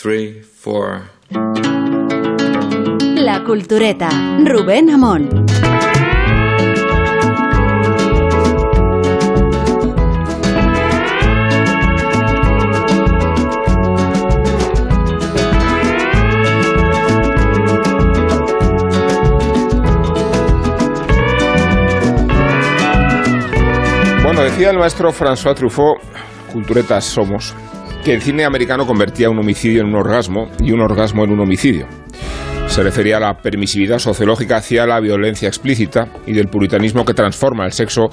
three, 0.00 0.40
four. 0.42 1.10
La 3.16 3.42
Cultureta, 3.42 4.08
Rubén 4.44 4.90
Amón. 4.90 5.28
Bueno, 24.22 24.42
decía 24.42 24.70
el 24.70 24.78
maestro 24.78 25.12
François 25.12 25.56
Truffaut, 25.56 25.98
culturetas 26.52 27.04
somos, 27.04 27.52
el 28.12 28.22
cine 28.22 28.44
americano 28.44 28.86
convertía 28.86 29.28
un 29.28 29.38
homicidio 29.38 29.82
en 29.82 29.88
un 29.88 29.96
orgasmo 29.96 30.50
y 30.60 30.72
un 30.72 30.80
orgasmo 30.80 31.24
en 31.24 31.32
un 31.32 31.40
homicidio. 31.40 31.86
Se 32.66 32.82
refería 32.82 33.16
a 33.16 33.20
la 33.20 33.36
permisividad 33.38 33.98
sociológica 33.98 34.56
hacia 34.56 34.86
la 34.86 35.00
violencia 35.00 35.48
explícita 35.48 36.08
y 36.26 36.32
del 36.32 36.48
puritanismo 36.48 37.04
que 37.04 37.14
transforma 37.14 37.66
el 37.66 37.72
sexo 37.72 38.10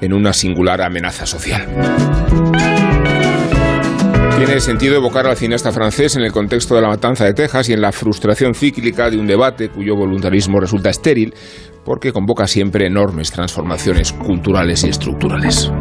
en 0.00 0.12
una 0.12 0.32
singular 0.32 0.82
amenaza 0.82 1.26
social. 1.26 1.66
Tiene 4.36 4.60
sentido 4.60 4.96
evocar 4.96 5.26
al 5.26 5.36
cineasta 5.36 5.72
francés 5.72 6.16
en 6.16 6.22
el 6.22 6.32
contexto 6.32 6.74
de 6.74 6.82
la 6.82 6.88
matanza 6.88 7.24
de 7.24 7.34
Texas 7.34 7.68
y 7.68 7.72
en 7.72 7.80
la 7.80 7.92
frustración 7.92 8.54
cíclica 8.54 9.10
de 9.10 9.18
un 9.18 9.26
debate 9.26 9.68
cuyo 9.68 9.96
voluntarismo 9.96 10.60
resulta 10.60 10.90
estéril 10.90 11.34
porque 11.84 12.12
convoca 12.12 12.46
siempre 12.46 12.86
enormes 12.86 13.30
transformaciones 13.30 14.12
culturales 14.12 14.84
y 14.84 14.90
estructurales. 14.90 15.72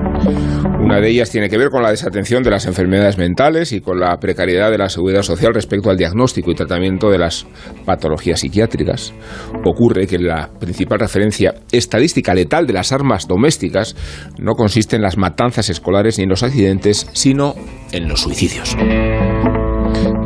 Una 0.88 1.02
de 1.02 1.10
ellas 1.10 1.30
tiene 1.30 1.50
que 1.50 1.58
ver 1.58 1.70
con 1.70 1.84
la 1.84 1.90
desatención 1.92 2.44
de 2.44 2.50
las 2.50 2.66
enfermedades 2.66 3.18
mentales 3.18 3.74
y 3.74 3.82
con 3.82 4.00
la 4.00 4.18
precariedad 4.22 4.72
de 4.72 4.78
la 4.78 4.88
seguridad 4.88 5.22
social 5.22 5.54
respecto 5.54 5.90
al 5.90 5.98
diagnóstico 5.98 6.50
y 6.50 6.56
tratamiento 6.56 7.10
de 7.10 7.18
las 7.18 7.46
patologías 7.84 8.40
psiquiátricas. 8.40 9.14
Ocurre 9.66 10.08
que 10.08 10.18
la 10.18 10.50
principal 10.58 11.00
referencia 11.00 11.56
estadística 11.74 12.34
letal 12.34 12.66
de 12.68 12.72
las 12.72 12.94
armas 12.94 13.28
domésticas 13.28 13.98
no 14.40 14.54
consiste 14.54 14.96
en 14.96 15.02
las 15.02 15.18
matanzas 15.18 15.70
escolares 15.70 16.20
ni 16.20 16.24
en 16.24 16.30
los 16.30 16.44
accidentes, 16.44 17.10
sino 17.12 17.54
en 17.92 18.08
los 18.08 18.22
suicidios. 18.22 18.78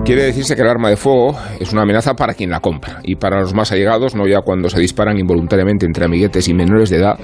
Quiere 0.03 0.23
decirse 0.23 0.55
que 0.55 0.63
el 0.63 0.67
arma 0.67 0.89
de 0.89 0.97
fuego 0.97 1.37
es 1.59 1.71
una 1.71 1.83
amenaza 1.83 2.15
para 2.15 2.33
quien 2.33 2.49
la 2.49 2.59
compra 2.59 2.99
y 3.03 3.15
para 3.15 3.39
los 3.39 3.53
más 3.53 3.71
allegados, 3.71 4.15
no 4.15 4.27
ya 4.27 4.41
cuando 4.41 4.67
se 4.67 4.79
disparan 4.79 5.17
involuntariamente 5.17 5.85
entre 5.85 6.05
amiguetes 6.05 6.47
y 6.47 6.53
menores 6.53 6.89
de 6.89 6.97
edad, 6.97 7.19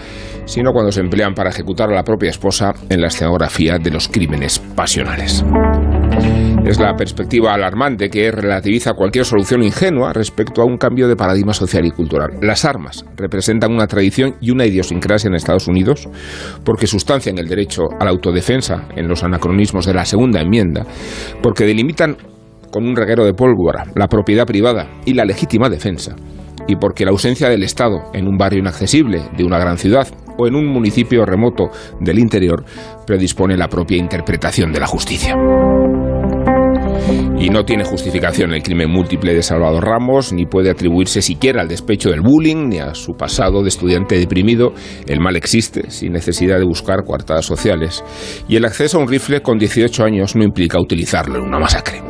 sino 0.46 0.72
cuando 0.72 0.92
se 0.92 1.02
emplean 1.02 1.34
para 1.34 1.50
ejecutar 1.50 1.90
a 1.90 1.96
la 1.96 2.04
propia 2.04 2.30
esposa 2.30 2.74
en 2.90 3.02
la 3.02 3.08
escenografía 3.08 3.80
de 3.80 3.92
los 3.92 4.08
crímenes 4.08 4.60
pasionales. 4.60 5.44
Es 6.68 6.80
la 6.80 6.96
perspectiva 6.96 7.54
alarmante 7.54 8.10
que 8.10 8.30
relativiza 8.30 8.92
cualquier 8.92 9.24
solución 9.24 9.64
ingenua 9.64 10.12
respecto 10.12 10.62
a 10.62 10.66
un 10.66 10.78
cambio 10.78 11.08
de 11.08 11.16
paradigma 11.16 11.54
social 11.54 11.86
y 11.86 11.92
cultural. 11.92 12.40
Las 12.42 12.66
armas 12.66 13.06
representan 13.16 13.72
una 13.72 13.88
tradición 13.88 14.36
y 14.42 14.52
una 14.52 14.66
idiosincrasia 14.66 15.30
en 15.30 15.36
Estados 15.36 15.70
Unidos 15.70 16.10
porque 16.66 16.86
sustancian 16.86 17.38
el 17.38 17.48
derecho 17.48 17.84
a 17.98 18.04
la 18.04 18.12
autodefensa 18.12 18.84
en 18.98 19.08
los 19.08 19.24
anacronismos 19.24 19.86
de 19.86 19.94
la 19.94 20.04
segunda 20.04 20.42
enmienda, 20.42 20.86
porque 21.42 21.66
delimitan 21.66 22.18
con 22.72 22.86
un 22.86 22.96
reguero 22.96 23.26
de 23.26 23.34
pólvora 23.34 23.86
la 23.96 24.08
propiedad 24.08 24.46
privada 24.46 24.88
y 25.06 25.14
la 25.14 25.26
legítima 25.26 25.70
defensa, 25.70 26.16
y 26.68 26.76
porque 26.76 27.06
la 27.06 27.12
ausencia 27.12 27.50
del 27.50 27.64
Estado 27.64 28.04
en 28.14 28.28
un 28.28 28.38
barrio 28.38 28.60
inaccesible 28.60 29.24
de 29.36 29.44
una 29.44 29.60
gran 29.60 29.78
ciudad 29.78 30.08
o 30.38 30.48
en 30.48 30.56
un 30.56 30.68
municipio 30.68 31.26
remoto 31.26 31.70
del 32.00 32.20
interior 32.20 32.64
predispone 33.06 33.58
la 33.58 33.68
propia 33.68 33.98
interpretación 33.98 34.72
de 34.72 34.80
la 34.80 34.88
justicia. 34.88 35.36
Y 37.40 37.50
no 37.50 37.64
tiene 37.64 37.86
justificación 37.86 38.54
el 38.54 38.64
crimen 38.64 38.90
múltiple 38.90 39.34
de 39.34 39.44
Salvador 39.44 39.86
Ramos, 39.86 40.34
ni 40.34 40.46
puede 40.46 40.70
atribuirse 40.70 41.22
siquiera 41.22 41.62
al 41.62 41.68
despecho 41.68 42.10
del 42.10 42.22
bullying, 42.22 42.68
ni 42.68 42.80
a 42.80 42.96
su 42.96 43.14
pasado 43.14 43.62
de 43.62 43.70
estudiante 43.70 44.18
deprimido. 44.18 44.74
El 45.08 45.20
mal 45.20 45.36
existe, 45.36 45.90
sin 45.90 46.14
necesidad 46.14 46.58
de 46.58 46.66
buscar 46.66 47.06
coartadas 47.06 47.46
sociales. 47.46 48.04
Y 48.50 48.56
el 48.56 48.66
acceso 48.66 48.98
a 48.98 49.02
un 49.02 49.08
rifle 49.08 49.42
con 49.42 49.58
18 49.58 50.04
años 50.04 50.36
no 50.36 50.44
implica 50.44 50.82
utilizarlo 50.82 51.38
en 51.38 51.44
una 51.44 51.60
masacre. 51.60 52.02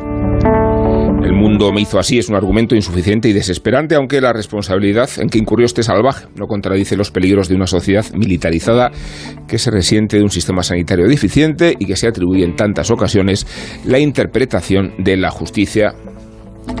Mundo 1.38 1.72
me 1.72 1.80
hizo 1.80 2.00
así 2.00 2.18
es 2.18 2.28
un 2.28 2.34
argumento 2.34 2.74
insuficiente 2.74 3.28
y 3.28 3.32
desesperante, 3.32 3.94
aunque 3.94 4.20
la 4.20 4.32
responsabilidad 4.32 5.08
en 5.18 5.28
que 5.28 5.38
incurrió 5.38 5.66
este 5.66 5.84
salvaje 5.84 6.26
no 6.34 6.46
contradice 6.46 6.96
los 6.96 7.12
peligros 7.12 7.48
de 7.48 7.54
una 7.54 7.68
sociedad 7.68 8.04
militarizada 8.12 8.90
que 9.46 9.58
se 9.58 9.70
resiente 9.70 10.16
de 10.16 10.24
un 10.24 10.30
sistema 10.30 10.64
sanitario 10.64 11.06
deficiente 11.06 11.76
y 11.78 11.86
que 11.86 11.94
se 11.94 12.08
atribuye 12.08 12.44
en 12.44 12.56
tantas 12.56 12.90
ocasiones 12.90 13.46
la 13.84 14.00
interpretación 14.00 14.94
de 14.98 15.16
la 15.16 15.30
justicia 15.30 15.94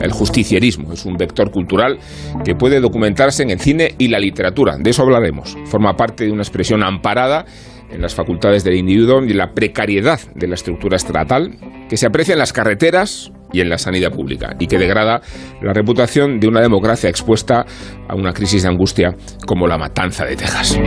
el 0.02 0.10
justicierismo 0.10 0.92
es 0.92 1.06
un 1.06 1.16
vector 1.16 1.52
cultural 1.52 1.98
que 2.44 2.56
puede 2.56 2.80
documentarse 2.80 3.44
en 3.44 3.50
el 3.50 3.60
cine 3.60 3.94
y 3.96 4.08
la 4.08 4.18
literatura. 4.18 4.76
De 4.76 4.90
eso 4.90 5.02
hablaremos. 5.02 5.56
Forma 5.64 5.94
parte 5.94 6.24
de 6.24 6.32
una 6.32 6.42
expresión 6.42 6.82
amparada 6.82 7.46
en 7.90 8.02
las 8.02 8.14
facultades 8.14 8.64
del 8.64 8.74
individuo 8.74 9.24
y 9.24 9.32
la 9.32 9.54
precariedad 9.54 10.20
de 10.34 10.48
la 10.48 10.56
estructura 10.56 10.96
estatal 10.96 11.56
que 11.88 11.96
se 11.96 12.06
aprecia 12.06 12.32
en 12.32 12.38
las 12.38 12.52
carreteras 12.52 13.32
y 13.52 13.60
en 13.60 13.68
la 13.68 13.78
sanidad 13.78 14.12
pública 14.12 14.54
y 14.58 14.66
que 14.66 14.78
degrada 14.78 15.20
la 15.62 15.72
reputación 15.72 16.38
de 16.40 16.48
una 16.48 16.60
democracia 16.60 17.08
expuesta 17.08 17.64
a 18.08 18.14
una 18.14 18.32
crisis 18.32 18.62
de 18.62 18.68
angustia 18.68 19.14
como 19.46 19.66
la 19.66 19.78
matanza 19.78 20.24
de 20.24 20.36
Texas. 20.36 20.78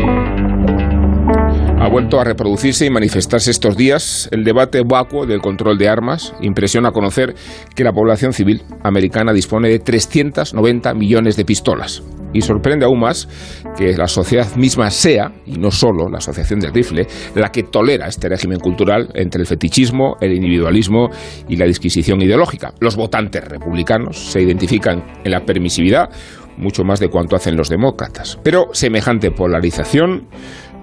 Ha 1.82 1.90
vuelto 1.90 2.20
a 2.20 2.24
reproducirse 2.24 2.86
y 2.86 2.92
manifestarse 2.92 3.50
estos 3.50 3.76
días 3.76 4.30
el 4.32 4.44
debate 4.44 4.84
vacuo 4.88 5.26
del 5.26 5.42
control 5.42 5.80
de 5.80 5.90
armas. 5.90 6.32
Impresiona 6.40 6.92
conocer 6.92 7.34
que 7.76 7.84
la 7.84 7.92
población 7.92 8.34
civil 8.34 8.62
americana 8.84 9.34
dispone 9.34 9.68
de 9.68 9.80
390 9.80 10.94
millones 10.94 11.38
de 11.38 11.44
pistolas. 11.44 12.04
Y 12.34 12.42
sorprende 12.42 12.86
aún 12.86 13.00
más 13.00 13.28
que 13.76 13.98
la 13.98 14.08
sociedad 14.08 14.56
misma 14.56 14.92
sea, 14.92 15.34
y 15.48 15.54
no 15.54 15.72
solo 15.72 16.08
la 16.08 16.20
Asociación 16.20 16.60
del 16.60 16.72
Rifle, 16.72 17.08
la 17.34 17.50
que 17.50 17.64
tolera 17.64 18.08
este 18.08 18.30
régimen 18.30 18.60
cultural 18.60 19.10
entre 19.16 19.42
el 19.42 19.48
fetichismo, 19.48 20.18
el 20.22 20.34
individualismo 20.34 21.10
y 21.50 21.56
la 21.56 21.66
disquisición 21.66 22.22
ideológica. 22.22 22.76
Los 22.80 22.96
votantes 22.96 23.44
republicanos 23.44 24.20
se 24.20 24.40
identifican 24.44 25.04
en 25.24 25.32
la 25.32 25.44
permisividad 25.46 26.10
mucho 26.58 26.84
más 26.84 27.00
de 27.00 27.10
cuanto 27.10 27.36
hacen 27.36 27.58
los 27.58 27.70
demócratas. 27.70 28.40
Pero 28.44 28.68
semejante 28.74 29.32
polarización 29.32 30.28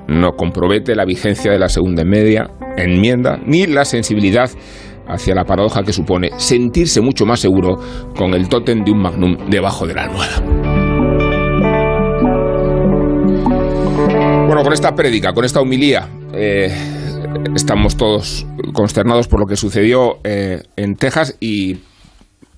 no 0.08 0.32
compromete 0.32 0.96
la 0.96 1.04
vigencia 1.04 1.52
de 1.52 1.58
la 1.58 1.68
segunda 1.68 2.04
media, 2.04 2.50
enmienda 2.76 3.38
ni 3.44 3.66
la 3.66 3.84
sensibilidad 3.84 4.50
hacia 5.06 5.34
la 5.34 5.44
paradoja 5.44 5.82
que 5.82 5.92
supone 5.92 6.30
sentirse 6.38 7.00
mucho 7.00 7.24
más 7.24 7.40
seguro 7.40 7.78
con 8.16 8.34
el 8.34 8.48
tótem 8.48 8.84
de 8.84 8.90
un 8.90 9.02
magnum 9.02 9.36
debajo 9.48 9.86
de 9.86 9.94
la 9.94 10.04
almohada. 10.04 10.40
Bueno, 14.46 14.62
con 14.62 14.72
esta 14.72 14.94
prédica, 14.94 15.34
con 15.34 15.44
esta 15.44 15.60
humilía, 15.60 16.08
eh, 16.32 16.72
estamos 17.54 17.96
todos 17.96 18.46
consternados 18.72 19.28
por 19.28 19.40
lo 19.40 19.46
que 19.46 19.56
sucedió 19.56 20.20
eh, 20.24 20.62
en 20.76 20.96
Texas 20.96 21.36
y, 21.38 21.78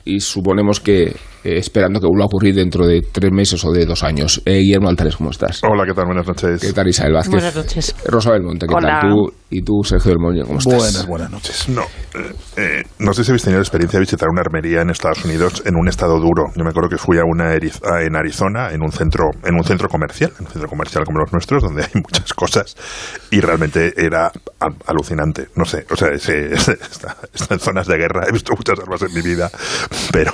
y 0.05 0.21
suponemos 0.21 0.79
que 0.79 1.17
eh, 1.45 1.59
esperando 1.59 2.01
que 2.01 2.07
vuelva 2.07 2.25
a 2.25 2.27
ocurrir 2.27 2.55
dentro 2.55 2.87
de 2.87 3.01
tres 3.03 3.31
meses 3.33 3.65
o 3.65 3.73
de 3.73 3.87
dos 3.87 4.03
años. 4.03 4.43
Eh, 4.45 4.59
Guillermo 4.61 4.89
Altares, 4.89 5.17
¿cómo 5.17 5.31
estás? 5.31 5.61
Hola, 5.65 5.85
¿qué 5.87 5.95
tal? 5.95 6.07
Buenas 6.07 6.27
noches. 6.27 6.61
¿Qué 6.61 6.73
tal 6.73 6.89
Isabel 6.89 7.15
Vázquez? 7.15 7.33
Buenas 7.33 7.57
noches. 7.57 7.95
Rosa 8.07 8.31
Belmonte, 8.33 8.67
¿qué 8.67 8.75
Hola. 8.75 9.01
tal? 9.01 9.11
Tú 9.11 9.33
y 9.53 9.63
tú, 9.63 9.83
Sergio 9.83 10.11
del 10.11 10.21
Molino, 10.21 10.47
¿cómo 10.47 10.59
estás? 10.61 10.77
Buenas, 10.77 11.07
buenas 11.07 11.31
noches. 11.31 11.69
No, 11.69 11.83
eh, 11.83 12.33
eh, 12.57 12.83
no 13.01 13.13
sé 13.13 13.25
si 13.25 13.31
habéis 13.33 13.43
tenido 13.43 13.59
la 13.59 13.65
experiencia 13.65 13.99
de 13.99 14.03
visitar 14.03 14.29
una 14.31 14.43
armería 14.43 14.83
en 14.83 14.91
Estados 14.91 15.25
Unidos 15.25 15.63
en 15.65 15.75
un 15.77 15.89
estado 15.89 16.19
duro. 16.21 16.45
Yo 16.55 16.63
me 16.63 16.71
acuerdo 16.71 16.89
que 16.89 16.99
fui 16.99 17.19
a 17.19 17.23
una 17.25 17.53
en 17.55 18.17
Arizona, 18.17 18.71
en 18.73 18.83
un 18.83 18.93
centro, 18.93 19.25
en 19.45 19.55
un 19.55 19.65
centro 19.65 19.89
comercial, 19.89 20.33
en 20.39 20.47
un 20.47 20.53
centro 20.53 20.69
comercial 20.69 21.05
como 21.05 21.19
los 21.19 21.33
nuestros, 21.33 21.63
donde 21.63 21.83
hay 21.83 21.91
muchas 21.95 22.33
cosas, 22.33 22.77
y 23.31 23.41
realmente 23.41 23.93
era 23.97 24.31
al- 24.61 24.77
alucinante. 24.87 25.49
No 25.57 25.65
sé, 25.65 25.85
o 25.91 25.97
sea, 25.97 26.11
está, 26.13 27.17
está 27.35 27.55
en 27.55 27.61
zonas 27.61 27.87
de 27.89 27.97
guerra, 27.97 28.27
he 28.29 28.33
visto 28.33 28.53
muchas 28.57 28.79
armas 28.79 29.03
en 29.03 29.13
mi 29.15 29.21
vida, 29.23 29.51
pero, 30.13 30.33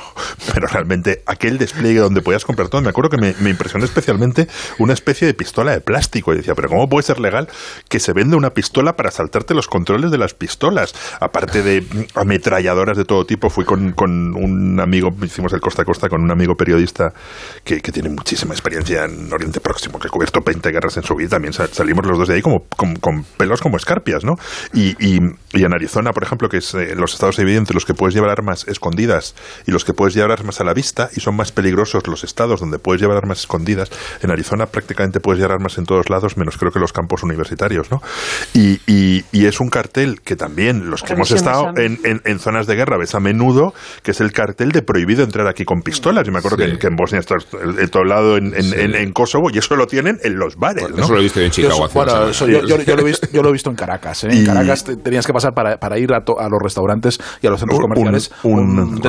pero 0.52 0.66
realmente 0.66 0.95
aquel 1.26 1.58
despliegue 1.58 2.00
donde 2.00 2.20
podías 2.22 2.44
comprar 2.44 2.68
todo, 2.68 2.82
me 2.82 2.88
acuerdo 2.90 3.10
que 3.10 3.18
me, 3.18 3.50
impresionó 3.50 3.84
especialmente 3.84 4.48
una 4.78 4.92
especie 4.92 5.26
de 5.26 5.34
pistola 5.34 5.72
de 5.72 5.80
plástico. 5.80 6.32
Y 6.32 6.38
decía, 6.38 6.54
pero 6.54 6.68
¿cómo 6.68 6.88
puede 6.88 7.02
ser 7.04 7.20
legal 7.20 7.48
que 7.88 8.00
se 8.00 8.12
venda 8.12 8.36
una 8.36 8.50
pistola 8.50 8.94
para 8.94 9.10
saltarte 9.10 9.54
los 9.54 9.68
controles 9.68 10.10
de 10.10 10.18
las 10.18 10.34
pistolas? 10.34 10.94
Aparte 11.20 11.62
de 11.62 11.84
ametralladoras 12.14 12.96
de 12.96 13.04
todo 13.04 13.24
tipo, 13.24 13.48
fui 13.48 13.64
con, 13.64 13.92
con 13.92 14.10
un 14.10 14.80
amigo, 14.80 15.10
hicimos 15.22 15.52
el 15.52 15.60
costa 15.60 15.82
a 15.82 15.84
costa 15.84 16.08
con 16.08 16.22
un 16.22 16.30
amigo 16.30 16.54
periodista 16.54 17.12
que, 17.64 17.80
tiene 17.86 18.10
muchísima 18.10 18.52
experiencia 18.52 19.04
en 19.04 19.32
Oriente 19.32 19.60
Próximo, 19.60 19.98
que 19.98 20.08
ha 20.08 20.10
cubierto 20.10 20.40
20 20.44 20.70
guerras 20.70 20.96
en 20.96 21.04
su 21.04 21.14
vida. 21.14 21.30
También 21.30 21.52
sa- 21.52 21.68
salimos 21.68 22.04
los 22.04 22.18
dos 22.18 22.28
de 22.28 22.34
ahí 22.34 22.42
como, 22.42 22.66
con, 22.76 23.24
pelos 23.38 23.60
como 23.60 23.76
escarpias, 23.76 24.24
¿no? 24.24 24.34
Y, 24.74 24.94
y, 24.98 25.18
en 25.54 25.72
Arizona, 25.72 26.10
por 26.12 26.22
ejemplo, 26.24 26.48
que 26.48 26.58
es, 26.58 26.74
eh, 26.74 26.94
los 26.94 27.14
estados 27.14 27.38
entre 27.38 27.74
los 27.74 27.84
que 27.84 27.94
puedes 27.94 28.14
llevar 28.14 28.30
armas 28.30 28.66
escondidas 28.68 29.34
y 29.66 29.70
los 29.70 29.84
que 29.84 29.92
puedes 29.92 30.14
llevar 30.14 30.32
armas 30.32 30.60
a 30.60 30.64
la 30.64 30.74
vista. 30.74 30.85
Vista 30.86 31.10
y 31.14 31.20
son 31.20 31.34
más 31.34 31.50
peligrosos 31.50 32.06
los 32.06 32.22
estados 32.22 32.60
donde 32.60 32.78
puedes 32.78 33.00
llevar 33.00 33.16
armas 33.16 33.40
escondidas. 33.40 33.90
En 34.22 34.30
Arizona 34.30 34.66
prácticamente 34.66 35.20
puedes 35.20 35.40
llevar 35.40 35.56
armas 35.56 35.78
en 35.78 35.84
todos 35.84 36.08
lados, 36.10 36.36
menos 36.36 36.56
creo 36.56 36.70
que 36.70 36.78
los 36.78 36.92
campos 36.92 37.22
universitarios, 37.22 37.90
¿no? 37.90 38.00
Y, 38.54 38.80
y, 38.86 39.46
es 39.46 39.60
un 39.60 39.68
cartel 39.68 40.20
que 40.22 40.34
también 40.34 40.90
los 40.90 41.04
que 41.04 41.12
hemos 41.12 41.30
estado 41.30 41.68
en, 41.76 42.00
en, 42.02 42.38
zonas 42.40 42.66
de 42.66 42.74
guerra 42.74 42.98
ves 42.98 43.14
a 43.14 43.20
menudo, 43.20 43.72
que 44.02 44.10
es 44.10 44.20
el 44.20 44.32
cartel 44.32 44.72
de 44.72 44.82
prohibido 44.82 45.22
entrar 45.22 45.46
aquí 45.46 45.64
con 45.64 45.82
pistolas. 45.82 46.26
Yo 46.26 46.32
me 46.32 46.40
acuerdo 46.40 46.56
que, 46.56 46.86
en 46.86 46.96
Bosnia 46.96 47.20
está 47.20 47.36
el, 47.62 47.90
todo 47.90 48.02
lado 48.02 48.36
en, 48.36 48.52
en, 48.56 49.12
Kosovo 49.12 49.50
y 49.52 49.58
eso 49.58 49.76
lo 49.76 49.86
tienen 49.86 50.18
en 50.24 50.36
los 50.36 50.56
bares. 50.56 50.90
¿no? 50.90 51.04
Eso 51.04 51.12
lo 51.12 51.20
he 51.20 51.22
visto 51.22 51.40
en 51.40 51.50
Chicago. 51.50 51.88
Yo, 52.32 52.46
yo, 52.46 52.82
yo, 52.82 52.96
lo 52.96 53.48
he 53.48 53.52
visto, 53.52 53.70
en 53.70 53.76
Caracas. 53.76 54.24
¿eh? 54.24 54.28
En 54.32 54.46
Caracas 54.46 54.84
tenías 54.84 55.26
que 55.26 55.32
pasar 55.32 55.54
para, 55.54 55.78
para 55.78 55.98
ir 55.98 56.12
a, 56.12 56.18
a, 56.18 56.48
los 56.48 56.60
restaurantes 56.60 57.20
y 57.40 57.46
a 57.46 57.50
los 57.50 57.60
centros 57.60 57.80
comerciales 57.80 58.32
un, 58.42 59.00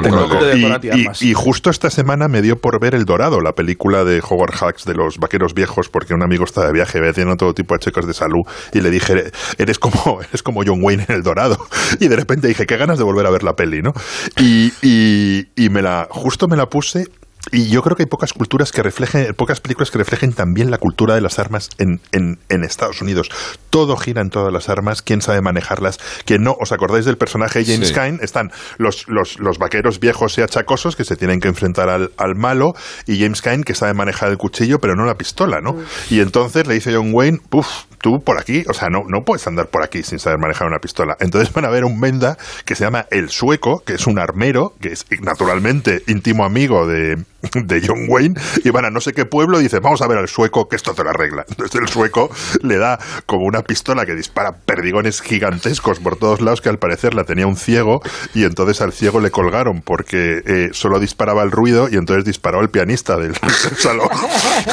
y, 1.21 1.33
justo 1.33 1.66
esta 1.69 1.89
semana 1.89 2.27
me 2.27 2.41
dio 2.41 2.57
por 2.57 2.79
ver 2.79 2.95
El 2.95 3.05
Dorado, 3.05 3.41
la 3.41 3.53
película 3.53 4.03
de 4.03 4.21
Howard 4.21 4.53
Hawks 4.53 4.85
de 4.85 4.93
los 4.93 5.17
vaqueros 5.17 5.53
viejos, 5.53 5.89
porque 5.89 6.13
un 6.13 6.23
amigo 6.23 6.43
está 6.43 6.65
de 6.65 6.73
viaje 6.73 6.99
haciendo 6.99 7.35
todo 7.35 7.53
tipo 7.53 7.73
de 7.73 7.79
checos 7.79 8.07
de 8.07 8.13
salud 8.13 8.41
y 8.73 8.81
le 8.81 8.89
dije, 8.89 9.31
eres 9.57 9.79
como, 9.79 10.21
eres 10.29 10.43
como 10.43 10.61
John 10.65 10.79
Wayne 10.81 11.05
en 11.07 11.15
El 11.15 11.23
Dorado. 11.23 11.57
Y 11.99 12.07
de 12.07 12.15
repente 12.15 12.47
dije, 12.47 12.65
qué 12.65 12.77
ganas 12.77 12.97
de 12.97 13.03
volver 13.03 13.25
a 13.25 13.31
ver 13.31 13.43
la 13.43 13.53
peli, 13.53 13.81
¿no? 13.81 13.91
Y, 14.37 14.71
y, 14.81 15.47
y 15.55 15.69
me 15.69 15.81
la, 15.81 16.07
justo 16.09 16.47
me 16.47 16.57
la 16.57 16.67
puse 16.67 17.05
y 17.51 17.69
yo 17.69 17.81
creo 17.81 17.95
que 17.95 18.03
hay 18.03 18.07
pocas 18.07 18.33
culturas 18.33 18.71
que 18.71 18.83
reflejen, 18.83 19.33
pocas 19.35 19.61
películas 19.61 19.91
que 19.91 19.97
reflejen 19.97 20.33
también 20.33 20.71
la 20.71 20.77
cultura 20.77 21.15
de 21.15 21.21
las 21.21 21.39
armas 21.39 21.69
en, 21.77 22.01
en, 22.11 22.39
en 22.49 22.63
Estados 22.63 23.01
Unidos. 23.01 23.29
Todo 23.69 23.95
gira 23.97 24.21
en 24.21 24.29
todas 24.29 24.51
las 24.51 24.69
armas, 24.69 25.01
quién 25.01 25.21
sabe 25.21 25.41
manejarlas, 25.41 25.99
quién 26.25 26.43
no. 26.43 26.55
¿Os 26.59 26.71
acordáis 26.71 27.05
del 27.05 27.17
personaje 27.17 27.63
James 27.65 27.91
Kine? 27.91 28.19
Están 28.21 28.51
los, 28.77 29.07
los, 29.07 29.39
los, 29.39 29.57
vaqueros 29.57 29.99
viejos 29.99 30.37
y 30.37 30.41
achacosos 30.41 30.95
que 30.95 31.03
se 31.03 31.15
tienen 31.15 31.39
que 31.39 31.47
enfrentar 31.47 31.89
al, 31.89 32.11
al, 32.17 32.35
malo 32.35 32.73
y 33.05 33.19
James 33.19 33.41
Kine 33.41 33.63
que 33.63 33.75
sabe 33.75 33.93
manejar 33.93 34.29
el 34.29 34.37
cuchillo 34.37 34.79
pero 34.79 34.95
no 34.95 35.05
la 35.05 35.15
pistola, 35.15 35.61
¿no? 35.61 35.73
Mm. 35.73 35.85
Y 36.09 36.19
entonces 36.19 36.67
le 36.67 36.75
dice 36.75 36.93
John 36.93 37.11
Wayne, 37.13 37.39
puf, 37.49 37.67
tú 37.99 38.19
por 38.23 38.39
aquí, 38.39 38.63
o 38.69 38.73
sea, 38.73 38.89
no, 38.89 38.99
no 39.07 39.23
puedes 39.25 39.45
andar 39.47 39.67
por 39.67 39.83
aquí 39.83 40.03
sin 40.03 40.19
saber 40.19 40.39
manejar 40.39 40.67
una 40.67 40.79
pistola. 40.79 41.15
Entonces 41.19 41.53
van 41.53 41.65
a 41.65 41.69
ver 41.69 41.85
un 41.85 41.99
Menda 41.99 42.37
que 42.65 42.75
se 42.75 42.83
llama 42.83 43.05
El 43.11 43.29
Sueco, 43.29 43.83
que 43.85 43.93
es 43.93 44.07
un 44.07 44.19
armero, 44.19 44.73
que 44.79 44.89
es 44.89 45.05
naturalmente 45.21 46.03
íntimo 46.07 46.45
amigo 46.45 46.87
de 46.87 47.17
de 47.53 47.81
John 47.85 48.05
Wayne 48.07 48.35
y 48.63 48.69
van 48.69 48.85
a 48.85 48.89
no 48.89 49.01
sé 49.01 49.13
qué 49.13 49.25
pueblo 49.25 49.59
y 49.59 49.63
dice 49.63 49.79
vamos 49.79 50.01
a 50.01 50.07
ver 50.07 50.17
al 50.17 50.27
sueco 50.27 50.67
que 50.67 50.75
esto 50.75 50.93
te 50.93 51.03
lo 51.03 51.09
arregla. 51.09 51.45
Entonces 51.49 51.81
el 51.81 51.87
sueco 51.87 52.29
le 52.61 52.77
da 52.77 52.99
como 53.25 53.45
una 53.45 53.61
pistola 53.61 54.05
que 54.05 54.15
dispara 54.15 54.57
perdigones 54.57 55.21
gigantescos 55.21 55.99
por 55.99 56.17
todos 56.17 56.41
lados 56.41 56.61
que 56.61 56.69
al 56.69 56.79
parecer 56.79 57.13
la 57.13 57.23
tenía 57.23 57.47
un 57.47 57.57
ciego 57.57 58.01
y 58.33 58.43
entonces 58.43 58.81
al 58.81 58.93
ciego 58.93 59.19
le 59.19 59.31
colgaron 59.31 59.81
porque 59.81 60.41
eh, 60.45 60.69
solo 60.73 60.99
disparaba 60.99 61.43
el 61.43 61.51
ruido 61.51 61.89
y 61.89 61.95
entonces 61.95 62.25
disparó 62.25 62.59
al 62.59 62.69
pianista 62.69 63.17
del, 63.17 63.35
salón 63.77 64.09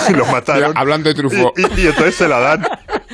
y 0.08 0.12
lo 0.12 0.26
mataron. 0.26 0.76
Hablando 0.76 1.08
de 1.08 1.14
trufo. 1.14 1.52
Y, 1.56 1.86
entonces 1.86 2.14
se 2.14 2.28
la 2.28 2.40
dan 2.40 2.66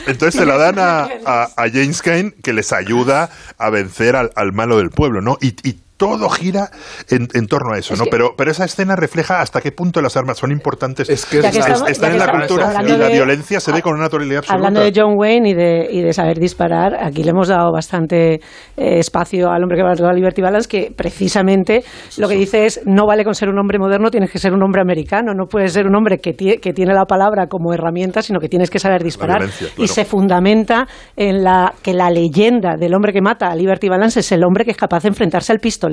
entonces 0.06 0.40
se 0.40 0.46
la 0.46 0.56
dan 0.56 0.78
a, 0.78 1.08
a, 1.26 1.68
James 1.70 2.02
Kane 2.02 2.32
que 2.42 2.52
les 2.52 2.72
ayuda 2.72 3.30
a 3.58 3.70
vencer 3.70 4.16
al, 4.16 4.32
al 4.34 4.52
malo 4.52 4.78
del 4.78 4.90
pueblo, 4.90 5.20
¿no? 5.20 5.36
Y, 5.40 5.48
y 5.68 5.80
todo 6.00 6.30
gira 6.30 6.70
en, 7.10 7.28
en 7.34 7.46
torno 7.46 7.74
a 7.74 7.78
eso, 7.78 7.94
¿no? 7.94 8.04
pero, 8.10 8.30
pero 8.34 8.50
esa 8.50 8.64
escena 8.64 8.96
refleja 8.96 9.42
hasta 9.42 9.60
qué 9.60 9.70
punto 9.70 10.00
las 10.00 10.16
armas 10.16 10.38
son 10.38 10.50
importantes. 10.50 11.10
Es 11.10 11.26
que, 11.26 11.40
están 11.40 12.12
en 12.12 12.18
la 12.18 12.32
cultura 12.32 12.72
y 12.82 12.96
la 12.96 13.08
violencia 13.08 13.60
se 13.60 13.70
ve 13.70 13.82
con 13.82 13.92
una 13.92 14.04
naturalidad 14.04 14.38
absoluta. 14.38 14.54
Hablando 14.54 14.80
de 14.80 14.92
John 14.96 15.12
Wayne 15.18 15.50
y 15.50 15.52
de, 15.52 15.88
y 15.90 16.00
de 16.00 16.14
saber 16.14 16.38
disparar, 16.38 16.96
aquí 17.04 17.22
le 17.22 17.32
hemos 17.32 17.48
dado 17.48 17.70
bastante 17.70 18.36
eh, 18.36 18.40
espacio 18.76 19.50
al 19.50 19.62
hombre 19.62 19.76
que 19.76 19.82
va 19.82 19.90
a 19.92 20.12
Liberty 20.14 20.40
Balance, 20.40 20.70
que 20.70 20.90
precisamente 20.96 21.84
lo 22.16 22.28
que 22.28 22.34
dice 22.36 22.64
es, 22.64 22.80
no 22.86 23.04
vale 23.06 23.22
con 23.22 23.34
ser 23.34 23.50
un 23.50 23.58
hombre 23.58 23.78
moderno, 23.78 24.10
tienes 24.10 24.30
que 24.30 24.38
ser 24.38 24.54
un 24.54 24.62
hombre 24.62 24.80
americano, 24.80 25.34
no 25.34 25.48
puedes 25.48 25.74
ser 25.74 25.86
un 25.86 25.94
hombre 25.96 26.16
que, 26.16 26.32
que 26.32 26.72
tiene 26.72 26.94
la 26.94 27.04
palabra 27.04 27.46
como 27.46 27.74
herramienta, 27.74 28.22
sino 28.22 28.40
que 28.40 28.48
tienes 28.48 28.70
que 28.70 28.78
saber 28.78 29.04
disparar. 29.04 29.42
Y 29.76 29.86
se 29.86 30.06
fundamenta 30.06 30.88
en 31.14 31.44
la 31.44 31.74
que 31.82 31.92
la 31.92 32.08
leyenda 32.08 32.76
del 32.78 32.94
hombre 32.94 33.12
que 33.12 33.20
mata 33.20 33.50
a 33.50 33.54
Liberty 33.54 33.90
Balance 33.90 34.20
es 34.20 34.32
el 34.32 34.44
hombre 34.44 34.64
que 34.64 34.70
es 34.70 34.78
capaz 34.78 35.02
de 35.02 35.10
enfrentarse 35.10 35.52
al 35.52 35.58
pistolero 35.58 35.89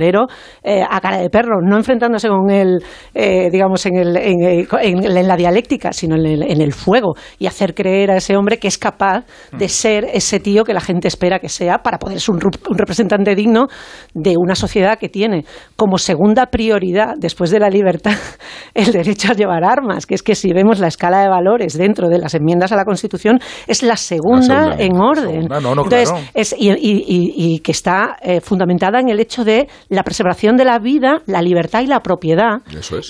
eh, 0.64 0.84
a 0.88 1.00
cara 1.02 1.18
de 1.18 1.30
perro, 1.30 1.62
no 1.62 1.78
enfrentándose 1.78 2.28
con 2.28 2.50
él, 2.50 2.84
eh, 3.14 3.50
digamos, 3.52 3.86
en, 3.86 3.98
el, 3.98 4.18
en, 4.18 5.28
la 5.28 5.36
dialéctica, 5.36 5.94
sino 5.94 6.16
en 6.16 6.62
el, 6.62 6.74
fuego, 6.74 7.16
y 7.40 7.48
hacer 7.48 7.74
creer 7.74 8.12
a 8.12 8.18
ese 8.18 8.36
hombre 8.36 8.58
que 8.58 8.68
es 8.68 8.78
capaz 8.78 9.26
de 9.52 9.66
mm. 9.66 9.70
ser 9.70 10.06
ese 10.14 10.40
tío 10.40 10.64
que 10.64 10.74
la 10.74 10.82
gente 10.82 11.08
espera 11.08 11.40
que 11.40 11.50
sea 11.50 11.80
para 11.80 11.98
poder 11.98 12.20
ser 12.20 12.36
un, 12.36 12.42
representante 12.78 13.36
digno 13.36 13.68
de 14.14 14.36
una 14.38 14.56
sociedad 14.56 14.98
que 14.98 15.10
tiene 15.10 15.46
como 15.76 15.98
segunda 15.98 16.48
prioridad, 16.48 17.14
después 17.18 17.52
de 17.52 17.60
la 17.60 17.70
libertad, 17.70 18.14
el 18.74 18.92
derecho 18.92 19.32
a 19.32 19.36
llevar 19.36 19.64
armas, 19.64 20.06
que 20.06 20.16
es 20.16 20.24
que 20.24 20.36
si 20.36 20.54
vemos 20.54 20.80
la 20.80 20.88
escala 20.88 21.22
de 21.22 21.30
valores 21.30 21.78
dentro 21.78 22.10
de 22.10 22.18
las 22.20 22.34
enmiendas 22.34 22.72
a 22.72 22.76
la 22.76 22.86
Constitución, 22.86 23.40
es 23.68 23.84
la 23.84 23.96
segunda, 23.96 24.76
en 24.78 24.98
orden. 24.98 25.48
Entonces, 25.52 26.56
y, 26.58 27.60
que 27.60 27.72
está 27.72 28.18
eh, 28.22 28.42
fundamentada 28.42 29.00
en 29.00 29.10
el 29.10 29.20
hecho 29.20 29.44
de 29.44 29.68
la 29.90 30.04
preservación 30.04 30.58
de 30.58 30.66
la 30.66 30.80
vida, 30.80 31.22
la 31.26 31.42
libertad 31.42 31.82
y 31.82 31.88
la 31.88 32.02
propiedad 32.02 32.62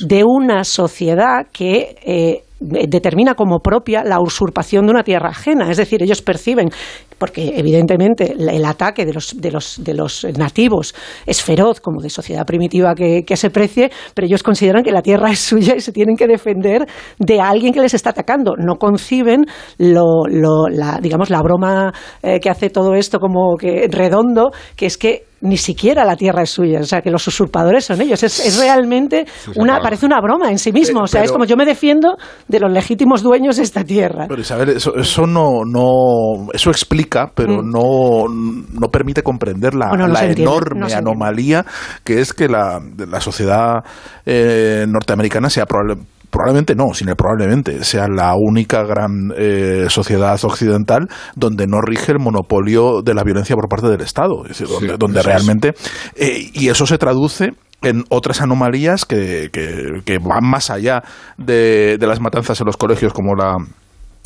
de 0.05 0.23
una 0.23 0.63
sociedad 0.63 1.47
que 1.51 1.95
eh, 2.03 2.43
determina 2.59 3.35
como 3.35 3.59
propia 3.59 4.03
la 4.03 4.19
usurpación 4.19 4.85
de 4.85 4.91
una 4.91 5.03
tierra 5.03 5.29
ajena. 5.29 5.69
Es 5.69 5.77
decir, 5.77 6.01
ellos 6.01 6.21
perciben, 6.21 6.69
porque 7.17 7.53
evidentemente 7.55 8.33
el 8.37 8.65
ataque 8.65 9.05
de 9.05 9.13
los, 9.13 9.39
de 9.39 9.51
los, 9.51 9.83
de 9.83 9.93
los 9.93 10.25
nativos 10.37 10.95
es 11.25 11.43
feroz, 11.43 11.79
como 11.79 12.01
de 12.01 12.09
sociedad 12.09 12.45
primitiva 12.45 12.95
que, 12.95 13.37
se 13.37 13.49
precie, 13.51 13.91
pero 14.15 14.25
ellos 14.25 14.41
consideran 14.41 14.83
que 14.83 14.91
la 14.91 15.01
tierra 15.01 15.31
es 15.31 15.39
suya 15.39 15.75
y 15.75 15.81
se 15.81 15.91
tienen 15.91 16.15
que 16.15 16.27
defender 16.27 16.87
de 17.19 17.39
alguien 17.39 17.73
que 17.73 17.81
les 17.81 17.93
está 17.93 18.09
atacando. 18.09 18.55
No 18.57 18.75
conciben 18.75 19.45
lo, 19.77 20.25
la, 20.27 20.99
digamos, 20.99 21.29
la 21.29 21.41
broma 21.41 21.93
eh, 22.23 22.39
que 22.39 22.49
hace 22.49 22.71
todo 22.71 22.95
esto 22.95 23.19
como 23.19 23.55
que 23.55 23.87
redondo, 23.91 24.49
que 24.75 24.87
es 24.87 24.97
que 24.97 25.26
ni 25.41 25.57
siquiera 25.57 26.03
la 26.03 26.15
tierra 26.15 26.43
es 26.43 26.49
suya, 26.49 26.79
o 26.79 26.83
sea, 26.83 27.01
que 27.01 27.11
los 27.11 27.25
usurpadores 27.27 27.85
son 27.85 28.01
ellos. 28.01 28.21
Es, 28.23 28.57
realmente 28.59 29.25
una, 29.55 29.79
parece 29.79 30.05
una 30.05 30.19
broma 30.19 30.49
en 30.49 30.57
sí 30.57 30.71
mismo, 30.71 31.01
o 31.01 31.07
sea, 31.07 31.23
es 31.23 31.31
como 31.31 31.45
yo 31.45 31.55
me 31.55 31.65
defiendo 31.65 32.17
de 32.47 32.59
los 32.59 32.71
legítimos 32.71 33.21
dueños 33.21 33.57
de 33.57 33.63
esta 33.63 33.83
tierra. 33.83 34.25
Pero 34.27 34.41
Isabel, 34.41 34.69
eso, 34.69 34.95
eso 34.95 35.27
no, 35.27 35.63
no, 35.65 36.51
eso 36.53 36.69
explica, 36.69 37.31
pero 37.33 37.61
mm. 37.61 37.69
no, 37.69 38.25
no 38.27 38.87
permite 38.89 39.21
comprender 39.21 39.73
la, 39.73 39.91
la 40.07 40.25
enorme 40.25 40.93
anomalía 40.93 41.65
que 42.03 42.19
es 42.21 42.33
que 42.33 42.47
la, 42.47 42.81
la 42.97 43.21
sociedad 43.21 43.83
eh, 44.25 44.85
norteamericana 44.87 45.49
sea 45.49 45.65
probablemente 45.65 46.16
probablemente 46.29 46.75
no, 46.75 46.93
sino 46.93 47.15
probablemente 47.15 47.83
sea 47.83 48.07
la 48.07 48.35
única 48.35 48.83
gran 48.83 49.31
eh, 49.37 49.87
sociedad 49.89 50.39
occidental 50.43 51.07
donde 51.35 51.67
no 51.67 51.81
rige 51.81 52.11
el 52.11 52.19
monopolio 52.19 53.01
de 53.01 53.13
la 53.13 53.23
violencia 53.23 53.55
por 53.55 53.69
parte 53.69 53.87
del 53.87 54.01
Estado, 54.01 54.43
es 54.45 54.59
decir, 54.59 54.97
donde, 54.97 55.21
realmente 55.21 55.73
eh, 56.15 56.49
y 56.53 56.69
eso 56.69 56.85
se 56.85 56.97
traduce 56.97 57.53
en 57.81 58.03
otras 58.09 58.41
anomalías 58.41 59.05
que, 59.05 59.49
que, 59.51 60.17
van 60.19 60.49
más 60.49 60.69
allá 60.69 61.03
de, 61.37 61.97
de 61.99 62.07
las 62.07 62.19
matanzas 62.19 62.59
en 62.59 62.65
los 62.65 62.77
colegios 62.77 63.13
como 63.13 63.35
la 63.35 63.57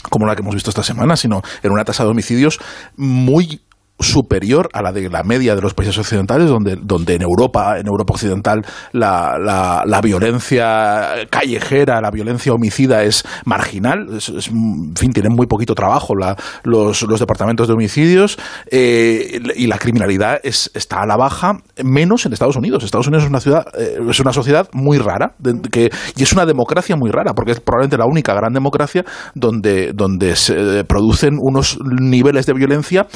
como 0.09 0.25
la 0.25 0.35
que 0.35 0.41
hemos 0.41 0.55
visto 0.55 0.69
esta 0.69 0.83
semana, 0.83 1.15
sino 1.15 1.41
en 1.61 1.71
una 1.71 1.85
tasa 1.85 2.03
de 2.03 2.09
homicidios 2.09 2.59
muy 2.97 3.61
superior 4.01 4.69
a 4.73 4.81
la 4.81 4.91
de 4.91 5.09
la 5.09 5.23
media 5.23 5.55
de 5.55 5.61
los 5.61 5.73
países 5.73 5.97
occidentales, 5.97 6.47
donde, 6.47 6.77
donde 6.81 7.15
en 7.15 7.21
Europa, 7.21 7.77
en 7.79 7.87
Europa 7.87 8.13
occidental, 8.13 8.61
la, 8.91 9.37
la, 9.85 10.01
violencia 10.01 11.27
callejera, 11.29 12.01
la 12.01 12.09
violencia 12.11 12.53
homicida 12.53 13.03
es 13.03 13.23
marginal, 13.45 14.07
en 14.09 14.95
fin, 14.95 15.11
tienen 15.11 15.33
muy 15.33 15.47
poquito 15.47 15.75
trabajo 15.75 16.13
los, 16.15 17.01
los, 17.03 17.19
departamentos 17.19 17.67
de 17.67 17.73
homicidios 17.73 18.37
eh, 18.71 19.39
y 19.55 19.67
la 19.67 19.77
criminalidad 19.77 20.39
es, 20.43 20.71
está 20.73 21.01
a 21.01 21.05
la 21.05 21.17
baja, 21.17 21.57
menos 21.83 22.25
en 22.25 22.33
Estados 22.33 22.55
Unidos. 22.55 22.83
Estados 22.83 23.07
Unidos 23.07 23.25
es 23.25 23.29
una 23.29 23.39
ciudad, 23.39 23.65
eh, 23.77 23.99
es 24.09 24.19
una 24.19 24.33
sociedad 24.33 24.67
muy 24.73 24.97
rara 24.97 25.35
que, 25.71 25.91
y 26.15 26.23
es 26.23 26.33
una 26.33 26.45
democracia 26.45 26.95
muy 26.95 27.11
rara, 27.11 27.33
porque 27.33 27.51
es 27.51 27.59
probablemente 27.59 27.97
la 27.97 28.05
única 28.05 28.33
gran 28.33 28.53
democracia 28.53 29.05
donde, 29.35 29.93
donde 29.93 30.35
se 30.35 30.83
producen 30.85 31.35
unos 31.39 31.77
niveles 31.83 32.45
de 32.45 32.53
violencia 32.53 33.07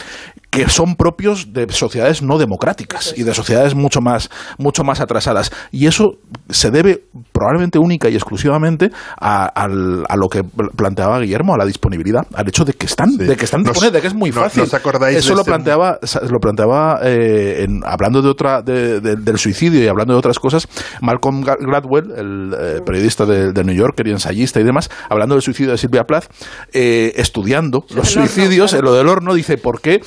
que 0.55 0.69
son 0.69 0.95
propios 0.95 1.53
de 1.53 1.67
sociedades 1.69 2.21
no 2.21 2.37
democráticas 2.37 3.13
y 3.15 3.23
de 3.23 3.33
sociedades 3.33 3.75
mucho 3.75 3.99
más, 4.01 4.29
mucho 4.57 4.83
más 4.83 5.01
atrasadas. 5.01 5.51
Y 5.71 5.87
eso 5.87 6.13
se 6.49 6.71
debe 6.71 7.03
probablemente 7.31 7.77
única 7.77 8.09
y 8.09 8.15
exclusivamente 8.15 8.91
a, 9.19 9.67
lo 9.67 10.29
que 10.29 10.43
planteaba 10.75 11.19
Guillermo, 11.19 11.53
a 11.53 11.57
la 11.57 11.65
disponibilidad, 11.65 12.25
al 12.33 12.47
hecho 12.47 12.63
de 12.63 12.73
que 12.73 12.85
están, 12.85 13.17
de 13.17 13.35
que 13.35 13.45
están 13.45 13.63
disponibles, 13.63 13.93
de 13.93 14.01
que 14.01 14.07
es 14.07 14.13
muy 14.13 14.31
fácil. 14.31 14.63
eso 14.63 15.33
lo 15.33 15.41
este 15.41 15.51
planteaba, 15.51 15.99
lo 16.29 16.39
planteaba 16.39 16.99
eh, 17.03 17.67
hablando 17.83 18.21
de 18.21 18.29
otra, 18.29 18.61
del 18.61 19.37
suicidio 19.37 19.83
y 19.83 19.87
hablando 19.87 20.13
de 20.13 20.19
otras 20.19 20.39
cosas, 20.39 20.67
Malcolm 21.01 21.41
Gladwell, 21.41 22.11
el 22.11 22.55
eh, 22.57 22.81
periodista 22.85 23.25
de, 23.25 23.63
New 23.65 23.75
York, 23.75 24.01
y 24.05 24.11
ensayista 24.11 24.59
y 24.59 24.63
demás, 24.63 24.89
hablando 25.09 25.35
del 25.35 25.41
suicidio 25.41 25.71
de 25.71 25.77
Silvia 25.77 26.03
Plath, 26.03 26.25
eh, 26.73 27.13
estudiando 27.15 27.85
los 27.95 28.09
suicidios, 28.09 28.73
en 28.73 28.83
lo 28.83 28.93
del 28.93 29.07
horno, 29.07 29.33
dice, 29.33 29.57
¿por 29.57 29.81
qué? 29.81 30.01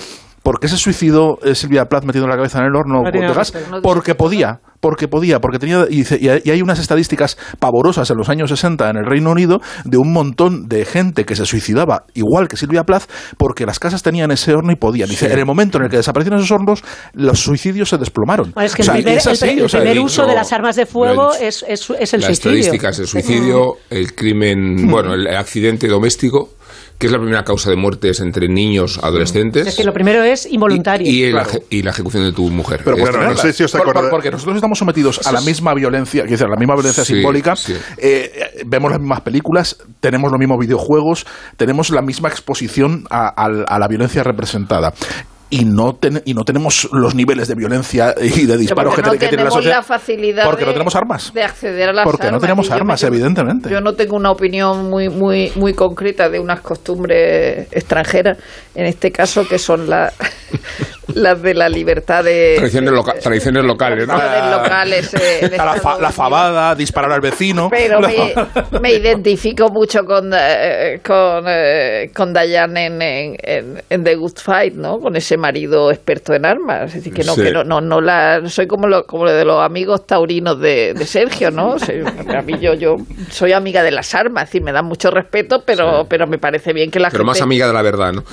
¿Por 0.49 0.61
qué 0.61 0.69
se 0.69 0.78
suicidó 0.78 1.38
eh, 1.43 1.55
Silvia 1.55 1.85
Plath 1.90 2.05
metiendo 2.05 2.26
la 2.26 2.35
cabeza 2.35 2.61
en 2.61 2.64
el 2.64 2.75
horno 2.75 3.02
de 3.02 3.35
gas? 3.35 3.52
Porque 3.83 4.14
podía 4.14 4.61
porque 4.81 5.09
podía, 5.09 5.40
porque 5.40 5.59
tenía, 5.59 5.87
y, 5.90 6.02
y, 6.02 6.28
hay 6.28 6.62
unas 6.62 6.78
estadísticas 6.78 7.37
pavorosas 7.59 8.09
en 8.11 8.17
los 8.17 8.28
años 8.28 8.49
60 8.49 8.88
en 8.88 8.97
el 8.97 9.07
Reino 9.07 9.33
Unido 9.33 9.61
de 9.85 9.99
un 9.99 10.12
montón 10.12 10.69
de 10.69 10.85
gente 10.85 11.25
que 11.25 11.35
se 11.35 11.45
suicidaba, 11.47 12.05
igual 12.14 12.49
que 12.49 12.57
Silvia 12.57 12.85
Plath, 12.85 13.11
porque 13.37 13.67
las 13.67 13.78
casas 13.78 14.02
tenían 14.02 14.31
ese 14.31 14.55
horno 14.55 14.73
y 14.73 14.76
podían. 14.76 15.09
Dice, 15.09 15.33
en 15.33 15.38
el 15.38 15.45
momento 15.45 15.78
en 15.78 15.85
el 15.85 15.90
que 15.90 15.97
desaparecieron 15.97 16.38
esos 16.38 16.52
hornos, 16.52 16.85
los 17.12 17.40
suicidios 17.40 17.88
se 17.88 17.99
desplomaron. 17.99 18.55
es 18.62 18.75
que 18.75 18.83
el 18.83 19.02
primer, 19.02 19.99
uso 19.99 20.26
de 20.26 20.35
las 20.35 20.52
armas 20.52 20.76
de 20.76 20.87
fuego 20.87 21.35
es, 21.35 21.64
es, 21.67 21.90
es, 21.99 22.14
el 22.14 22.21
las 22.21 22.28
suicidio. 22.28 22.31
estadísticas, 22.33 22.99
el 23.00 23.07
suicidio, 23.09 23.78
el 23.90 24.14
crimen, 24.14 24.87
bueno, 24.88 25.12
el 25.12 25.26
accidente 25.37 25.88
doméstico 25.88 26.50
que 26.99 27.07
es 27.07 27.12
la 27.12 27.19
primera 27.19 27.45
causa 27.45 27.71
de 27.71 27.76
muertes 27.76 28.21
entre 28.21 28.49
niños 28.49 28.99
adolescentes. 29.02 29.67
Es 29.69 29.76
que 29.76 29.85
lo 29.85 29.93
primero 29.93 30.23
es 30.25 30.47
involuntario. 30.47 31.07
Y, 31.09 31.31
la, 31.33 31.90
ejecución 31.90 32.25
de 32.25 32.33
tu 32.33 32.50
mujer. 32.50 32.83
Pero 32.85 32.97
no 32.97 33.37
sé 33.37 33.52
si 33.52 33.62
os 33.62 33.76
porque 34.11 34.31
nosotros 34.31 34.57
estamos 34.57 34.78
sometidos 34.78 35.26
a 35.26 35.33
la 35.33 35.40
misma 35.40 35.75
violencia, 35.75 36.25
decir, 36.25 36.45
a 36.45 36.49
la 36.49 36.57
misma 36.57 36.75
violencia 36.75 37.05
simbólica, 37.05 37.55
eh, 37.97 38.64
vemos 38.67 38.90
las 38.90 39.00
mismas 39.00 39.21
películas, 39.21 39.76
tenemos 40.00 40.31
los 40.31 40.38
mismos 40.38 40.59
videojuegos, 40.59 41.25
tenemos 41.57 41.90
la 41.90 42.02
misma 42.02 42.28
exposición 42.28 43.05
a 43.11 43.78
la 43.78 43.88
violencia 43.88 44.25
representada 44.25 44.93
y 45.50 45.64
no, 45.64 45.99
y 46.25 46.35
no 46.35 46.45
tenemos 46.45 46.88
los 46.93 47.14
niveles 47.14 47.49
de 47.49 47.55
violencia 47.55 48.14
y 48.21 48.45
de 48.45 48.57
disparos 48.57 48.95
que, 48.95 49.02
tiene 49.28 49.45
la 49.45 49.50
sociedad. 49.50 49.83
facilidad 49.83 50.45
porque 50.45 50.67
no 50.67 50.73
tenemos 50.73 50.95
armas. 50.95 51.33
De 51.33 51.43
acceder 51.43 51.88
a 51.88 51.93
las 51.93 52.05
porque 52.05 52.31
no 52.31 52.38
tenemos 52.38 52.71
armas, 52.71 53.02
evidentemente. 53.02 53.71
Yo 53.71 53.81
no 53.81 53.95
tengo 53.95 54.17
una 54.17 54.31
opinión 54.31 54.90
muy, 54.90 55.09
muy, 55.09 55.52
muy 55.57 55.73
concreta 55.73 56.28
de 56.28 56.38
unas 56.38 56.61
costumbres 56.61 57.69
extranjeras, 57.73 58.38
en 58.75 58.87
este 58.87 59.11
caso 59.11 59.47
que 59.49 59.59
son 59.59 59.88
las 59.88 60.14
las 61.14 61.40
de 61.40 61.55
la 61.55 61.69
libertad 61.69 62.25
de... 62.25 62.55
Tradiciones, 62.57 62.93
tradiciones 63.23 63.64
locales, 63.64 64.07
¿no? 64.07 64.14
locales. 64.14 65.14
Eh, 65.14 65.50
la, 65.57 66.12
fabada, 66.12 66.75
disparar 66.75 67.12
al 67.12 67.21
vecino. 67.21 67.69
Pero 67.71 68.00
me, 68.81 68.93
identifico 68.93 69.69
mucho 69.71 70.00
con, 70.05 70.33
eh, 70.35 71.00
con, 71.05 71.45
eh, 71.47 72.11
con 72.14 72.33
Diane 72.33 72.87
en, 72.87 73.02
en, 73.02 73.83
en, 73.88 74.05
The 74.05 74.14
Good 74.17 74.38
Fight, 74.38 74.75
¿no? 74.75 74.99
Con 74.99 75.17
ese 75.17 75.37
marido 75.38 75.90
experto 75.90 76.35
en 76.35 76.45
armas. 76.45 76.88
Es 76.88 76.95
decir, 76.95 77.12
que 77.12 77.25
no, 77.25 77.35
que 77.35 77.50
no, 77.50 77.64
no, 77.64 77.80
no 77.80 78.00
la, 78.00 78.49
soy 78.49 78.66
como 78.66 78.87
lo, 78.87 79.04
como 79.04 79.26
de 79.26 79.45
los 79.45 79.61
amigos 79.61 80.07
taurinos 80.07 80.61
de, 80.61 80.95
de 80.95 81.07
Sergio, 81.07 81.50
¿no? 81.50 81.76
a 81.76 82.42
mí 82.42 82.59
yo, 82.61 82.75
yo 82.75 82.97
soy 83.30 83.52
amiga 83.52 83.83
de 83.83 83.90
las 83.90 84.14
armas, 84.14 84.45
es 84.45 84.50
decir, 84.50 84.62
me 84.62 84.73
dan 84.73 84.85
mucho 84.85 85.11
respeto, 85.11 85.62
pero, 85.64 86.07
pero 86.09 86.26
me 86.26 86.38
parece 86.38 86.73
bien 86.73 86.90
que 86.90 87.00
la 87.00 87.11
pero 87.11 87.25
más 87.25 87.40
amiga 87.40 87.66
de 87.66 87.73
la 87.73 87.83
verdad, 87.83 88.12
¿no? 88.12 88.25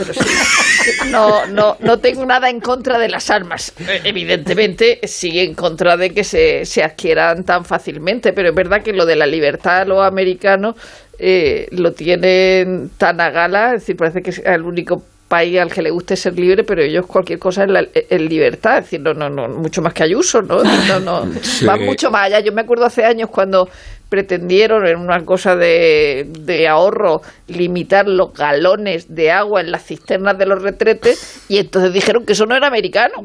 no, 1.09 1.45
no, 1.47 1.77
no 1.79 2.00
tengo 2.00 2.25
nada 2.25 2.50
en 2.50 2.59
contra 2.59 3.00
de 3.00 3.09
las 3.09 3.29
armas. 3.29 3.74
Eh, 3.79 4.01
evidentemente, 4.03 5.00
sí 5.03 5.39
en 5.39 5.53
contra 5.53 5.97
de 5.97 6.12
que 6.12 6.24
se, 6.24 6.65
se 6.65 6.83
adquieran 6.83 7.43
tan 7.43 7.65
fácilmente, 7.65 8.33
pero 8.33 8.50
es 8.50 8.55
verdad 8.55 8.81
que 8.81 8.93
lo 8.93 9.05
de 9.05 9.15
la 9.15 9.25
libertad, 9.25 9.88
los 9.88 10.01
americanos 10.01 10.75
eh, 11.17 11.67
lo 11.71 11.93
tienen 11.93 12.89
tan 12.97 13.21
a 13.21 13.29
gala, 13.29 13.75
es 13.75 13.81
decir, 13.81 13.95
parece 13.95 14.21
que 14.21 14.31
es 14.31 14.39
el 14.39 14.63
único 14.63 15.03
país 15.36 15.60
al 15.60 15.70
que 15.70 15.82
le 15.82 15.92
guste 15.92 16.15
ser 16.15 16.39
libre, 16.39 16.63
pero 16.63 16.82
ellos 16.82 17.06
cualquier 17.06 17.39
cosa 17.39 17.65
es, 17.65 18.22
libertad, 18.22 18.77
es 18.77 18.84
decir, 18.86 19.01
no, 19.01 19.13
no, 19.13 19.30
no, 19.30 19.50
mucho 19.50 19.82
más 19.82 19.94
que 19.94 20.04
Ayuso, 20.04 20.42
¿no? 20.42 20.63
no, 20.63 21.00
no 21.01 21.25
Va 21.68 21.75
mucho 21.75 22.10
más 22.10 22.27
allá. 22.27 22.39
Yo 22.39 22.54
me 22.54 22.62
acuerdo 22.62 22.86
hace 22.86 23.04
años 23.04 23.30
cuando 23.30 23.68
pretendieron 24.09 24.85
en 24.88 24.97
una 24.97 25.24
cosa 25.25 25.55
de, 25.55 26.27
de, 26.39 26.67
ahorro 26.67 27.21
limitar 27.47 28.07
los 28.07 28.33
galones 28.33 29.13
de 29.13 29.31
agua 29.31 29.62
en 29.62 29.71
las 29.71 29.85
cisternas 29.85 30.38
de 30.38 30.45
los 30.45 30.62
retretes 30.62 31.45
y 31.50 31.57
entonces 31.57 31.91
dijeron 31.93 32.25
que 32.25 32.33
eso 32.33 32.45
no 32.45 32.55
era 32.55 32.67
americano, 32.67 33.15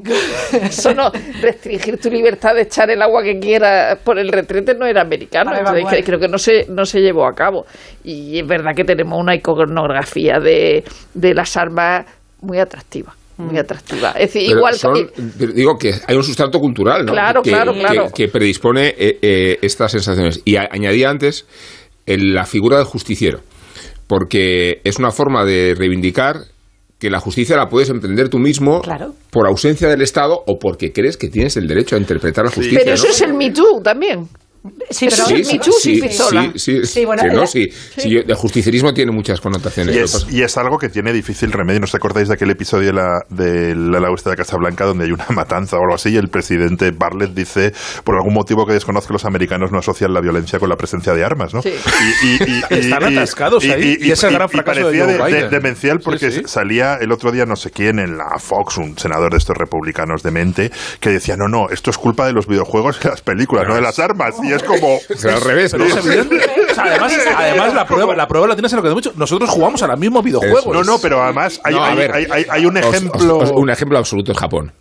eso 0.53 0.95
no, 0.95 1.11
restringir 1.41 1.99
tu 1.99 2.11
libertad 2.11 2.55
de 2.55 2.63
echar 2.63 2.91
el 2.91 3.03
agua 3.03 3.23
que 3.23 3.39
quieras 3.39 3.99
por 4.05 4.19
el 4.19 4.31
retrete 4.33 4.75
no 4.75 4.87
era 4.87 5.03
americano, 5.03 5.53
entonces 5.57 6.05
creo 6.05 6.19
que 6.19 6.29
no 6.29 6.39
se, 6.39 6.67
no 6.69 6.85
se 6.85 7.01
llevó 7.01 7.27
a 7.27 7.35
cabo. 7.35 7.67
Y 8.03 8.39
es 8.39 8.47
verdad 8.47 8.73
que 8.75 8.85
tenemos 8.85 9.19
una 9.21 9.35
iconografía 9.35 10.39
de, 10.41 10.85
de 11.15 11.35
las 11.35 11.57
armas 11.57 12.07
muy 12.41 12.59
atractiva 12.59 13.15
muy 13.41 13.59
atractiva. 13.59 14.11
Es 14.13 14.33
decir, 14.33 14.51
igual 14.51 14.75
digo 15.55 15.77
que 15.79 15.95
hay 16.07 16.17
un 16.17 16.23
sustrato 16.23 16.59
cultural, 16.59 17.05
¿no? 17.05 17.13
Claro, 17.13 17.43
que, 17.43 17.51
claro, 17.51 17.73
claro. 17.73 18.11
Que, 18.15 18.29
predispone 18.29 18.95
eh, 18.99 19.19
eh, 19.23 19.59
estas 19.63 19.93
sensaciones. 19.93 20.41
Y 20.45 20.57
añadía 20.57 21.11
antes 21.11 21.47
la 22.07 22.45
figura 22.45 22.79
del 22.79 22.87
justiciero, 22.87 23.41
porque 24.07 24.81
es 24.85 24.99
una 24.99 25.11
forma 25.11 25.45
de 25.45 25.75
reivindicar 25.77 26.37
que 26.99 27.09
la 27.11 27.19
justicia 27.19 27.57
la 27.57 27.69
puedes 27.69 27.89
emprender 27.89 28.29
tú 28.29 28.39
mismo 28.39 28.83
por 29.31 29.47
ausencia 29.47 29.89
del 29.89 30.03
Estado 30.03 30.43
o 30.47 30.59
porque 30.59 30.93
crees 30.93 31.17
que 31.17 31.29
tienes 31.29 31.57
el 31.57 31.67
derecho 31.67 31.97
a 31.97 31.99
interpretar 31.99 32.45
la 32.45 32.51
justicia. 32.51 32.81
Pero 32.85 32.95
eso 32.95 33.09
es 33.09 33.21
el 33.23 33.33
Me 33.33 33.51
Too 33.51 33.81
también. 33.83 34.29
Sí, 34.91 35.07
pero 35.09 35.25
sí, 35.25 35.45
sí, 35.45 36.01
sí, 36.57 36.85
sí, 36.85 37.05
bueno, 37.07 37.23
no, 37.33 37.47
sí, 37.47 37.67
el 37.97 38.35
justicialismo 38.35 38.93
tiene 38.93 39.11
muchas 39.11 39.41
connotaciones. 39.41 40.27
Y 40.31 40.43
es, 40.43 40.57
algo 40.59 40.77
que 40.77 40.91
tiene 40.91 41.13
difícil 41.15 41.51
remedio. 41.51 41.81
¿No 41.81 41.85
os 41.85 41.95
acordáis 41.95 42.29
de 42.29 42.35
aquel 42.35 42.51
episodio 42.51 42.89
de 42.89 42.93
la, 42.93 43.21
de 43.31 43.75
la, 43.75 44.01
la 44.01 44.11
de 44.11 44.37
Casablanca 44.37 44.85
donde 44.85 45.05
hay 45.07 45.13
una 45.13 45.27
matanza 45.35 45.77
o 45.77 45.81
algo 45.81 45.95
así 45.95 46.11
y 46.11 46.17
el 46.17 46.29
presidente 46.29 46.91
Bartlett 46.91 47.33
dice, 47.33 47.73
por 48.05 48.17
algún 48.17 48.35
motivo 48.35 48.67
que 48.67 48.75
desconozco, 48.75 49.15
los 49.15 49.25
americanos 49.25 49.73
no 49.73 49.79
asocian 49.79 50.13
la 50.13 50.21
violencia 50.21 50.59
con 50.59 50.69
la 50.69 50.77
presencia 50.77 51.15
de 51.15 51.25
armas, 51.25 51.55
¿no? 51.55 51.61
Y, 51.65 52.41
Están 52.75 53.05
atascados 53.05 53.65
ahí. 53.65 53.97
Y, 53.99 54.11
ese 54.11 54.29
gran 54.31 54.49
fracaso 54.49 54.83
parecía 54.83 55.07
de, 55.07 55.49
demencial 55.49 56.01
porque 56.05 56.47
salía 56.47 56.97
el 57.01 57.13
otro 57.13 57.33
día 57.33 57.47
no 57.47 57.57
sé 57.57 57.71
quién 57.71 57.99
en 57.99 58.19
la 58.19 58.39
Fox, 58.39 58.77
un 58.77 58.99
senador 58.99 59.33
de 59.33 59.39
estos 59.39 59.57
republicanos 59.57 60.23
de 60.23 60.31
mente, 60.31 60.71
que 61.01 61.11
decía, 61.11 61.37
no, 61.37 61.49
no, 61.49 61.71
esto 61.71 61.91
es 61.91 61.97
culpa 61.97 62.27
de 62.27 62.33
los 62.33 62.47
videojuegos 62.47 62.99
y 63.03 63.09
las 63.09 63.23
películas, 63.23 63.67
no 63.67 63.75
de 63.75 63.81
las 63.81 63.99
armas 63.99 64.35
y 64.43 64.50
es 64.57 64.63
como... 64.63 64.99
al 65.25 65.41
revés, 65.41 65.75
¿no? 65.75 65.85
además, 66.77 67.19
además 67.37 67.75
la, 67.75 67.87
prueba, 67.87 68.15
la 68.15 68.29
prueba 68.29 68.47
la 68.47 68.55
tienes 68.55 68.73
en 68.73 68.77
lo 68.77 68.83
que 68.83 68.95
dicho. 68.95 69.13
Nosotros 69.17 69.51
jugamos 69.51 69.83
a 69.83 69.87
los 69.87 69.99
mismos 69.99 70.25
videojuegos. 70.25 70.67
No, 70.67 70.85
no, 70.85 70.99
pero 70.99 71.23
además 71.23 71.61
hay, 71.65 71.75
hay, 71.75 72.47
hay, 72.49 72.67
un 72.67 72.77
ejemplo... 72.77 73.39
un 73.39 73.71
ejemplo 73.71 73.99
absoluto 73.99 74.33
en 74.33 74.39
Japón. 74.39 74.73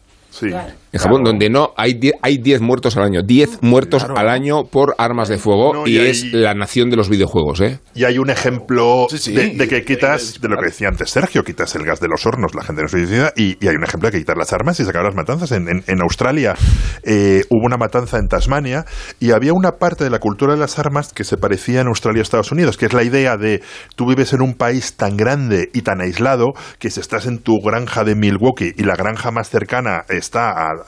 En 0.91 1.00
Japón, 1.00 1.24
donde 1.24 1.50
no 1.50 1.72
hay 1.77 1.93
10 1.93 2.15
hay 2.22 2.38
diez 2.38 2.62
muertos 2.62 2.98
al 2.98 3.03
año, 3.03 3.22
10 3.22 3.62
muertos 3.62 4.03
al 4.03 4.27
año 4.27 4.65
por 4.65 4.96
armas 4.98 5.29
de 5.29 5.38
fuego 5.38 5.88
y, 5.88 5.98
es 6.00 6.34
la 6.34 6.53
nación 6.55 6.89
de 6.89 6.96
los 6.96 7.10
videojuegos. 7.10 7.62
¿eh? 7.62 7.79
Y 7.93 8.05
hay 8.05 8.17
un 8.17 8.29
ejemplo 8.29 9.08
De, 9.10 9.67
que 9.67 9.84
quitas, 9.84 10.41
de 10.41 10.48
lo 10.48 10.58
que 10.58 10.65
decía 10.65 10.88
antes 10.88 11.12
Sergio, 11.12 11.43
quitas 11.43 11.75
el 11.75 11.84
gas 11.84 12.00
de 12.00 12.08
los 12.08 12.25
hornos, 12.25 12.55
la 12.55 12.63
gente 12.63 12.81
no 12.81 12.88
se 12.88 12.98
suicida, 12.98 13.34
y, 13.36 13.63
y, 13.63 13.67
hay 13.67 13.75
un 13.75 13.84
ejemplo 13.84 14.10
de 14.10 14.13
que 14.13 14.19
quitar 14.19 14.38
las 14.38 14.51
armas 14.51 14.79
y 14.79 14.86
sacar 14.86 15.03
las 15.03 15.15
matanzas. 15.15 15.51
En, 15.51 15.67
en, 15.67 16.01
Australia 16.01 16.55
eh, 17.03 17.43
hubo 17.50 17.65
una 17.65 17.77
matanza 17.77 18.17
en 18.17 18.27
Tasmania 18.27 18.86
y 19.19 19.31
había 19.31 19.53
una 19.53 19.74
parte 19.74 20.03
de 20.03 20.10
la 20.10 20.19
cultura 20.19 20.53
de 20.53 20.60
las 20.60 20.79
armas 20.79 21.13
que 21.13 21.24
se 21.24 21.38
parecía 21.38 21.81
en 21.81 21.88
Australia 21.88 22.22
a 22.22 22.24
Estados 22.24 22.51
Unidos, 22.51 22.77
que 22.77 22.86
es 22.86 22.93
la 22.93 23.03
idea 23.03 23.38
de 23.38 23.62
tú 23.96 24.08
vives 24.08 24.34
en 24.34 24.41
un 24.41 24.55
país 24.55 24.96
tan 24.96 25.17
grande 25.17 25.69
y 25.74 25.81
tan 25.81 26.01
aislado 26.01 26.53
que 26.79 26.89
si 26.89 27.00
estás 27.00 27.27
en 27.27 27.39
tu 27.39 27.60
granja 27.63 28.03
de 28.03 28.15
Milwaukee 28.15 28.74
y 28.75 28.84
la 28.84 28.96
granja 28.96 29.31
más 29.31 29.50
cercana 29.50 30.05
está 30.10 30.51
a, 30.51 30.79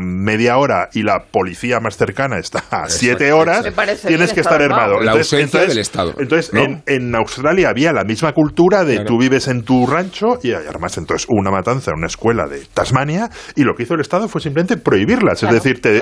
media 0.00 0.58
hora 0.58 0.88
y 0.92 1.02
la 1.02 1.24
policía 1.30 1.80
más 1.80 1.96
cercana 1.96 2.38
está 2.38 2.64
a 2.70 2.88
siete 2.88 3.32
horas, 3.32 3.66
tienes 4.06 4.32
que 4.32 4.40
estar 4.40 4.60
armado. 4.62 5.00
La 5.00 5.12
ausencia 5.12 5.60
del 5.60 5.78
Estado. 5.78 6.14
Entonces, 6.18 6.52
en, 6.86 7.14
Australia 7.16 7.70
había 7.70 7.92
la 7.92 8.04
misma 8.04 8.32
cultura 8.32 8.84
de 8.84 9.04
tú 9.04 9.18
vives 9.18 9.48
en 9.48 9.62
tu 9.62 9.86
rancho 9.86 10.38
y 10.42 10.52
hay 10.52 10.66
armas. 10.66 10.98
Entonces, 10.98 11.26
una 11.30 11.50
matanza 11.50 11.90
en 11.92 11.98
una 11.98 12.08
escuela 12.08 12.46
de 12.46 12.62
Tasmania 12.72 13.30
y 13.54 13.62
lo 13.62 13.74
que 13.74 13.84
hizo 13.84 13.94
el 13.94 14.00
Estado 14.00 14.28
fue 14.28 14.40
simplemente 14.40 14.76
prohibirlas. 14.76 15.42
es 15.42 15.50
decir, 15.50 15.80
te, 15.80 16.00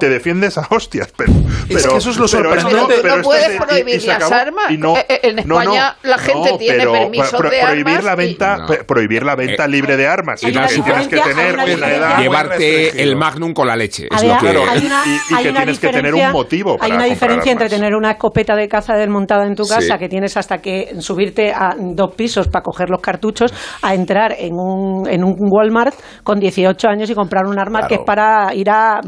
te, 0.00 0.08
defiendes 0.08 0.58
a 0.58 0.66
hostias. 0.70 1.12
Pero, 1.16 1.32
es 1.68 1.86
que 1.86 1.96
eso 1.96 2.10
es 2.10 2.18
lo 2.18 2.28
sorprendente. 2.28 3.02
no, 3.02 3.22
puedes 3.22 3.60
prohibir 3.60 4.04
las 4.04 4.30
armas. 4.30 4.70
Eh, 4.70 5.06
eh, 5.08 5.20
en 5.22 5.38
España 5.38 5.96
la 6.02 6.18
gente 6.18 6.56
tiene 6.58 6.86
permiso 6.86 7.38
de 7.38 7.60
prohibir 7.60 7.88
armas. 7.88 8.04
La 8.04 8.14
venta, 8.14 8.66
Prohibir 8.86 9.22
la 9.24 9.34
venta 9.34 9.64
eh, 9.64 9.68
libre 9.68 9.96
de 9.96 10.06
armas. 10.06 10.42
Y 10.42 10.52
tienes 10.52 11.08
que 11.08 11.20
tener 11.20 11.54
una 11.54 11.94
edad 11.94 12.18
llevarte 12.18 12.65
el 12.96 13.16
Magnum 13.16 13.52
con 13.52 13.66
la 13.66 13.76
leche. 13.76 14.08
Es 14.10 14.22
lo 14.22 14.38
que... 14.38 14.48
hay 14.48 14.86
una, 14.86 15.02
y, 15.06 15.42
que 15.42 15.52
tienes 15.52 15.78
que 15.78 15.88
tener 15.88 16.14
un 16.14 16.32
motivo. 16.32 16.76
hay 16.80 16.92
una 16.92 17.04
diferencia 17.04 17.52
entre 17.52 17.68
tener 17.68 17.94
una 17.94 18.12
escopeta 18.12 18.54
de 18.54 18.68
caza 18.68 18.94
desmontada 18.94 19.46
en 19.46 19.54
tu 19.54 19.64
casa, 19.64 19.98
que 19.98 20.08
tienes 20.08 20.36
hasta 20.36 20.58
que 20.58 20.94
subirte 21.00 21.52
a 21.52 21.74
dos 21.78 22.14
pisos 22.14 22.48
para 22.48 22.62
coger 22.62 22.90
los 22.90 23.00
cartuchos, 23.00 23.52
a 23.82 23.94
entrar 23.94 24.34
en 24.38 24.54
un, 24.54 25.08
en 25.08 25.24
un 25.24 25.36
Walmart 25.38 25.94
con 26.22 26.38
18 26.38 26.88
años 26.88 27.10
y 27.10 27.14
comprar 27.14 27.46
un 27.46 27.58
arma 27.58 27.86
que 27.86 27.94
es 27.96 28.00
para 28.04 28.54
ir 28.54 28.70
a, 28.70 29.00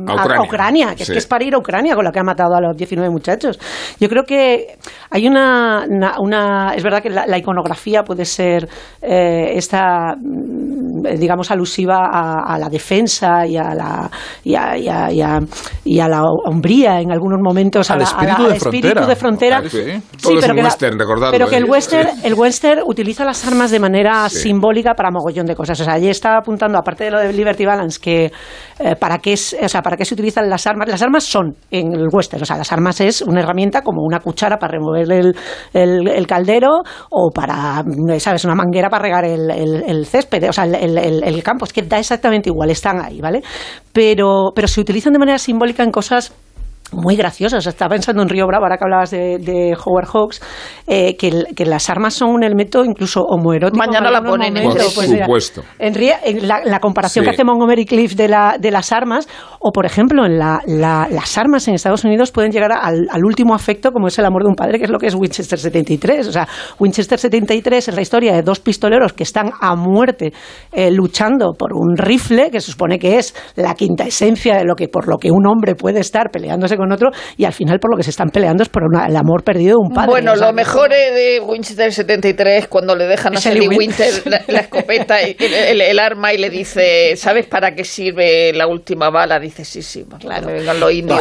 Ucrania. 0.45 0.95
que 0.95 1.03
es 1.03 1.11
que 1.11 1.19
es 1.19 1.27
para 1.27 1.45
ir 1.45 1.55
a 1.55 1.59
Ucrania 1.59 1.95
con 1.95 2.05
la 2.05 2.13
que 2.13 2.19
ha 2.19 2.25
matado 2.25 2.55
a 2.55 2.61
los 2.61 2.77
19 2.77 3.11
muchachos. 3.11 3.59
Yo 4.01 4.09
creo 4.09 4.25
que 4.25 4.77
hay 5.11 5.27
una, 5.27 5.85
una, 6.19 6.73
es 6.75 6.83
verdad 6.83 7.03
que 7.03 7.11
la, 7.11 7.39
iconografía 7.39 8.03
puede 8.03 8.25
ser 8.25 8.69
eh, 9.01 9.53
esta, 9.55 10.15
mm, 10.17 11.19
digamos, 11.19 11.51
alusiva 11.51 12.09
a, 12.13 12.55
a 12.55 12.59
la 12.59 12.69
defensa 12.69 13.47
y 13.49 13.57
a 13.57 13.75
la, 13.75 14.11
y 14.45 14.55
a, 14.55 14.77
y 15.85 16.01
a, 16.01 16.09
la 16.09 16.23
hombría 16.47 17.01
en 17.01 17.11
algunos 17.11 17.41
momentos. 17.43 17.91
Al 17.91 18.03
espíritu, 18.03 18.49
de, 18.49 18.57
espíritu 18.57 19.07
de 19.07 19.17
frontera. 19.17 19.63
Sí, 19.69 19.99
pero, 20.41 20.55
que 20.55 20.63
western, 20.63 20.99
pero 21.31 21.49
que 21.49 21.57
el 21.57 21.65
western, 21.65 22.09
el 22.23 22.35
western 22.35 22.83
utiliza 22.87 23.25
las 23.25 23.47
armas 23.47 23.71
de 23.71 23.81
manera 23.81 24.29
simbólica 24.29 24.95
para 24.95 25.11
mogollón 25.11 25.47
de 25.47 25.55
cosas. 25.55 25.81
O 25.81 25.85
sea, 25.85 25.95
allí 25.95 26.09
está 26.09 26.37
apuntando, 26.37 26.79
aparte 26.79 27.05
de 27.05 27.11
lo 27.11 27.21
de 27.21 27.33
Liberty 27.33 27.65
Balance, 27.65 27.99
que 28.01 28.33
eh, 28.79 28.97
para, 28.97 29.19
qué 29.19 29.33
es, 29.35 29.57
o 29.61 29.69
sea, 29.69 29.83
para 29.83 29.97
qué 29.97 30.05
se 30.05 30.15
utilizan 30.15 30.49
las 30.49 30.67
armas. 30.67 30.89
Las 30.89 31.03
armas 31.03 31.25
son 31.25 31.55
en 31.71 31.93
el 31.93 32.09
western, 32.11 32.43
o 32.43 32.47
sea, 32.47 32.57
las 32.57 32.73
armas 32.73 33.01
es 33.01 33.23
una 33.23 33.41
herramienta 33.41 33.83
como 33.83 34.03
una 34.03 34.21
cuchara 34.21 34.59
para 34.59 34.73
remover 34.73 35.11
el, 35.13 35.35
el, 35.73 36.27
caldero 36.27 36.83
o 37.11 37.31
para, 37.31 37.83
¿sabes?, 38.19 38.45
una 38.45 38.55
manguera 38.55 38.89
para 38.89 39.03
regar 39.03 39.25
el, 39.25 39.51
el 39.51 40.07
césped, 40.07 40.49
o 40.49 40.53
sea, 40.53 40.65
el, 40.65 41.43
campo. 41.43 41.65
Es 41.65 41.73
que 41.73 41.83
da 41.83 41.99
exactamente 41.99 42.49
igual, 42.49 42.71
están 42.71 43.01
ahí, 43.05 43.21
¿vale? 43.21 43.38
Pero, 43.93 44.53
pero 44.55 44.69
se 44.69 44.81
utilizan 44.81 45.13
de 45.13 45.19
manera 45.19 45.39
simbólica 45.39 45.83
en 45.83 45.91
cosas 45.91 46.33
muy 46.93 47.17
graciosos. 47.17 47.67
Estaba 47.67 47.91
pensando 47.91 48.23
en 48.23 48.29
Río 48.29 48.47
Bravo, 48.47 48.65
ahora 48.65 48.77
que 48.77 48.85
hablabas 48.85 49.11
de, 49.11 49.77
Howard 49.85 50.07
Hawks, 50.07 50.41
eh, 50.87 51.17
que, 51.17 51.65
las 51.65 51.91
armas 51.91 52.15
son 52.15 52.31
un 52.31 52.43
elemento 52.43 52.85
incluso 52.85 53.23
homoerótico. 53.23 53.79
Mañana 53.79 54.11
la 54.11 54.23
ponen 54.23 54.57
en 54.57 54.65
Por 54.65 54.77
pues 54.95 55.11
supuesto. 55.11 55.63
en, 55.79 56.49
la, 56.49 56.81
comparación 56.81 57.25
que 57.25 57.31
hace 57.33 57.45
Montgomery 57.45 57.85
Cliff 57.85 58.15
de, 58.15 58.29
la, 58.29 58.57
de 58.59 58.71
las 58.71 58.93
armas, 58.93 59.29
o 59.61 59.71
por 59.73 59.87
ejemplo, 59.87 60.25
en 60.25 60.39
la, 60.39 60.63
las 60.67 61.39
armas 61.39 61.69
en 61.69 61.75
Estados 61.75 62.05
Unidos 62.05 62.31
pueden 62.31 62.51
llegar 62.51 62.73
al, 62.73 63.25
último 63.25 63.55
afecto, 63.55 63.93
como 63.93 64.09
es 64.09 64.19
el 64.19 64.25
amor 64.25 64.43
de 64.45 64.49
un 64.49 64.55
padre, 64.55 64.79
que 64.79 64.85
es 64.85 64.91
lo 64.91 64.99
que 64.99 65.09
es 65.09 65.15
Winchester 65.15 65.59
73. 65.59 66.29
O 66.29 66.33
sea, 66.33 66.49
Winchester 66.79 67.19
73 67.19 67.89
es 67.89 67.95
la 67.95 68.01
historia 68.01 68.35
de 68.35 68.43
dos 68.43 68.61
pistoleros 68.61 69.13
que 69.13 69.25
están 69.25 69.51
a 69.61 69.75
muerte 69.77 70.33
eh, 70.73 70.91
luchando 70.91 71.53
por 71.53 71.73
un 71.75 71.97
rifle, 71.97 72.51
que 72.51 72.61
se 72.61 72.71
supone 72.71 72.99
que 72.99 73.19
es 73.19 73.35
la 73.57 73.75
quinta 73.75 74.05
esencia 74.05 74.57
de 74.57 74.65
lo 74.65 74.75
que 74.75 74.89
por 74.89 75.09
lo 75.09 75.19
que 75.19 75.31
un 75.31 75.47
hombre 75.47 75.75
puede 75.75 76.01
estar 76.01 76.31
peleándose 76.31 76.78
con 76.79 76.93
otro 76.93 77.11
y 77.37 77.45
al 77.45 77.53
final 77.53 77.79
por 77.79 77.91
lo 77.91 77.97
que 77.97 78.03
se 78.03 78.11
están 78.11 78.29
peleando 78.31 78.63
es 78.63 78.69
por 78.69 78.83
el 78.85 79.17
amor 79.17 79.43
perdido 79.43 79.77
de 79.79 79.89
un 79.89 79.95
padre. 79.95 80.09
Bueno, 80.09 80.35
lo 80.37 80.53
mejor 80.53 80.89
de 80.91 81.41
Winchester 81.45 81.93
73 81.93 82.69
cuando 82.69 82.97
le 82.97 83.07
dejan 83.07 83.37
a 83.37 83.41
Sally 83.41 83.69
Winter 83.69 84.23
la, 84.27 84.61
escopeta, 84.61 85.23
y 85.23 85.37
el, 85.39 85.99
arma 85.99 86.33
y 86.33 86.39
le 86.39 86.51
dice, 86.51 87.17
¿sabes 87.17 87.47
para 87.47 87.75
qué 87.75 87.85
sirve 87.85 88.53
la 88.53 88.67
última 88.67 89.11
bala? 89.11 89.39
Dice, 89.39 89.65
sí, 89.65 89.83
sí, 89.83 90.05
claro. 90.05 90.45
cuando 90.45 90.53
vengan 90.53 90.81
los 90.81 90.93
indios. 90.93 91.21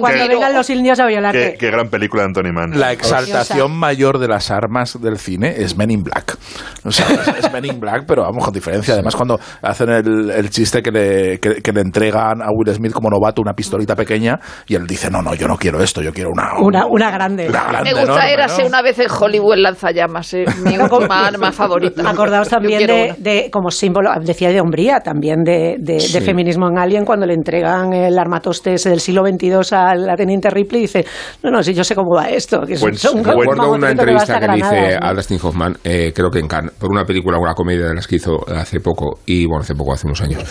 cuando, 0.00 0.28
vengan 0.28 0.54
los 0.54 0.70
indios 0.70 1.00
a 1.00 1.06
violarte. 1.06 1.56
Qué, 1.58 1.70
gran 1.70 1.88
película 1.88 2.22
de 2.22 2.26
Anthony 2.28 2.52
Mann. 2.52 2.78
La 2.78 2.92
exaltación 2.92 3.72
mayor 3.76 4.18
de 4.18 4.28
las 4.28 4.50
armas 4.50 5.00
del 5.00 5.18
cine 5.18 5.54
es 5.58 5.76
Men 5.76 5.90
in 5.90 6.02
Black. 6.02 6.36
O 6.84 6.90
sea, 6.90 7.06
es, 7.38 7.52
Men 7.52 7.64
in 7.64 7.80
Black, 7.80 8.04
pero 8.06 8.22
vamos, 8.22 8.44
con 8.44 8.52
diferencia. 8.52 8.94
Además, 8.94 9.16
cuando 9.16 9.38
hacen 9.62 9.90
el, 9.90 10.30
el 10.30 10.50
chiste 10.50 10.82
que 10.82 10.90
le, 10.90 11.40
que, 11.40 11.62
que 11.62 11.72
le 11.72 11.80
entregan 11.80 12.42
a 12.42 12.48
Will 12.50 12.72
Smith 12.74 12.92
como 12.92 13.08
novato 13.10 13.40
una 13.42 13.54
pistola 13.54 13.82
pequeña 13.94 14.40
y 14.66 14.74
él 14.74 14.86
dice, 14.86 15.10
no, 15.10 15.20
no, 15.20 15.34
yo 15.34 15.46
no 15.46 15.56
quiero 15.56 15.82
esto, 15.82 16.00
yo 16.00 16.12
quiero 16.12 16.30
una... 16.30 16.58
Una, 16.58 16.86
una 16.86 17.10
grande. 17.10 17.50
Me 17.82 17.92
gusta 17.92 18.30
era 18.30 18.46
una 18.64 18.82
vez 18.82 18.98
en 18.98 19.08
Hollywood 19.10 19.56
lanzallamas, 19.56 20.32
eh, 20.34 20.44
mi 20.64 20.74
arma 20.74 21.52
favorita. 21.52 22.08
Acordaos 22.08 22.48
también 22.48 22.86
de, 23.18 23.48
como 23.50 23.70
símbolo, 23.70 24.10
decía 24.22 24.50
de 24.50 24.60
hombría, 24.60 25.00
también 25.00 25.42
de, 25.42 25.76
de, 25.78 26.20
feminismo 26.20 26.68
en 26.68 26.78
Alien, 26.78 27.04
cuando 27.04 27.26
le 27.26 27.34
entregan 27.34 27.92
el 27.92 28.18
armatoste 28.18 28.76
del 28.76 29.00
siglo 29.00 29.22
XXII 29.26 29.76
a 29.76 29.94
la 29.94 30.16
teniente 30.16 30.50
Ripley 30.50 30.80
y 30.80 30.82
dice, 30.82 31.04
no, 31.42 31.50
no, 31.50 31.62
si 31.62 31.74
yo 31.74 31.84
sé 31.84 31.94
cómo 31.94 32.16
va 32.16 32.28
esto. 32.28 32.60
Que 32.62 32.76
pues, 32.76 33.02
recuerdo 33.02 33.72
una 33.72 33.90
entrevista 33.90 34.40
que, 34.40 34.48
le 34.48 34.58
hice 34.58 34.98
a 35.00 35.12
Dustin 35.12 35.38
Hoffman, 35.42 35.76
eh, 35.84 36.12
creo 36.14 36.30
que 36.30 36.38
en 36.38 36.48
Cannes, 36.48 36.72
por 36.72 36.90
una 36.90 37.04
película, 37.04 37.38
una 37.38 37.54
comedia 37.54 37.86
de 37.86 37.94
las 37.94 38.06
que 38.06 38.16
hizo 38.16 38.38
hace 38.48 38.80
poco, 38.80 39.20
y 39.26 39.46
bueno, 39.46 39.62
hace 39.62 39.74
poco, 39.74 39.92
hace 39.92 40.06
unos 40.06 40.20
años. 40.20 40.42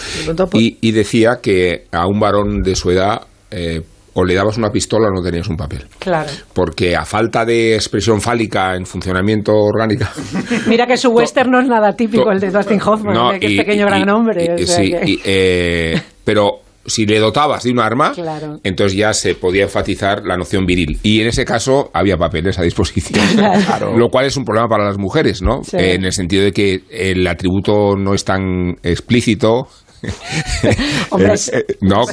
Y, 0.54 0.78
y 0.82 0.92
decía 0.92 1.40
que 1.42 1.86
a 1.92 2.08
un 2.08 2.20
varón 2.20 2.62
de 2.62 2.76
su 2.76 2.92
edad 2.92 3.23
eh, 3.54 3.82
o 4.16 4.24
le 4.24 4.36
dabas 4.36 4.58
una 4.58 4.70
pistola 4.70 5.08
o 5.08 5.12
no 5.12 5.24
tenías 5.24 5.48
un 5.48 5.58
papel. 5.58 5.86
Claro. 6.00 6.30
Porque 6.54 6.96
a 6.96 7.06
falta 7.06 7.46
de 7.46 7.76
expresión 7.76 8.22
fálica 8.22 8.76
en 8.76 8.86
funcionamiento 8.86 9.54
orgánica. 9.54 10.12
Mira 10.68 10.86
que 10.86 10.98
su 10.98 11.10
western 11.10 11.52
no 11.52 11.60
es 11.60 11.68
nada 11.68 11.94
típico, 11.94 12.32
el 12.32 12.40
de 12.40 12.52
Dustin 12.52 12.82
Hoffman, 12.82 13.40
que 13.40 13.48
es 13.48 13.58
pequeño 13.58 13.86
gran 13.86 14.10
hombre. 14.10 14.66
sí, 14.66 14.94
eh, 15.26 16.00
pero 16.24 16.60
si 16.86 17.06
le 17.06 17.20
dotabas 17.20 17.64
de 17.64 17.72
un 17.72 17.80
arma, 17.80 18.14
entonces 18.64 18.98
ya 18.98 19.14
se 19.14 19.36
podía 19.36 19.64
enfatizar 19.64 20.24
la 20.26 20.36
noción 20.38 20.66
viril. 20.66 21.00
Y 21.02 21.22
en 21.22 21.28
ese 21.28 21.46
caso 21.46 21.90
había 21.94 22.18
papeles 22.18 22.60
a 22.60 22.64
disposición. 22.64 23.24
Lo 23.98 24.10
cual 24.10 24.26
es 24.26 24.36
un 24.38 24.44
problema 24.44 24.68
para 24.68 24.86
las 24.86 24.98
mujeres, 24.98 25.42
¿no? 25.42 25.62
en 25.72 26.04
el 26.04 26.12
sentido 26.12 26.44
de 26.44 26.52
que 26.52 26.84
el 26.92 27.26
atributo 27.28 27.96
no 27.96 28.14
es 28.14 28.26
tan 28.26 28.76
explícito 28.84 29.68
Hombre, 31.10 31.34
no, 31.82 32.04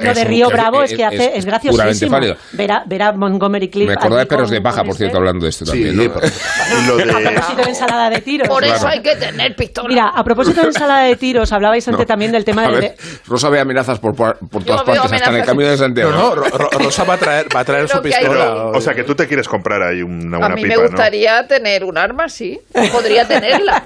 lo 0.00 0.14
de 0.14 0.24
Río 0.24 0.48
Bravo 0.48 0.82
es, 0.82 0.92
que 0.92 1.04
hace, 1.04 1.36
es, 1.36 1.44
graciosísimo. 1.44 2.18
Ver 2.52 2.72
a, 2.72 2.82
ver 2.84 3.02
a, 3.02 3.12
Montgomery 3.12 3.68
Cliff. 3.68 3.86
Me 3.86 3.94
acordaba 3.94 4.20
de 4.20 4.26
Perros 4.26 4.50
de 4.50 4.60
Paja, 4.60 4.82
por 4.82 4.96
cierto, 4.96 5.18
hablando 5.18 5.44
de 5.44 5.50
esto 5.50 5.64
también. 5.64 5.96
¿no? 5.96 6.02
lo 6.88 6.96
de... 6.96 7.02
A 7.04 7.32
propósito 7.32 7.62
de 7.62 7.68
ensalada 7.68 8.10
de 8.10 8.20
tiros. 8.20 8.48
Por 8.48 8.64
eso 8.64 8.88
hay 8.88 9.00
que 9.00 9.16
tener 9.16 9.54
pistola. 9.54 9.88
Mira, 9.88 10.08
a 10.14 10.24
propósito 10.24 10.60
de 10.62 10.68
ensalada 10.68 11.04
de 11.04 11.16
tiros, 11.16 11.52
hablabais 11.52 11.86
antes 11.86 12.06
también 12.06 12.32
del 12.32 12.44
tema 12.44 12.68
de... 12.68 12.96
Rosa 13.26 13.48
ve 13.50 13.60
amenazas 13.60 13.98
por, 14.00 14.14
por 14.14 14.36
todas 14.64 14.82
partes, 14.82 15.12
hasta 15.12 15.30
en 15.30 15.36
el 15.36 15.44
camino 15.44 15.70
de 15.70 15.76
Santiago. 15.76 16.10
No, 16.10 16.34
no, 16.34 16.42
Rosa 16.42 17.04
va 17.04 17.14
a 17.14 17.18
traer, 17.18 17.46
va 17.54 17.60
a 17.60 17.64
traer 17.64 17.88
su 17.88 18.00
pistola. 18.00 18.66
O 18.74 18.80
sea, 18.80 18.94
que 18.94 19.04
tú 19.04 19.14
te 19.14 19.26
quieres 19.26 19.48
comprar 19.48 19.82
ahí 19.82 20.02
una, 20.02 20.38
una 20.38 20.46
A 20.46 20.50
mí 20.50 20.64
me 20.64 20.76
gustaría 20.76 21.46
tener 21.46 21.84
un 21.84 21.96
arma, 21.98 22.28
sí. 22.28 22.58
Podría 22.92 23.26
tenerla. 23.26 23.84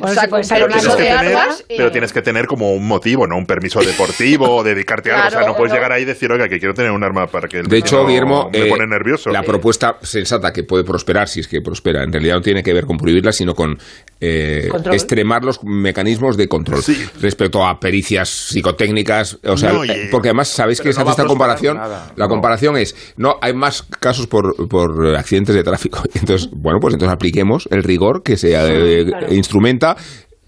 O 0.00 0.08
sea, 0.08 0.28
saco 0.42 0.96
de 0.96 1.10
armas 1.10 1.64
pero 1.76 1.90
tienes 1.90 2.12
que 2.12 2.22
tener 2.22 2.46
como 2.46 2.72
un 2.72 2.86
motivo, 2.86 3.26
¿no? 3.26 3.36
Un 3.36 3.46
permiso 3.46 3.80
deportivo 3.80 4.56
o 4.56 4.62
dedicarte 4.64 5.12
a 5.12 5.26
algo. 5.26 5.28
o 5.28 5.30
sea, 5.30 5.48
no 5.48 5.56
puedes 5.56 5.72
llegar 5.72 5.92
ahí 5.92 6.02
y 6.02 6.04
decir, 6.04 6.30
oiga, 6.30 6.48
que 6.48 6.58
quiero 6.58 6.74
tener 6.74 6.90
un 6.90 7.02
arma 7.02 7.26
para 7.26 7.48
que 7.48 7.58
el 7.58 7.66
De 7.66 7.78
hecho, 7.78 8.06
Guillermo, 8.06 8.50
me 8.52 8.66
pone 8.66 8.84
eh, 8.84 8.88
nervioso. 8.88 9.30
La 9.30 9.42
propuesta 9.42 9.96
sensata 10.02 10.52
que 10.52 10.64
puede 10.64 10.84
prosperar, 10.84 11.28
si 11.28 11.40
es 11.40 11.48
que 11.48 11.60
prospera, 11.60 12.02
en 12.02 12.12
realidad 12.12 12.36
no 12.36 12.40
tiene 12.40 12.62
que 12.62 12.72
ver 12.72 12.84
con 12.86 12.96
prohibirla, 12.96 13.32
sino 13.32 13.54
con 13.54 13.78
eh, 14.20 14.68
extremar 14.92 15.44
los 15.44 15.62
mecanismos 15.64 16.36
de 16.36 16.48
control 16.48 16.82
respecto 17.20 17.64
a 17.66 17.78
pericias 17.78 18.28
psicotécnicas. 18.28 19.38
O 19.44 19.56
sea, 19.56 19.72
porque 20.10 20.28
además 20.28 20.48
sabéis 20.48 20.80
que 20.80 20.92
se 20.92 21.00
hace 21.00 21.10
esta 21.10 21.24
comparación. 21.24 21.78
La 22.16 22.28
comparación 22.28 22.76
es, 22.76 22.94
no, 23.16 23.36
hay 23.40 23.54
más 23.54 23.82
casos 23.82 24.26
por, 24.26 24.68
por 24.68 25.16
accidentes 25.16 25.54
de 25.54 25.62
tráfico. 25.62 26.02
Entonces, 26.14 26.48
bueno, 26.52 26.78
pues 26.80 26.94
entonces 26.94 27.14
apliquemos 27.14 27.68
el 27.70 27.82
rigor 27.82 28.22
que 28.22 28.36
se 28.36 28.54
eh, 28.54 29.04
instrumenta 29.30 29.96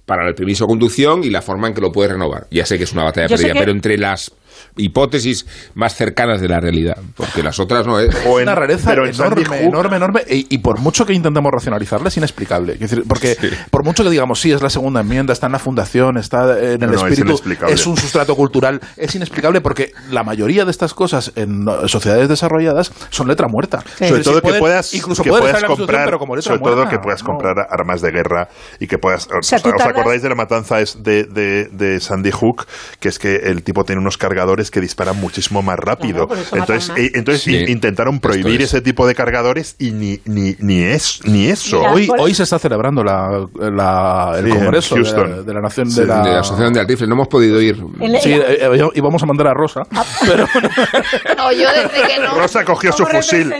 para 0.06 0.26
el 0.28 0.34
permiso 0.34 0.64
de 0.64 0.68
conducción 0.68 1.24
y 1.24 1.30
la 1.30 1.42
forma 1.42 1.68
en 1.68 1.74
que 1.74 1.80
lo 1.80 1.92
puede 1.92 2.10
renovar. 2.10 2.46
Ya 2.50 2.66
sé 2.66 2.78
que 2.78 2.84
es 2.84 2.92
una 2.92 3.04
batalla 3.04 3.28
perdida, 3.28 3.54
pero 3.54 3.72
entre 3.72 3.96
las 3.96 4.32
hipótesis 4.76 5.46
más 5.74 5.94
cercanas 5.94 6.40
de 6.40 6.48
la 6.48 6.60
realidad, 6.60 6.96
porque 7.16 7.42
las 7.42 7.58
otras 7.58 7.86
no 7.86 7.98
es. 8.00 8.14
una 8.26 8.54
rareza 8.54 8.92
enorme, 8.92 9.62
enorme, 9.62 9.96
enorme, 9.96 10.22
y, 10.28 10.58
por 10.58 10.78
mucho 10.80 11.04
que 11.06 11.12
intentemos 11.12 11.50
racionalizarla 11.52 12.08
es 12.08 12.16
inexplicable. 12.16 12.78
porque 13.08 13.36
por 13.70 13.84
mucho 13.84 14.04
que 14.04 14.10
digamos, 14.10 14.40
sí, 14.40 14.52
es 14.52 14.62
la 14.62 14.70
segunda 14.70 15.00
enmienda, 15.00 15.32
está 15.32 15.46
en 15.46 15.52
la 15.52 15.58
fundación, 15.58 16.16
está 16.16 16.58
en 16.58 16.82
el 16.82 16.94
espíritu, 16.94 17.40
es, 17.68 17.86
un 17.86 17.96
sustrato 17.96 18.34
cultural, 18.36 18.80
es 18.96 19.14
inexplicable 19.14 19.60
porque 19.60 19.92
la 20.10 20.22
mayoría 20.22 20.64
de 20.64 20.70
estas 20.70 20.94
cosas 20.94 21.32
en 21.36 21.66
sociedades 21.86 22.28
desarrolladas 22.28 22.92
son 23.10 23.28
letra 23.28 23.48
muerta. 23.48 23.82
Sobre 23.98 24.22
todo 24.22 24.40
que 24.40 24.54
puedas, 24.54 24.94
incluso 24.94 25.22
que 25.22 25.30
puedas 25.30 25.64
comprar, 25.64 26.18
sobre 26.40 26.58
todo 26.60 26.88
que 26.88 26.98
puedas 26.98 27.22
comprar 27.22 27.54
armas 27.70 28.00
de 28.00 28.10
guerra 28.10 28.48
y 28.78 28.86
que 28.86 28.98
puedas. 28.98 29.28
¿Os 29.38 29.52
acordáis 29.52 30.22
de 30.22 30.28
la 30.28 30.34
matanza 30.34 30.76
de, 30.76 31.24
de, 31.24 31.68
de 31.70 32.00
Sandy 32.00 32.30
Hook? 32.30 32.66
Que 33.00 33.08
es 33.08 33.18
que 33.18 33.36
el 33.36 33.62
tipo 33.62 33.84
tiene 33.84 34.00
unos 34.00 34.18
cargadores 34.18 34.43
que 34.70 34.80
disparan 34.80 35.18
muchísimo 35.20 35.62
más 35.62 35.78
rápido. 35.78 36.28
entonces, 36.52 36.92
eh, 36.96 37.12
entonces 37.14 37.46
intentaron 37.46 38.20
prohibir 38.20 38.62
ese 38.62 38.80
tipo 38.80 39.06
de 39.06 39.14
cargadores 39.14 39.76
y 39.78 39.90
ni, 39.90 40.20
ni, 40.24 40.56
ni, 40.58 40.82
es, 40.82 41.20
ni 41.24 41.46
eso. 41.46 41.82
hoy, 41.82 42.08
hoy 42.18 42.34
se 42.34 42.42
está 42.42 42.58
celebrando 42.58 43.02
la, 43.02 43.46
la 43.58 44.34
el 44.38 44.48
Congreso 44.50 44.96
de, 44.96 45.54
la 45.54 45.60
Nación 45.60 45.88
de, 45.88 46.06
la... 46.06 46.40
Asociación 46.40 46.72
de 46.72 46.84
Rifle. 46.84 47.06
No 47.06 47.14
hemos 47.14 47.28
podido 47.28 47.60
ir. 47.60 47.76
Sí, 48.20 48.32
eh, 48.32 48.58
eh, 48.60 48.88
íbamos 48.94 49.22
a 49.22 49.26
mandar 49.26 49.48
a 49.48 49.54
Rosa. 49.54 49.82
Ah. 49.94 50.04
pero... 50.26 50.46
no, 51.36 51.52
yo 51.52 51.68
desde 51.72 52.08
que 52.08 52.20
no. 52.20 52.34
Rosa 52.34 52.64
cogió 52.64 52.92
su 52.92 53.06
fusil. 53.06 53.54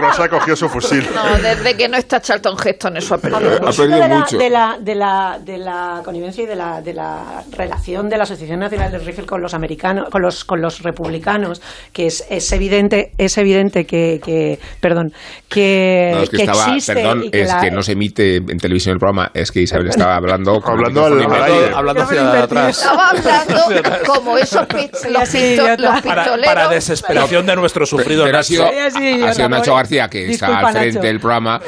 Rosa 0.00 0.28
cogió 0.28 0.56
su 0.56 0.68
fusil. 0.68 1.06
No, 1.14 1.38
desde 1.38 1.76
que 1.76 1.88
no 1.88 1.96
está 1.96 2.20
Charlton 2.20 2.56
Heston, 2.62 2.96
eso 2.96 3.14
ha 3.14 3.18
perdido, 3.18 3.68
ha 3.68 3.72
perdido 3.72 4.08
mucho. 4.08 4.38
De 4.38 4.50
la, 4.50 4.76
de, 4.80 4.94
la, 4.94 5.38
de 5.42 5.58
la 5.58 6.02
connivencia 6.04 6.44
y 6.44 6.46
de 6.46 6.56
la, 6.56 6.80
de 6.82 6.94
la 6.94 7.42
relación 7.50 8.08
de 8.08 8.16
la 8.16 8.24
Asociación 8.24 8.60
Nacional 8.60 8.92
de 8.92 8.98
Rifle 8.98 9.26
con 9.30 9.40
los 9.40 9.54
americanos, 9.54 10.10
con 10.10 10.20
los, 10.20 10.44
con 10.44 10.60
los 10.60 10.82
republicanos, 10.82 11.62
que 11.92 12.06
es, 12.06 12.26
es 12.28 12.52
evidente, 12.52 13.12
es 13.16 13.38
evidente 13.38 13.86
que, 13.86 14.20
que 14.22 14.58
perdón, 14.80 15.12
que, 15.48 16.10
no, 16.14 16.22
es 16.22 16.30
que, 16.30 16.36
estaba, 16.36 16.76
perdón, 16.86 17.24
es 17.32 17.54
que 17.54 17.70
no 17.70 17.82
se 17.82 17.92
emite 17.92 18.36
en 18.36 18.58
televisión 18.58 18.94
el 18.94 18.98
programa, 18.98 19.30
es 19.32 19.50
que 19.52 19.60
Isabel 19.62 19.88
estaba 19.88 20.16
hablando 20.16 20.60
hablando, 20.64 21.06
al, 21.06 21.22
hablando, 21.22 21.76
hablando 21.76 22.02
hacia 22.02 22.42
atrás. 22.42 22.78
Estaba 22.78 23.08
hablando 23.08 23.82
como 24.06 24.36
esos 24.36 24.66
los. 25.78 26.00
Para, 26.02 26.68
desesperación 26.68 27.46
de 27.46 27.56
nuestro 27.56 27.86
sufrido 27.86 28.24
pero, 28.24 28.38
ha 28.38 28.42
sido, 28.42 28.66
ha 28.66 29.34
sido 29.34 29.48
Nacho 29.48 29.74
García 29.74 30.08
que 30.08 30.30
está 30.30 30.58
al 30.58 30.72
frente 30.72 31.06
del 31.06 31.20
programa, 31.20 31.60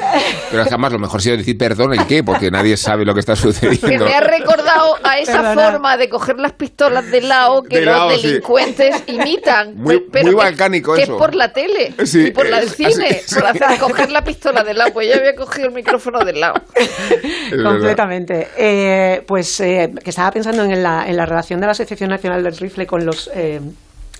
pero 0.51 0.65
jamás 0.65 0.91
lo 0.91 0.99
mejor 0.99 1.19
ha 1.19 1.23
sido 1.23 1.37
decir 1.37 1.57
perdón 1.57 1.93
en 1.93 2.05
qué, 2.07 2.23
porque 2.23 2.51
nadie 2.51 2.75
sabe 2.77 3.05
lo 3.05 3.13
que 3.13 3.21
está 3.21 3.35
sucediendo. 3.35 3.87
Que 3.87 4.11
me 4.11 4.15
ha 4.15 4.21
recordado 4.21 4.97
a 5.03 5.19
esa 5.19 5.53
forma 5.53 5.97
de 5.97 6.09
coger 6.09 6.37
las 6.37 6.53
pistolas 6.53 7.09
de 7.09 7.21
lado 7.21 7.52
que 7.61 7.81
los 7.81 8.09
delincuentes 8.09 9.03
imitan. 9.07 9.75
Muy, 9.83 9.99
pero 10.11 10.25
muy 10.27 10.35
balcánico 10.35 10.95
que 10.95 11.03
eso. 11.03 11.13
es 11.13 11.17
por 11.17 11.35
la 11.35 11.51
tele 11.51 11.93
sí, 12.05 12.27
y 12.27 12.31
por 12.31 12.47
la 12.47 12.59
del 12.59 12.69
cine, 12.69 13.21
por 13.33 13.45
hacer, 13.45 13.79
coger 13.79 14.11
la 14.11 14.23
pistola 14.23 14.63
de 14.63 14.73
lado. 14.73 14.93
Pues 14.93 15.09
yo 15.09 15.15
había 15.15 15.35
cogido 15.35 15.67
el 15.67 15.73
micrófono 15.73 16.23
del 16.23 16.39
lado. 16.39 16.55
Completamente. 17.63 18.47
Eh, 18.57 19.23
pues 19.27 19.59
eh, 19.59 19.91
que 20.03 20.09
estaba 20.09 20.31
pensando 20.31 20.63
en 20.63 20.81
la, 20.81 21.07
en 21.07 21.17
la 21.17 21.25
relación 21.25 21.59
de 21.59 21.65
la 21.67 21.71
Asociación 21.73 22.09
Nacional 22.09 22.43
del 22.43 22.57
Rifle 22.57 22.87
con 22.87 23.05
los... 23.05 23.29
Eh, 23.33 23.59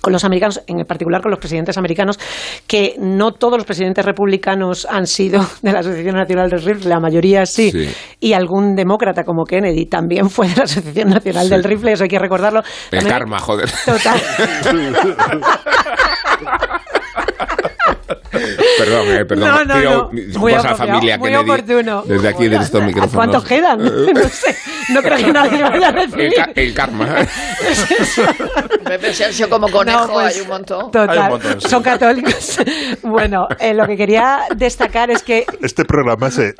con 0.04 0.12
los 0.12 0.26
americanos, 0.26 0.62
en 0.68 0.86
particular 0.86 1.22
con 1.22 1.32
los 1.32 1.40
presidentes 1.40 1.78
americanos, 1.78 2.20
que 2.68 2.96
no 3.00 3.32
todos 3.32 3.58
los 3.58 3.66
presidentes 3.66 4.04
republicanos 4.04 4.86
han 4.86 5.08
sido 5.08 5.42
de 5.62 5.72
la 5.72 5.80
Asociación 5.80 6.18
Nacional 6.18 6.50
del 6.50 6.62
Rifle, 6.62 6.90
la 6.90 7.00
mayoría 7.00 7.46
sí, 7.46 7.72
y 8.20 8.34
algún 8.34 8.76
demócrata 8.76 9.24
como 9.24 9.46
Kennedy 9.46 9.86
también 9.86 10.30
fue 10.30 10.50
de 10.50 10.58
la 10.58 10.64
Asociación 10.64 11.10
Nacional 11.10 11.50
del 11.50 11.64
Rifle, 11.64 11.94
eso 11.94 12.04
hay 12.04 12.10
que 12.10 12.20
recordarlo. 12.20 12.62
El 12.92 13.08
karma, 13.08 13.40
joder. 13.40 13.72
Total. 13.86 14.20
perdón, 18.78 19.08
eh, 19.16 19.26
perdón. 19.26 19.50
No, 19.50 19.66
no, 19.66 19.80
Tío, 19.80 19.92
no. 20.12 20.40
Muy 20.40 20.54
oportuno, 20.54 20.76
familia 20.78 21.18
muy 21.18 21.30
Kennedy, 21.32 21.50
oportuno. 21.50 22.04
Desde 22.06 22.28
aquí, 22.30 22.48
desde 22.48 22.64
estos 22.66 22.84
micrófonos. 22.84 23.16
¿Cuántos 23.16 23.46
quedan? 23.46 23.80
No 24.14 24.30
sé. 24.30 24.56
No 24.90 25.02
creo 25.02 25.18
que 25.18 25.32
nadie 25.32 25.60
lo 25.60 25.70
vaya 25.70 25.88
a 25.88 25.92
recibir. 25.92 26.26
El, 26.26 26.34
ca- 26.34 26.52
el 26.56 26.74
karma. 26.74 27.16
Pepe 28.86 29.14
Sergio 29.14 29.50
como 29.50 29.70
conejo, 29.70 30.08
No, 30.08 30.14
pues, 30.14 30.36
hay 30.36 30.42
un 30.42 30.48
montón. 30.50 30.92
Total, 30.92 31.10
Hay 31.10 31.18
un 31.20 31.30
montón, 31.30 31.62
sí. 31.62 31.70
son 31.70 31.84
católicos. 31.84 32.58
bueno, 33.02 33.48
eh, 33.60 33.74
lo 33.74 33.88
que 33.88 33.96
quería 33.98 34.42
destacar 34.56 35.10
es 35.12 35.24
que 35.24 35.46
Este 35.62 35.86
programa 35.86 36.30
se, 36.32 36.54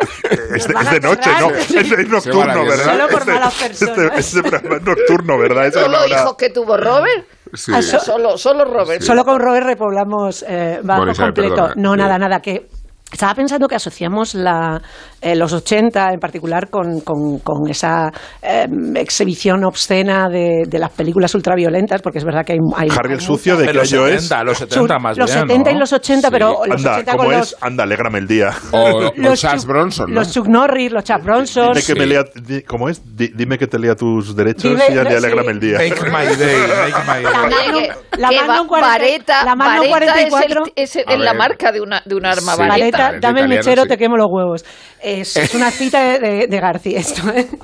es, 0.56 0.68
de, 0.68 0.74
es 0.74 0.92
de 0.92 1.00
noche. 1.02 1.30
¿no? 1.40 1.50
Es, 1.52 1.70
es 1.72 2.08
nocturno, 2.08 2.66
¿verdad? 2.66 2.86
Solo 2.86 3.08
por 3.10 3.20
Este- 3.20 3.34
malas 3.34 3.62
este- 3.62 3.86
personas. 3.86 4.20
Este, 4.20 4.42
programa 4.44 4.76
es 4.78 4.84
nocturno, 4.84 5.38
¿verdad? 5.38 5.68
Es 5.68 5.74
Solo 5.74 6.00
hora- 6.02 6.08
hijos 6.22 6.36
que 6.38 6.50
tuvo 6.50 6.78
Robert. 6.78 7.26
Sí. 7.54 7.72
Ah, 7.76 7.82
so- 7.82 8.00
Solo, 8.00 8.38
solo 8.38 8.66
Robert. 8.66 9.02
solo 9.02 9.24
con 9.24 9.40
Robert 9.40 9.66
repoblamos 9.66 10.44
eh, 10.48 10.80
bajo 10.84 11.02
Bueno, 11.06 11.14
completo. 11.16 11.56
perdona. 11.56 11.74
no, 11.76 11.92
Sí. 11.94 11.98
nada, 12.00 12.18
nada, 12.20 12.42
que 12.42 12.68
estaba 13.14 13.36
pensando 13.36 13.68
que 13.68 13.76
asociamos 13.76 14.34
la, 14.36 14.82
eh, 15.22 15.36
los 15.36 15.54
80 15.54 16.10
en 16.14 16.20
particular 16.20 16.70
con, 16.70 17.00
con- 17.02 17.40
con 17.40 17.70
esa 17.70 18.12
eh, 18.42 18.66
exhibición 18.96 19.64
obscena 19.64 20.28
de, 20.30 20.64
de 20.68 20.80
las 20.80 20.90
películas 20.92 21.34
ultraviolentas, 21.36 22.02
porque 22.02 22.18
es 22.20 22.26
verdad 22.26 22.44
que 22.46 22.54
hay, 22.54 22.60
hay 22.76 22.90
Harry 22.98 23.14
el 23.14 23.22
sucio 23.22 23.56
de 23.56 23.68
qué 23.68 23.74
los 23.74 23.92
año 23.94 24.08
es. 24.08 24.24
70, 24.24 24.44
los 24.44 24.58
70 24.58 25.00
más 25.00 25.18
los 25.18 25.32
bien, 25.32 25.48
70 25.48 25.70
y 25.70 25.74
¿no? 25.76 25.80
los 25.80 25.94
80, 25.94 26.32
pero 26.32 26.62
los 26.66 26.78
Anda, 26.78 26.92
80 26.94 27.12
¿cómo 27.12 27.24
con 27.24 27.34
es? 27.34 27.40
los, 27.40 27.58
Anda, 27.62 27.84
alégrame 27.84 28.20
el 28.20 28.28
día. 28.28 28.50
O, 28.72 28.78
o 28.80 29.12
los 29.16 29.40
Charles 29.40 29.64
Chuck- 29.64 29.68
Bronson, 29.68 30.10
¿no? 30.10 30.16
los 30.20 30.32
Chuck 30.34 30.48
Norris, 30.48 30.92
los 30.92 31.04
Chuck 31.04 31.24
Bronson. 31.24 31.74
Dime 31.74 31.84
que 31.86 31.94
me 31.96 32.04
Sí. 32.04 32.10
lea, 32.10 32.24
di- 32.36 32.62
¿Cómo 32.64 32.90
es? 32.90 33.02
Di- 33.16 33.32
dime 33.36 33.58
que 33.58 33.68
te 33.68 33.78
lea 33.80 33.96
tus 33.96 34.36
derechos 34.36 34.64
Dime- 34.72 34.86
y 34.90 34.92
sí. 34.94 34.98
alégrame 34.98 35.52
el 35.52 35.60
día. 35.60 35.78
Make 35.78 36.10
my 36.10 36.36
day, 36.36 36.58
make 37.08 37.08
my 37.08 37.24
day. 37.24 37.90
Que- 38.12 38.18
la 38.18 38.30
que 38.30 38.36
Magnum 38.42 38.66
va- 38.66 38.68
40 38.68 38.88
vareta, 38.88 39.46
la 39.46 39.56
Magnum 39.56 39.92
vareta 39.92 40.22
es, 40.22 40.30
44. 40.30 40.64
el- 40.66 40.72
es 40.84 40.96
el- 40.96 41.04
es 41.08 41.20
la 41.20 41.32
ver. 41.32 41.38
marca 41.38 41.72
de, 41.72 41.82
una, 41.82 42.02
de 42.06 42.16
un 42.16 42.26
arma 42.26 42.54
Sí. 42.56 42.60
vareta. 42.68 43.03
Dame 43.22 43.42
el 43.42 43.48
mechero, 43.50 43.84
sí. 43.84 43.88
te 43.90 43.98
quemo 43.98 44.18
los 44.18 44.28
huevos. 44.30 44.66
Es, 45.02 45.36
es 45.38 45.54
una 45.56 45.72
cita 45.72 46.02
de, 46.04 46.20
de- 46.20 46.48
de 46.48 46.60
García 46.60 47.00
esto. 47.00 47.22
¿eh? 47.34 47.48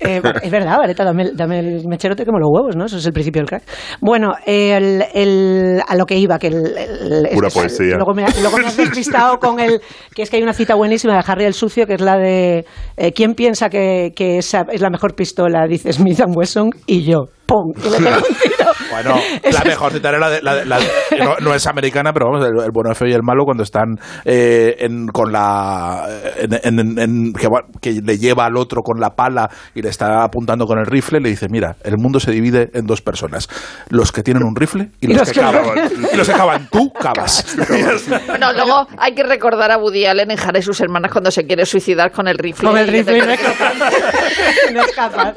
Eh, 0.00 0.22
es 0.42 0.50
verdad, 0.52 0.78
Vareta, 0.78 1.04
dame, 1.04 1.24
el- 1.24 1.36
dame 1.36 1.58
el 1.58 1.82
mechero, 1.88 2.14
te 2.14 2.24
quemo 2.24 2.38
los 2.38 2.48
huevos, 2.52 2.76
¿no? 2.76 2.84
Eso 2.84 2.98
es 2.98 3.04
el 3.06 3.12
principio 3.12 3.40
del 3.42 3.48
crack. 3.48 3.64
Bueno, 4.00 4.32
el, 4.46 5.04
el- 5.12 5.82
a 5.86 5.96
lo 5.96 6.06
que 6.06 6.16
iba, 6.16 6.38
que 6.38 6.46
el... 6.46 7.28
Pura 7.34 7.48
es 7.48 7.54
poesía. 7.54 7.96
Luego 7.96 8.14
me, 8.14 8.24
luego 8.40 8.58
me 8.58 8.66
has 8.68 8.76
despistado 8.76 9.38
con 9.40 9.58
el... 9.58 9.80
Que 10.14 10.22
es 10.22 10.30
que 10.30 10.36
hay 10.36 10.42
una 10.44 10.52
cita 10.52 10.76
buenísima 10.76 11.14
de 11.14 11.24
Harry 11.26 11.44
el 11.46 11.52
Sucio, 11.52 11.84
que 11.86 11.94
es 11.94 12.00
la 12.00 12.16
de... 12.16 12.64
eh, 12.96 13.12
¿Quién 13.12 13.34
piensa 13.34 13.68
que, 13.68 14.12
que 14.14 14.38
esa 14.38 14.66
es 14.70 14.80
la 14.80 14.88
mejor 14.88 15.14
pistola? 15.16 15.66
Dice 15.68 15.92
Smith 15.92 16.20
Wesson 16.28 16.70
y 16.86 17.02
yo. 17.02 17.24
¡Pum! 17.48 17.72
Y 17.82 17.88
le 17.88 17.96
pego 17.98 18.16
un 18.16 18.36
tiro. 18.42 18.70
Bueno, 18.90 19.14
la 19.50 19.64
mejor 19.64 19.92
cita 19.92 20.10
era 20.10 20.18
la 20.18 20.28
de, 20.30 20.42
la 20.42 20.54
de- 20.56 20.64
la 20.66 20.78
de- 20.78 20.86
no, 21.18 21.34
no 21.40 21.54
es 21.54 21.66
americana, 21.66 22.12
pero 22.12 22.26
vamos, 22.30 22.46
el, 22.46 22.52
el 22.62 22.70
bueno, 22.72 22.90
el 22.90 22.94
feo 22.96 23.08
y 23.08 23.12
el 23.14 23.22
malo 23.22 23.44
cuando 23.44 23.62
están 23.62 23.96
eh, 24.26 24.76
en, 24.80 25.06
con 25.06 25.32
la 25.32 26.06
en, 26.36 26.78
en- 26.78 26.98
en- 26.98 27.32
que, 27.32 27.46
va- 27.48 27.64
que 27.80 28.00
le 28.04 28.18
lleva 28.18 28.44
al 28.44 28.56
otro 28.58 28.82
con 28.82 29.00
la 29.00 29.10
pala 29.16 29.48
y 29.74 29.80
le 29.80 29.88
está 29.88 30.22
apuntando 30.24 30.66
con 30.66 30.78
el 30.78 30.84
rifle, 30.86 31.20
le 31.20 31.30
dice, 31.30 31.46
mira, 31.50 31.76
el 31.84 31.94
mundo 31.98 32.20
se 32.20 32.30
divide 32.32 32.68
en 32.74 32.84
dos 32.86 33.00
personas, 33.00 33.48
los 33.88 34.12
que 34.12 34.22
tienen 34.22 34.42
un 34.44 34.54
rifle 34.54 34.90
y, 35.00 35.06
los, 35.06 35.30
que, 35.32 35.40
cavan. 35.40 35.90
Y 36.12 36.16
los 36.16 36.28
que 36.28 36.34
cavan, 36.34 36.68
tú 36.70 36.90
cavas. 36.92 37.56
Bueno, 38.26 38.52
luego 38.52 38.86
hay 38.98 39.14
que 39.14 39.22
recordar 39.22 39.70
a 39.70 39.78
Woody 39.78 40.04
Allen 40.04 40.30
en 40.30 40.38
Harry 40.38 40.58
y 40.58 40.62
sus 40.62 40.80
hermanas 40.80 41.10
cuando 41.12 41.30
se 41.30 41.46
quiere 41.46 41.64
suicidar 41.64 42.10
con 42.12 42.28
el 42.28 42.36
rifle. 42.36 42.68
Con 42.68 42.76
el 42.78 42.86
rifle 42.88 43.18
y 43.18 43.20
que 43.22 43.26
no 44.72 44.80
es 44.82 44.92
capaz. 44.92 45.34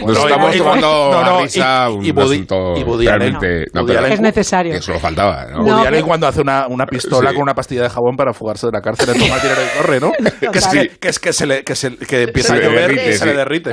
No. 0.00 0.06
Nos 0.06 0.16
No, 0.18 0.28
estamos 0.28 0.54
y- 0.54 0.58
tomando 0.58 0.86
no, 0.86 1.24
no, 1.24 1.38
a 1.38 1.42
risa 1.42 1.88
y- 1.90 1.92
un 1.94 2.04
y 2.04 2.12
Woody- 2.12 2.34
asunto 2.34 2.74
y 2.76 2.82
Woody 2.84 3.06
realmente... 3.06 3.64
Woody 3.74 3.86
pero- 3.94 4.06
Es 4.06 4.20
necesario. 4.20 4.72
Que 4.72 4.80
solo 4.82 4.98
faltaba, 5.00 5.46
¿no? 5.50 5.58
No, 5.58 5.64
Woody 5.76 5.86
Allen 5.88 6.06
cuando 6.06 6.26
hace 6.28 6.40
una, 6.40 6.66
una 6.68 6.86
pistola 6.86 7.30
Sí. 7.30 7.34
con 7.36 7.42
una 7.42 7.54
pastilla 7.54 7.82
de 7.82 7.90
jabón 7.90 8.16
para 8.16 8.32
fugarse 8.32 8.66
de 8.66 8.72
la 8.72 8.80
cárcel, 8.80 9.06
toma 9.06 9.34
el 9.36 9.42
dinero 9.42 9.60
y 9.62 9.78
corre, 9.78 10.00
¿no? 10.00 10.12
que, 10.52 10.58
es 10.58 10.66
que, 10.68 10.88
que 10.98 11.08
es 11.08 11.18
que 11.18 11.32
se 11.32 11.46
le, 11.46 11.64
que 11.64 11.74
se, 11.74 11.96
que 11.96 12.22
empieza 12.24 12.48
Se 12.48 12.54
a 12.54 12.56
le 12.58 12.64
llover 12.64 12.80
derrite, 12.88 13.10
y 13.10 13.12
se 13.14 13.26
le 13.26 13.34
derrite. 13.34 13.70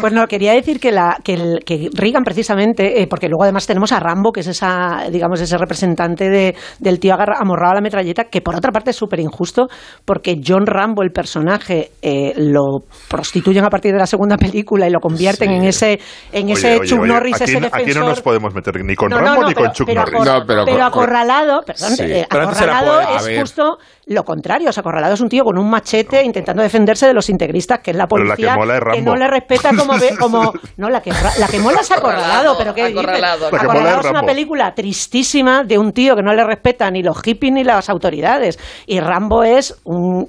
Pues 0.00 0.12
no, 0.12 0.26
quería 0.26 0.52
decir 0.52 0.78
que, 0.78 0.92
la, 0.92 1.16
que, 1.24 1.34
el- 1.34 1.60
que 1.64 1.88
Reagan 1.94 2.22
precisamente, 2.24 3.00
eh, 3.02 3.06
porque 3.08 3.28
luego 3.28 3.42
además 3.44 3.66
tenemos 3.66 3.92
a 3.92 4.00
Rambo, 4.00 4.32
que 4.32 4.40
es 4.40 4.46
esa, 4.46 5.06
digamos, 5.10 5.40
ese 5.40 5.56
representante 5.58 6.28
de, 6.28 6.54
del 6.78 7.00
tío 7.00 7.14
agarra- 7.14 7.38
amorrado 7.40 7.72
a 7.72 7.74
la 7.76 7.80
metralleta, 7.80 8.24
que 8.24 8.40
por 8.42 8.54
otra 8.56 8.72
parte 8.72 8.90
es 8.90 8.96
súper 8.96 9.20
injusto, 9.20 9.66
porque 10.04 10.36
John 10.46 10.66
Rambo, 10.66 11.02
el 11.02 11.10
personaje, 11.10 11.90
eh, 12.02 12.34
lo 12.36 12.62
prostituyen 13.08 13.64
a 13.66 13.70
partir 13.70 13.92
de 13.92 13.98
la 13.98 14.06
segunda 14.06 14.36
película 14.36 14.86
y 14.86 14.90
lo 14.90 15.00
convierten 15.00 15.48
Sí. 15.50 15.54
en 15.56 15.64
ese, 15.64 16.00
en 16.32 16.44
Oye, 16.46 16.52
ese 16.54 16.78
oye, 16.78 16.88
Chuck 16.88 17.00
oye, 17.00 17.12
Norris, 17.12 17.34
aquí, 17.34 17.44
ese 17.44 17.52
defensor. 17.54 17.80
aquí 17.80 17.94
no 17.98 18.06
nos 18.08 18.20
podemos 18.22 18.54
meter 18.54 18.84
ni 18.84 18.94
con 18.94 19.10
No, 19.10 19.18
Rambo 19.18 19.42
no, 19.42 19.48
ni 19.48 19.54
pero- 19.54 19.66
con 19.66 19.74
Chuck 19.74 19.86
pero 19.86 20.00
Norris. 20.00 20.20
acor- 20.20 20.24
No, 20.24 20.46
pero 20.46 20.84
acorralado, 20.84 21.62
perdón, 21.66 21.90
Sí. 21.96 22.02
eh, 22.04 22.26
acorralado 22.28 23.00
es 23.16 23.40
justo 23.40 23.78
lo 24.06 24.24
contrario. 24.24 24.68
O 24.70 24.72
sea, 24.72 24.80
acorralado 24.82 25.14
es 25.14 25.20
un 25.20 25.28
tío 25.28 25.42
con 25.44 25.58
un 25.58 25.68
machete 25.68 26.22
intentando 26.22 26.62
defenderse 26.62 27.06
de 27.06 27.12
los 27.14 27.28
integristas, 27.28 27.80
que 27.80 27.90
es 27.90 27.96
la 27.96 28.06
Pero 28.06 28.24
la 28.24 28.36
que 28.36 28.42
policía 28.44 28.56
mola 28.56 28.74
es 28.76 28.80
Rambo. 28.80 29.02
no 29.10 29.16
le 29.16 29.26
respeta 29.28 29.70
como 29.76 29.98
ve, 29.98 30.16
como 30.18 30.52
no 30.76 30.88
la 30.90 31.00
que 31.00 31.10
la 31.38 31.48
que 31.48 31.58
mola 31.58 31.80
es 31.80 31.90
acorralado, 31.90 32.56
pero 32.56 32.74
qué 32.74 32.86
dices? 32.86 32.98
Acorralado. 33.02 33.50
La 33.50 33.50
que 33.50 33.56
mola 33.56 33.72
Acorralado 33.72 34.00
es 34.00 34.04
es 34.06 34.10
una 34.12 34.22
película 34.22 34.74
tristísima 34.74 35.64
de 35.64 35.78
un 35.78 35.92
tío 35.92 36.14
que 36.14 36.22
no 36.22 36.32
le 36.34 36.44
respeta 36.44 36.90
ni 36.90 37.02
los 37.02 37.20
hippies 37.22 37.52
ni 37.52 37.64
las 37.64 37.88
autoridades 37.90 38.58
y 38.86 39.00
Rambo 39.00 39.42
es 39.42 39.76
un 39.84 40.28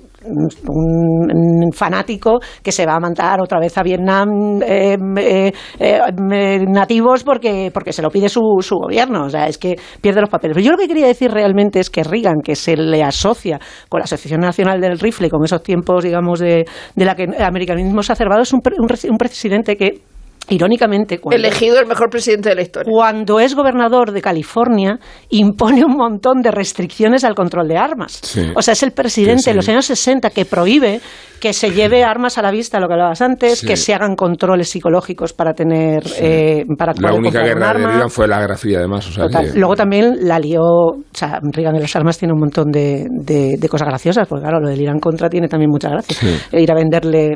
un 0.68 1.72
fanático 1.74 2.40
que 2.62 2.72
se 2.72 2.86
va 2.86 2.96
a 2.96 3.00
mandar 3.00 3.42
otra 3.42 3.60
vez 3.60 3.78
a 3.78 3.84
Vietnam 3.84 4.62
eh, 4.62 4.98
eh, 5.18 5.52
eh, 5.80 6.66
nativos 6.68 7.24
porque, 7.24 7.72
porque 7.74 7.94
se 7.94 8.02
lo 8.02 8.10
pide 8.10 8.30
su, 8.30 8.42
su 8.62 8.76
gobierno. 8.76 9.26
O 9.26 9.30
sea, 9.30 9.48
es 9.48 9.58
que 9.58 9.76
pierde 10.02 10.22
los 10.22 10.30
papeles. 10.30 10.56
Pero 10.56 10.66
yo 10.66 10.72
lo 10.72 10.78
que 10.78 10.88
quería 10.88 11.08
decir 11.08 11.32
realmente 11.32 11.80
es 11.80 11.90
que 11.90 12.04
Reagan, 12.04 12.42
que 12.44 12.56
se 12.56 12.76
le 12.76 13.04
asocia 13.04 13.60
con 13.90 14.00
la 14.00 14.06
Asociación 14.06 14.42
Nacional 14.42 14.82
del 14.82 15.00
Rifle, 15.00 15.30
con 15.30 15.44
esos 15.44 15.64
tiempos, 15.64 16.04
digamos, 16.04 16.40
de, 16.40 16.66
de 16.96 17.06
la 17.06 17.16
que 17.16 17.28
americanismo 17.40 18.00
exacerbado, 18.00 18.42
es 18.42 18.54
un, 18.54 18.62
un, 18.78 19.12
un 19.12 19.18
presidente 19.18 19.76
que, 19.76 20.02
irónicamente, 20.50 21.20
cuando, 21.20 21.36
Elegido 21.38 21.80
el 21.80 21.86
mejor 21.88 22.10
presidente 22.10 22.50
de 22.50 22.56
la 22.56 22.62
historia. 22.62 22.92
cuando 22.92 23.40
es 23.40 23.56
gobernador 23.56 24.12
de 24.12 24.22
California, 24.22 25.00
impone 25.30 25.84
un 25.86 25.96
montón 25.96 26.42
de 26.42 26.52
restricciones 26.52 27.24
al 27.24 27.36
control 27.36 27.68
de 27.68 27.78
armas. 27.78 28.20
Sí. 28.24 28.52
O 28.56 28.62
sea, 28.62 28.74
es 28.74 28.84
el 28.84 28.92
presidente 28.92 29.40
Sí, 29.40 29.44
sí. 29.46 29.50
en 29.52 29.56
los 29.58 29.70
años 29.70 29.86
60 29.86 30.30
que 30.30 30.46
prohíbe 30.46 31.00
que 31.40 31.54
se 31.54 31.70
lleve 31.72 32.04
armas 32.04 32.40
a 32.40 32.42
la 32.42 32.50
vista, 32.50 32.80
lo 32.80 32.88
que 32.88 32.94
hablabas 32.94 33.22
antes, 33.22 33.60
Sí. 33.60 33.68
que 33.68 33.78
se 33.78 33.94
hagan 33.94 34.16
controles 34.16 34.70
psicológicos 34.70 35.34
para 35.34 35.54
tener, 35.54 36.02
eh, 36.20 36.66
para 36.80 36.94
La 36.98 37.14
única 37.14 37.44
guerra 37.44 37.74
de. 37.74 37.86
Reagan 37.86 38.10
fue 38.10 38.28
la 38.28 38.40
Guerra 38.40 38.58
Fría, 38.58 38.80
además. 38.80 39.08
O 39.08 39.12
sea, 39.12 39.26
Total. 39.26 39.52
que- 39.54 39.60
Luego 39.60 39.76
también 39.76 40.16
la 40.28 40.40
lió, 40.40 40.62
o 40.64 41.04
sea, 41.14 41.40
Reagan 41.54 41.76
de 41.76 41.82
las 41.82 41.96
armas 41.96 42.18
tiene 42.18 42.34
un 42.34 42.40
montón 42.40 42.72
de, 42.72 43.06
de- 43.12 43.56
de 43.60 43.70
cosas 43.70 43.88
graciosas, 43.88 44.28
porque 44.28 44.42
claro, 44.46 44.60
lo 44.60 44.70
del 44.70 44.82
Irán 44.82 45.00
contra 45.00 45.30
tiene 45.30 45.48
también 45.48 45.70
mucha 45.70 45.90
gracia. 45.90 46.16
Sí. 46.20 46.28
Eh, 46.54 46.62
Ir 46.64 46.72
a 46.72 46.76
venderle 46.76 47.34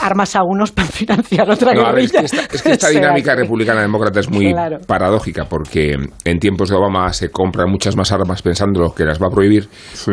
armas 0.00 0.34
a 0.34 0.40
unos 0.44 0.72
para 0.72 0.88
financiar 0.88 1.50
otra 1.50 1.74
No, 1.74 1.82
a 1.86 1.92
ver, 1.92 2.04
es 2.04 2.12
guerrilla. 2.12 2.42
Es 2.52 2.62
que 2.62 2.72
esta 2.72 2.88
dinámica 2.90 3.34
republicana-demócrata 3.34 4.20
es 4.20 4.30
muy 4.30 4.54
paradójica 4.86 5.44
porque 5.44 5.96
en 6.24 6.38
tiempos 6.38 6.70
de 6.70 6.76
Obama 6.76 7.12
se 7.12 7.30
compran 7.30 7.70
muchas 7.70 7.96
más 7.96 8.12
armas 8.12 8.42
pensando 8.42 8.92
que 8.94 9.04
las 9.04 9.20
va 9.20 9.26
a 9.28 9.30
prohibir 9.30 9.68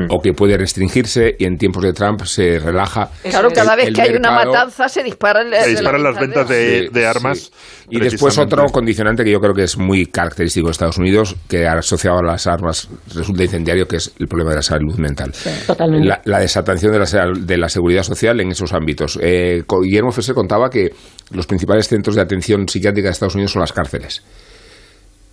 o 0.10 0.20
que 0.22 0.34
puede 0.34 0.58
restringirse 0.58 1.36
y 1.38 1.46
en 1.46 1.58
tiempos 1.58 1.84
de 1.84 1.94
Trump 1.94 2.22
se 2.24 2.60
relaja. 2.60 3.10
Claro, 3.24 3.50
cada 3.52 3.76
vez 3.76 3.94
que 3.94 4.02
hay 4.02 4.16
una 4.16 4.32
matanza 4.32 4.88
se 4.90 5.04
disparan, 5.04 5.50
las 5.50 6.20
ventas 6.20 6.48
de, 6.48 7.08
armas. 7.08 7.52
Y 7.90 8.00
después 8.00 8.38
otro 8.38 8.66
condicionante 8.66 9.24
que 9.24 9.32
yo 9.32 9.40
creo 9.40 9.54
que 9.54 9.64
es 9.64 9.78
muy 9.78 10.06
característico 10.06 10.68
de 10.68 10.72
Estados 10.72 10.98
Unidos, 10.98 11.36
que 11.48 11.66
asociado 11.68 12.20
a 12.20 12.24
las 12.24 12.48
armas 12.48 12.90
resulta 13.16 13.44
incendiario, 13.44 13.88
que 13.88 13.98
es 13.98 14.14
el 14.20 14.28
problema 14.28 14.52
de 14.52 14.58
la 14.58 14.62
salud 14.62 14.98
mental. 14.98 15.32
La, 15.78 16.22
la, 16.26 16.40
desatención 16.40 16.92
de 16.92 17.00
la, 17.00 17.32
de 17.40 17.58
la 17.58 17.70
seguridad 17.70 18.04
social 18.04 18.40
en 18.40 18.52
esos 18.52 18.74
ámbitos. 18.74 19.20
Eh, 19.22 19.64
Guillermo 19.82 20.12
Fesser 20.12 20.36
contaba 20.36 20.70
que 20.70 20.92
los 21.32 21.48
principales 21.48 21.88
centros 21.88 22.16
de 22.16 22.22
atención 22.22 22.68
psiquiátrica 22.68 23.08
de 23.08 23.12
Estados 23.12 23.36
Unidos 23.36 23.52
son 23.52 23.62
las 23.62 23.74
cárceles. 23.74 24.24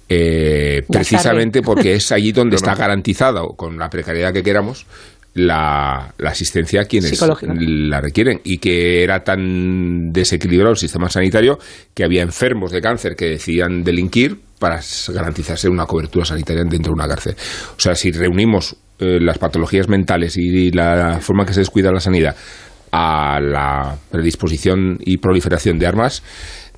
Eh, 0.09 0.82
precisamente 0.88 1.62
porque 1.62 1.94
es 1.94 2.12
allí 2.12 2.32
donde 2.32 2.56
está 2.56 2.74
garantizado, 2.74 3.48
con 3.56 3.78
la 3.78 3.88
precariedad 3.88 4.32
que 4.32 4.42
queramos, 4.42 4.87
la, 5.35 6.14
asistencia 6.24 6.82
a 6.82 6.85
quienes 6.85 7.22
la 7.42 8.00
requieren 8.00 8.40
y 8.42 8.59
que 8.59 9.02
era 9.02 9.22
tan 9.22 10.11
desequilibrado 10.11 10.72
el 10.72 10.78
sistema 10.78 11.11
sanitario 11.11 11.59
que 11.94 12.04
había 12.04 12.22
enfermos 12.22 12.72
de 12.72 12.80
cáncer 12.80 13.14
que 13.16 13.26
decían 13.26 13.85
delinquir 13.85 14.38
para 14.59 14.80
garantizarse 15.09 15.68
una 15.68 15.85
cobertura 15.85 16.24
sanitaria 16.24 16.64
dentro 16.64 16.90
de 16.92 16.94
una 16.94 17.09
cárcel. 17.09 17.37
O 17.76 17.80
sea, 17.80 17.94
si 17.94 18.11
reunimos 18.12 18.76
eh, 18.98 19.18
las 19.20 19.37
patologías 19.37 19.88
mentales 19.88 20.38
y 20.38 20.70
la 20.70 21.18
forma 21.20 21.44
que 21.44 21.52
se 21.52 21.61
descuida 21.61 21.92
la 21.92 22.00
sanidad 22.00 22.35
a 22.92 23.40
la 23.40 23.96
predisposición 24.11 24.99
y 25.01 25.18
proliferación 25.18 25.79
de 25.79 25.87
armas, 25.87 26.22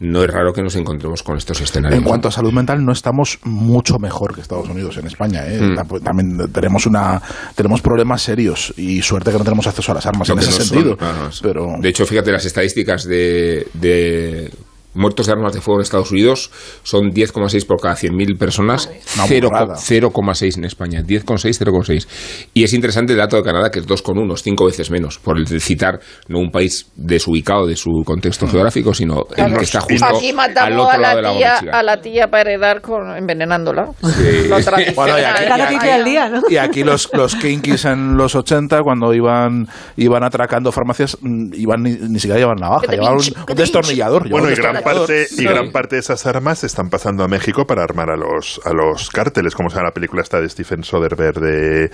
no 0.00 0.22
es 0.22 0.30
raro 0.30 0.52
que 0.52 0.62
nos 0.62 0.76
encontremos 0.76 1.22
con 1.22 1.36
estos 1.36 1.60
escenarios. 1.60 1.98
En 1.98 2.04
cuanto 2.04 2.28
a 2.28 2.30
salud 2.30 2.52
mental, 2.52 2.84
no 2.84 2.92
estamos 2.92 3.38
mucho 3.44 3.98
mejor 3.98 4.34
que 4.34 4.40
Estados 4.40 4.68
Unidos 4.68 4.96
en 4.96 5.06
España. 5.06 5.46
¿eh? 5.46 5.60
Mm. 5.60 6.02
También 6.02 6.52
tenemos 6.52 6.86
una 6.86 7.20
tenemos 7.54 7.80
problemas 7.80 8.22
serios 8.22 8.72
y 8.76 9.02
suerte 9.02 9.32
que 9.32 9.38
no 9.38 9.44
tenemos 9.44 9.66
acceso 9.66 9.92
a 9.92 9.96
las 9.96 10.06
armas 10.06 10.28
en 10.30 10.38
ese 10.38 10.52
sentido. 10.52 10.96
pero... 11.42 11.74
De 11.80 11.88
hecho, 11.88 12.06
fíjate 12.06 12.30
las 12.30 12.44
estadísticas 12.44 13.04
de, 13.04 13.66
de 13.74 14.52
muertos 14.98 15.26
de 15.26 15.32
armas 15.32 15.54
de 15.54 15.60
fuego 15.60 15.80
en 15.80 15.82
Estados 15.82 16.10
Unidos 16.10 16.50
son 16.82 17.10
10,6 17.10 17.66
por 17.66 17.80
cada 17.80 17.94
100.000 17.94 18.38
personas, 18.38 18.90
0,6 19.16 20.58
en 20.58 20.64
España, 20.64 21.02
10,6, 21.02 21.64
0,6. 21.64 22.06
Y 22.54 22.64
es 22.64 22.72
interesante 22.72 23.12
el 23.12 23.18
dato 23.18 23.36
de 23.36 23.42
Canadá, 23.42 23.70
que 23.70 23.78
es 23.78 23.86
2,1, 23.86 24.36
5 24.36 24.64
veces 24.66 24.90
menos, 24.90 25.18
por 25.18 25.38
el 25.38 25.44
de 25.44 25.60
citar 25.60 26.00
no 26.28 26.38
un 26.38 26.50
país 26.50 26.90
desubicado 26.96 27.66
de 27.66 27.76
su 27.76 27.90
contexto 28.04 28.46
mm. 28.46 28.50
geográfico, 28.50 28.94
sino 28.94 29.26
el 29.36 29.56
que 29.56 29.64
está 29.64 29.80
justo 29.80 30.06
Aquí 30.06 30.32
al 30.36 30.78
otro 30.78 30.90
a 30.90 30.98
la 30.98 31.14
lado 31.14 31.36
tía, 31.36 31.60
de 31.60 31.66
la 31.66 31.78
A 31.78 31.82
la 31.82 32.00
tía 32.00 32.28
para 32.28 32.42
heredar 32.42 32.80
con, 32.80 33.16
envenenándola. 33.16 33.90
Sí. 34.02 34.48
bueno, 34.94 35.18
y 35.18 35.22
aquí, 35.22 36.04
día, 36.04 36.28
¿no? 36.28 36.42
Y 36.48 36.56
aquí 36.56 36.82
los, 36.82 37.10
los 37.12 37.34
kinkis 37.36 37.84
en 37.84 38.16
los 38.16 38.34
80, 38.34 38.82
cuando 38.82 39.12
iban, 39.14 39.68
iban 39.96 40.24
atracando 40.24 40.72
farmacias, 40.72 41.16
mm, 41.20 41.54
iban 41.54 41.82
ni, 41.82 41.90
ni 41.92 42.18
siquiera 42.18 42.38
llevaban 42.38 42.58
navaja, 42.60 42.86
llevaban 42.90 43.18
un, 43.18 43.56
destornillador. 43.56 44.28
Bueno, 44.28 44.50
y 44.50 44.54
gran 44.54 44.82
parte, 44.94 45.26
y 45.36 45.44
gran 45.44 45.70
parte 45.70 45.96
de 45.96 46.00
esas 46.00 46.26
armas 46.26 46.64
están 46.64 46.88
pasando 46.88 47.24
a 47.24 47.28
México 47.28 47.64
para 47.66 47.82
armar 47.82 48.10
a 48.10 48.16
los, 48.16 48.60
a 48.64 48.72
los 48.72 49.10
cárteles, 49.10 49.54
como 49.54 49.68
se 49.68 49.76
llama 49.76 49.88
la 49.88 49.94
película 49.94 50.22
esta 50.22 50.40
de 50.40 50.48
Stephen 50.48 50.82
Soderbergh 50.82 51.40
de, 51.40 51.90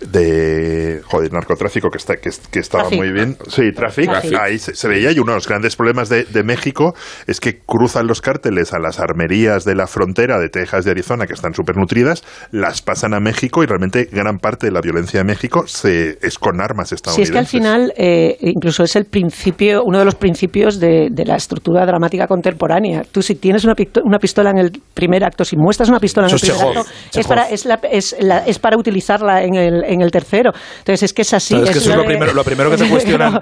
de 0.00 1.00
joder, 1.04 1.32
narcotráfico, 1.32 1.88
que, 1.90 1.98
está, 1.98 2.16
que, 2.16 2.58
estaba 2.58 2.90
muy 2.90 3.12
bien. 3.12 3.36
Sí, 3.48 3.72
tráfico. 3.72 4.12
Ahí 4.40 4.58
se, 4.58 4.88
veía, 4.88 5.12
y 5.12 5.18
uno 5.18 5.32
de 5.32 5.36
los 5.36 5.48
grandes 5.48 5.76
problemas 5.76 6.08
de, 6.08 6.24
de, 6.24 6.42
México 6.42 6.94
es 7.26 7.40
que 7.40 7.60
cruzan 7.60 8.06
los 8.06 8.20
cárteles 8.20 8.72
a 8.72 8.78
las 8.78 9.00
armerías 9.00 9.64
de 9.64 9.74
la 9.74 9.86
frontera 9.86 10.38
de 10.38 10.48
Texas 10.48 10.86
y 10.86 10.90
Arizona, 10.90 11.26
que 11.26 11.34
están 11.34 11.54
súper 11.54 11.76
nutridas, 11.76 12.24
las 12.50 12.82
pasan 12.82 13.14
a 13.14 13.20
México 13.20 13.62
y 13.62 13.66
realmente 13.66 14.08
gran 14.10 14.38
parte 14.38 14.66
de 14.66 14.72
la 14.72 14.80
violencia 14.80 15.20
de 15.20 15.24
México 15.24 15.66
se, 15.66 16.18
es 16.22 16.38
con 16.38 16.60
armas 16.60 16.92
estadounidenses. 16.92 17.16
Sí, 17.16 17.22
es 17.22 17.30
que 17.30 17.38
al 17.38 17.46
final, 17.46 17.92
eh, 17.96 18.36
incluso 18.40 18.82
es 18.84 18.96
el 18.96 19.04
principio, 19.04 19.82
uno 19.84 19.98
de 19.98 20.04
los 20.04 20.14
principios 20.14 20.80
de, 20.80 21.08
de 21.10 21.24
la 21.24 21.36
estructura 21.36 21.84
dramática 21.86 22.17
contemporánea. 22.26 23.02
Tú 23.10 23.22
si 23.22 23.36
tienes 23.36 23.64
una, 23.64 23.74
una, 24.04 24.18
pistola 24.18 24.50
en 24.50 24.58
el 24.58 24.72
primer 24.94 25.24
acto, 25.24 25.44
si 25.44 25.56
muestras 25.56 25.88
una 25.88 26.00
pistola 26.00 26.26
en 26.28 26.34
el 26.34 26.40
primer 26.40 26.78
acto, 26.78 26.84
es 27.14 27.26
para, 27.26 27.48
es, 27.48 27.64
la, 27.64 27.80
es, 27.90 28.16
la, 28.20 28.38
es, 28.38 28.58
para 28.58 28.76
utilizarla 28.76 29.42
en 29.42 29.54
el, 29.54 29.84
en 29.84 30.00
el 30.02 30.10
tercero. 30.10 30.52
Entonces 30.78 31.04
es 31.04 31.12
que 31.12 31.22
es 31.22 31.34
así. 31.34 31.54
es, 31.54 31.70
que 31.70 31.78
eso 31.78 31.90
es 31.90 31.96
lo, 31.96 32.04
primero, 32.04 32.32
lo 32.32 32.44
primero 32.44 32.70
que 32.70 32.76
te 32.76 32.88
cuestionan 32.90 33.40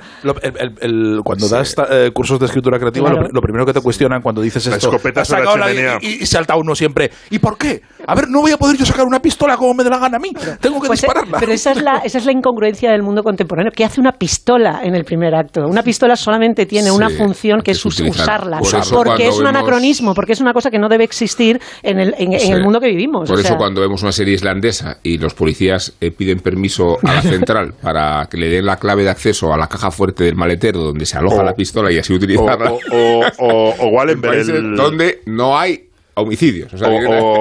el, 0.80 1.20
cuando 1.24 1.48
das 1.48 1.74
eh, 1.90 2.10
cursos 2.12 2.38
de 2.38 2.46
escritura 2.46 2.78
creativa, 2.78 3.10
lo, 3.10 3.40
primero 3.40 3.64
que 3.64 3.72
te 3.72 3.80
cuestionan 3.80 4.20
cuando 4.22 4.40
dices 4.40 4.66
esto, 4.66 4.90
escopeta 4.90 5.22
la 5.28 5.98
y, 6.00 6.22
y, 6.22 6.26
salta 6.26 6.56
uno 6.56 6.74
siempre. 6.74 7.10
¿Y 7.30 7.38
por 7.38 7.56
qué? 7.56 7.82
A 8.06 8.14
ver, 8.14 8.28
no 8.28 8.40
voy 8.40 8.52
a 8.52 8.56
poder 8.56 8.76
yo 8.76 8.86
sacar 8.86 9.06
una 9.06 9.20
pistola 9.20 9.56
como 9.56 9.74
me 9.74 9.84
dé 9.84 9.90
la 9.90 9.98
gana 9.98 10.16
a 10.16 10.20
mí. 10.20 10.30
Tengo 10.60 10.80
que 10.80 10.88
pues, 10.88 11.02
eh, 11.02 11.06
dispararla. 11.06 11.38
Pero 11.38 11.52
esa 11.52 11.72
es, 11.72 11.82
la, 11.82 11.98
esa 11.98 12.18
es 12.18 12.26
la 12.26 12.32
incongruencia 12.32 12.90
del 12.90 13.02
mundo 13.02 13.22
contemporáneo. 13.22 13.72
¿Qué 13.74 13.84
hace 13.84 14.00
una 14.00 14.12
pistola 14.12 14.80
en 14.82 14.94
el 14.94 15.04
primer 15.04 15.34
acto? 15.34 15.66
Una 15.66 15.82
pistola 15.82 16.16
solamente 16.16 16.66
tiene 16.66 16.90
una 16.90 17.10
función 17.10 17.60
que 17.62 17.72
es 17.72 17.84
usarla 17.84 18.60
porque 18.92 19.28
es 19.28 19.38
un 19.38 19.46
anacronismo, 19.46 20.14
porque 20.14 20.32
es 20.32 20.40
una 20.40 20.52
cosa 20.52 20.70
que 20.70 20.78
no 20.78 20.88
debe 20.88 21.04
existir 21.04 21.60
en 21.82 21.98
el, 21.98 22.14
en, 22.18 22.32
el 22.32 22.62
mundo 22.62 22.80
que 22.80 22.88
vivimos. 22.88 23.28
Por 23.28 23.40
eso 23.40 23.56
cuando 23.56 23.80
vemos 23.80 24.02
una 24.02 24.12
serie 24.12 24.34
islandesa 24.34 24.98
y 25.02 25.18
los 25.18 25.34
policías 25.34 25.94
eh, 26.00 26.10
piden 26.10 26.40
permiso 26.40 26.98
a 27.02 27.14
la 27.14 27.22
central 27.22 27.74
para 27.82 28.26
que 28.30 28.36
le 28.36 28.48
den 28.48 28.66
la 28.66 28.76
clave 28.76 29.04
de 29.04 29.10
acceso 29.10 29.52
a 29.52 29.56
la 29.56 29.68
caja 29.68 29.90
fuerte 29.90 30.24
del 30.24 30.36
maletero 30.36 30.80
donde 30.80 31.06
se 31.06 31.16
aloja 31.16 31.42
la 31.42 31.54
pistola 31.54 31.90
y 31.90 31.98
así 31.98 32.12
utilizarla. 32.12 32.72
O, 32.72 32.80
o, 32.90 33.20
o, 33.38 33.74
o 33.78 33.88
Wallenberg. 33.96 34.76
Donde 34.76 35.20
no 35.26 35.58
hay 35.58 35.85
homicidios. 36.16 36.72
O, 36.82 37.40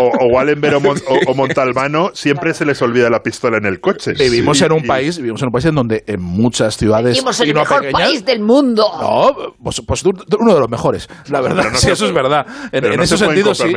o, 0.00 0.26
Wallenberg 0.32 0.76
o, 0.76 1.34
Montalbano 1.34 2.10
siempre 2.14 2.52
se 2.52 2.64
les 2.64 2.80
olvida 2.82 3.08
la 3.10 3.20
pistola 3.20 3.58
en 3.58 3.66
el 3.66 3.80
coche. 3.80 4.12
Vivimos 4.18 4.60
en 4.62 4.72
un 4.72 4.82
país, 4.82 5.18
vivimos 5.18 5.40
en 5.42 5.48
un 5.48 5.52
país 5.52 5.64
en 5.66 5.74
donde 5.74 6.04
en 6.06 6.20
muchas 6.20 6.76
ciudades 6.76 7.14
vivimos 7.14 7.40
en 7.40 7.48
el 7.48 7.54
mejor 7.54 7.90
país 7.90 8.24
del 8.24 8.40
mundo. 8.40 8.84
No, 9.00 9.54
pues, 9.62 9.80
pues 9.86 10.02
uno 10.04 10.54
de 10.54 10.60
los 10.60 10.68
mejores, 10.68 11.08
la 11.28 11.40
verdad. 11.40 11.64
sí, 11.74 11.90
eso 11.90 12.06
es 12.06 12.12
verdad. 12.12 12.46
En, 12.72 13.00
ese 13.00 13.16
sentido 13.16 13.54
sí. 13.54 13.72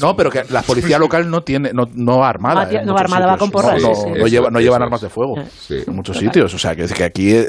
No, 0.00 0.14
pero 0.14 0.30
que 0.30 0.42
la 0.50 0.62
policía 0.62 0.98
local 1.08 1.30
no 1.30 1.40
tiene 1.40 1.70
no, 1.72 1.84
no 1.94 2.24
armada. 2.24 2.68
No, 2.70 2.92
no 2.92 2.98
armada 2.98 3.26
va 3.26 3.36
con 3.38 3.50
porras. 3.50 3.82
No, 3.82 4.26
llevan 4.60 4.82
armas 4.82 5.00
de 5.00 5.08
fuego 5.08 5.34
en 5.70 5.94
muchos 5.94 6.18
sitios. 6.18 6.52
O 6.52 6.58
sea, 6.58 6.74
que, 6.76 6.86
que 6.86 7.04
aquí 7.04 7.32
eh, 7.32 7.46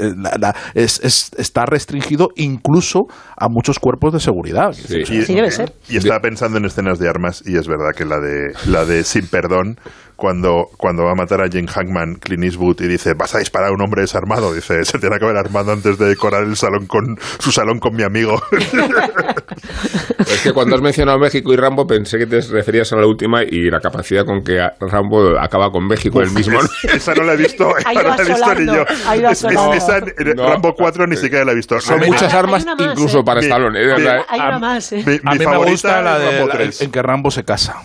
es, 0.74 1.32
está 1.38 1.66
restringido 1.66 2.30
incluso 2.36 3.02
a 3.36 3.50
muchos 3.50 3.80
cuerpos 3.80 4.14
de 4.14 4.20
seguridad. 4.20 4.72
Sí, 4.72 5.04
debe 5.34 5.52
ser. 5.52 5.74
Y 5.90 5.98
está 5.98 6.20
pensando 6.30 6.60
en 6.60 6.66
escenas 6.66 7.00
de 7.00 7.10
armas 7.10 7.42
y 7.44 7.58
es 7.58 7.68
verdad 7.68 7.96
que 7.96 8.06
la 8.06 8.20
de 8.20 8.54
la 8.68 8.86
de 8.86 9.04
Sin 9.04 9.26
Perdón 9.26 9.80
cuando, 10.20 10.70
cuando 10.78 11.06
va 11.06 11.12
a 11.12 11.16
matar 11.16 11.42
a 11.42 11.50
Jane 11.50 11.68
Hackman, 11.68 12.16
Clint 12.16 12.44
Eastwood, 12.44 12.82
y 12.82 12.88
dice, 12.88 13.14
vas 13.14 13.34
a 13.36 13.40
disparar 13.40 13.70
a 13.70 13.72
un 13.72 13.82
hombre 13.82 14.02
desarmado, 14.02 14.54
dice, 14.54 14.84
se 14.86 15.00
tiene 15.00 15.18
que 15.18 15.26
haber 15.26 15.38
armado 15.38 15.72
antes 15.72 15.98
de 15.98 16.08
decorar 16.08 16.44
el 16.44 16.56
salón 16.56 16.86
con 16.88 17.18
su 17.40 17.52
salón 17.52 17.80
con 17.80 17.96
mi 17.96 18.04
amigo. 18.04 18.42
es 20.20 20.42
que 20.44 20.52
cuando 20.52 20.76
has 20.76 20.82
mencionado 20.82 21.18
México 21.20 21.54
y 21.54 21.56
Rambo 21.56 21.88
pensé 21.88 22.18
que 22.18 22.28
te 22.28 22.42
referías 22.42 22.92
a 22.94 22.98
la 22.98 23.08
última 23.08 23.44
y 23.44 23.70
la 23.70 23.80
capacidad 23.80 24.26
con 24.26 24.44
que 24.44 24.60
Rambo 24.80 25.40
acaba 25.40 25.72
con 25.72 25.88
México 25.88 26.22
el 26.22 26.32
mismo. 26.32 26.60
esa 26.84 27.14
no 27.16 27.24
la 27.24 27.34
he 27.34 27.38
visto, 27.38 27.70
no 27.70 28.02
la 28.04 28.16
he 28.18 28.26
visto 28.26 28.56
ni 28.56 28.66
yo. 28.66 28.86
esa, 29.74 30.00
Rambo 30.36 30.76
4 30.76 31.08
ni 31.08 31.16
siquiera 31.16 31.46
la 31.46 31.54
he 31.54 31.56
visto. 31.56 31.80
Son 31.80 32.00
muchas 32.06 32.34
armas, 32.34 32.66
incluso 32.78 33.24
para 33.24 33.40
Stallone. 33.40 33.80
hay 34.28 34.40
una 34.40 34.60
más. 34.60 34.92
Mi, 34.92 35.20
a 35.24 35.36
mí 35.36 35.46
me 35.46 35.58
gusta 35.58 36.02
la 36.02 36.20
de 36.20 36.74
en 36.82 36.92
que 36.92 37.02
Rambo 37.02 37.32
se 37.32 37.44
casa. 37.44 37.82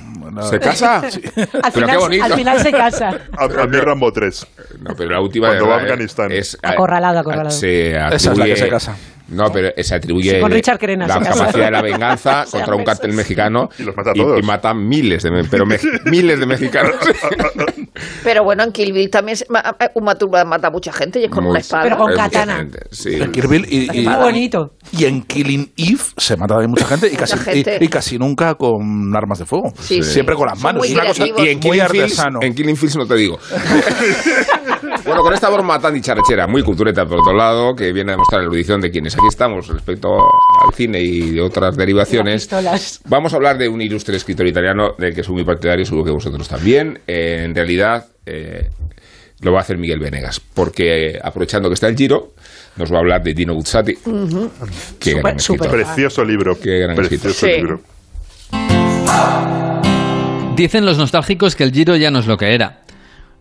¿Se 0.49 0.59
casa? 0.59 1.03
Pero 1.75 1.87
qué 1.87 1.97
bonito. 1.97 2.25
Al 2.25 2.35
final 2.35 2.61
se 2.61 2.73
casa. 2.73 3.21
A, 3.39 3.49
mí 3.67 3.79
Rambo 3.79 4.13
3. 4.13 4.47
No, 4.81 4.95
pero 4.97 5.11
la 5.11 5.21
última 5.21 5.49
Cuando 5.49 5.69
va 5.69 5.77
a 5.77 5.81
Afganistán. 5.81 6.33
Es, 6.33 6.59
acorralado, 6.63 7.19
acorralado. 7.19 7.51
Se 7.51 7.99
atribuye, 7.99 8.17
Esa 8.17 8.33
es 8.33 8.39
la 8.39 8.45
que 8.47 8.57
se 8.57 8.69
casa. 8.69 8.97
No, 9.29 9.51
pero 9.51 9.71
se 9.77 9.95
atribuye 9.95 10.39
con 10.41 10.51
Richard 10.51 10.79
Crenna, 10.79 11.07
la 11.07 11.19
capacidad 11.19 11.65
de 11.67 11.71
la 11.71 11.83
venganza 11.83 12.45
contra 12.51 12.77
un 12.77 12.85
cartel 12.85 13.15
mexicano 13.15 13.69
y 13.79 13.85
los 13.85 13.97
mata 13.97 14.11
a 14.11 14.15
todos. 14.15 14.39
Y, 14.39 14.43
mata 14.43 14.75
miles 14.75 15.23
de, 15.23 15.31
pero 15.51 15.65
miles 16.05 16.39
de 16.39 16.47
mexicanos. 16.47 16.95
pero 18.25 18.45
bueno, 18.45 18.65
en 18.65 18.73
Kill 18.73 18.93
Bill 18.93 19.09
también 19.09 19.39
Uma 19.95 20.15
Thurman 20.15 20.47
mata 20.47 20.69
a 20.69 20.71
mucha 20.71 20.93
gente 20.93 21.21
y 21.21 21.25
es 21.25 21.31
con 21.31 21.47
una 21.47 21.59
espada. 21.59 21.85
Pero 21.85 21.97
con 21.97 22.15
katana. 22.15 22.67
Sí. 22.91 23.15
En 23.15 23.33
Kill 23.33 23.49
Bill 23.49 23.67
y, 23.69 24.01
y, 24.01 24.07
muy 24.07 24.17
bonito. 24.17 24.75
Y 24.93 25.07
en 25.07 25.23
Killing 25.23 25.73
Eve 25.77 26.03
se 26.17 26.37
mata 26.37 26.57
a 26.57 26.69
mucha 26.69 26.87
gente 26.87 27.09
y 27.11 27.17
casi, 27.17 27.37
Y, 27.81 27.89
casi 27.89 28.19
nunca 28.19 28.55
con 28.57 29.15
armas 29.17 29.39
de 29.39 29.47
fuego. 29.47 29.73
Sí, 29.79 30.03
Siempre 30.03 30.35
con 30.35 30.49
las 30.49 30.61
manos. 30.63 30.87
Una 30.91 31.07
cosa, 31.07 31.25
y 31.27 31.49
en 31.49 31.61
Killing, 31.61 31.87
Fields, 31.89 32.23
en 32.43 32.55
Killing 32.55 32.77
Fields 32.77 32.97
no 32.97 33.07
te 33.07 33.15
digo. 33.15 33.39
bueno, 35.07 35.23
con 35.23 35.33
esta 35.33 35.49
broma 35.49 35.79
tan 35.79 35.95
dicharachera, 35.95 36.47
muy 36.47 36.63
cultureta 36.63 37.07
por 37.07 37.21
otro 37.21 37.33
lado, 37.35 37.75
que 37.75 37.93
viene 37.93 38.13
a 38.13 38.15
demostrar 38.15 38.43
la 38.43 38.47
erudición 38.49 38.81
de 38.81 38.91
quienes 38.91 39.14
aquí 39.15 39.27
estamos 39.29 39.69
respecto 39.69 40.17
al 40.17 40.75
cine 40.75 41.01
y 41.01 41.31
de 41.33 41.41
otras 41.41 41.77
derivaciones. 41.77 42.49
Vamos 43.07 43.33
a 43.33 43.37
hablar 43.37 43.59
de 43.59 43.69
un 43.69 43.81
ilustre 43.81 44.17
escritor 44.17 44.47
italiano 44.47 44.95
del 44.99 45.15
que 45.15 45.23
soy 45.23 45.35
muy 45.37 45.45
partidario, 45.45 45.85
seguro 45.85 46.05
que 46.05 46.11
vosotros 46.11 46.49
también. 46.49 47.01
en 47.07 47.55
realidad, 47.55 48.07
eh, 48.27 48.69
lo 49.41 49.53
va 49.53 49.59
a 49.59 49.63
hacer 49.63 49.79
Miguel 49.79 49.99
Venegas, 49.99 50.41
porque 50.41 51.19
aprovechando 51.23 51.69
que 51.69 51.75
está 51.75 51.89
el 51.89 51.97
Giro, 51.97 52.33
nos 52.77 52.93
va 52.93 52.97
a 52.97 53.01
hablar 53.01 53.23
de 53.23 53.35
Dino 53.35 53.55
Buzzati. 53.55 53.95
Qué 54.99 55.15
gran 55.15 55.37
Precioso 55.37 56.25
libro. 56.25 56.59
Qué 56.59 56.79
gran 56.79 56.97
Precioso 56.97 57.47
libro. 57.47 57.81
Dicen 60.57 60.87
los 60.87 60.99
nostálgicos 60.99 61.57
que 61.57 61.65
el 61.65 61.73
Giro 61.73 61.97
ya 61.97 62.11
no 62.11 62.21
es 62.21 62.27
lo 62.27 62.37
que 62.37 62.55
era. 62.55 62.81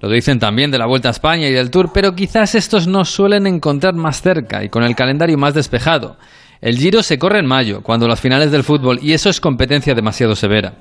Lo 0.03 0.09
dicen 0.09 0.37
también 0.37 0.69
de 0.69 0.77
la 0.77 0.85
Vuelta 0.85 1.07
a 1.07 1.11
España 1.11 1.47
y 1.47 1.53
del 1.53 1.71
Tour, 1.71 1.91
pero 1.93 2.13
quizás 2.13 2.55
estos 2.55 2.87
nos 2.87 3.09
suelen 3.09 3.47
encontrar 3.47 3.93
más 3.93 4.21
cerca 4.21 4.61
y 4.61 4.67
con 4.67 4.83
el 4.83 4.97
calendario 4.97 5.37
más 5.37 5.53
despejado. 5.53 6.17
El 6.59 6.77
Giro 6.77 7.01
se 7.01 7.17
corre 7.17 7.39
en 7.39 7.45
mayo, 7.45 7.81
cuando 7.83 8.05
las 8.05 8.19
finales 8.19 8.51
del 8.51 8.65
fútbol, 8.65 8.99
y 9.01 9.13
eso 9.13 9.29
es 9.29 9.39
competencia 9.39 9.95
demasiado 9.95 10.35
severa. 10.35 10.73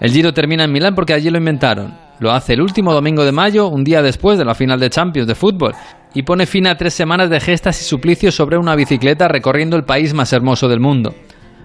El 0.00 0.12
Giro 0.12 0.34
termina 0.34 0.64
en 0.64 0.72
Milán 0.72 0.94
porque 0.94 1.14
allí 1.14 1.30
lo 1.30 1.38
inventaron. 1.38 1.94
Lo 2.20 2.30
hace 2.30 2.52
el 2.52 2.60
último 2.60 2.92
domingo 2.92 3.24
de 3.24 3.32
mayo, 3.32 3.68
un 3.68 3.84
día 3.84 4.02
después 4.02 4.36
de 4.36 4.44
la 4.44 4.54
final 4.54 4.78
de 4.78 4.90
Champions 4.90 5.28
de 5.28 5.34
fútbol, 5.34 5.72
y 6.12 6.24
pone 6.24 6.44
fin 6.44 6.66
a 6.66 6.76
tres 6.76 6.92
semanas 6.92 7.30
de 7.30 7.40
gestas 7.40 7.80
y 7.80 7.84
suplicios 7.86 8.34
sobre 8.34 8.58
una 8.58 8.76
bicicleta 8.76 9.28
recorriendo 9.28 9.78
el 9.78 9.84
país 9.84 10.12
más 10.12 10.30
hermoso 10.34 10.68
del 10.68 10.80
mundo. 10.80 11.14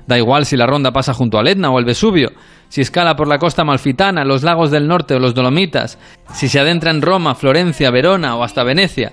Da 0.08 0.18
igual 0.18 0.46
si 0.46 0.56
la 0.56 0.68
ronda 0.68 0.92
pasa 0.92 1.14
junto 1.14 1.38
al 1.38 1.50
Etna 1.50 1.70
o 1.70 1.80
el 1.80 1.86
Vesubio, 1.86 2.32
si 2.74 2.82
escala 2.82 3.16
por 3.16 3.28
la 3.28 3.38
costa 3.38 3.64
malfitana, 3.64 4.26
los 4.26 4.42
lagos 4.42 4.72
del 4.72 4.88
norte 4.88 5.14
o 5.14 5.20
los 5.20 5.36
Dolomitas, 5.36 6.00
si 6.34 6.50
se 6.50 6.60
adentra 6.60 6.90
en 6.90 7.04
Roma, 7.04 7.36
Florencia, 7.36 7.92
Verona 7.92 8.36
o 8.36 8.44
hasta 8.44 8.64
Venecia, 8.64 9.12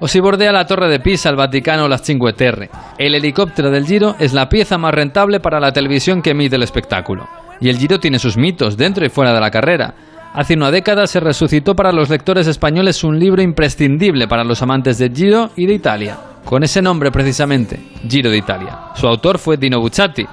o 0.00 0.08
si 0.08 0.18
bordea 0.18 0.50
la 0.50 0.66
Torre 0.66 0.88
de 0.88 0.98
Pisa, 0.98 1.28
el 1.28 1.36
Vaticano 1.36 1.84
o 1.84 1.88
las 1.88 2.02
Cinque 2.02 2.32
Terre. 2.32 2.68
El 2.98 3.14
helicóptero 3.14 3.70
del 3.70 3.86
Giro 3.86 4.16
es 4.18 4.32
la 4.32 4.48
pieza 4.48 4.76
más 4.76 4.92
rentable 4.92 5.38
para 5.38 5.60
la 5.60 5.72
televisión 5.72 6.20
que 6.20 6.30
emite 6.30 6.56
el 6.56 6.64
espectáculo. 6.64 7.28
Y 7.60 7.68
el 7.68 7.78
Giro 7.78 8.00
tiene 8.00 8.18
sus 8.18 8.36
mitos, 8.36 8.76
dentro 8.76 9.06
y 9.06 9.08
fuera 9.08 9.32
de 9.32 9.40
la 9.40 9.52
carrera. 9.52 9.94
Hace 10.34 10.54
una 10.54 10.72
década 10.72 11.06
se 11.06 11.20
resucitó 11.20 11.76
para 11.76 11.92
los 11.92 12.10
lectores 12.10 12.48
españoles 12.48 13.04
un 13.04 13.20
libro 13.20 13.40
imprescindible 13.40 14.26
para 14.26 14.42
los 14.42 14.62
amantes 14.62 14.98
de 14.98 15.12
Giro 15.14 15.50
y 15.54 15.66
de 15.66 15.74
Italia 15.74 16.16
con 16.46 16.62
ese 16.62 16.80
nombre 16.80 17.10
precisamente, 17.10 17.78
Giro 18.08 18.30
de 18.30 18.38
Italia. 18.38 18.78
Su 18.94 19.08
autor 19.08 19.38
fue 19.38 19.56
Dino 19.56 19.80
Bucciati, 19.80 20.24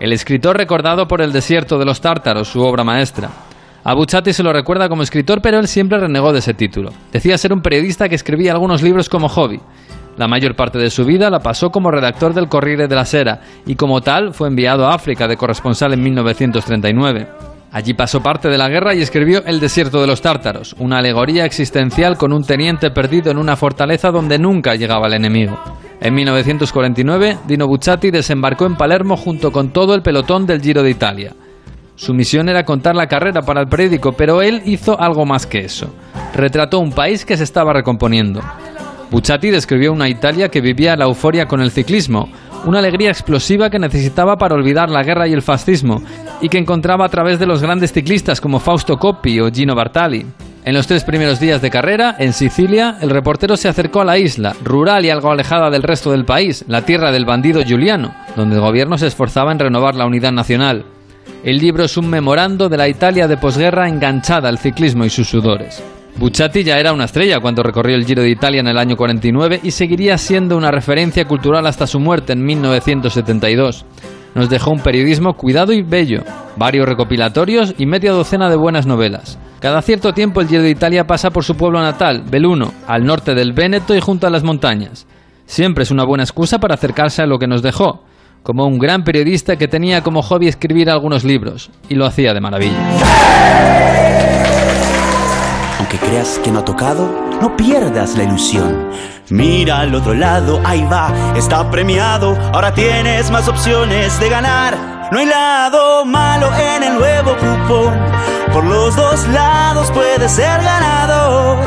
el 0.00 0.12
escritor 0.12 0.56
recordado 0.56 1.08
por 1.08 1.20
El 1.20 1.32
desierto 1.32 1.78
de 1.78 1.84
los 1.84 2.00
tártaros, 2.00 2.48
su 2.48 2.60
obra 2.60 2.84
maestra. 2.84 3.30
A 3.84 3.94
se 4.32 4.42
lo 4.42 4.52
recuerda 4.52 4.88
como 4.88 5.02
escritor, 5.02 5.40
pero 5.40 5.58
él 5.58 5.66
siempre 5.66 5.98
renegó 5.98 6.32
de 6.32 6.40
ese 6.40 6.54
título. 6.54 6.90
Decía 7.10 7.38
ser 7.38 7.52
un 7.52 7.62
periodista 7.62 8.08
que 8.08 8.14
escribía 8.14 8.52
algunos 8.52 8.82
libros 8.82 9.08
como 9.08 9.28
hobby. 9.28 9.60
La 10.16 10.28
mayor 10.28 10.56
parte 10.56 10.78
de 10.78 10.90
su 10.90 11.04
vida 11.04 11.30
la 11.30 11.38
pasó 11.40 11.70
como 11.70 11.90
redactor 11.90 12.34
del 12.34 12.48
Corriere 12.48 12.86
della 12.86 13.04
Sera 13.04 13.40
y 13.66 13.76
como 13.76 14.00
tal 14.00 14.34
fue 14.34 14.48
enviado 14.48 14.86
a 14.86 14.94
África 14.94 15.26
de 15.26 15.36
corresponsal 15.36 15.94
en 15.94 16.02
1939. 16.02 17.28
Allí 17.70 17.94
pasó 17.94 18.22
parte 18.22 18.48
de 18.48 18.58
la 18.58 18.68
guerra 18.68 18.94
y 18.94 19.02
escribió 19.02 19.44
El 19.46 19.60
desierto 19.60 20.00
de 20.00 20.06
los 20.06 20.20
tártaros, 20.20 20.74
una 20.78 20.98
alegoría 20.98 21.44
existencial 21.44 22.16
con 22.16 22.32
un 22.32 22.44
teniente 22.44 22.90
perdido 22.90 23.30
en 23.30 23.38
una 23.38 23.56
fortaleza 23.56 24.10
donde 24.10 24.38
nunca 24.38 24.74
llegaba 24.74 25.06
el 25.06 25.14
enemigo. 25.14 25.58
En 26.00 26.14
1949, 26.14 27.38
Dino 27.48 27.66
Bucciati 27.66 28.10
desembarcó 28.10 28.66
en 28.66 28.76
Palermo 28.76 29.16
junto 29.16 29.50
con 29.50 29.70
todo 29.70 29.94
el 29.94 30.02
pelotón 30.02 30.46
del 30.46 30.60
Giro 30.60 30.82
de 30.82 30.90
Italia. 30.90 31.34
Su 31.96 32.14
misión 32.14 32.48
era 32.48 32.64
contar 32.64 32.94
la 32.94 33.08
carrera 33.08 33.42
para 33.42 33.60
el 33.60 33.66
periódico, 33.66 34.12
pero 34.12 34.40
él 34.40 34.62
hizo 34.64 35.00
algo 35.00 35.26
más 35.26 35.46
que 35.46 35.58
eso. 35.58 35.92
Retrató 36.32 36.78
un 36.78 36.92
país 36.92 37.24
que 37.24 37.36
se 37.36 37.42
estaba 37.42 37.72
recomponiendo. 37.72 38.40
Bucciati 39.10 39.50
describió 39.50 39.92
una 39.92 40.08
Italia 40.08 40.48
que 40.48 40.60
vivía 40.60 40.94
la 40.94 41.06
euforia 41.06 41.46
con 41.46 41.60
el 41.60 41.72
ciclismo, 41.72 42.28
una 42.64 42.78
alegría 42.78 43.08
explosiva 43.08 43.68
que 43.68 43.80
necesitaba 43.80 44.36
para 44.36 44.54
olvidar 44.54 44.90
la 44.90 45.02
guerra 45.02 45.26
y 45.26 45.32
el 45.32 45.42
fascismo, 45.42 46.02
y 46.40 46.48
que 46.48 46.58
encontraba 46.58 47.06
a 47.06 47.08
través 47.08 47.40
de 47.40 47.46
los 47.46 47.60
grandes 47.60 47.92
ciclistas 47.92 48.40
como 48.40 48.60
Fausto 48.60 48.96
Coppi 48.96 49.40
o 49.40 49.50
Gino 49.50 49.74
Bartali. 49.74 50.24
En 50.68 50.74
los 50.74 50.86
tres 50.86 51.02
primeros 51.02 51.40
días 51.40 51.62
de 51.62 51.70
carrera, 51.70 52.14
en 52.18 52.34
Sicilia, 52.34 52.98
el 53.00 53.08
reportero 53.08 53.56
se 53.56 53.70
acercó 53.70 54.02
a 54.02 54.04
la 54.04 54.18
isla, 54.18 54.54
rural 54.62 55.02
y 55.02 55.08
algo 55.08 55.30
alejada 55.30 55.70
del 55.70 55.82
resto 55.82 56.10
del 56.10 56.26
país, 56.26 56.62
la 56.68 56.82
tierra 56.82 57.10
del 57.10 57.24
bandido 57.24 57.62
Giuliano, 57.62 58.14
donde 58.36 58.56
el 58.56 58.60
gobierno 58.60 58.98
se 58.98 59.06
esforzaba 59.06 59.50
en 59.50 59.60
renovar 59.60 59.94
la 59.94 60.04
unidad 60.04 60.30
nacional. 60.30 60.84
El 61.42 61.56
libro 61.56 61.84
es 61.84 61.96
un 61.96 62.10
memorando 62.10 62.68
de 62.68 62.76
la 62.76 62.86
Italia 62.86 63.26
de 63.26 63.38
posguerra 63.38 63.88
enganchada 63.88 64.50
al 64.50 64.58
ciclismo 64.58 65.06
y 65.06 65.08
sus 65.08 65.26
sudores. 65.26 65.82
Bucciati 66.18 66.62
ya 66.62 66.78
era 66.78 66.92
una 66.92 67.06
estrella 67.06 67.40
cuando 67.40 67.62
recorrió 67.62 67.96
el 67.96 68.04
Giro 68.04 68.20
de 68.20 68.28
Italia 68.28 68.60
en 68.60 68.68
el 68.68 68.76
año 68.76 68.94
49 68.94 69.60
y 69.62 69.70
seguiría 69.70 70.18
siendo 70.18 70.54
una 70.54 70.70
referencia 70.70 71.24
cultural 71.24 71.66
hasta 71.66 71.86
su 71.86 71.98
muerte 71.98 72.34
en 72.34 72.44
1972. 72.44 73.86
Nos 74.34 74.50
dejó 74.50 74.72
un 74.72 74.80
periodismo 74.80 75.32
cuidado 75.32 75.72
y 75.72 75.80
bello, 75.80 76.24
varios 76.56 76.86
recopilatorios 76.86 77.74
y 77.78 77.86
media 77.86 78.12
docena 78.12 78.50
de 78.50 78.56
buenas 78.56 78.84
novelas. 78.84 79.38
Cada 79.60 79.82
cierto 79.82 80.12
tiempo 80.12 80.40
el 80.40 80.46
Giro 80.46 80.62
de 80.62 80.70
Italia 80.70 81.06
pasa 81.06 81.30
por 81.30 81.44
su 81.44 81.56
pueblo 81.56 81.80
natal, 81.80 82.22
Belluno, 82.30 82.72
al 82.86 83.04
norte 83.04 83.34
del 83.34 83.52
Véneto 83.52 83.94
y 83.94 84.00
junto 84.00 84.26
a 84.26 84.30
las 84.30 84.44
montañas. 84.44 85.06
Siempre 85.46 85.82
es 85.82 85.90
una 85.90 86.04
buena 86.04 86.22
excusa 86.22 86.58
para 86.58 86.74
acercarse 86.74 87.22
a 87.22 87.26
lo 87.26 87.40
que 87.40 87.48
nos 87.48 87.62
dejó, 87.62 88.04
como 88.44 88.66
un 88.66 88.78
gran 88.78 89.02
periodista 89.02 89.56
que 89.56 89.66
tenía 89.66 90.02
como 90.02 90.22
hobby 90.22 90.46
escribir 90.46 90.88
algunos 90.88 91.24
libros, 91.24 91.70
y 91.88 91.96
lo 91.96 92.06
hacía 92.06 92.34
de 92.34 92.40
maravilla. 92.40 92.78
Aunque 95.78 95.98
creas 95.98 96.38
que 96.44 96.52
no 96.52 96.60
ha 96.60 96.64
tocado, 96.64 97.10
no 97.40 97.56
pierdas 97.56 98.16
la 98.16 98.24
ilusión. 98.24 98.90
Mira 99.30 99.80
al 99.80 99.94
otro 99.94 100.14
lado, 100.14 100.60
ahí 100.64 100.84
va, 100.84 101.34
está 101.36 101.68
premiado. 101.68 102.36
Ahora 102.52 102.72
tienes 102.72 103.30
más 103.30 103.48
opciones 103.48 104.20
de 104.20 104.28
ganar. 104.28 104.97
No 105.10 105.18
hay 105.18 105.26
lado 105.26 106.04
malo 106.04 106.48
en 106.54 106.82
el 106.82 106.94
nuevo 106.98 107.34
cupón. 107.36 107.94
Por 108.52 108.64
los 108.64 108.94
dos 108.94 109.26
lados 109.28 109.90
puedes 109.92 110.30
ser 110.32 110.62
ganador. 110.62 111.58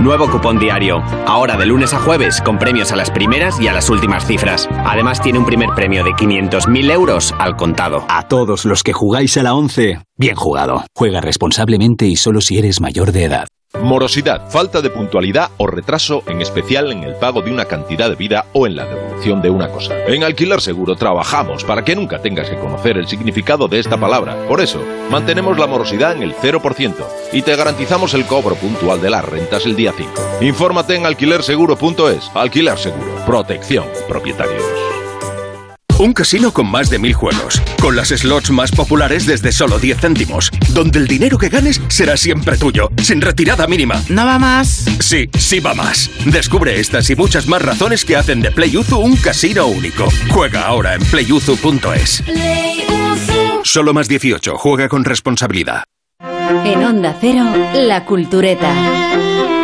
Nuevo 0.00 0.30
cupón 0.30 0.58
diario. 0.58 1.02
Ahora 1.26 1.56
de 1.56 1.66
lunes 1.66 1.94
a 1.94 1.98
jueves 1.98 2.40
con 2.42 2.58
premios 2.58 2.92
a 2.92 2.96
las 2.96 3.10
primeras 3.10 3.60
y 3.60 3.66
a 3.66 3.72
las 3.72 3.90
últimas 3.90 4.26
cifras. 4.26 4.68
Además 4.84 5.20
tiene 5.20 5.38
un 5.38 5.46
primer 5.46 5.70
premio 5.70 6.04
de 6.04 6.10
500.000 6.10 6.92
euros 6.92 7.34
al 7.38 7.56
contado. 7.56 8.04
A 8.08 8.28
todos 8.28 8.64
los 8.64 8.82
que 8.82 8.92
jugáis 8.92 9.36
a 9.36 9.42
la 9.42 9.54
11, 9.54 10.00
bien 10.16 10.36
jugado. 10.36 10.84
Juega 10.94 11.20
responsablemente 11.20 12.06
y 12.06 12.16
solo 12.16 12.40
si 12.40 12.58
eres 12.58 12.80
mayor 12.80 13.10
de 13.10 13.24
edad. 13.24 13.48
Morosidad, 13.82 14.48
falta 14.50 14.80
de 14.80 14.90
puntualidad 14.90 15.50
o 15.58 15.66
retraso, 15.66 16.22
en 16.26 16.40
especial 16.40 16.90
en 16.92 17.04
el 17.04 17.14
pago 17.16 17.42
de 17.42 17.50
una 17.50 17.66
cantidad 17.66 18.08
de 18.08 18.16
vida 18.16 18.46
o 18.52 18.66
en 18.66 18.76
la 18.76 18.84
devolución 18.84 19.42
de 19.42 19.50
una 19.50 19.68
cosa. 19.68 19.94
En 20.06 20.24
Alquiler 20.24 20.60
Seguro 20.60 20.96
trabajamos 20.96 21.64
para 21.64 21.84
que 21.84 21.94
nunca 21.94 22.20
tengas 22.20 22.48
que 22.48 22.58
conocer 22.58 22.96
el 22.96 23.06
significado 23.06 23.68
de 23.68 23.78
esta 23.78 23.96
palabra. 23.98 24.36
Por 24.48 24.60
eso, 24.60 24.82
mantenemos 25.10 25.58
la 25.58 25.66
morosidad 25.66 26.12
en 26.12 26.22
el 26.22 26.34
0% 26.34 26.94
y 27.32 27.42
te 27.42 27.56
garantizamos 27.56 28.14
el 28.14 28.26
cobro 28.26 28.54
puntual 28.56 29.00
de 29.00 29.10
las 29.10 29.24
rentas 29.24 29.66
el 29.66 29.76
día 29.76 29.92
5. 29.96 30.12
Infórmate 30.40 30.96
en 30.96 31.06
alquilerseguro.es. 31.06 32.30
Alquiler 32.34 32.78
Seguro. 32.78 33.24
Protección. 33.26 33.86
Propietarios. 34.08 34.95
Un 35.98 36.12
casino 36.12 36.52
con 36.52 36.70
más 36.70 36.90
de 36.90 36.98
mil 36.98 37.14
juegos, 37.14 37.62
con 37.80 37.96
las 37.96 38.08
slots 38.08 38.50
más 38.50 38.70
populares 38.70 39.24
desde 39.24 39.50
solo 39.50 39.78
10 39.78 39.98
céntimos, 39.98 40.50
donde 40.74 40.98
el 40.98 41.06
dinero 41.06 41.38
que 41.38 41.48
ganes 41.48 41.80
será 41.88 42.18
siempre 42.18 42.58
tuyo, 42.58 42.90
sin 43.02 43.22
retirada 43.22 43.66
mínima. 43.66 44.02
¿No 44.10 44.26
va 44.26 44.38
más? 44.38 44.84
Sí, 45.00 45.30
sí 45.38 45.58
va 45.58 45.72
más. 45.72 46.10
Descubre 46.26 46.78
estas 46.78 47.08
y 47.08 47.16
muchas 47.16 47.46
más 47.46 47.62
razones 47.62 48.04
que 48.04 48.14
hacen 48.14 48.42
de 48.42 48.50
PlayUzu 48.50 48.98
un 48.98 49.16
casino 49.16 49.68
único. 49.68 50.06
Juega 50.28 50.66
ahora 50.66 50.94
en 50.94 51.02
playuzu.es. 51.02 52.22
Solo 53.62 53.94
más 53.94 54.06
18. 54.06 54.58
Juega 54.58 54.90
con 54.90 55.02
responsabilidad. 55.02 55.84
En 56.20 56.84
Onda 56.84 57.16
Cero, 57.18 57.44
La 57.74 58.04
Cultureta. 58.04 59.55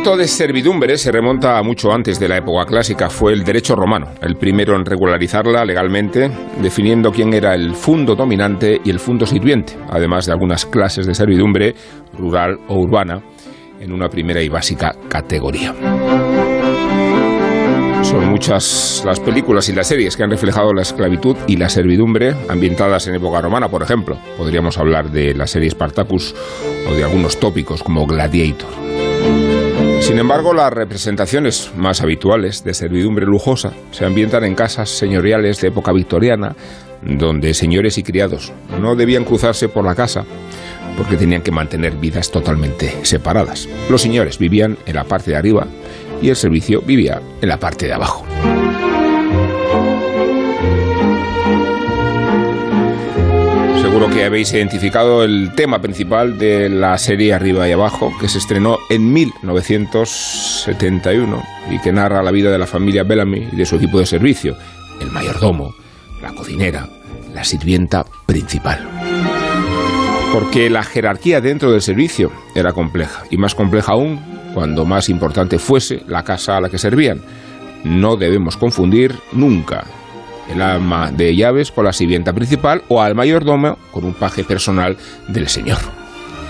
Concepto 0.00 0.16
de 0.16 0.28
servidumbre 0.28 0.96
se 0.96 1.12
remonta 1.12 1.58
a 1.58 1.62
mucho 1.62 1.92
antes 1.92 2.18
de 2.18 2.26
la 2.26 2.38
época 2.38 2.64
clásica. 2.64 3.10
Fue 3.10 3.34
el 3.34 3.44
derecho 3.44 3.76
romano, 3.76 4.06
el 4.22 4.36
primero 4.36 4.74
en 4.74 4.86
regularizarla 4.86 5.62
legalmente, 5.62 6.30
definiendo 6.62 7.12
quién 7.12 7.34
era 7.34 7.54
el 7.54 7.74
fundo 7.74 8.14
dominante 8.14 8.80
y 8.82 8.88
el 8.88 8.98
fundo 8.98 9.26
sirviente, 9.26 9.76
además 9.90 10.24
de 10.24 10.32
algunas 10.32 10.64
clases 10.64 11.06
de 11.06 11.14
servidumbre 11.14 11.74
rural 12.16 12.58
o 12.68 12.78
urbana, 12.78 13.20
en 13.78 13.92
una 13.92 14.08
primera 14.08 14.40
y 14.40 14.48
básica 14.48 14.94
categoría. 15.06 15.74
Son 18.02 18.26
muchas 18.30 19.02
las 19.04 19.20
películas 19.20 19.68
y 19.68 19.74
las 19.74 19.88
series 19.88 20.16
que 20.16 20.22
han 20.22 20.30
reflejado 20.30 20.72
la 20.72 20.80
esclavitud 20.80 21.36
y 21.46 21.58
la 21.58 21.68
servidumbre 21.68 22.34
ambientadas 22.48 23.06
en 23.06 23.16
época 23.16 23.42
romana, 23.42 23.68
por 23.68 23.82
ejemplo. 23.82 24.16
Podríamos 24.38 24.78
hablar 24.78 25.10
de 25.10 25.34
la 25.34 25.46
serie 25.46 25.68
Spartacus 25.68 26.34
o 26.88 26.94
de 26.94 27.04
algunos 27.04 27.38
tópicos 27.38 27.82
como 27.82 28.06
Gladiator. 28.06 28.89
Sin 30.00 30.18
embargo, 30.18 30.52
las 30.52 30.72
representaciones 30.72 31.70
más 31.76 32.00
habituales 32.00 32.64
de 32.64 32.74
servidumbre 32.74 33.26
lujosa 33.26 33.72
se 33.92 34.04
ambientan 34.04 34.44
en 34.44 34.54
casas 34.54 34.88
señoriales 34.88 35.60
de 35.60 35.68
época 35.68 35.92
victoriana, 35.92 36.56
donde 37.02 37.54
señores 37.54 37.96
y 37.98 38.02
criados 38.02 38.52
no 38.80 38.96
debían 38.96 39.24
cruzarse 39.24 39.68
por 39.68 39.84
la 39.84 39.94
casa 39.94 40.24
porque 40.96 41.16
tenían 41.16 41.42
que 41.42 41.52
mantener 41.52 41.92
vidas 41.92 42.30
totalmente 42.30 43.04
separadas. 43.04 43.68
Los 43.88 44.02
señores 44.02 44.38
vivían 44.38 44.78
en 44.86 44.96
la 44.96 45.04
parte 45.04 45.30
de 45.30 45.36
arriba 45.36 45.66
y 46.20 46.30
el 46.30 46.36
servicio 46.36 46.82
vivía 46.82 47.22
en 47.40 47.48
la 47.48 47.58
parte 47.58 47.86
de 47.86 47.92
abajo. 47.92 48.24
Seguro 54.00 54.16
que 54.16 54.24
habéis 54.24 54.50
identificado 54.54 55.24
el 55.24 55.52
tema 55.54 55.82
principal 55.82 56.38
de 56.38 56.70
la 56.70 56.96
serie 56.96 57.34
Arriba 57.34 57.68
y 57.68 57.72
Abajo, 57.72 58.10
que 58.18 58.30
se 58.30 58.38
estrenó 58.38 58.78
en 58.88 59.12
1971 59.12 61.42
y 61.70 61.78
que 61.80 61.92
narra 61.92 62.22
la 62.22 62.30
vida 62.30 62.50
de 62.50 62.56
la 62.56 62.66
familia 62.66 63.02
Bellamy 63.02 63.50
y 63.52 63.56
de 63.56 63.66
su 63.66 63.76
equipo 63.76 63.98
de 63.98 64.06
servicio, 64.06 64.56
el 65.02 65.10
mayordomo, 65.10 65.74
la 66.22 66.32
cocinera, 66.32 66.88
la 67.34 67.44
sirvienta 67.44 68.06
principal. 68.24 68.88
Porque 70.32 70.70
la 70.70 70.82
jerarquía 70.82 71.42
dentro 71.42 71.70
del 71.70 71.82
servicio 71.82 72.32
era 72.54 72.72
compleja, 72.72 73.24
y 73.28 73.36
más 73.36 73.54
compleja 73.54 73.92
aún 73.92 74.18
cuando 74.54 74.86
más 74.86 75.10
importante 75.10 75.58
fuese 75.58 76.04
la 76.06 76.24
casa 76.24 76.56
a 76.56 76.62
la 76.62 76.70
que 76.70 76.78
servían. 76.78 77.20
No 77.84 78.16
debemos 78.16 78.56
confundir 78.56 79.14
nunca 79.32 79.84
el 80.50 80.62
ama 80.62 81.10
de 81.10 81.34
llaves 81.34 81.70
con 81.70 81.84
la 81.84 81.92
sirvienta 81.92 82.32
principal 82.32 82.82
o 82.88 83.00
al 83.00 83.14
mayordomo 83.14 83.78
con 83.92 84.04
un 84.04 84.14
paje 84.14 84.44
personal 84.44 84.96
del 85.28 85.48
señor. 85.48 85.78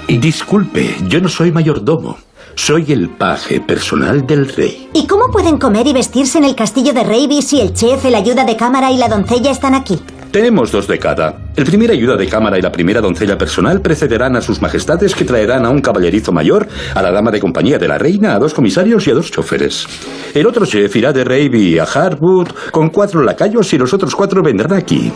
Y 0.09 0.19
disculpe, 0.19 0.97
yo 1.07 1.21
no 1.21 1.29
soy 1.29 1.53
mayordomo. 1.53 2.19
Soy 2.57 2.93
el 2.93 3.09
paje 3.09 3.61
personal 3.61 4.27
del 4.27 4.49
rey. 4.49 4.89
¿Y 4.93 5.07
cómo 5.07 5.31
pueden 5.31 5.57
comer 5.57 5.87
y 5.87 5.93
vestirse 5.93 6.39
en 6.39 6.45
el 6.45 6.57
castillo 6.57 6.93
de 6.93 7.05
Raby 7.05 7.43
si 7.43 7.61
el 7.61 7.73
chef, 7.73 8.05
el 8.05 8.15
ayuda 8.15 8.45
de 8.45 8.57
cámara 8.57 8.91
y 8.91 8.97
la 8.97 9.09
doncella 9.09 9.51
están 9.51 9.75
aquí? 9.75 10.01
Tenemos 10.31 10.71
dos 10.71 10.87
de 10.87 10.99
cada. 10.99 11.39
El 11.57 11.65
primer 11.65 11.91
ayuda 11.91 12.17
de 12.17 12.29
cámara 12.29 12.57
y 12.57 12.63
la 12.63 12.71
primera 12.71 13.01
doncella 13.01 13.37
personal 13.37 13.81
precederán 13.81 14.37
a 14.37 14.41
sus 14.41 14.63
majestades 14.63 15.17
que 15.17 15.25
traerán 15.25 15.67
a 15.67 15.71
un 15.71 15.81
caballerizo 15.81 16.31
mayor, 16.31 16.69
a 16.95 17.03
la 17.03 17.11
dama 17.11 17.33
de 17.33 17.41
compañía 17.41 17.79
de 17.79 17.89
la 17.89 17.99
reina, 17.99 18.35
a 18.35 18.39
dos 18.39 18.55
comisarios 18.55 19.07
y 19.09 19.11
a 19.11 19.15
dos 19.15 19.33
choferes. 19.33 19.87
El 20.33 20.47
otro 20.47 20.67
chef 20.67 20.95
irá 20.95 21.13
de 21.13 21.25
Raby 21.25 21.81
a 21.81 21.85
Harwood 21.85 22.49
con 22.71 22.91
cuatro 22.91 23.25
lacayos 23.25 23.73
y 23.73 23.79
los 23.79 23.93
otros 23.93 24.15
cuatro 24.15 24.41
vendrán 24.41 24.73
aquí. 24.73 25.13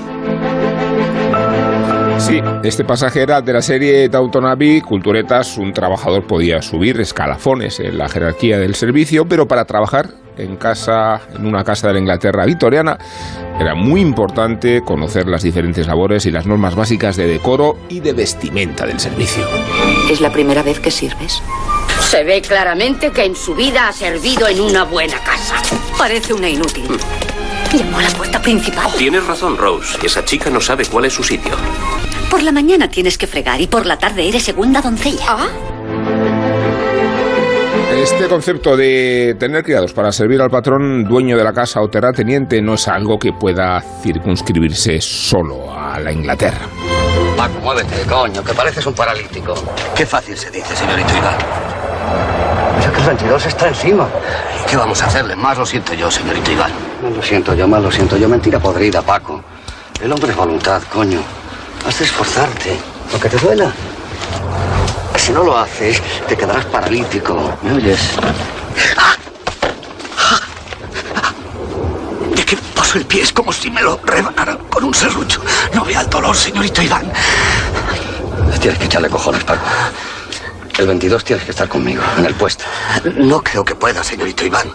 Sí, 2.19 2.41
este 2.65 2.85
pasaje 2.85 3.23
era 3.23 3.41
de 3.41 3.53
la 3.53 3.63
serie 3.63 4.09
Downton 4.09 4.47
Abbey, 4.47 4.81
Culturetas, 4.81 5.59
un 5.59 5.73
trabajador 5.73 6.27
podía 6.27 6.61
subir 6.61 7.01
escalafones 7.01 7.79
en 7.79 7.99
la 7.99 8.09
jerarquía 8.09 8.59
del 8.59 8.75
servicio, 8.75 9.27
pero 9.29 9.47
para 9.47 9.65
trabajar 9.65 10.24
en 10.37 10.57
casa, 10.57 11.21
en 11.35 11.47
una 11.47 11.65
casa 11.65 11.89
de 11.89 11.95
la 11.95 12.01
Inglaterra 12.01 12.45
victoriana, 12.45 12.99
era 13.59 13.75
muy 13.75 14.01
importante 14.01 14.83
conocer 14.83 15.29
las 15.29 15.43
diferentes 15.43 15.87
labores 15.87 16.27
y 16.27 16.31
las 16.31 16.47
normas 16.47 16.75
básicas 16.75 17.17
de 17.17 17.27
decoro 17.27 17.79
y 17.89 18.01
de 18.01 18.13
vestimenta 18.13 18.87
del 18.87 18.99
servicio. 18.99 19.47
¿Es 20.11 20.21
la 20.21 20.33
primera 20.33 20.63
vez 20.63 20.81
que 20.81 20.91
sirves? 20.91 21.43
Se 22.01 22.25
ve 22.25 22.43
claramente 22.43 23.11
que 23.11 23.25
en 23.25 23.37
su 23.37 23.55
vida 23.55 23.89
ha 23.89 23.93
servido 23.93 24.49
en 24.49 24.61
una 24.61 24.85
buena 24.85 25.19
casa. 25.21 25.57
Parece 25.97 26.35
una 26.35 26.49
inútil. 26.49 26.87
Llamó 27.73 27.99
a 27.99 28.03
la 28.03 28.11
puerta 28.11 28.41
principal. 28.43 28.91
Tienes 28.97 29.27
razón, 29.27 29.57
Rose. 29.57 29.99
Esa 30.05 30.25
chica 30.25 30.51
no 30.51 30.61
sabe 30.61 30.85
cuál 30.87 31.07
es 31.07 31.13
su 31.13 31.23
sitio. 31.23 31.53
Por 32.31 32.43
la 32.43 32.53
mañana 32.53 32.89
tienes 32.89 33.19
que 33.19 33.27
fregar 33.27 33.61
y 33.61 33.67
por 33.67 33.87
la 33.87 33.99
tarde 33.99 34.29
eres 34.29 34.43
segunda 34.43 34.81
doncella. 34.81 35.25
¿Ah? 35.29 35.49
Este 37.97 38.29
concepto 38.29 38.77
de 38.77 39.37
tener 39.39 39.63
criados 39.63 39.93
para 39.93 40.11
servir 40.13 40.41
al 40.43 40.51
patrón, 40.51 41.05
dueño 41.05 41.37
de 41.37 41.45
la 41.45 41.53
casa 41.53 41.81
o 41.81 41.89
terrateniente, 41.89 42.61
no 42.61 42.75
es 42.75 42.89
algo 42.89 43.19
que 43.19 43.33
pueda 43.33 43.81
circunscribirse 44.03 45.01
solo 45.01 45.73
a 45.73 45.99
la 46.01 46.13
Inglaterra. 46.13 46.69
Paco, 47.37 47.61
muévete, 47.61 48.03
coño, 48.09 48.43
que 48.43 48.53
pareces 48.53 48.85
un 48.87 48.95
paralítico. 48.95 49.55
Qué 49.95 50.05
fácil 50.05 50.37
se 50.37 50.51
dice, 50.51 50.75
señorito 50.77 51.17
Iván. 51.17 51.37
Ya 52.83 52.93
que 52.93 53.01
el 53.01 53.07
22 53.07 53.47
está 53.47 53.69
encima. 53.69 54.09
¿Y 54.63 54.69
qué 54.69 54.77
vamos 54.77 55.01
a 55.03 55.07
hacerle? 55.07 55.37
Más 55.37 55.57
lo 55.57 55.65
siento 55.65 55.95
yo, 55.95 56.11
señorito 56.11 56.51
Iván. 56.51 56.73
Más 57.03 57.13
lo 57.13 57.23
siento 57.23 57.55
yo, 57.55 57.69
más 57.69 57.83
lo 57.83 57.91
siento 57.91 58.17
yo. 58.17 58.29
Mentira 58.29 58.59
podrida, 58.59 59.03
Paco. 59.03 59.43
El 60.03 60.13
hombre 60.13 60.31
es 60.31 60.37
voluntad, 60.37 60.83
coño. 60.93 61.21
Has 61.87 61.99
de 61.99 62.05
esforzarte, 62.05 62.77
que 63.23 63.29
te 63.29 63.39
duela. 63.39 63.73
Si 65.25 65.33
no 65.33 65.43
lo 65.43 65.57
haces, 65.57 66.03
te 66.29 66.37
quedarás 66.37 66.67
paralítico. 66.67 67.57
¿Me 67.63 67.73
oyes? 67.73 67.99
De 72.37 72.45
que 72.45 72.59
paso 72.75 72.99
el 72.99 73.07
pie 73.07 73.23
es 73.23 73.33
como 73.33 73.51
si 73.51 73.71
me 73.71 73.81
lo 73.81 73.99
rebanaran 74.05 74.59
con 74.69 74.85
un 74.85 74.93
serrucho. 74.93 75.41
No 75.73 75.83
vea 75.83 76.03
el 76.03 76.11
dolor, 76.11 76.37
señorito 76.37 76.83
Iván. 76.83 77.11
Tienes 78.61 78.79
que 78.79 78.85
echarle 78.85 79.09
cojones, 79.09 79.43
Paco. 79.45 79.65
El 80.77 80.89
22 80.89 81.25
tienes 81.25 81.47
que 81.47 81.53
estar 81.53 81.69
conmigo, 81.71 82.03
en 82.19 82.27
el 82.27 82.35
puesto. 82.35 82.65
No 83.17 83.43
creo 83.43 83.65
que 83.65 83.75
pueda, 83.75 84.05
señorito 84.05 84.45
Iván. 84.45 84.69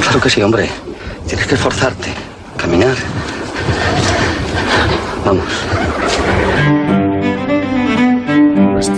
Claro 0.00 0.18
que 0.18 0.30
sí, 0.30 0.42
hombre. 0.42 0.70
Tienes 1.26 1.46
que 1.46 1.56
esforzarte, 1.56 2.14
caminar. 2.56 2.96
Vamos. 5.26 5.44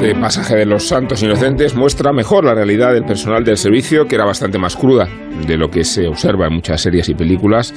Este 0.05 0.21
pasaje 0.21 0.57
de 0.57 0.67
los 0.67 0.87
santos 0.87 1.23
inocentes 1.23 1.75
muestra 1.75 2.13
mejor 2.13 2.45
la 2.45 2.53
realidad 2.53 2.93
del 2.93 3.05
personal 3.05 3.43
del 3.43 3.57
servicio, 3.57 4.07
que 4.07 4.17
era 4.17 4.27
bastante 4.27 4.59
más 4.59 4.77
cruda 4.77 5.09
de 5.47 5.57
lo 5.57 5.71
que 5.71 5.83
se 5.83 6.07
observa 6.07 6.47
en 6.47 6.53
muchas 6.53 6.83
series 6.83 7.09
y 7.09 7.15
películas. 7.15 7.73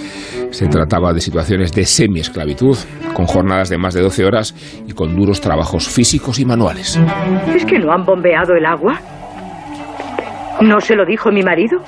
Se 0.52 0.68
trataba 0.68 1.14
de 1.14 1.22
situaciones 1.22 1.72
de 1.72 1.86
semi-esclavitud, 1.86 2.76
con 3.14 3.28
jornadas 3.28 3.70
de 3.70 3.78
más 3.78 3.94
de 3.94 4.02
12 4.02 4.26
horas 4.26 4.54
y 4.86 4.92
con 4.92 5.16
duros 5.16 5.40
trabajos 5.40 5.88
físicos 5.88 6.38
y 6.38 6.44
manuales. 6.44 7.00
¿Es 7.56 7.64
que 7.64 7.80
no 7.80 7.94
han 7.94 8.04
bombeado 8.04 8.56
el 8.56 8.66
agua? 8.66 9.00
¿No 10.60 10.82
se 10.82 10.98
lo 10.98 11.06
dijo 11.06 11.32
mi 11.32 11.44
marido? 11.44 11.82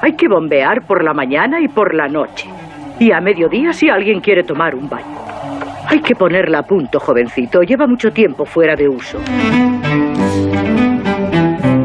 Hay 0.00 0.12
que 0.12 0.28
bombear 0.28 0.86
por 0.86 1.02
la 1.02 1.12
mañana 1.12 1.60
y 1.60 1.66
por 1.66 1.92
la 1.92 2.06
noche. 2.06 2.48
Y 3.00 3.10
a 3.10 3.20
mediodía 3.20 3.72
si 3.72 3.88
alguien 3.88 4.20
quiere 4.20 4.44
tomar 4.44 4.76
un 4.76 4.88
baño. 4.88 5.25
Hay 5.88 6.00
que 6.00 6.14
ponerla 6.14 6.58
a 6.58 6.62
punto, 6.62 6.98
jovencito. 6.98 7.62
Lleva 7.62 7.86
mucho 7.86 8.12
tiempo 8.12 8.44
fuera 8.44 8.74
de 8.76 8.88
uso. 8.88 9.18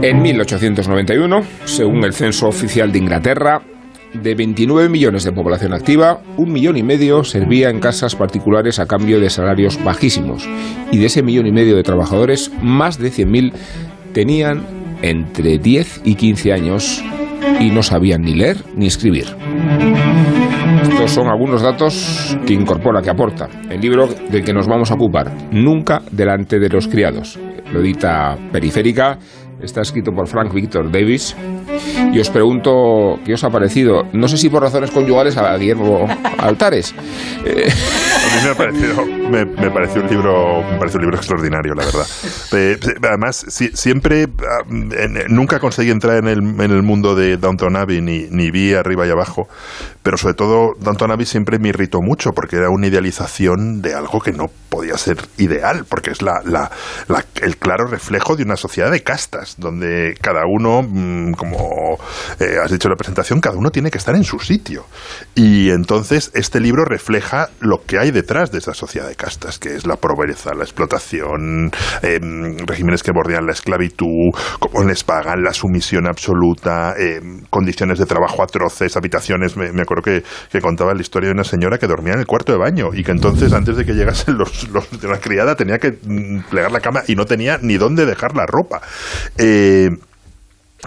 En 0.01 0.21
1891, 0.21 1.43
según 1.65 2.03
el 2.03 2.13
censo 2.13 2.47
oficial 2.47 2.91
de 2.91 2.97
Inglaterra, 2.97 3.61
de 4.13 4.35
29 4.35 4.89
millones 4.89 5.23
de 5.23 5.31
población 5.31 5.73
activa, 5.73 6.19
un 6.37 6.51
millón 6.51 6.77
y 6.77 6.83
medio 6.83 7.23
servía 7.23 7.69
en 7.69 7.79
casas 7.79 8.15
particulares 8.15 8.79
a 8.79 8.87
cambio 8.87 9.19
de 9.19 9.29
salarios 9.29 9.81
bajísimos. 9.83 10.49
Y 10.91 10.97
de 10.97 11.05
ese 11.05 11.21
millón 11.21 11.47
y 11.47 11.51
medio 11.51 11.75
de 11.75 11.83
trabajadores, 11.83 12.51
más 12.61 12.97
de 12.97 13.09
100.000 13.09 13.53
tenían 14.13 14.65
entre 15.01 15.57
10 15.59 16.01
y 16.03 16.15
15 16.15 16.53
años 16.53 17.03
y 17.59 17.69
no 17.69 17.83
sabían 17.83 18.21
ni 18.21 18.35
leer 18.35 18.57
ni 18.75 18.87
escribir. 18.87 19.25
Estos 20.81 21.11
son 21.11 21.27
algunos 21.27 21.61
datos 21.61 22.37
que 22.45 22.53
incorpora, 22.53 23.01
que 23.01 23.09
aporta 23.09 23.47
el 23.69 23.81
libro 23.81 24.07
del 24.07 24.43
que 24.43 24.53
nos 24.53 24.67
vamos 24.67 24.91
a 24.91 24.95
ocupar, 24.95 25.31
Nunca 25.51 26.01
delante 26.11 26.59
de 26.59 26.69
los 26.69 26.87
criados. 26.87 27.39
Lo 27.71 27.81
edita 27.81 28.37
Periférica, 28.51 29.17
está 29.61 29.81
escrito 29.81 30.11
por 30.11 30.27
Frank 30.27 30.53
Victor 30.53 30.91
Davis. 30.91 31.35
Y 32.13 32.19
os 32.19 32.29
pregunto 32.29 33.19
qué 33.25 33.33
os 33.33 33.43
ha 33.43 33.49
parecido, 33.49 34.03
no 34.13 34.27
sé 34.27 34.37
si 34.37 34.49
por 34.49 34.61
razones 34.61 34.91
conyugales 34.91 35.37
a 35.37 35.55
Guillermo 35.57 36.07
Altares. 36.37 36.93
A 37.41 38.35
mí 38.35 38.43
me 38.43 38.49
ha 38.49 38.55
parecido, 38.55 39.20
me, 39.31 39.71
pareció 39.71 40.01
un 40.01 40.09
libro, 40.09 40.63
me 40.63 40.77
pareció 40.77 40.97
un 40.97 41.05
libro 41.05 41.17
extraordinario, 41.17 41.73
la 41.73 41.85
verdad. 41.85 42.07
además, 43.07 43.45
siempre, 43.73 44.27
ah, 44.39 44.63
nunca 45.29 45.59
conseguí 45.59 45.89
entrar 45.89 46.17
en 46.17 46.27
el, 46.27 46.39
en 46.39 46.71
el 46.71 46.83
mundo 46.83 47.15
de 47.15 47.37
Downton 47.37 47.75
Abbey, 47.75 48.01
ni, 48.01 48.27
ni 48.29 48.51
vi 48.51 48.73
arriba 48.73 49.07
y 49.07 49.09
abajo, 49.09 49.47
pero 50.03 50.17
sobre 50.17 50.33
todo 50.33 50.73
Downton 50.79 51.11
Abbey 51.11 51.25
siempre 51.25 51.59
me 51.59 51.69
irritó 51.69 52.01
mucho, 52.01 52.31
porque 52.31 52.57
era 52.57 52.69
una 52.69 52.87
idealización 52.87 53.81
de 53.81 53.93
algo 53.93 54.19
que 54.19 54.31
no 54.31 54.47
podía 54.69 54.97
ser 54.97 55.17
ideal, 55.37 55.85
porque 55.87 56.11
es 56.11 56.21
la, 56.21 56.41
la, 56.45 56.71
el 57.41 57.57
claro 57.57 57.85
reflejo 57.85 58.35
de 58.35 58.43
una 58.43 58.55
sociedad 58.55 58.91
de 58.91 59.03
castas, 59.03 59.55
donde 59.57 60.15
cada 60.21 60.41
uno, 60.45 60.81
mm, 60.81 61.33
como 61.33 61.97
eh, 62.39 62.57
has 62.63 62.71
dicho 62.71 62.87
en 62.87 62.91
la 62.91 62.97
presentación, 62.97 63.41
cada 63.41 63.57
uno 63.57 63.69
tiene 63.69 63.91
que 63.91 63.97
estar 63.97 64.15
en 64.15 64.23
su 64.23 64.39
sitio. 64.39 64.85
Y 65.35 65.69
entonces 65.69 66.31
este 66.33 66.59
libro 66.59 66.85
refleja 66.85 67.49
lo 67.59 67.83
que 67.85 67.99
hay 67.99 68.11
detrás 68.11 68.51
de 68.51 68.59
esa 68.59 68.73
sociedad 68.73 69.07
de 69.07 69.15
castas, 69.21 69.59
que 69.59 69.75
es 69.75 69.85
la 69.85 69.97
pobreza, 69.97 70.51
la 70.55 70.63
explotación, 70.63 71.69
em, 72.01 72.57
regímenes 72.65 73.03
que 73.03 73.11
bordean 73.11 73.45
la 73.45 73.51
esclavitud, 73.51 74.31
cómo 74.59 74.83
les 74.83 75.03
pagan, 75.03 75.43
la 75.43 75.53
sumisión 75.53 76.07
absoluta, 76.07 76.95
em, 76.97 77.43
condiciones 77.49 77.99
de 77.99 78.05
trabajo 78.05 78.41
atroces, 78.41 78.97
habitaciones. 78.97 79.55
Me, 79.55 79.81
acuerdo 79.81 80.01
que, 80.03 80.23
contaba 80.61 80.93
la 80.93 81.01
historia 81.01 81.29
de 81.29 81.33
una 81.33 81.43
señora 81.43 81.77
que 81.77 81.87
dormía 81.87 82.13
en 82.13 82.19
el 82.19 82.25
cuarto 82.25 82.51
de 82.51 82.57
baño 82.57 82.89
y 82.93 83.03
que 83.03 83.11
entonces, 83.11 83.53
antes 83.53 83.77
de 83.77 83.85
que 83.85 83.93
llegasen 83.93 84.37
los, 84.37 84.67
de 84.99 85.07
la 85.07 85.19
criada, 85.19 85.55
tenía 85.55 85.77
que 85.77 85.91
mm, 85.91 86.49
plegar 86.49 86.71
la 86.71 86.79
cama 86.79 87.01
y 87.07 87.15
no 87.15 87.25
tenía 87.25 87.59
ni 87.61 87.77
dónde 87.77 88.05
dejar 88.05 88.35
la 88.35 88.45
ropa. 88.45 88.81
Eh, 89.37 89.89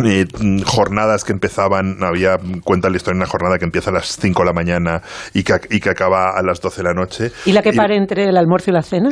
eh, 0.03 0.27
jornadas 0.65 1.25
que 1.25 1.33
empezaban, 1.33 2.03
había, 2.03 2.37
cuenta 2.65 2.91
la 2.91 2.97
historia, 2.97 3.17
una 3.17 3.27
jornada 3.27 3.59
que 3.59 3.65
empieza 3.65 3.91
a 3.91 3.93
las 3.93 4.17
5 4.17 4.43
de 4.43 4.47
la 4.47 4.53
mañana 4.53 5.03
y 5.33 5.45
que, 5.45 5.55
y 5.71 5.81
que 5.81 5.91
acaba 5.91 6.31
a 6.31 6.43
las 6.43 6.61
12 6.61 6.79
de 6.79 6.83
la 6.83 6.95
noche. 6.95 7.33
¿Y 7.45 7.53
la 7.53 7.63
que 7.63 7.73
pare 7.73 7.97
entre 7.97 8.25
el 8.25 8.37
almuerzo 8.37 8.71
y 8.71 8.75
la 8.75 8.83
cena? 8.83 9.09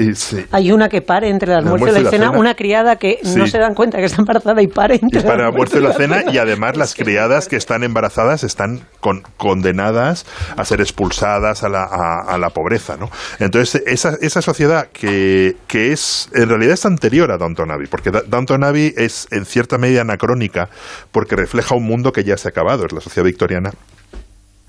Hay 0.51 0.73
una 0.73 0.89
que 0.89 1.03
pare 1.03 1.29
entre 1.29 1.53
el 1.53 1.59
almuerzo, 1.59 1.99
y 1.99 2.03
la, 2.03 2.11
cena, 2.11 2.31
una 2.31 2.55
criada 2.55 2.97
que 2.97 3.19
no 3.37 3.47
se 3.47 3.59
dan 3.59 3.75
cuenta 3.75 3.99
que 3.99 4.05
está 4.05 4.23
embarazada 4.23 4.61
y 4.63 4.67
pare 4.67 4.99
entre 5.01 5.21
el 5.21 5.41
almuerzo 5.41 5.79
y 5.79 5.83
la, 5.83 5.93
cena. 5.93 6.25
Y 6.33 6.39
además 6.39 6.77
las 6.77 6.95
criadas 6.97 7.49
que 7.49 7.57
están 7.57 7.85
embarazadas 7.85 8.43
están 8.43 8.81
condenadas 9.37 10.27
a 10.57 10.65
ser 10.65 10.81
expulsadas 10.81 11.63
a 11.63 11.69
la, 11.69 11.85
a, 11.85 12.39
la 12.39 12.51
pobreza, 12.51 12.97
¿no? 12.97 13.09
Entonces, 13.39 13.83
esa, 13.87 14.17
esa 14.21 14.43
sociedad 14.43 14.89
que, 14.93 15.57
que 15.69 15.93
es, 15.93 16.29
en 16.35 16.49
realidad 16.49 16.75
es 16.75 16.87
anterior 16.87 17.31
a 17.31 17.39
Downton 17.39 17.71
Abbey, 17.71 17.87
porque 17.87 18.11
Downton 18.11 18.65
Abbey 18.65 18.95
es 18.97 19.29
en 19.31 19.45
cierta 19.45 19.79
medida 19.79 20.01
anacrónica 20.01 20.69
porque 21.11 21.37
refleja 21.37 21.75
un 21.75 21.85
mundo 21.85 22.13
que 22.13 22.25
ya 22.25 22.37
se 22.37 22.49
ha 22.49 22.51
acabado, 22.51 22.87
es 22.87 22.93
la 22.93 23.01
sociedad 23.01 23.25
victoriana 23.25 23.73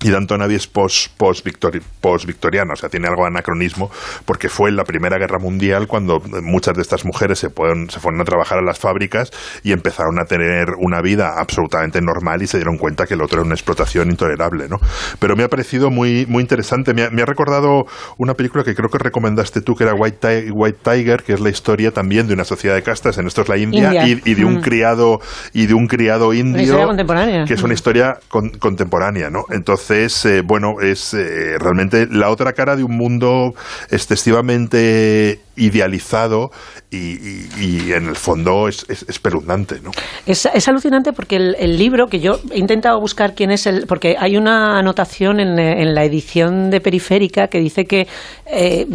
y 0.03 0.09
Danton 0.09 0.41
Abbey 0.41 0.55
es 0.55 0.67
post-victoriano, 0.67 2.73
o 2.73 2.75
sea, 2.75 2.89
tiene 2.89 3.07
algo 3.07 3.23
de 3.23 3.29
anacronismo, 3.29 3.89
porque 4.25 4.49
fue 4.49 4.69
en 4.69 4.75
la 4.75 4.83
Primera 4.83 5.17
Guerra 5.17 5.39
Mundial 5.39 5.87
cuando 5.87 6.21
muchas 6.41 6.75
de 6.75 6.81
estas 6.81 7.05
mujeres 7.05 7.39
se, 7.39 7.49
fueron, 7.49 7.89
se 7.89 7.99
fueron 7.99 8.21
a 8.21 8.25
trabajar 8.25 8.59
a 8.59 8.61
las 8.61 8.79
fábricas 8.79 9.31
y 9.63 9.71
empezaron 9.71 10.19
a 10.19 10.25
tener 10.25 10.67
una 10.79 11.01
vida 11.01 11.35
absolutamente 11.37 12.01
normal 12.01 12.41
y 12.41 12.47
se 12.47 12.57
dieron 12.57 12.77
cuenta 12.77 13.05
que 13.05 13.13
el 13.13 13.21
otro 13.21 13.39
era 13.39 13.45
una 13.45 13.55
explotación 13.55 14.09
intolerable, 14.09 14.67
¿no? 14.67 14.77
Pero 15.19 15.35
me 15.35 15.43
ha 15.43 15.47
parecido 15.47 15.89
muy, 15.89 16.25
muy 16.27 16.41
interesante, 16.41 16.93
me 16.93 17.03
ha, 17.03 17.09
me 17.09 17.21
ha 17.21 17.25
recordado 17.25 17.85
una 18.17 18.33
película 18.33 18.63
que 18.63 18.75
creo 18.75 18.89
que 18.89 18.97
recomendaste 18.97 19.61
tú, 19.61 19.75
que 19.75 19.85
era 19.85 19.93
White, 19.93 20.51
White, 20.51 20.79
Tiger, 20.83 21.23
que 21.23 21.33
es 21.33 21.39
la 21.39 21.49
historia 21.49 21.91
también 21.91 22.27
de 22.27 22.33
una 22.33 22.43
sociedad 22.43 22.75
de 22.75 22.83
castas, 22.83 23.17
en 23.17 23.27
esto 23.27 23.41
es 23.41 23.49
la 23.49 23.57
India, 23.57 24.05
Y, 24.05 24.33
de 24.33 24.45
un 24.45 24.55
mm. 24.55 24.61
criado 24.61 25.19
y 25.53 25.67
de 25.67 25.73
un 25.73 25.87
criado 25.87 26.33
indio, 26.33 26.89
que 27.47 27.53
es 27.53 27.63
una 27.63 27.73
historia 27.73 28.17
contemporánea, 28.29 29.29
¿no? 29.29 29.45
Entonces 29.49 29.92
es 29.93 30.25
eh, 30.25 30.41
bueno, 30.41 30.81
es 30.81 31.13
eh, 31.13 31.57
realmente 31.59 32.07
la 32.09 32.29
otra 32.29 32.53
cara 32.53 32.75
de 32.75 32.83
un 32.83 32.97
mundo 32.97 33.53
excesivamente 33.89 35.39
idealizado 35.55 36.51
y, 36.89 37.91
en 37.91 38.07
el 38.07 38.15
fondo 38.15 38.67
es, 38.67 38.85
es 38.87 39.03
espeluznante. 39.09 39.79
¿no? 39.81 39.91
Es, 40.25 40.47
es, 40.53 40.67
alucinante 40.67 41.11
porque 41.13 41.35
el, 41.35 41.77
libro, 41.77 42.07
que 42.07 42.19
yo 42.19 42.39
he 42.51 42.59
intentado 42.59 42.99
buscar 42.99 43.33
quién 43.33 43.51
es 43.51 43.65
el. 43.65 43.87
porque 43.87 44.15
hay 44.19 44.37
una 44.37 44.77
anotación 44.77 45.39
en, 45.39 45.59
en 45.59 45.93
la 45.95 46.03
edición 46.03 46.69
de 46.69 46.81
Periférica 46.81 47.47
que 47.47 47.59
dice 47.59 47.85
que 47.85 48.07
eh, 48.45 48.85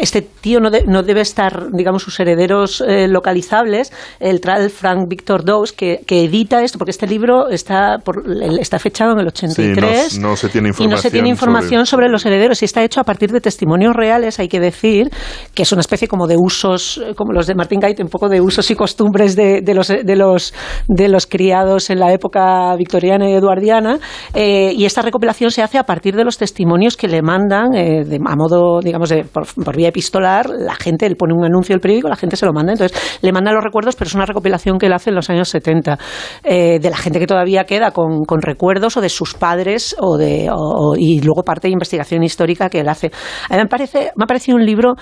este 0.00 0.22
tío 0.22 0.60
no, 0.60 0.70
no, 0.86 1.02
debe 1.02 1.20
estar, 1.20 1.70
digamos, 1.72 2.02
sus 2.02 2.18
herederos 2.20 2.82
eh, 2.86 3.08
localizables, 3.08 3.92
el 4.20 4.40
tal 4.40 4.70
Frank 4.70 5.08
Victor 5.08 5.44
Dawes, 5.44 5.72
que, 5.72 6.00
que, 6.06 6.24
edita 6.24 6.62
esto, 6.62 6.78
porque 6.78 6.90
este 6.90 7.06
libro 7.06 7.48
está, 7.48 7.98
por, 7.98 8.24
está 8.60 8.78
fechado 8.78 9.12
en 9.12 9.20
el 9.20 9.28
83 9.28 10.12
sí, 10.12 10.20
no, 10.20 10.36
se 10.36 10.48
tiene 10.48 10.68
información 10.68 10.90
y 10.90 10.94
no 10.94 10.96
se 10.96 11.10
tiene 11.10 11.28
información 11.28 11.86
sobre... 11.86 11.98
sobre 11.98 12.08
los 12.08 12.24
herederos 12.26 12.62
y 12.62 12.64
está 12.64 12.84
hecho 12.84 13.00
a 13.00 13.04
partir 13.04 13.32
de 13.32 13.40
testimonios 13.40 13.94
reales, 13.94 14.38
hay 14.38 14.48
que 14.48 14.60
decir, 14.60 15.10
que 15.54 15.64
es 15.68 15.72
una 15.72 15.80
especie 15.80 16.08
como 16.08 16.26
de 16.26 16.36
usos 16.36 17.00
como 17.14 17.32
los 17.32 17.46
de 17.46 17.54
Martin 17.54 17.80
Gait, 17.80 18.00
un 18.00 18.08
poco 18.08 18.28
de 18.28 18.40
usos 18.40 18.70
y 18.70 18.74
costumbres 18.74 19.36
de, 19.36 19.62
los, 19.74 19.88
de, 19.88 20.16
los, 20.16 20.54
de 20.86 21.08
los 21.08 21.26
criados 21.26 21.90
en 21.90 22.00
la 22.00 22.12
época 22.12 22.74
victoriana 22.76 23.28
y 23.28 23.34
eduardiana. 23.34 23.98
Eh, 24.34 24.72
y 24.74 24.84
esta 24.84 25.02
recopilación 25.02 25.50
se 25.50 25.62
hace 25.62 25.78
a 25.78 25.84
partir 25.84 26.16
de 26.16 26.24
los 26.24 26.38
testimonios 26.38 26.96
que 26.96 27.08
le 27.08 27.22
mandan 27.22 27.74
eh, 27.74 28.04
a 28.24 28.36
modo, 28.36 28.80
digamos, 28.80 29.10
de, 29.10 29.24
por, 29.24 29.76
vía 29.76 29.88
epistolar. 29.88 30.48
La 30.48 30.74
gente, 30.74 31.06
él 31.06 31.16
pone 31.16 31.34
un 31.34 31.44
anuncio 31.44 31.74
del 31.74 31.80
periódico, 31.80 32.08
la 32.08 32.16
gente 32.16 32.36
se 32.36 32.46
lo 32.46 32.52
manda. 32.52 32.72
Entonces, 32.72 33.18
le 33.20 33.32
manda 33.32 33.52
los 33.52 33.62
recuerdos, 33.62 33.94
pero 33.96 34.08
es 34.08 34.14
una 34.14 34.26
recopilación 34.26 34.78
que 34.78 34.86
él 34.86 34.92
hace 34.92 35.10
en 35.10 35.16
los 35.16 35.28
años 35.28 35.48
70 35.48 35.98
eh, 36.44 36.78
de 36.80 36.90
la 36.90 36.96
gente 36.96 37.18
que 37.18 37.26
todavía 37.26 37.64
queda 37.64 37.90
con, 37.90 38.24
con 38.24 38.40
recuerdos 38.40 38.96
o 38.96 39.00
de 39.00 39.08
sus 39.08 39.34
padres 39.34 39.94
o 40.00 40.16
de, 40.16 40.50
y 40.96 41.20
luego 41.20 41.42
parte 41.42 41.68
de 41.68 41.72
investigación 41.72 42.22
histórica 42.22 42.68
que 42.68 42.80
él 42.80 42.88
hace. 42.88 43.10
Me, 43.50 43.66
parece, 43.66 44.12
me 44.16 44.24
ha 44.24 44.26
parecido 44.26 44.56
un 44.56 44.64
libro 44.64 44.94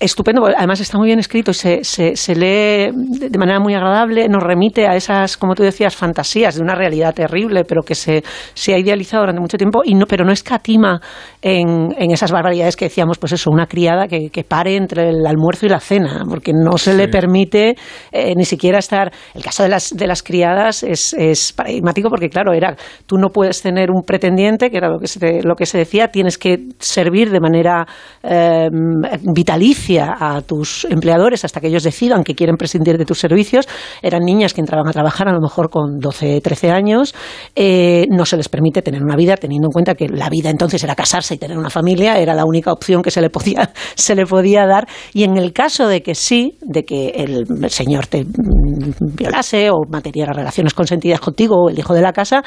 estupendo, 0.00 0.46
además 0.46 0.80
está 0.80 0.96
muy 0.96 1.08
bien 1.08 1.18
escrito 1.18 1.50
y 1.50 1.54
se, 1.54 1.84
se, 1.84 2.34
lee 2.34 2.90
de 2.94 3.38
manera 3.38 3.60
muy 3.60 3.74
agradable, 3.74 4.26
nos 4.28 4.42
remite 4.42 4.86
a 4.86 4.96
esas, 4.96 5.36
como 5.36 5.54
tú 5.54 5.62
decías, 5.62 5.94
fantasías 5.94 6.54
de 6.54 6.62
una 6.62 6.74
realidad 6.74 7.14
terrible, 7.14 7.64
pero 7.64 7.82
que 7.82 7.94
se, 7.94 8.24
se 8.54 8.72
ha 8.72 8.78
idealizado 8.78 9.24
durante 9.24 9.42
mucho 9.42 9.58
tiempo, 9.58 9.82
y 9.84 9.94
no, 9.94 10.06
pero 10.06 10.24
no 10.24 10.32
escatima 10.32 11.02
en, 11.42 11.94
en 11.98 12.10
esas 12.10 12.32
barbaridades 12.32 12.76
que 12.76 12.86
decíamos, 12.86 13.18
pues 13.18 13.32
eso, 13.32 13.50
una 13.50 13.66
criada 13.66 14.08
que, 14.08 14.30
que 14.30 14.42
pare 14.42 14.76
entre 14.76 15.10
el 15.10 15.26
almuerzo 15.26 15.66
y 15.66 15.68
la 15.68 15.80
cena, 15.80 16.22
porque 16.26 16.52
no 16.54 16.78
se 16.78 16.94
le 16.94 17.08
permite 17.08 17.76
eh, 18.10 18.34
ni 18.34 18.46
siquiera 18.46 18.78
estar. 18.78 19.12
El 19.34 19.42
caso 19.42 19.64
de 19.64 19.68
las, 19.68 19.90
de 19.90 20.06
las 20.06 20.22
criadas 20.22 20.82
es, 20.82 21.12
es 21.12 21.52
paradigmático 21.52 22.08
porque, 22.08 22.30
claro, 22.30 22.54
era 22.54 22.74
tú 23.04 23.16
no 23.18 23.28
puedes 23.28 23.60
tener 23.60 23.90
un 23.90 24.02
pretendiente, 24.02 24.70
que 24.70 24.78
era 24.78 24.88
lo 24.88 24.98
que 24.98 25.08
se, 25.08 25.42
lo 25.42 25.56
que 25.56 25.66
se 25.66 25.76
decía, 25.76 26.08
tienes 26.08 26.38
que 26.38 26.68
servir 26.78 27.30
de 27.30 27.40
manera 27.40 27.86
eh, 28.22 28.68
vitalicia 29.34 29.89
a 29.98 30.42
tus 30.42 30.86
empleadores 30.90 31.44
hasta 31.44 31.60
que 31.60 31.68
ellos 31.68 31.82
decidan 31.82 32.24
que 32.24 32.34
quieren 32.34 32.56
prescindir 32.56 32.98
de 32.98 33.04
tus 33.04 33.18
servicios. 33.18 33.68
Eran 34.02 34.22
niñas 34.24 34.54
que 34.54 34.60
entraban 34.60 34.88
a 34.88 34.92
trabajar 34.92 35.28
a 35.28 35.32
lo 35.32 35.40
mejor 35.40 35.70
con 35.70 35.98
12, 35.98 36.40
13 36.40 36.70
años. 36.70 37.14
Eh, 37.54 38.06
no 38.10 38.24
se 38.24 38.36
les 38.36 38.48
permite 38.48 38.82
tener 38.82 39.02
una 39.02 39.16
vida 39.16 39.36
teniendo 39.36 39.68
en 39.68 39.72
cuenta 39.72 39.94
que 39.94 40.08
la 40.08 40.28
vida 40.28 40.50
entonces 40.50 40.82
era 40.84 40.94
casarse 40.94 41.34
y 41.34 41.38
tener 41.38 41.58
una 41.58 41.70
familia, 41.70 42.18
era 42.18 42.34
la 42.34 42.44
única 42.44 42.72
opción 42.72 43.02
que 43.02 43.10
se 43.10 43.20
le 43.20 43.30
podía, 43.30 43.70
se 43.94 44.14
le 44.14 44.26
podía 44.26 44.66
dar. 44.66 44.86
Y 45.12 45.24
en 45.24 45.36
el 45.36 45.52
caso 45.52 45.88
de 45.88 46.02
que 46.02 46.14
sí, 46.14 46.58
de 46.60 46.84
que 46.84 47.08
el, 47.10 47.46
señor 47.70 48.06
te 48.06 48.24
mm, 48.24 49.16
violase 49.16 49.70
o 49.70 49.82
materiara 49.88 50.32
relaciones 50.32 50.74
consentidas 50.74 51.20
contigo 51.20 51.56
o 51.56 51.70
el 51.70 51.78
hijo 51.78 51.94
de 51.94 52.02
la 52.02 52.12
casa, 52.12 52.42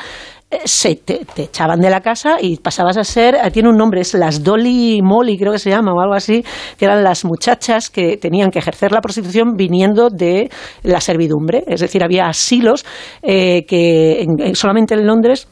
se 0.65 0.95
te, 0.95 1.21
echaban 1.37 1.79
de 1.79 1.89
la 1.89 2.01
casa 2.01 2.37
y 2.41 2.57
pasabas 2.57 2.97
a 2.97 3.03
ser, 3.03 3.35
eh, 3.35 3.51
tiene 3.51 3.69
un 3.69 3.77
nombre, 3.77 4.01
es 4.01 4.13
las 4.13 4.43
Dolly 4.43 5.01
Molly, 5.01 5.37
creo 5.37 5.51
que 5.51 5.59
se 5.59 5.69
llama, 5.69 5.93
o 5.93 5.99
algo 5.99 6.13
así, 6.13 6.43
que 6.77 6.85
eran 6.85 7.03
las 7.03 7.25
muchachas 7.25 7.89
que 7.89 8.17
tenían 8.17 8.51
que 8.51 8.59
ejercer 8.59 8.91
la 8.91 9.01
prostitución 9.01 9.55
viniendo 9.55 10.09
de 10.09 10.49
la 10.83 11.01
servidumbre. 11.01 11.63
Es 11.67 11.81
decir, 11.81 12.03
había 12.03 12.27
asilos 12.27 12.85
eh, 13.21 13.65
que 13.67 14.27
solamente 14.53 14.93
en 14.93 15.05
Londres 15.05 15.47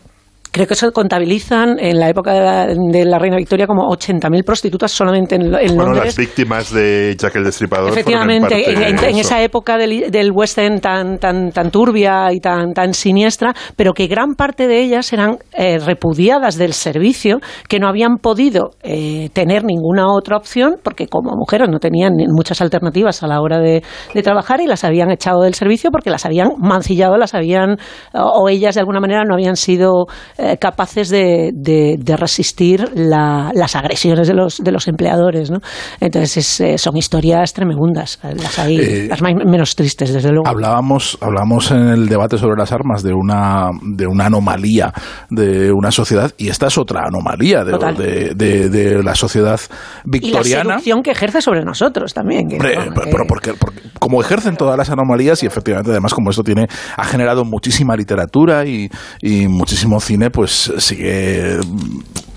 Creo 0.54 0.68
que 0.68 0.76
se 0.76 0.91
contabilizan 0.91 1.80
en 1.80 1.97
la 1.97 2.10
época 2.10 2.66
de 2.68 3.06
la, 3.06 3.20
Reina 3.20 3.38
Victoria 3.38 3.68
como 3.68 3.84
80.000 3.84 4.43
prostitutas 4.43 4.91
solamente 4.91 5.36
en, 5.36 5.43
en 5.43 5.76
bueno, 5.78 5.93
las 5.93 6.18
víctimas 6.18 6.74
de 6.74 7.16
Jack 7.18 7.38
el 7.38 7.45
Destripador. 7.45 7.91
Efectivamente, 7.91 8.89
en, 8.89 9.18
esa 9.18 9.41
época 9.41 9.78
del, 9.78 10.12
del 10.12 10.32
West 10.34 10.58
End 10.58 10.82
tan, 10.82 11.20
tan, 11.20 11.52
tan 11.52 11.72
turbia 11.72 12.34
y 12.34 12.41
tan, 12.41 12.74
tan 12.74 12.93
siniestra, 12.93 13.54
pero 13.78 13.93
que 13.93 14.08
gran 14.08 14.36
parte 14.36 14.68
de 14.68 14.82
ellas 14.82 15.14
eran 15.14 15.38
eh, 15.54 15.80
repudiadas 15.80 16.58
del 16.58 16.74
servicio, 16.74 17.39
que 17.70 17.80
no 17.80 17.88
habían 17.88 18.18
podido 18.18 18.72
eh, 18.84 19.30
tener 19.32 19.64
ninguna 19.64 20.08
otra 20.12 20.36
opción, 20.36 20.76
porque 20.84 21.08
como 21.08 21.32
mujeres 21.38 21.70
no 21.70 21.80
tenían 21.80 22.12
muchas 22.28 22.62
alternativas 22.62 23.24
a 23.24 23.28
la 23.28 23.39
hora 23.39 23.60
de, 23.60 23.84
trabajar 24.22 24.60
y 24.60 24.68
las 24.68 24.84
habían 24.84 25.12
echado 25.12 25.43
del 25.43 25.54
servicio 25.54 25.91
porque 25.91 26.10
las 26.10 26.26
habían 26.26 26.49
mancillado, 26.60 27.16
las 27.18 27.34
habían, 27.34 27.78
o 28.14 28.49
ellas 28.49 28.76
de 28.76 28.82
alguna 28.82 28.99
manera 28.99 29.24
no 29.24 29.34
habían 29.34 29.56
sido 29.56 30.06
eh, 30.44 30.58
capaces 30.58 31.10
de, 31.10 31.52
de, 31.54 32.18
resistir 32.18 32.89
las 32.96 33.76
agresiones 33.76 34.28
de 34.28 34.34
los, 34.34 34.58
de 34.58 34.72
los 34.72 34.88
empleadores. 34.88 35.52
¿no? 35.52 35.60
Entonces 36.00 36.60
eh, 36.62 36.80
son 36.80 36.98
historias 36.98 37.54
tremendas, 37.54 38.18
las 38.24 38.58
hay 38.58 38.80
eh, 38.80 39.08
las 39.08 39.22
menos 39.22 39.76
tristes, 39.76 40.12
desde 40.12 40.30
luego. 40.30 40.48
Hablábamos, 40.48 41.16
hablábamos 41.22 41.70
en 41.70 41.89
el 41.89 42.10
debate 42.10 42.39
sobre 42.39 42.58
las 42.58 42.72
armas 42.72 43.04
de 43.04 43.14
una, 43.14 43.70
de 43.84 44.08
una 44.08 44.26
anomalía 44.26 44.92
de 45.30 45.72
una 45.72 45.92
sociedad 45.92 46.32
y 46.38 46.50
esta 46.50 46.68
es 46.68 46.78
otra 46.80 47.04
anomalía 47.06 47.64
de, 47.64 48.34
de, 48.34 49.04
la 49.04 49.14
sociedad 49.14 49.60
victoriana. 50.06 50.64
Y 50.64 50.68
la 50.68 50.74
seducción 50.74 51.04
que 51.04 51.12
ejerce 51.12 51.42
sobre 51.44 51.64
nosotros 51.64 52.16
también. 52.16 52.48
pero 52.50 53.26
porque, 53.28 53.54
como 54.00 54.22
ejercen 54.22 54.58
todas 54.58 54.76
las 54.76 54.89
anomalías 54.89 55.44
y 55.44 55.46
efectivamente 55.46 55.92
además 55.92 56.16
como 56.16 56.32
esto 56.32 56.44
tiene 56.44 56.68
ha 56.98 57.04
generado 57.04 57.46
muchísima 57.46 57.96
literatura 57.96 58.66
y, 58.66 58.89
y 59.22 59.48
muchísimo 59.48 60.00
cine 60.00 60.31
pues 60.32 60.72
sigue 60.80 61.60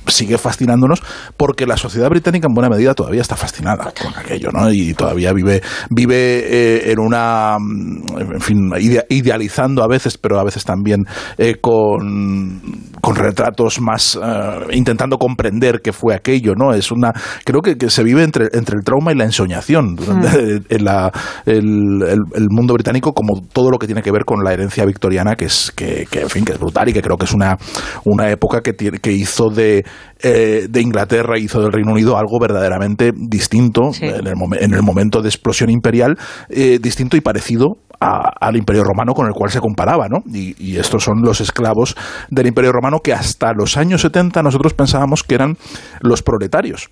sigue 0.08 0.38
fascinándonos 0.38 1.02
porque 1.36 1.66
la 1.66 1.76
sociedad 1.76 2.08
británica 2.08 2.46
en 2.48 2.54
buena 2.54 2.68
medida 2.68 2.94
todavía 2.94 3.20
está 3.20 3.36
fascinada 3.36 3.92
con 4.00 4.16
aquello, 4.16 4.50
¿no? 4.52 4.70
Y 4.72 4.94
todavía 4.94 5.32
vive, 5.32 5.62
vive 5.90 6.16
eh, 6.16 6.92
en 6.92 6.98
una, 6.98 7.56
mm, 7.58 8.32
en 8.34 8.40
fin, 8.40 8.70
idealizando 9.08 9.82
a 9.82 9.88
veces, 9.88 10.18
pero 10.18 10.38
a 10.38 10.44
veces 10.44 10.64
también 10.64 11.04
eh, 11.38 11.56
con, 11.60 12.60
con, 13.00 13.16
retratos 13.16 13.80
más, 13.80 14.18
eh, 14.22 14.66
intentando 14.72 15.18
comprender 15.18 15.80
qué 15.82 15.92
fue 15.92 16.14
aquello, 16.14 16.54
¿no? 16.54 16.72
Es 16.72 16.90
una, 16.90 17.12
creo 17.44 17.60
que, 17.60 17.74
se 17.88 18.02
vive 18.02 18.22
entre, 18.22 18.48
entre 18.52 18.76
el 18.76 18.84
trauma 18.84 19.12
y 19.12 19.16
la 19.16 19.24
ensoñación 19.24 19.94
mm. 19.94 20.24
en 20.68 20.84
la, 20.84 21.12
el, 21.46 22.02
el, 22.34 22.46
mundo 22.50 22.74
británico 22.74 23.12
como 23.12 23.42
todo 23.52 23.70
lo 23.70 23.78
que 23.78 23.86
tiene 23.86 24.02
que 24.02 24.10
ver 24.10 24.24
con 24.24 24.42
la 24.42 24.52
herencia 24.52 24.84
victoriana 24.84 25.36
que 25.36 25.46
es, 25.46 25.72
que, 25.74 26.06
que 26.10 26.22
en 26.22 26.30
fin, 26.30 26.44
que 26.44 26.52
es 26.52 26.58
brutal 26.58 26.88
y 26.88 26.92
que 26.92 27.02
creo 27.02 27.16
que 27.16 27.24
es 27.24 27.32
una, 27.32 27.56
una 28.04 28.30
época 28.30 28.60
que, 28.62 28.72
tiene, 28.72 28.98
que 28.98 29.12
hizo 29.12 29.50
de 29.50 29.84
eh, 30.20 30.66
de 30.70 30.80
Inglaterra 30.80 31.38
hizo 31.38 31.60
del 31.60 31.72
Reino 31.72 31.92
Unido 31.92 32.16
algo 32.16 32.38
verdaderamente 32.40 33.12
distinto 33.14 33.90
en, 34.00 34.26
el 34.26 34.34
en, 34.60 34.74
el 34.74 34.82
momento 34.82 35.20
de 35.20 35.28
explosión 35.28 35.70
imperial, 35.70 36.16
eh, 36.48 36.78
distinto 36.80 37.16
y 37.16 37.20
parecido 37.20 37.78
al 38.00 38.56
Imperio 38.56 38.84
Romano 38.84 39.14
con 39.14 39.26
el 39.26 39.32
cual 39.32 39.50
se 39.50 39.60
comparaba, 39.60 40.08
¿no? 40.08 40.18
Y, 40.26 40.54
y, 40.58 40.76
estos 40.76 41.04
son 41.04 41.22
los 41.22 41.40
esclavos 41.40 41.96
del 42.28 42.46
Imperio 42.46 42.70
Romano 42.70 42.98
que 43.02 43.14
hasta 43.14 43.52
los 43.54 43.78
años 43.78 44.02
70 44.02 44.42
nosotros 44.42 44.74
pensábamos 44.74 45.22
que 45.22 45.36
eran 45.36 45.56
los 46.00 46.22
proletarios 46.22 46.90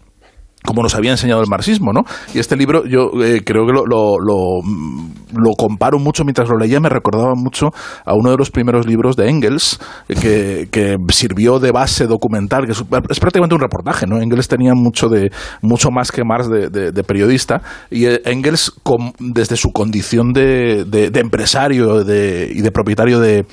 como 0.64 0.82
nos 0.82 0.94
había 0.94 1.10
enseñado 1.10 1.40
el 1.40 1.48
marxismo, 1.48 1.92
¿no? 1.92 2.04
Y 2.34 2.38
este 2.38 2.56
libro 2.56 2.84
yo 2.86 3.10
eh, 3.22 3.42
creo 3.44 3.66
que 3.66 3.72
lo, 3.72 3.84
lo, 3.86 5.52
comparo 5.56 5.98
mucho 5.98 6.24
mientras 6.24 6.48
lo 6.48 6.56
leía, 6.56 6.80
me 6.80 6.88
recordaba 6.88 7.34
mucho 7.34 7.70
a 8.04 8.14
uno 8.14 8.30
de 8.30 8.36
los 8.36 8.50
primeros 8.50 8.86
libros 8.86 9.16
de 9.16 9.28
Engels, 9.28 9.80
que, 10.08 10.68
que 10.70 10.96
sirvió 11.10 11.58
de 11.58 11.72
base 11.72 12.06
documental, 12.06 12.66
que 12.66 12.72
es, 12.72 12.82
prácticamente 12.82 13.54
un 13.54 13.60
reportaje, 13.60 14.06
¿no? 14.06 14.20
Engels 14.20 14.48
tenía 14.48 14.72
mucho, 14.74 15.08
de, 15.08 15.30
mucho 15.62 15.90
más 15.90 16.12
que 16.12 16.24
Marx 16.24 16.48
de, 16.48 17.04
periodista, 17.04 17.62
y 17.90 18.06
eh, 18.06 18.20
Engels, 18.24 18.72
desde 19.18 19.56
su 19.56 19.72
condición 19.72 20.32
de, 20.32 20.84
de 20.84 21.20
empresario 21.20 22.02
y 22.02 22.60
de 22.60 22.70
propietario 22.72 23.20
de, 23.20 23.44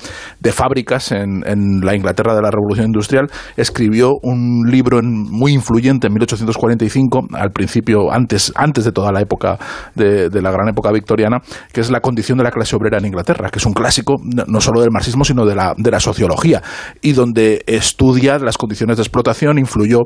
fábricas 0.52 1.12
en, 1.12 1.42
en, 1.46 1.80
la 1.80 1.94
Inglaterra 1.94 2.34
de 2.34 2.42
la 2.42 2.50
Revolución 2.50 2.86
Industrial, 2.86 3.28
escribió 3.56 4.12
un 4.22 4.68
libro 4.68 5.00
muy 5.02 5.52
influyente 5.52 6.08
en 6.08 6.14
1845, 6.14 6.99
al 7.32 7.50
principio, 7.50 8.12
antes, 8.12 8.52
antes 8.54 8.84
de 8.84 8.92
toda 8.92 9.12
la 9.12 9.20
época, 9.20 9.58
de, 9.94 10.28
la 10.40 10.50
gran 10.50 10.68
época 10.68 10.90
victoriana, 10.92 11.38
que 11.72 11.80
es 11.80 11.90
la 11.90 12.00
condición 12.00 12.38
de 12.38 12.44
la 12.44 12.50
clase 12.50 12.76
obrera 12.76 12.98
en 12.98 13.06
Inglaterra, 13.06 13.50
que 13.50 13.58
es 13.58 13.66
un 13.66 13.72
clásico 13.72 14.16
no 14.22 14.60
solo 14.60 14.80
del 14.80 14.90
marxismo, 14.90 15.24
sino 15.24 15.44
de 15.44 15.54
la, 15.54 15.74
de 15.76 15.90
la 15.90 16.00
sociología, 16.00 16.62
y 17.00 17.12
donde 17.12 17.62
estudia 17.66 18.38
las 18.38 18.56
condiciones 18.58 18.96
de 18.96 19.02
explotación, 19.02 19.58
influyó, 19.58 20.00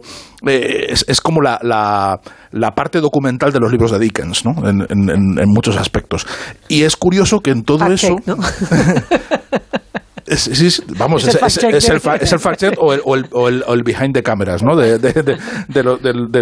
eh, 0.46 0.86
es, 1.06 1.20
como 1.20 1.40
la, 1.40 1.58
la, 1.62 2.70
parte 2.74 3.00
documental 3.00 3.52
de 3.52 3.60
los 3.60 3.70
libros 3.70 3.90
de 3.90 3.98
Dickens, 3.98 4.44
¿no? 4.44 4.68
en, 4.68 4.86
en, 4.90 5.48
muchos 5.48 5.76
aspectos. 5.76 6.26
Y 6.68 6.82
es 6.82 6.96
curioso 6.96 7.40
que 7.40 7.50
en 7.50 7.62
todo 7.62 7.86
eso... 7.86 8.16
Es, 10.26 10.82
vamos, 10.98 11.26
es, 11.26 11.34
el, 11.34 12.00
fact 12.00 12.58
check 12.58 12.78
o 12.80 12.94
el, 12.94 13.82
behind 13.84 14.14
the 14.14 14.22
cameras, 14.22 14.62
¿no? 14.62 14.74
De, 14.76 14.98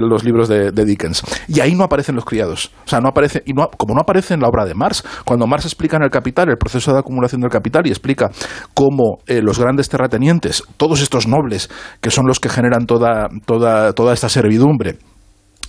los 0.01 0.25
libros 0.25 0.49
de, 0.49 0.85
Dickens. 0.85 1.23
Y 1.49 1.61
ahí 1.61 1.75
no 1.75 1.85
aparecen 1.85 2.15
los 2.15 2.25
criados. 2.25 2.71
O 2.85 2.89
sea, 2.89 3.01
no 3.01 3.09
aparece, 3.09 3.43
y 3.45 3.53
no, 3.53 3.69
como 3.77 3.95
no 3.95 4.01
aparece 4.01 4.35
en 4.35 4.41
la 4.41 4.49
obra 4.49 4.65
de 4.65 4.75
Marx, 4.75 5.03
cuando 5.25 5.47
Marx 5.47 5.65
explica 5.65 5.97
en 5.97 6.05
el 6.05 6.11
Capital 6.11 6.49
el 6.49 6.57
proceso 6.57 6.93
de 6.93 7.01
acumulación 7.01 7.41
del 7.41 7.51
capital 7.51 7.87
y 7.87 7.91
explica 7.91 8.31
cómo 8.75 9.19
eh, 9.27 9.41
los 9.43 9.59
grandes 9.59 9.89
terratenientes, 9.89 10.63
todos 10.77 11.01
estos 11.01 11.27
nobles 11.27 11.71
que 12.01 12.11
son 12.11 12.27
los 12.27 12.41
que 12.41 12.49
generan 12.49 12.87
toda, 12.87 13.29
toda, 13.47 13.93
toda 13.93 14.15
esta 14.15 14.29
servidumbre, 14.29 14.99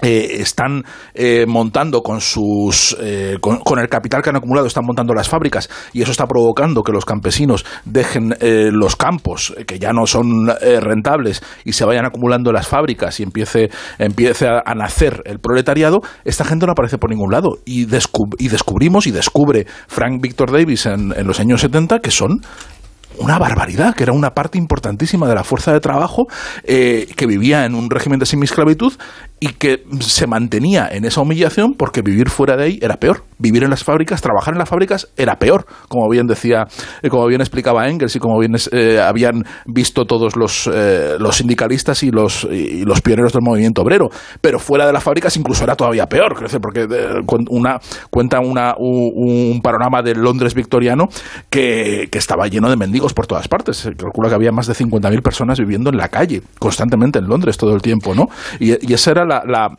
eh, 0.04 0.42
están 0.42 0.84
eh, 1.14 1.46
montando 1.48 2.02
con 2.02 2.20
sus 2.22 2.96
eh, 3.00 3.38
con, 3.40 3.80
el 3.80 3.88
capital 3.88 4.22
que 4.22 4.30
han 4.30 4.36
acumulado 4.36 4.68
están 4.68 4.86
montando 4.86 5.14
las 5.14 5.30
fábricas 5.30 5.70
y 5.94 6.02
eso 6.02 6.12
está 6.12 6.28
provocando 6.28 6.84
que 6.84 6.92
los 6.92 7.06
campesinos 7.06 7.66
dejen 7.86 8.36
los 8.40 8.96
campos 8.96 9.54
que 9.66 9.80
ya 9.80 9.94
no 9.94 10.06
son 10.06 10.48
rentables 10.82 11.42
y 11.66 11.74
se 11.74 11.86
vayan 11.86 12.06
acumulando 12.06 12.52
las 12.52 12.68
fábricas 12.68 13.20
y 13.20 13.24
empiece 13.24 13.70
empiece 13.98 14.48
a, 14.48 14.76
nacer 14.76 15.22
el 15.26 15.40
proletariado 15.40 16.02
esta 16.26 16.44
gente 16.44 16.66
no 16.66 16.74
aparece 16.74 16.98
por 16.98 17.10
ningún 17.10 17.32
lado. 17.32 17.60
Y, 17.66 17.84
y 17.84 18.48
descubrimos 18.50 19.08
y 19.08 19.12
descubre 19.12 19.66
Frank 19.88 20.22
Victor 20.22 20.52
Davis 20.52 20.86
en, 20.86 21.14
en 21.16 21.28
los 21.28 21.40
años 21.40 21.62
70 21.62 22.00
que 22.00 22.12
son 22.12 22.42
una 23.20 23.38
barbaridad, 23.38 23.96
que 23.96 24.04
era 24.04 24.14
una 24.14 24.32
parte 24.32 24.58
importantísima 24.58 25.28
de 25.28 25.36
la 25.36 25.44
fuerza 25.44 25.74
de 25.74 25.80
trabajo 25.80 26.24
eh, 26.64 27.08
que 27.16 27.28
vivía 27.28 27.66
en 27.66 27.76
un 27.76 27.90
régimen 27.90 28.20
de 28.20 28.26
semiesclavitud 28.26 28.94
y 29.40 29.48
que 29.50 29.84
se 30.00 30.26
mantenía 30.26 30.88
en 30.90 31.06
esa 31.06 31.22
humillación 31.22 31.74
porque 31.74 32.02
vivir 32.02 32.30
fuera 32.30 32.56
de 32.56 32.64
ahí 32.64 32.80
era 32.82 32.96
peor. 32.96 33.26
Vivir 33.38 33.64
en 33.64 33.70
las 33.70 33.84
fábricas, 33.84 34.22
trabajar 34.22 34.54
en 34.54 34.60
las 34.60 34.70
fábricas 34.70 35.10
era 35.18 35.36
peor, 35.36 35.66
como 35.90 36.10
bien 36.10 36.28
decía, 36.28 36.66
eh, 37.02 37.10
como 37.10 37.28
bien 37.28 37.42
explicaba 37.42 37.90
Engels 37.90 38.16
y 38.16 38.20
como 38.20 38.40
bien 38.40 38.56
eh, 38.72 39.00
habían 39.00 39.44
visto 39.66 40.06
todos 40.06 40.36
los, 40.38 40.70
los 41.20 41.36
sindicalistas 41.36 42.04
y 42.04 42.12
los, 42.12 42.46
y 42.50 42.86
los 42.86 43.02
pioneros 43.02 43.34
del 43.34 43.42
movimiento 43.44 43.82
obrero. 43.82 44.10
Pero 44.40 44.60
fuera 44.60 44.86
de 44.86 44.94
las 44.94 45.04
fábricas 45.04 45.36
incluso 45.36 45.64
era 45.64 45.76
todavía 45.76 46.08
peor, 46.08 46.36
porque 46.62 46.88
una, 47.50 47.80
cuenta 48.10 48.40
una, 48.40 48.76
un, 48.78 49.62
panorama 49.62 50.02
del 50.02 50.20
Londres 50.20 50.54
victoriano 50.54 51.08
que, 51.50 52.08
que 52.12 52.18
estaba 52.18 52.48
lleno 52.48 52.70
de 52.70 52.76
mendigos 52.78 53.03
por 53.12 53.28
todas 53.28 53.50
partes. 53.50 53.78
Se 53.78 53.96
calcula 53.96 54.30
que 54.30 54.36
había 54.36 54.52
más 54.54 54.68
de 54.68 54.74
50.000 54.74 55.22
personas 55.22 55.60
viviendo 55.60 55.90
en 55.90 55.98
la 55.98 56.08
calle, 56.08 56.42
constantemente 56.60 57.20
en 57.20 57.28
Londres 57.28 57.58
todo 57.58 57.76
el 57.76 57.82
tiempo, 57.82 58.16
¿no? 58.16 58.30
Y, 58.60 58.88
y 58.88 58.94
esa 58.94 59.12
era 59.12 59.26
la, 59.26 59.76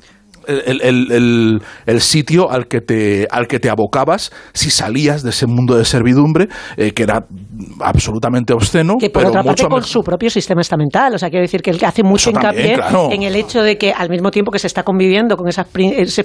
el, 0.47 1.61
el, 1.87 2.01
sitio 2.01 2.51
al 2.51 2.67
que, 2.67 2.81
te, 2.81 3.27
al 3.31 3.47
que 3.47 3.59
te 3.59 3.71
abocabas 3.71 4.33
si 4.53 4.71
salías 4.71 5.23
de 5.23 5.31
ese 5.31 5.47
mundo 5.47 5.77
de 5.77 5.85
servidumbre, 5.85 6.49
eh, 6.77 6.93
que 6.93 7.03
era 7.03 7.27
absolutamente 7.81 8.53
obsceno. 8.53 8.97
Que 8.99 9.11
por 9.11 9.25
otra 9.25 9.43
parte 9.43 9.67
con 9.67 9.83
su 9.83 10.03
propio 10.03 10.31
sistema 10.31 10.61
estamental. 10.61 11.15
O 11.15 11.19
sea, 11.19 11.31
quiero 11.31 11.43
decir 11.43 11.63
que 11.63 11.71
hace 11.85 12.03
mucho 12.03 12.31
hincapié 12.31 12.77
en 13.11 13.23
el 13.23 13.37
hecho 13.37 13.63
de 13.63 13.79
que 13.79 13.93
al 13.93 14.09
mismo 14.11 14.31
tiempo 14.31 14.51
que 14.51 14.59
se 14.59 14.67
está 14.67 14.83
conviviendo 14.83 15.37
con 15.37 15.49
esos 15.49 15.67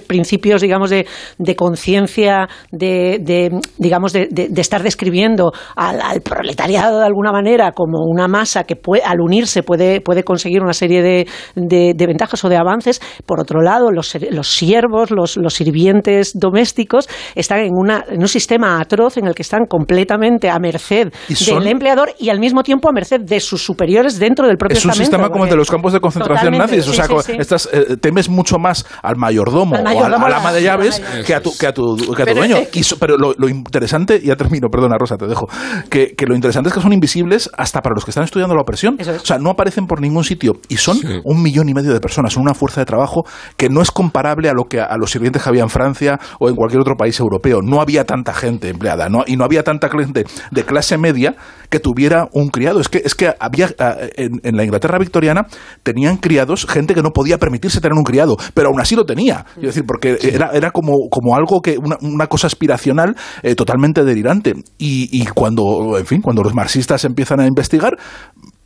principios, 0.07 0.61
digamos, 0.61 0.89
de, 0.89 1.05
de 1.37 1.55
conciencia, 1.55 2.47
de, 2.71 3.51
digamos, 3.77 4.13
de, 4.13 4.29
estar 4.57 4.83
describiendo 4.83 5.51
al, 5.75 6.21
proletariado 6.21 6.99
de 6.99 7.05
alguna 7.05 7.31
manera 7.31 7.71
como 7.71 7.99
una 8.05 8.27
masa 8.27 8.63
que 8.63 8.77
al 9.03 9.21
unirse 9.21 9.63
puede, 9.63 10.01
puede 10.01 10.23
conseguir 10.23 10.61
una 10.61 10.73
serie 10.73 11.01
de, 11.01 11.27
de 11.55 12.07
ventajas 12.07 12.43
o 12.43 12.49
de 12.49 12.57
avances, 12.57 13.01
por 13.25 13.39
otro 13.39 13.61
lado, 13.61 13.91
los 13.91 14.08
los, 14.31 14.51
siervos, 14.51 15.11
los, 15.11 15.53
sirvientes 15.53 16.31
domésticos, 16.33 17.07
están 17.35 17.59
en, 17.59 17.73
una, 17.73 18.05
en 18.07 18.21
un 18.21 18.27
sistema 18.27 18.79
atroz 18.79 19.17
en 19.17 19.27
el 19.27 19.35
que 19.35 19.41
están 19.41 19.65
completamente 19.67 20.49
a 20.49 20.59
merced 20.59 21.11
del 21.27 21.67
empleador 21.67 22.13
y 22.19 22.29
al 22.29 22.39
mismo 22.39 22.63
tiempo 22.63 22.89
a 22.89 22.91
merced 22.91 23.21
de 23.21 23.39
sus 23.39 23.63
superiores 23.63 24.19
dentro 24.19 24.47
del 24.47 24.57
propio 24.57 24.77
Es 24.77 24.85
un 24.85 24.93
sistema 24.93 25.29
como 25.29 25.45
el 25.45 25.49
de 25.49 25.55
los 25.55 25.69
campos 25.69 25.93
de 25.93 25.99
concentración 25.99 26.57
nazis. 26.57 26.87
o 26.87 26.93
sea, 26.93 27.07
Estás, 27.39 27.69
eh, 27.71 27.97
temes 27.97 28.29
mucho 28.29 28.57
más 28.57 28.85
al 29.01 29.17
mayordomo, 29.17 29.75
o 29.75 30.03
al, 30.03 30.13
ama 30.13 30.53
de 30.53 30.63
llaves 30.63 31.01
que 31.25 31.33
a 31.33 31.41
tu, 31.41 31.55
que 31.57 31.67
a 31.67 31.73
tu, 31.73 31.95
que 32.15 32.23
a 32.23 32.25
tu 32.25 32.35
dueño. 32.35 32.57
pero 32.99 33.17
lo, 33.17 33.49
interesante, 33.49 34.21
ya 34.21 34.35
termino, 34.35 34.67
perdona 34.69 34.97
Rosa, 34.97 35.17
te 35.17 35.27
dejo, 35.27 35.47
que, 35.89 36.15
que, 36.15 36.25
lo 36.25 36.35
interesante 36.35 36.69
es 36.69 36.75
que 36.75 36.81
son 36.81 36.93
invisibles 36.93 37.49
hasta 37.57 37.81
para 37.81 37.93
los 37.95 38.05
que 38.05 38.11
están 38.11 38.23
estudiando 38.23 38.55
la 38.55 38.61
opresión. 38.61 38.97
O 38.99 39.25
sea, 39.25 39.37
no 39.39 39.49
aparecen 39.49 39.87
por 39.87 40.01
ningún 40.01 40.23
sitio 40.23 40.53
y 40.67 40.77
son 40.77 40.97
un 41.23 41.41
millón 41.41 41.69
y 41.69 41.73
medio 41.73 41.93
de 41.93 41.99
personas, 41.99 42.33
son 42.33 42.43
una 42.43 42.53
fuerza 42.53 42.81
de 42.81 42.85
trabajo 42.85 43.23
que 43.57 43.69
no 43.69 43.81
es 43.81 43.91
comparable 43.99 44.47
a 44.47 44.53
lo 44.53 44.63
que 44.63 44.79
a 44.79 44.95
los 44.97 45.11
sirvientes 45.11 45.43
que 45.43 45.49
había 45.49 45.61
en 45.61 45.69
Francia 45.69 46.17
o 46.39 46.47
en 46.47 46.55
cualquier 46.55 46.79
otro 46.79 46.95
país 46.95 47.19
europeo. 47.19 47.61
No 47.61 47.81
había 47.81 48.05
tanta 48.05 48.33
gente 48.33 48.69
empleada 48.69 49.09
y 49.27 49.35
no 49.35 49.43
había 49.43 49.61
tanta 49.61 49.89
gente 49.89 50.23
de 50.51 50.63
clase 50.63 50.97
media 50.97 51.35
que 51.69 51.81
tuviera 51.81 52.29
un 52.31 52.47
criado. 52.47 52.79
Es 52.79 52.87
que, 52.87 53.01
es 53.03 53.13
que 53.13 53.33
había 53.41 53.67
en, 54.15 54.55
la 54.55 54.63
Inglaterra 54.63 54.97
victoriana 54.99 55.47
tenían 55.83 56.15
criados 56.15 56.65
gente 56.65 56.95
que 56.95 57.01
no 57.01 57.09
podía 57.09 57.39
permitirse 57.39 57.81
tener 57.81 57.97
un 57.97 58.05
criado, 58.05 58.37
pero 58.53 58.69
aún 58.69 58.79
así 58.79 58.95
lo 58.95 59.05
tenía. 59.05 59.45
Es 59.57 59.63
decir, 59.63 59.83
porque 59.85 60.17
era, 60.21 60.51
era 60.53 60.71
como, 60.71 60.93
como 61.11 61.35
algo 61.35 61.59
que, 61.61 61.77
una, 61.77 62.27
cosa 62.27 62.47
aspiracional 62.47 63.17
eh, 63.43 63.55
totalmente 63.55 64.05
delirante. 64.05 64.53
Y, 64.77 65.09
y 65.11 65.25
cuando, 65.25 65.97
en 65.97 66.05
fin, 66.05 66.21
cuando 66.21 66.41
los 66.41 66.55
marxistas 66.55 67.03
empiezan 67.03 67.41
a 67.41 67.47
investigar, 67.47 67.97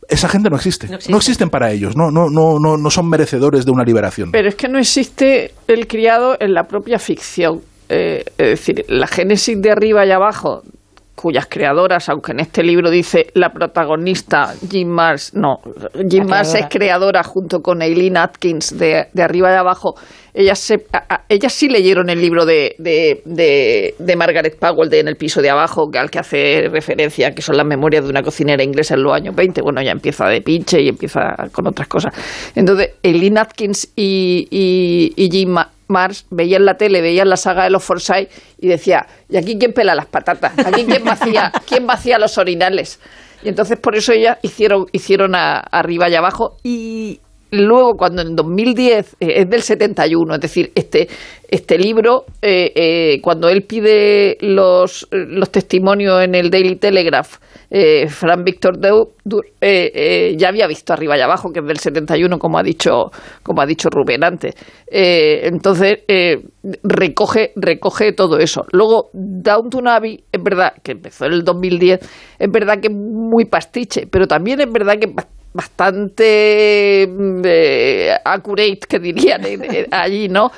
esa 0.08 0.28
gente 0.28 0.50
no 0.50 0.56
existe. 0.56 0.88
no 1.08 1.16
existen 1.16 1.50
para 1.50 1.72
ellos. 1.72 1.96
No, 1.96 2.10
no, 2.10 2.28
no, 2.30 2.58
no, 2.58 2.76
no 2.76 2.90
son 2.90 3.08
merecedores 3.08 3.64
de 3.64 3.70
una 3.70 3.84
liberación. 3.84 4.30
Pero 4.32 4.48
es 4.48 4.54
que 4.54 4.68
no 4.68 4.78
existe 4.78 5.52
el 5.68 5.86
criado 5.86 6.36
en 6.40 6.54
la 6.54 6.64
propia 6.64 6.98
ficción. 6.98 7.60
Eh, 7.88 8.24
es 8.38 8.48
decir, 8.48 8.84
la 8.88 9.06
génesis 9.06 9.60
de 9.60 9.70
arriba 9.70 10.06
y 10.06 10.10
abajo 10.10 10.62
cuyas 11.14 11.46
creadoras, 11.48 12.08
aunque 12.08 12.32
en 12.32 12.40
este 12.40 12.62
libro 12.62 12.90
dice 12.90 13.26
la 13.34 13.50
protagonista 13.50 14.52
Jim 14.68 14.88
Mars, 14.88 15.32
no, 15.34 15.58
Jim 16.08 16.26
Mars 16.26 16.54
es 16.54 16.66
creadora 16.68 17.22
junto 17.22 17.60
con 17.60 17.82
Eileen 17.82 18.16
Atkins 18.16 18.76
de, 18.76 19.06
de 19.12 19.22
Arriba 19.22 19.52
y 19.52 19.56
Abajo, 19.56 19.94
ellas, 20.34 20.58
se, 20.58 20.84
ellas 21.28 21.52
sí 21.52 21.68
leyeron 21.68 22.10
el 22.10 22.20
libro 22.20 22.44
de, 22.44 22.74
de, 22.78 23.94
de, 23.96 24.16
Margaret 24.16 24.58
Powell 24.58 24.90
de 24.90 24.98
En 24.98 25.06
el 25.06 25.14
piso 25.14 25.40
de 25.40 25.48
abajo, 25.48 25.88
que 25.92 25.98
al 25.98 26.10
que 26.10 26.18
hace 26.18 26.68
referencia, 26.70 27.30
que 27.30 27.40
son 27.40 27.56
las 27.56 27.66
memorias 27.66 28.02
de 28.02 28.10
una 28.10 28.22
cocinera 28.22 28.64
inglesa 28.64 28.94
en 28.94 29.04
los 29.04 29.12
años 29.14 29.36
20, 29.36 29.62
bueno, 29.62 29.80
ya 29.80 29.92
empieza 29.92 30.26
de 30.26 30.40
pinche 30.40 30.82
y 30.82 30.88
empieza 30.88 31.20
con 31.52 31.68
otras 31.68 31.86
cosas. 31.86 32.12
Entonces, 32.56 32.94
Eileen 33.02 33.38
Atkins 33.38 33.92
y, 33.94 34.48
y, 34.50 35.12
y 35.16 35.30
Jim 35.30 35.54
Mars 35.88 36.26
veía 36.30 36.56
en 36.56 36.64
la 36.64 36.74
tele, 36.74 37.00
veía 37.00 37.24
la 37.24 37.36
saga 37.36 37.64
de 37.64 37.70
los 37.70 37.84
Forsyth 37.84 38.30
y 38.58 38.68
decía, 38.68 39.06
¿y 39.28 39.36
aquí 39.36 39.58
quién 39.58 39.72
pela 39.72 39.94
las 39.94 40.06
patatas? 40.06 40.52
¿Aquí 40.58 40.84
quién 40.84 41.04
vacía, 41.04 41.52
quién 41.68 41.86
vacía 41.86 42.18
los 42.18 42.38
orinales? 42.38 43.00
Y 43.42 43.48
entonces 43.48 43.78
por 43.78 43.94
eso 43.94 44.12
ellas 44.12 44.38
hicieron, 44.42 44.86
hicieron 44.92 45.34
arriba 45.34 46.08
y 46.08 46.14
abajo 46.14 46.56
y 46.62 47.20
luego 47.54 47.96
cuando 47.96 48.22
en 48.22 48.36
2010, 48.36 49.16
eh, 49.20 49.40
es 49.40 49.50
del 49.50 49.62
71, 49.62 50.34
es 50.34 50.40
decir, 50.40 50.72
este, 50.74 51.08
este 51.48 51.78
libro, 51.78 52.24
cuando 53.22 53.48
él 53.48 53.62
pide 53.62 54.36
los, 54.40 55.06
los 55.10 55.50
testimonios 55.50 56.22
en 56.22 56.34
el 56.34 56.50
Daily 56.50 56.76
Telegraph, 56.76 57.38
eh, 57.76 58.08
Fran 58.08 58.44
Víctor 58.44 58.78
Deu 58.78 59.08
eh, 59.60 59.90
eh, 59.92 60.36
ya 60.36 60.48
había 60.48 60.68
visto 60.68 60.92
arriba 60.92 61.18
y 61.18 61.20
abajo, 61.20 61.50
que 61.52 61.58
es 61.58 61.66
del 61.66 61.78
71, 61.78 62.38
como 62.38 62.56
ha 62.56 62.62
dicho, 62.62 63.10
como 63.42 63.62
ha 63.62 63.66
dicho 63.66 63.88
Rubén 63.90 64.22
antes. 64.22 64.54
entonces, 64.86 65.98
recoge, 66.84 67.52
recoge 67.56 68.12
todo 68.12 68.38
eso. 68.38 68.64
Luego, 68.70 69.10
Downton 69.12 69.88
Abbey, 69.88 70.22
es 70.30 70.40
verdad 70.40 70.74
que 70.84 70.92
empezó 70.92 71.24
en 71.24 71.32
el 71.32 71.42
2010, 71.42 71.98
es 72.38 72.50
verdad 72.52 72.78
que 72.80 72.86
es 72.86 72.94
muy 72.94 73.46
pastiche, 73.46 74.06
pero 74.08 74.28
también 74.28 74.60
es 74.60 74.70
verdad 74.70 74.94
que 75.00 75.12
bastante 75.54 77.08
accurate, 78.24 78.80
que 78.88 78.98
dirían 78.98 79.42
allí, 79.90 80.28
¿no? 80.28 80.50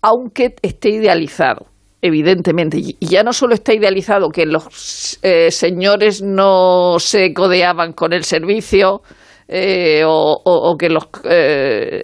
Aunque 0.00 0.54
esté 0.62 0.90
idealizado 0.90 1.66
evidentemente. 2.00 2.78
Y 2.78 2.96
ya 3.00 3.22
no 3.22 3.32
solo 3.32 3.54
está 3.54 3.74
idealizado 3.74 4.30
que 4.30 4.46
los 4.46 5.18
eh, 5.22 5.50
señores 5.50 6.22
no 6.22 6.96
se 6.98 7.34
codeaban 7.34 7.92
con 7.92 8.12
el 8.12 8.24
servicio, 8.24 9.02
eh, 9.48 10.02
o, 10.06 10.76
que 10.78 10.90
los 10.90 11.08
eh, 11.24 12.02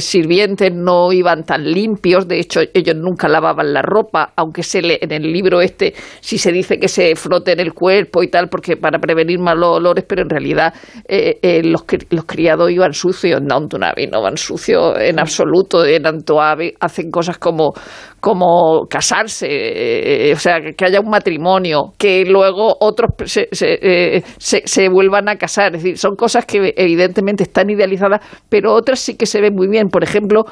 sirvientes 0.00 0.72
no 0.72 1.12
iban 1.12 1.44
tan 1.44 1.64
limpios, 1.64 2.28
de 2.28 2.38
hecho 2.38 2.60
ellos 2.72 2.94
nunca 2.94 3.28
lavaban 3.28 3.72
la 3.72 3.82
ropa, 3.82 4.32
aunque 4.36 4.62
se 4.62 4.82
le, 4.82 4.98
en 5.00 5.10
el 5.10 5.32
libro 5.32 5.60
este 5.60 5.94
sí 6.20 6.38
se 6.38 6.52
dice 6.52 6.78
que 6.78 6.86
se 6.86 7.16
froten 7.16 7.58
el 7.58 7.74
cuerpo 7.74 8.22
y 8.22 8.28
tal, 8.28 8.48
porque 8.48 8.76
para 8.76 9.00
prevenir 9.00 9.40
malos 9.40 9.78
olores, 9.78 10.04
pero 10.08 10.22
en 10.22 10.30
realidad 10.30 10.72
eh, 11.08 11.60
los, 11.64 11.84
los 12.10 12.24
criados 12.24 12.70
iban 12.70 12.92
sucios, 12.92 13.40
en 13.40 13.48
Downton 13.48 13.82
Abbey 13.82 14.06
no 14.06 14.22
van 14.22 14.36
sucios 14.36 14.94
en 15.00 15.18
absoluto, 15.18 15.84
en 15.84 16.06
Abbey 16.06 16.72
hacen 16.78 17.10
cosas 17.10 17.38
como, 17.38 17.72
como 18.20 18.86
casarse, 18.88 20.32
o 20.32 20.38
sea, 20.38 20.60
que, 20.76 20.84
haya 20.84 21.00
un 21.00 21.10
matrimonio, 21.10 21.92
que 21.98 22.24
luego 22.24 22.76
otros 22.80 23.10
se, 23.26 23.48
se, 23.52 24.22
se, 24.38 24.88
vuelvan 24.88 25.28
a 25.28 25.36
casar, 25.36 25.76
es 25.76 25.82
decir, 25.82 25.98
son 25.98 26.16
cosas 26.16 26.44
que 26.44 26.74
evidentemente 26.76 27.44
están 27.44 27.70
idealizadas, 27.70 28.20
pero 28.48 28.72
otras 28.74 29.00
sí 29.00 29.16
que 29.16 29.26
se 29.26 29.40
ven 29.40 29.54
muy 29.54 29.68
bien. 29.68 29.88
Por 29.88 30.02
ejemplo, 30.02 30.44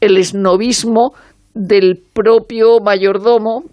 el 0.00 0.16
esnovismo 0.16 1.12
del 1.54 1.98
propio 2.12 2.80
mayordomo, 2.80 3.64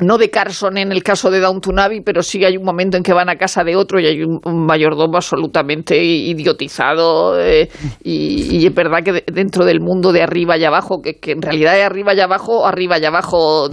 no 0.00 0.18
de 0.18 0.30
Carson 0.30 0.78
en 0.78 0.92
el 0.92 1.02
caso 1.02 1.30
de 1.30 1.40
Downton 1.40 1.78
Abbey, 1.78 2.00
pero 2.00 2.22
sí 2.22 2.44
hay 2.44 2.56
un 2.56 2.64
momento 2.64 2.96
en 2.96 3.02
que 3.02 3.12
van 3.12 3.28
a 3.28 3.36
casa 3.36 3.64
de 3.64 3.76
otro 3.76 4.00
y 4.00 4.06
hay 4.06 4.22
un, 4.22 4.40
mayordomo 4.66 5.16
absolutamente 5.16 5.96
idiotizado 5.96 7.40
eh, 7.40 7.68
y, 8.02 8.66
es 8.66 8.74
verdad 8.74 8.98
que 9.04 9.24
dentro 9.32 9.64
del 9.64 9.80
mundo 9.80 10.12
de 10.12 10.22
arriba 10.22 10.56
y 10.56 10.64
abajo, 10.64 11.00
que, 11.02 11.18
en 11.32 11.42
realidad 11.42 11.78
es 11.78 11.84
arriba 11.84 12.14
y 12.14 12.20
abajo, 12.20 12.66
arriba 12.66 12.98
y 12.98 13.04
abajo, 13.04 13.68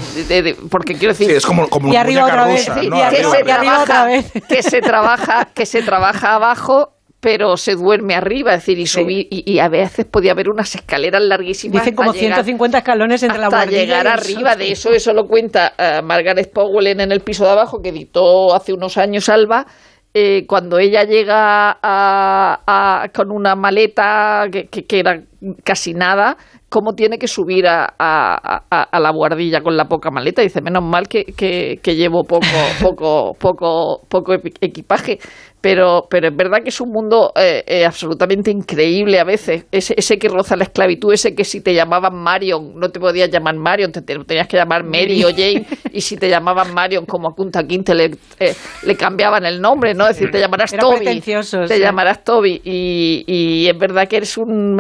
porque 0.70 0.94
quiero 0.96 1.14
decir... 1.14 1.32
es 1.32 1.46
como, 1.46 1.68
y 1.92 1.96
arriba 1.96 2.26
otra 2.26 2.46
vez, 2.46 4.32
que 4.48 4.64
se 4.64 4.82
trabaja, 4.82 5.50
que 5.54 5.66
se 5.66 5.82
trabaja 5.82 6.36
abajo 6.36 6.95
pero 7.26 7.58
se 7.58 7.74
duerme 7.74 8.14
arriba, 8.14 8.54
es 8.54 8.60
decir, 8.60 8.78
y 8.78 8.86
subir, 8.86 9.26
y, 9.32 9.58
a 9.58 9.68
veces 9.68 10.06
podía 10.06 10.34
haber 10.34 10.48
unas 10.48 10.76
escaleras 10.76 11.24
larguísimas. 11.24 11.82
Dicen 11.82 11.96
como 11.96 12.14
150 12.14 12.78
escalones 12.78 13.24
entre 13.24 13.40
la 13.40 13.50
guardilla 13.50 13.80
llegar 13.80 14.08
arriba, 14.08 14.56
de 14.56 14.70
eso, 14.70 14.92
eso 14.92 15.12
lo 15.12 15.26
cuenta 15.26 15.74
uh, 15.76 16.06
Margaret 16.06 16.54
Powell 16.54 16.86
en, 16.86 17.12
el 17.12 17.22
piso 17.22 17.44
de 17.44 17.50
abajo, 17.50 17.82
que 17.82 17.90
editó 17.90 18.54
hace 18.54 18.74
unos 18.74 19.00
años 19.00 19.28
Alba, 19.28 19.66
eh, 20.14 20.46
cuando 20.46 20.78
ella 20.78 21.04
llega 21.04 21.80
a, 21.82 23.08
con 23.12 23.32
una 23.32 23.56
maleta 23.56 24.46
que, 24.52 24.68
que, 24.68 25.00
era 25.00 25.20
casi 25.64 25.96
nada, 25.96 26.38
cómo 26.70 26.94
tiene 26.94 27.18
que 27.18 27.28
subir 27.28 27.66
a, 27.68 27.88
a, 27.98 29.00
la 29.00 29.12
guardilla 29.12 29.62
con 29.62 29.76
la 29.76 29.86
poca 29.86 30.12
maleta. 30.12 30.44
Dice, 30.44 30.62
menos 30.62 30.84
mal 30.84 31.08
que, 31.08 31.26
que 31.26 31.96
llevo 31.96 32.24
poco, 32.24 32.46
poco, 32.84 33.34
poco, 33.40 34.02
poco 34.08 34.34
equipaje 34.62 35.18
pero, 35.66 36.06
pero 36.08 36.28
es 36.28 36.36
verdad 36.36 36.60
que 36.62 36.70
es 36.70 36.80
un 36.80 36.92
mundo 36.92 37.32
eh, 37.36 37.64
eh, 37.66 37.86
absolutamente 37.86 38.52
increíble 38.52 39.20
a 39.20 39.24
veces. 39.24 39.66
Ese, 39.72 39.96
ese, 39.98 40.20
que 40.20 40.30
roza 40.30 40.56
la 40.56 40.66
esclavitud, 40.66 41.12
ese 41.12 41.34
que 41.34 41.44
si 41.44 41.60
te 41.60 41.74
llamaban 41.74 42.16
Marion, 42.16 42.76
no 42.76 42.90
te 42.90 43.00
podías 43.00 43.32
llamar 43.32 43.56
Marion, 43.56 43.92
te, 43.92 44.04
tenías 44.04 44.48
que 44.48 44.58
llamar 44.58 44.84
Mary 44.84 45.24
o 45.24 45.30
Jane, 45.30 45.66
y 45.92 46.02
si 46.02 46.18
te 46.18 46.30
llamaban 46.30 46.72
Marion 46.72 47.08
como 47.08 47.30
a 47.30 47.32
Kunta 47.34 47.64
Quinte 47.64 47.96
le, 47.96 48.12
eh, 48.40 48.54
le 48.84 48.96
cambiaban 48.96 49.44
el 49.44 49.60
nombre, 49.60 49.96
¿no? 49.96 50.04
Es 50.04 50.18
decir, 50.18 50.30
te 50.30 50.40
llamarás 50.40 50.72
Toby. 50.72 51.20
Te 51.68 51.80
llamarás 51.80 52.24
Toby. 52.24 52.62
Y, 52.64 53.24
y, 53.26 53.68
es 53.68 53.76
verdad 53.76 54.08
que 54.08 54.18
eres 54.18 54.38
un, 54.38 54.80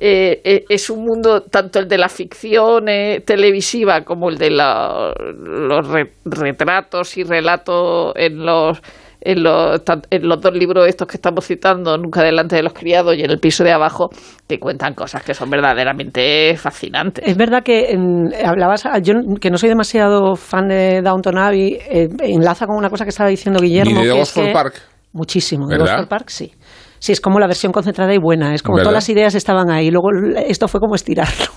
es 0.00 0.90
un 0.90 1.04
mundo, 1.04 1.42
tanto 1.42 1.78
el 1.78 1.86
de 1.86 1.96
la 1.96 2.08
ficción 2.08 2.86
televisiva 3.24 4.02
como 4.02 4.30
el 4.30 4.38
de 4.38 4.50
los 4.50 5.86
retratos 6.24 7.16
y 7.16 7.22
relatos 7.22 8.14
en 8.16 8.44
los 8.44 8.82
en 9.20 9.42
los, 9.42 9.82
en 10.10 10.28
los 10.28 10.40
dos 10.40 10.54
libros 10.54 10.86
estos 10.86 11.08
que 11.08 11.16
estamos 11.16 11.46
citando, 11.46 11.96
Nunca 11.98 12.22
delante 12.22 12.56
de 12.56 12.62
los 12.62 12.72
criados 12.72 13.16
y 13.16 13.22
en 13.22 13.30
el 13.30 13.38
piso 13.38 13.64
de 13.64 13.72
abajo, 13.72 14.10
que 14.46 14.58
cuentan 14.58 14.94
cosas 14.94 15.22
que 15.22 15.34
son 15.34 15.50
verdaderamente 15.50 16.56
fascinantes. 16.56 17.26
Es 17.26 17.36
verdad 17.36 17.62
que 17.62 17.96
hablabas, 18.44 18.84
yo 19.02 19.14
que 19.40 19.50
no 19.50 19.58
soy 19.58 19.68
demasiado 19.68 20.36
fan 20.36 20.68
de 20.68 21.02
Downton 21.02 21.38
Abbey, 21.38 21.78
eh, 21.90 22.08
enlaza 22.20 22.66
con 22.66 22.76
una 22.76 22.90
cosa 22.90 23.04
que 23.04 23.10
estaba 23.10 23.28
diciendo 23.28 23.60
Guillermo. 23.60 24.02
de 24.02 24.24
que 24.34 24.52
Park? 24.52 24.74
Muchísimo, 25.12 25.66
de 25.66 26.06
Park 26.06 26.28
sí. 26.28 26.52
Sí, 26.98 27.12
es 27.12 27.20
como 27.20 27.38
la 27.38 27.46
versión 27.46 27.72
concentrada 27.72 28.12
y 28.12 28.18
buena. 28.18 28.54
Es 28.54 28.62
como 28.62 28.78
todas 28.78 28.92
las 28.92 29.08
ideas 29.08 29.34
estaban 29.34 29.70
ahí. 29.70 29.90
Luego 29.90 30.08
esto 30.46 30.68
fue 30.68 30.80
como 30.80 30.94
estirarlo. 30.94 31.46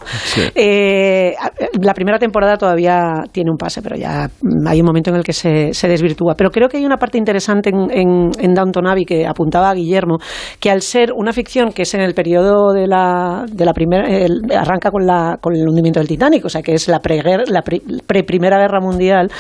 Eh, 0.54 1.34
la 1.82 1.94
primera 1.94 2.20
temporada 2.20 2.58
todavía 2.58 3.24
tiene 3.32 3.50
un 3.52 3.58
pase, 3.58 3.82
pero 3.82 3.96
ya 3.96 4.30
hay 4.68 4.80
un 4.80 4.86
momento 4.86 5.10
en 5.10 5.16
el 5.16 5.24
que 5.24 5.34
se, 5.34 5.74
se 5.74 5.88
desvirtúa. 5.88 6.36
Pero 6.36 6.52
creo 6.52 6.68
que 6.68 6.78
hay 6.78 6.86
una 6.86 6.98
parte 6.98 7.18
interesante 7.18 7.70
en, 7.70 8.32
en, 8.39 8.54
Downton 8.54 8.88
Abbey 8.88 9.06
que 9.06 9.26
apuntaba 9.26 9.70
a 9.70 9.74
Guillermo, 9.74 10.18
que 10.60 10.70
al 10.70 10.82
ser 10.82 11.12
una 11.14 11.34
ficción 11.34 11.72
que 11.72 11.84
es 11.84 11.94
en 11.94 12.02
el 12.02 12.14
periodo 12.14 12.74
de 12.74 12.88
la, 12.88 13.46
de 13.52 13.66
la 13.66 13.74
primera, 13.74 14.06
arranca 14.60 14.92
con, 14.92 15.06
la, 15.06 15.38
con 15.42 15.56
el 15.56 15.68
hundimiento 15.68 16.00
del 16.00 16.08
Titanic, 16.08 16.46
o 16.46 16.50
sea 16.50 16.62
que 16.62 16.74
es 16.74 16.88
la 16.88 17.00
pre-primera 17.00 17.44
la 17.48 17.62
pre 17.62 18.26
-primera 18.26 18.58
guerra 18.58 18.80
mundial, 18.80 19.32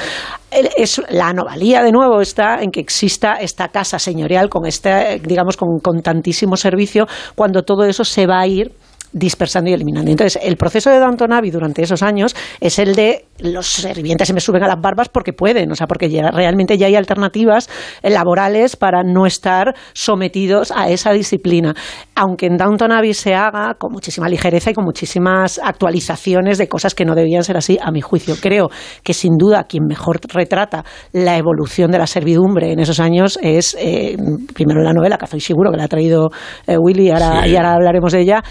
es, 0.51 1.01
la 1.09 1.29
anomalía 1.29 1.81
de 1.81 1.91
nuevo 1.91 2.21
está 2.21 2.61
en 2.61 2.71
que 2.71 2.79
exista 2.79 3.35
esta 3.35 3.69
casa 3.69 3.99
señorial 3.99 4.49
con 4.49 4.65
este, 4.65 5.19
digamos, 5.23 5.57
con, 5.57 5.79
con 5.79 6.01
tantísimo 6.01 6.57
servicio, 6.57 7.07
cuando 7.35 7.63
todo 7.63 7.85
eso 7.85 8.03
se 8.03 8.27
va 8.27 8.41
a 8.41 8.47
ir 8.47 8.71
dispersando 9.13 9.69
y 9.69 9.73
eliminando. 9.73 10.11
Entonces, 10.11 10.41
el 10.43 10.57
proceso 10.57 10.89
de 10.89 10.99
Downton 10.99 11.33
Abbey 11.33 11.51
durante 11.51 11.81
esos 11.81 12.03
años 12.03 12.35
es 12.59 12.79
el 12.79 12.95
de 12.95 13.25
los 13.39 13.67
servientes 13.67 14.27
se 14.27 14.33
me 14.33 14.39
suben 14.39 14.63
a 14.63 14.67
las 14.67 14.79
barbas 14.79 15.09
porque 15.09 15.33
pueden, 15.33 15.71
o 15.71 15.75
sea, 15.75 15.87
porque 15.87 16.07
realmente 16.31 16.77
ya 16.77 16.87
hay 16.87 16.95
alternativas 16.95 17.69
laborales 18.03 18.75
para 18.75 19.03
no 19.03 19.25
estar 19.25 19.75
sometidos 19.93 20.71
a 20.71 20.89
esa 20.89 21.11
disciplina. 21.11 21.73
Aunque 22.15 22.45
en 22.45 22.57
Downton 22.57 22.91
Abbey 22.91 23.13
se 23.13 23.33
haga 23.33 23.75
con 23.75 23.91
muchísima 23.91 24.29
ligereza 24.29 24.71
y 24.71 24.73
con 24.73 24.85
muchísimas 24.85 25.59
actualizaciones 25.63 26.57
de 26.57 26.67
cosas 26.67 26.93
que 26.93 27.05
no 27.05 27.15
debían 27.15 27.43
ser 27.43 27.57
así, 27.57 27.79
a 27.81 27.91
mi 27.91 28.01
juicio. 28.01 28.35
Creo 28.39 28.69
que 29.03 29.13
sin 29.13 29.37
duda 29.37 29.63
quien 29.63 29.85
mejor 29.85 30.19
retrata 30.33 30.85
la 31.11 31.37
evolución 31.37 31.91
de 31.91 31.97
la 31.97 32.07
servidumbre 32.07 32.71
en 32.71 32.79
esos 32.79 32.99
años 32.99 33.39
es, 33.41 33.75
eh, 33.79 34.17
primero 34.53 34.81
la 34.81 34.93
novela, 34.93 35.17
que 35.17 35.25
estoy 35.25 35.41
seguro 35.41 35.71
que 35.71 35.77
la 35.77 35.85
ha 35.85 35.87
traído 35.87 36.29
eh, 36.67 36.77
Willy 36.77 37.07
y 37.07 37.09
ahora, 37.09 37.47
y 37.47 37.55
ahora 37.55 37.73
hablaremos 37.73 38.11
de 38.11 38.21
ella 38.21 38.43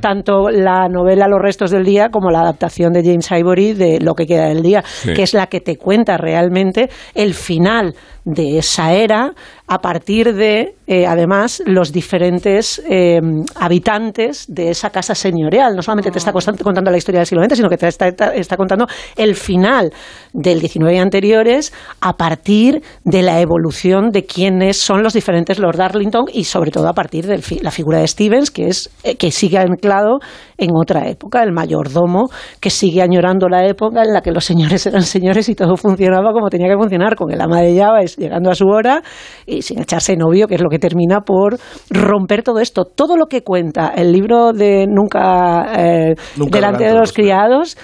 tanto, 0.00 0.50
la 0.50 0.88
novela 0.88 1.28
Los 1.28 1.40
restos 1.40 1.70
del 1.70 1.84
día 1.84 2.08
como 2.10 2.30
la 2.30 2.40
adaptación 2.40 2.92
de 2.92 3.02
James 3.02 3.30
Ivory 3.30 3.72
de 3.72 4.00
Lo 4.00 4.14
que 4.14 4.26
queda 4.26 4.46
del 4.46 4.62
día, 4.62 4.82
que 5.04 5.22
es 5.22 5.34
la 5.34 5.46
que 5.46 5.60
te 5.60 5.76
cuenta 5.76 6.16
realmente 6.16 6.88
el 7.14 7.34
final 7.34 7.94
de 8.24 8.58
esa 8.58 8.92
era 8.92 9.32
a 9.66 9.78
partir 9.78 10.34
de, 10.34 10.74
eh, 10.86 11.06
además, 11.06 11.62
los 11.64 11.90
diferentes 11.92 12.82
eh, 12.88 13.20
habitantes 13.54 14.44
de 14.48 14.70
esa 14.70 14.90
casa 14.90 15.14
señorial. 15.14 15.74
No 15.74 15.82
solamente 15.82 16.10
te 16.10 16.18
está 16.18 16.30
ah. 16.30 16.52
contando 16.62 16.90
la 16.90 16.98
historia 16.98 17.20
del 17.20 17.26
siglo 17.26 17.44
XX, 17.44 17.56
sino 17.56 17.68
que 17.70 17.78
te 17.78 17.88
está, 17.88 18.08
está, 18.08 18.56
contando 18.56 18.86
el 19.16 19.34
final 19.34 19.92
del 20.34 20.60
XIX 20.60 20.92
y 20.92 20.98
anteriores 20.98 21.72
a 22.00 22.14
partir 22.14 22.82
de 23.04 23.22
la 23.22 23.40
evolución 23.40 24.10
de 24.10 24.26
quiénes 24.26 24.78
son 24.78 25.02
los 25.02 25.14
diferentes 25.14 25.58
Lord 25.58 25.76
Darlington 25.76 26.26
y, 26.32 26.44
sobre 26.44 26.70
todo, 26.70 26.88
a 26.88 26.92
partir 26.92 27.26
de 27.26 27.40
la 27.62 27.70
figura 27.70 27.98
de 27.98 28.08
Stevens, 28.08 28.50
que, 28.50 28.66
es, 28.66 28.90
eh, 29.02 29.16
que 29.16 29.30
sigue 29.30 29.58
anclado 29.58 30.18
en 30.58 30.70
otra 30.74 31.08
época, 31.08 31.42
el 31.42 31.52
mayordomo, 31.52 32.28
que 32.60 32.70
sigue 32.70 33.02
añorando 33.02 33.48
la 33.48 33.66
época 33.66 34.02
en 34.02 34.12
la 34.12 34.20
que 34.20 34.30
los 34.30 34.44
señores 34.44 34.86
eran 34.86 35.02
señores 35.02 35.48
y 35.48 35.54
todo 35.54 35.76
funcionaba 35.76 36.32
como 36.32 36.48
tenía 36.48 36.68
que 36.68 36.76
funcionar, 36.76 37.16
con 37.16 37.32
el 37.32 37.40
ama 37.40 37.60
de 37.60 37.72
llegando 38.16 38.50
a 38.50 38.54
su 38.54 38.66
hora 38.66 39.02
y 39.46 39.62
sin 39.62 39.80
echarse 39.80 40.16
novio, 40.16 40.46
que 40.46 40.56
es 40.56 40.60
lo 40.60 40.68
que 40.68 40.78
termina 40.78 41.20
por 41.20 41.58
romper 41.90 42.42
todo 42.42 42.60
esto. 42.60 42.84
Todo 42.84 43.16
lo 43.16 43.26
que 43.26 43.42
cuenta 43.42 43.92
el 43.94 44.12
libro 44.12 44.52
de 44.52 44.86
Nunca, 44.86 45.72
eh, 45.76 46.14
delante 46.50 46.84
de 46.84 46.94
los 46.94 47.12
criados 47.12 47.76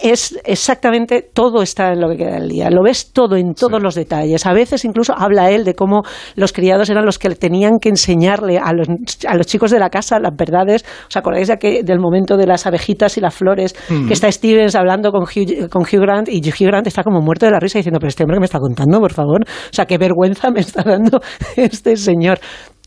es 0.00 0.38
exactamente 0.44 1.22
todo 1.32 1.62
está 1.62 1.92
en 1.92 2.00
lo 2.00 2.08
que 2.08 2.16
queda 2.16 2.34
del 2.34 2.48
día. 2.48 2.70
Lo 2.70 2.82
ves 2.82 3.12
todo 3.12 3.36
en 3.36 3.54
todos 3.54 3.82
los 3.82 3.94
detalles. 3.94 4.46
A 4.46 4.52
veces 4.52 4.84
incluso 4.84 5.14
habla 5.16 5.50
él 5.50 5.64
de 5.64 5.74
cómo 5.74 6.02
los 6.34 6.52
criados 6.52 6.88
eran 6.88 7.04
los 7.04 7.18
que 7.18 7.30
tenían 7.30 7.78
que 7.78 7.90
enseñarle 7.90 8.58
a 8.58 8.72
los, 8.72 8.88
a 9.26 9.36
los 9.36 9.46
chicos 9.46 9.70
de 9.70 9.78
la 9.78 9.90
casa 9.90 10.18
las 10.18 10.34
verdades. 10.34 10.84
¿Os 11.08 11.16
acordáis 11.16 11.48
de 11.48 11.82
del 11.84 11.98
momento 11.98 12.36
de 12.36 12.46
las 12.46 12.66
abejitas 12.66 13.16
y 13.18 13.20
las 13.20 13.34
flores? 13.34 13.74
Mm. 13.88 14.06
Que 14.06 14.14
está 14.14 14.30
Stevens 14.32 14.74
hablando 14.74 15.12
con 15.12 15.22
Hugh, 15.22 15.68
con 15.68 15.82
Hugh 15.82 16.00
Grant 16.00 16.28
y 16.28 16.40
Hugh 16.40 16.66
Grant 16.66 16.86
está 16.86 17.02
como 17.02 17.20
muerto 17.20 17.46
de 17.46 17.52
la 17.52 17.60
risa 17.60 17.78
diciendo, 17.78 17.98
pero 18.00 18.08
este 18.08 18.22
hombre 18.22 18.36
que 18.36 18.40
me 18.40 18.46
está 18.46 18.58
contando, 18.58 18.98
por 18.98 19.12
favor. 19.12 19.42
O 19.42 19.72
sea, 19.72 19.86
qué 19.86 19.98
vergüenza 19.98 20.50
me 20.50 20.60
está 20.60 20.82
dando 20.82 21.20
este 21.56 21.96
señor. 21.96 22.38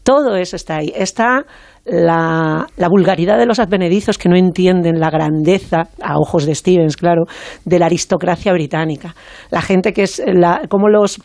Todo 0.06 0.36
eso 0.36 0.56
está 0.56 0.78
ahí. 0.78 0.94
Está 0.96 1.46
la, 1.84 2.68
vulgaridad 2.92 3.40
de 3.40 3.48
los 3.48 3.58
advenedizos 3.58 4.20
que 4.20 4.30
no 4.30 4.38
entienden 4.38 5.00
la 5.00 5.10
grandeza, 5.10 5.88
a 6.00 6.20
ojos 6.20 6.46
de 6.46 6.54
Stevens, 6.54 6.96
claro, 6.96 7.24
de 7.66 7.80
la 7.80 7.88
aristocracia 7.88 8.54
británica. 8.54 9.16
La 9.50 9.64
gente 9.64 9.94
que 9.94 10.04
es, 10.04 10.22
la, 10.24 10.62
como 10.70 10.90
los 10.90 11.20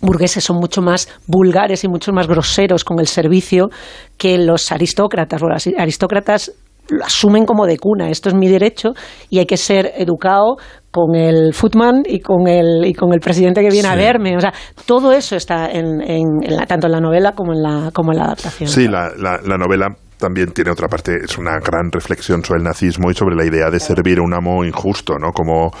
burgueses 0.00 0.42
son 0.42 0.56
mucho 0.56 0.80
más 0.80 1.10
vulgares 1.26 1.84
y 1.84 1.88
mucho 1.88 2.10
más 2.12 2.26
groseros 2.26 2.84
con 2.84 3.00
el 3.00 3.06
servicio 3.06 3.68
que 4.16 4.38
los 4.38 4.72
aristócratas. 4.72 5.42
Los 5.42 5.66
aristócratas 5.78 6.52
lo 6.88 7.04
asumen 7.04 7.44
como 7.44 7.66
de 7.66 7.76
cuna, 7.76 8.08
esto 8.08 8.30
es 8.30 8.34
mi 8.34 8.48
derecho 8.48 8.94
y 9.28 9.40
hay 9.40 9.46
que 9.46 9.58
ser 9.58 9.92
educado 9.98 10.56
con 10.92 11.16
el 11.16 11.54
footman 11.54 12.02
y 12.06 12.20
con 12.20 12.46
el, 12.46 12.84
y 12.84 12.92
con 12.92 13.12
el 13.12 13.20
presidente 13.20 13.62
que 13.62 13.70
viene 13.70 13.88
a 13.88 13.96
verme. 13.96 14.36
O 14.36 14.40
sea, 14.40 14.52
todo 14.86 15.12
eso 15.12 15.34
está 15.34 15.70
en, 15.70 16.00
en, 16.02 16.66
tanto 16.68 16.86
en 16.86 16.92
la 16.92 17.00
novela 17.00 17.32
como 17.32 17.54
en 17.54 17.62
la, 17.62 17.90
como 17.92 18.12
en 18.12 18.18
la 18.18 18.24
adaptación. 18.26 18.68
Sí, 18.68 18.86
la, 18.86 19.10
la, 19.16 19.40
la 19.42 19.56
novela 19.56 19.88
también 20.22 20.52
tiene 20.52 20.70
otra 20.70 20.86
parte, 20.86 21.16
es 21.24 21.36
una 21.36 21.58
gran 21.58 21.90
reflexión 21.90 22.44
sobre 22.44 22.58
el 22.58 22.64
nazismo 22.64 23.10
y 23.10 23.14
sobre 23.14 23.34
la 23.34 23.44
idea 23.44 23.70
de 23.70 23.80
servir 23.80 24.20
a 24.20 24.22
un 24.22 24.32
amo 24.32 24.64
injusto, 24.64 25.18
¿no? 25.18 25.32
Como 25.32 25.72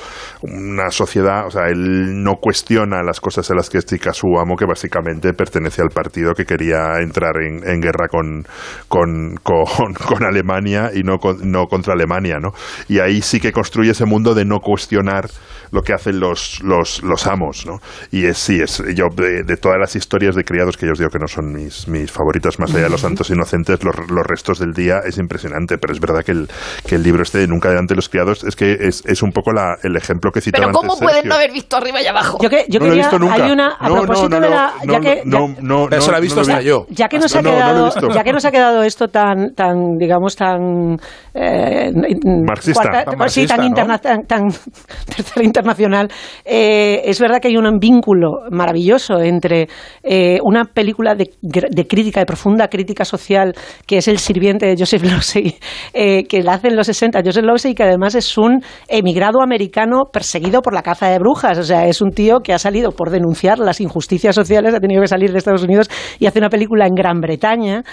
una 0.42 0.90
sociedad, 0.90 1.46
o 1.46 1.50
sea, 1.50 1.68
él 1.68 2.24
no 2.24 2.34
cuestiona 2.40 3.04
las 3.04 3.20
cosas 3.20 3.48
en 3.50 3.56
las 3.56 3.70
que 3.70 3.78
estica 3.78 4.12
su 4.12 4.26
amo, 4.40 4.56
que 4.56 4.66
básicamente 4.66 5.32
pertenece 5.32 5.80
al 5.80 5.90
partido 5.90 6.32
que 6.34 6.44
quería 6.44 6.98
entrar 7.00 7.34
en, 7.40 7.80
guerra 7.80 8.08
con, 8.08 8.44
con, 8.88 9.36
con, 9.44 10.24
Alemania 10.26 10.90
y 10.92 11.04
no, 11.04 11.18
no 11.44 11.66
contra 11.66 11.94
Alemania, 11.94 12.38
¿no? 12.40 12.50
Y 12.88 12.98
ahí 12.98 13.22
sí 13.22 13.38
que 13.38 13.52
construye 13.52 13.92
ese 13.92 14.06
mundo 14.06 14.34
de 14.34 14.44
no 14.44 14.58
cuestionar 14.58 15.28
lo 15.70 15.82
que 15.82 15.92
hacen 15.92 16.18
los, 16.18 16.60
los, 16.64 17.02
los 17.04 17.26
amos, 17.28 17.64
¿no? 17.64 17.78
Y 18.10 18.26
es, 18.26 18.38
sí, 18.38 18.60
es, 18.60 18.82
yo 18.94 19.06
de, 19.14 19.56
todas 19.56 19.78
las 19.78 19.94
historias 19.94 20.34
de 20.34 20.42
criados 20.42 20.76
que 20.76 20.86
yo 20.86 20.92
os 20.92 20.98
digo 20.98 21.10
que 21.10 21.18
no 21.18 21.28
son 21.28 21.52
mis, 21.52 21.86
mis 21.86 22.10
favoritas, 22.10 22.58
más 22.58 22.74
allá 22.74 22.84
de 22.84 22.90
los 22.90 23.00
santos 23.00 23.30
inocentes, 23.30 23.82
los, 23.84 23.96
los 24.10 24.26
restos 24.32 24.58
del 24.58 24.72
día 24.72 25.00
es 25.04 25.18
impresionante, 25.18 25.76
pero 25.76 25.92
es 25.92 26.00
verdad 26.00 26.22
que 26.24 26.32
el, 26.32 26.48
que 26.86 26.94
el 26.94 27.02
libro 27.02 27.22
este 27.22 27.38
de 27.38 27.46
Nunca 27.46 27.68
delante 27.68 27.92
de 27.92 27.96
los 27.96 28.08
criados 28.08 28.44
es 28.44 28.56
que 28.56 28.72
es, 28.72 29.04
es 29.04 29.22
un 29.22 29.30
poco 29.30 29.52
la, 29.52 29.76
el 29.82 29.94
ejemplo 29.94 30.30
que 30.30 30.40
citaba 30.40 30.66
Pero 30.66 30.78
¿cómo 30.78 30.96
pueden 30.96 31.28
no 31.28 31.34
haber 31.34 31.52
visto 31.52 31.76
arriba 31.76 32.00
y 32.00 32.06
abajo? 32.06 32.38
Yo, 32.40 32.48
que, 32.48 32.64
yo 32.68 32.80
no 32.80 32.86
quería, 32.86 33.10
lo 33.10 33.30
hay 33.30 33.50
una, 33.50 33.76
a 33.78 33.88
propósito 33.88 34.40
de 34.40 34.48
la... 34.48 34.72
Ya 34.88 35.00
que, 35.00 35.22
no, 35.26 35.88
eso 35.90 36.10
lo 36.10 36.16
he 36.16 36.20
visto 36.20 36.40
hasta 36.40 36.62
yo. 36.62 36.86
Ya 36.88 37.08
que 37.08 37.18
nos 37.18 37.34
ha 37.36 37.42
quedado, 37.42 37.90
ya 38.14 38.24
que 38.24 38.32
nos 38.32 38.44
ha 38.44 38.50
quedado 38.50 38.82
esto 38.82 39.08
tan, 39.08 39.54
tan 39.54 39.98
digamos, 39.98 40.34
tan... 40.34 40.96
Eh, 41.34 41.90
marxista. 42.24 43.04
sí, 43.28 43.46
tan, 43.46 43.64
interna, 43.64 43.98
tan, 43.98 44.26
tan 44.26 44.48
internacional, 45.42 46.08
eh, 46.44 47.02
es 47.04 47.20
verdad 47.20 47.38
que 47.40 47.48
hay 47.48 47.56
un 47.56 47.78
vínculo 47.78 48.42
maravilloso 48.50 49.18
entre 49.20 49.68
eh, 50.02 50.38
una 50.42 50.64
película 50.64 51.14
de, 51.14 51.30
de 51.40 51.86
crítica, 51.86 52.20
de 52.20 52.26
profunda 52.26 52.68
crítica 52.68 53.04
social, 53.04 53.54
que 53.86 53.98
es 53.98 54.08
El 54.12 54.18
sirviente 54.18 54.66
de 54.66 54.76
Joseph 54.78 55.02
Losey, 55.04 55.56
eh, 55.94 56.24
que 56.24 56.42
la 56.42 56.52
hace 56.52 56.68
en 56.68 56.76
los 56.76 56.86
60, 56.86 57.22
Joseph 57.24 57.44
Losey, 57.44 57.74
que 57.74 57.84
además 57.84 58.14
es 58.14 58.36
un 58.36 58.62
emigrado 58.86 59.40
americano 59.40 60.02
perseguido 60.12 60.60
por 60.60 60.74
la 60.74 60.82
caza 60.82 61.08
de 61.08 61.18
brujas. 61.18 61.56
O 61.56 61.62
sea, 61.62 61.86
es 61.86 62.02
un 62.02 62.10
tío 62.10 62.40
que 62.40 62.52
ha 62.52 62.58
salido 62.58 62.90
por 62.90 63.08
denunciar 63.08 63.58
las 63.58 63.80
injusticias 63.80 64.34
sociales, 64.34 64.74
ha 64.74 64.80
tenido 64.80 65.00
que 65.00 65.08
salir 65.08 65.32
de 65.32 65.38
Estados 65.38 65.62
Unidos 65.62 65.88
y 66.18 66.26
hace 66.26 66.40
una 66.40 66.50
película 66.50 66.86
en 66.86 66.94
Gran 66.94 67.22
Bretaña 67.22 67.84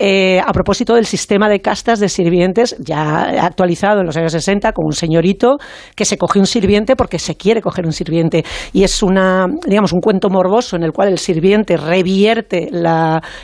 eh, 0.00 0.40
a 0.44 0.52
propósito 0.52 0.96
del 0.96 1.06
sistema 1.06 1.48
de 1.48 1.60
castas 1.60 2.00
de 2.00 2.08
sirvientes, 2.08 2.76
ya 2.80 3.44
actualizado 3.46 4.00
en 4.00 4.06
los 4.06 4.16
años 4.16 4.32
60, 4.32 4.72
con 4.72 4.84
un 4.86 4.92
señorito 4.92 5.58
que 5.94 6.04
se 6.04 6.18
coge 6.18 6.40
un 6.40 6.46
sirviente 6.46 6.96
porque 6.96 7.20
se 7.20 7.36
quiere 7.36 7.62
coger 7.62 7.86
un 7.86 7.92
sirviente. 7.92 8.44
Y 8.72 8.82
es 8.82 9.00
una, 9.00 9.46
digamos, 9.64 9.92
un 9.92 10.00
cuento 10.00 10.28
morboso 10.28 10.74
en 10.74 10.82
el 10.82 10.90
cual 10.90 11.10
el 11.10 11.18
sirviente 11.18 11.76
revierte 11.76 12.68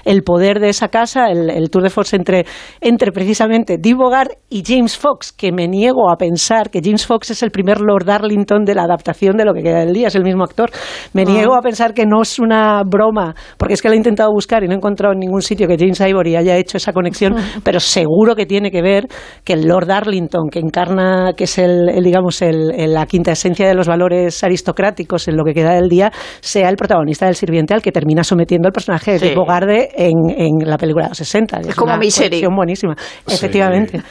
el 0.05 0.23
poder 0.25 0.59
de 0.59 0.71
esa 0.71 0.89
casa, 0.89 1.29
el, 1.29 1.49
el 1.49 1.71
tour 1.71 1.85
de 1.85 1.91
force 1.91 2.24
entre, 2.25 2.47
entre 2.81 3.13
precisamente 3.13 3.77
Dee 3.79 3.95
Bogart 3.95 4.33
y 4.49 4.63
James 4.65 4.97
Fox, 4.97 5.33
que 5.33 5.53
me 5.53 5.69
niego 5.69 6.11
a 6.11 6.17
pensar 6.17 6.71
que 6.71 6.81
James 6.83 7.07
Fox 7.07 7.31
es 7.31 7.43
el 7.43 7.51
primer 7.51 7.81
Lord 7.81 8.07
Darlington 8.07 8.65
de 8.65 8.75
la 8.75 8.85
adaptación 8.85 9.37
de 9.37 9.45
lo 9.45 9.53
que 9.53 9.63
queda 9.63 9.81
del 9.81 9.93
día, 9.93 10.09
es 10.09 10.15
el 10.15 10.25
mismo 10.25 10.43
actor. 10.43 10.71
Me 11.13 11.23
ah. 11.23 11.27
niego 11.27 11.55
a 11.55 11.61
pensar 11.61 11.93
que 11.93 12.07
no 12.07 12.23
es 12.23 12.39
una 12.39 12.83
broma, 12.85 13.35
porque 13.59 13.75
es 13.75 13.83
que 13.83 13.89
lo 13.89 13.95
he 13.95 13.97
intentado 13.99 14.31
buscar 14.33 14.65
y 14.65 14.67
no 14.67 14.73
he 14.73 14.77
encontrado 14.77 15.13
en 15.13 15.21
ningún 15.21 15.43
sitio 15.43 15.69
que 15.69 15.77
James 15.79 16.01
Ivory 16.01 16.37
haya 16.37 16.57
hecho 16.57 16.79
esa 16.79 16.93
conexión, 16.93 17.35
pero 17.65 17.79
seguro 17.79 18.35
que 18.35 18.47
tiene 18.47 18.71
que 18.71 18.81
ver 18.81 19.07
que 19.45 19.53
el 19.53 19.67
Lord 19.67 19.87
Darlington, 19.87 20.49
que 20.51 20.61
encarna, 20.61 21.33
que 21.37 21.45
es 21.45 21.59
el, 21.59 22.03
digamos, 22.03 22.41
el, 22.41 22.93
la 22.93 23.07
quinta 23.07 23.33
esencia 23.33 23.69
de 23.69 23.75
los 23.75 23.87
valores 23.87 24.43
aristocráticos 24.43 25.29
en 25.29 25.37
lo 25.37 25.45
que 25.45 25.53
queda 25.53 25.75
del 25.75 25.89
día, 25.89 26.11
sea 26.41 26.69
el 26.69 26.77
protagonista 26.77 27.27
del 27.27 27.35
sirviente 27.35 27.75
al 27.75 27.83
que 27.83 27.93
termina 27.93 28.25
sometiendo 28.25 28.69
el 28.69 28.73
personaje 28.73 29.19
de 29.19 29.35
Bogart 29.35 29.69
en, 29.69 30.31
en 30.37 30.69
la 30.69 30.77
película 30.79 31.05
de 31.07 31.11
los 31.11 31.19
60. 31.19 31.61
Es, 31.61 31.75
como 31.75 31.97
mi 31.97 32.11
serie. 32.15 32.47
buenísima, 32.49 32.97
efectivamente. 33.27 34.03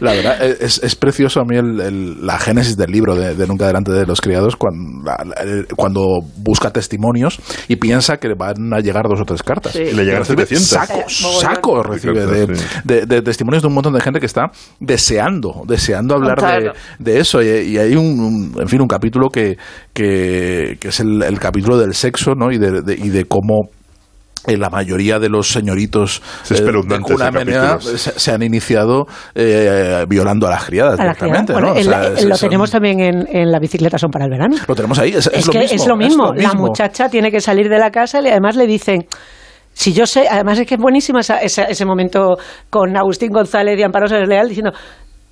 la 0.00 0.12
verdad, 0.12 0.42
es, 0.42 0.96
precioso 0.96 1.40
a 1.40 1.44
mí 1.44 1.56
la 2.20 2.38
génesis 2.38 2.76
del 2.76 2.90
libro 2.90 3.14
de, 3.14 3.46
Nunca 3.46 3.66
Delante 3.66 3.92
de 3.92 4.06
los 4.06 4.20
Criados 4.20 4.56
cuando, 4.56 5.10
cuando 5.76 6.20
busca 6.36 6.70
testimonios 6.70 7.40
y 7.68 7.76
piensa 7.76 8.18
que 8.18 8.34
van 8.34 8.72
a 8.72 8.80
llegar 8.80 9.08
dos 9.08 9.20
o 9.20 9.24
tres 9.24 9.42
cartas. 9.42 9.74
Y 9.74 9.92
le 9.92 10.04
llegan 10.04 10.24
700. 10.24 10.66
Sacos, 10.66 11.40
sacos 11.40 11.86
recibe 11.86 12.26
de, 12.84 13.22
testimonios 13.22 13.62
de 13.62 13.68
un 13.68 13.74
montón 13.74 13.94
de 13.94 14.00
gente 14.00 14.20
que 14.20 14.26
está 14.26 14.50
deseando, 14.78 15.62
deseando 15.66 16.14
hablar 16.14 16.74
de, 16.98 17.18
eso. 17.18 17.42
Y, 17.42 17.78
hay 17.78 17.94
un, 17.94 18.54
en 18.58 18.68
fin, 18.68 18.80
un 18.80 18.88
capítulo 18.88 19.28
que, 19.28 19.56
que, 19.92 20.78
es 20.80 21.00
el, 21.00 21.38
capítulo 21.38 21.78
del 21.78 21.94
sexo, 21.94 22.34
¿no? 22.34 22.50
Y 22.50 22.58
de, 22.58 22.94
y 22.94 23.08
de 23.08 23.24
cómo 23.24 23.70
la 24.46 24.70
mayoría 24.70 25.18
de 25.18 25.28
los 25.28 25.52
señoritos 25.52 26.22
eh, 26.50 26.54
de 26.54 27.98
se, 27.98 28.32
han 28.32 28.42
iniciado 28.42 29.06
eh, 29.34 30.04
violando 30.08 30.46
a 30.46 30.50
las 30.50 30.64
criadas 30.64 30.98
directamente. 30.98 31.52
lo 32.26 32.38
tenemos 32.38 32.70
también 32.70 33.00
en, 33.00 33.50
la 33.50 33.58
bicicleta 33.58 33.98
son 33.98 34.10
para 34.10 34.24
el 34.24 34.30
verano. 34.30 34.56
Lo 34.66 34.74
tenemos 34.74 34.98
ahí, 34.98 35.12
es, 35.14 35.28
que 35.28 35.36
lo 35.36 35.52
mismo, 35.60 35.74
es 35.74 35.86
lo 35.86 35.96
mismo. 35.96 36.34
La 36.34 36.54
muchacha 36.54 37.08
tiene 37.08 37.30
que 37.30 37.40
salir 37.40 37.68
de 37.68 37.78
la 37.78 37.90
casa 37.90 38.20
y 38.20 38.28
además 38.28 38.56
le 38.56 38.66
dicen 38.66 39.06
si 39.72 39.92
yo 39.92 40.04
sé, 40.04 40.26
además 40.28 40.58
es 40.58 40.66
que 40.66 40.74
es 40.74 40.80
buenísima 40.80 41.20
ese 41.20 41.84
momento 41.86 42.36
con 42.68 42.96
Agustín 42.96 43.30
González 43.30 43.78
y 43.78 43.82
Amparo 43.82 44.06
Leal 44.06 44.48
diciendo, 44.48 44.72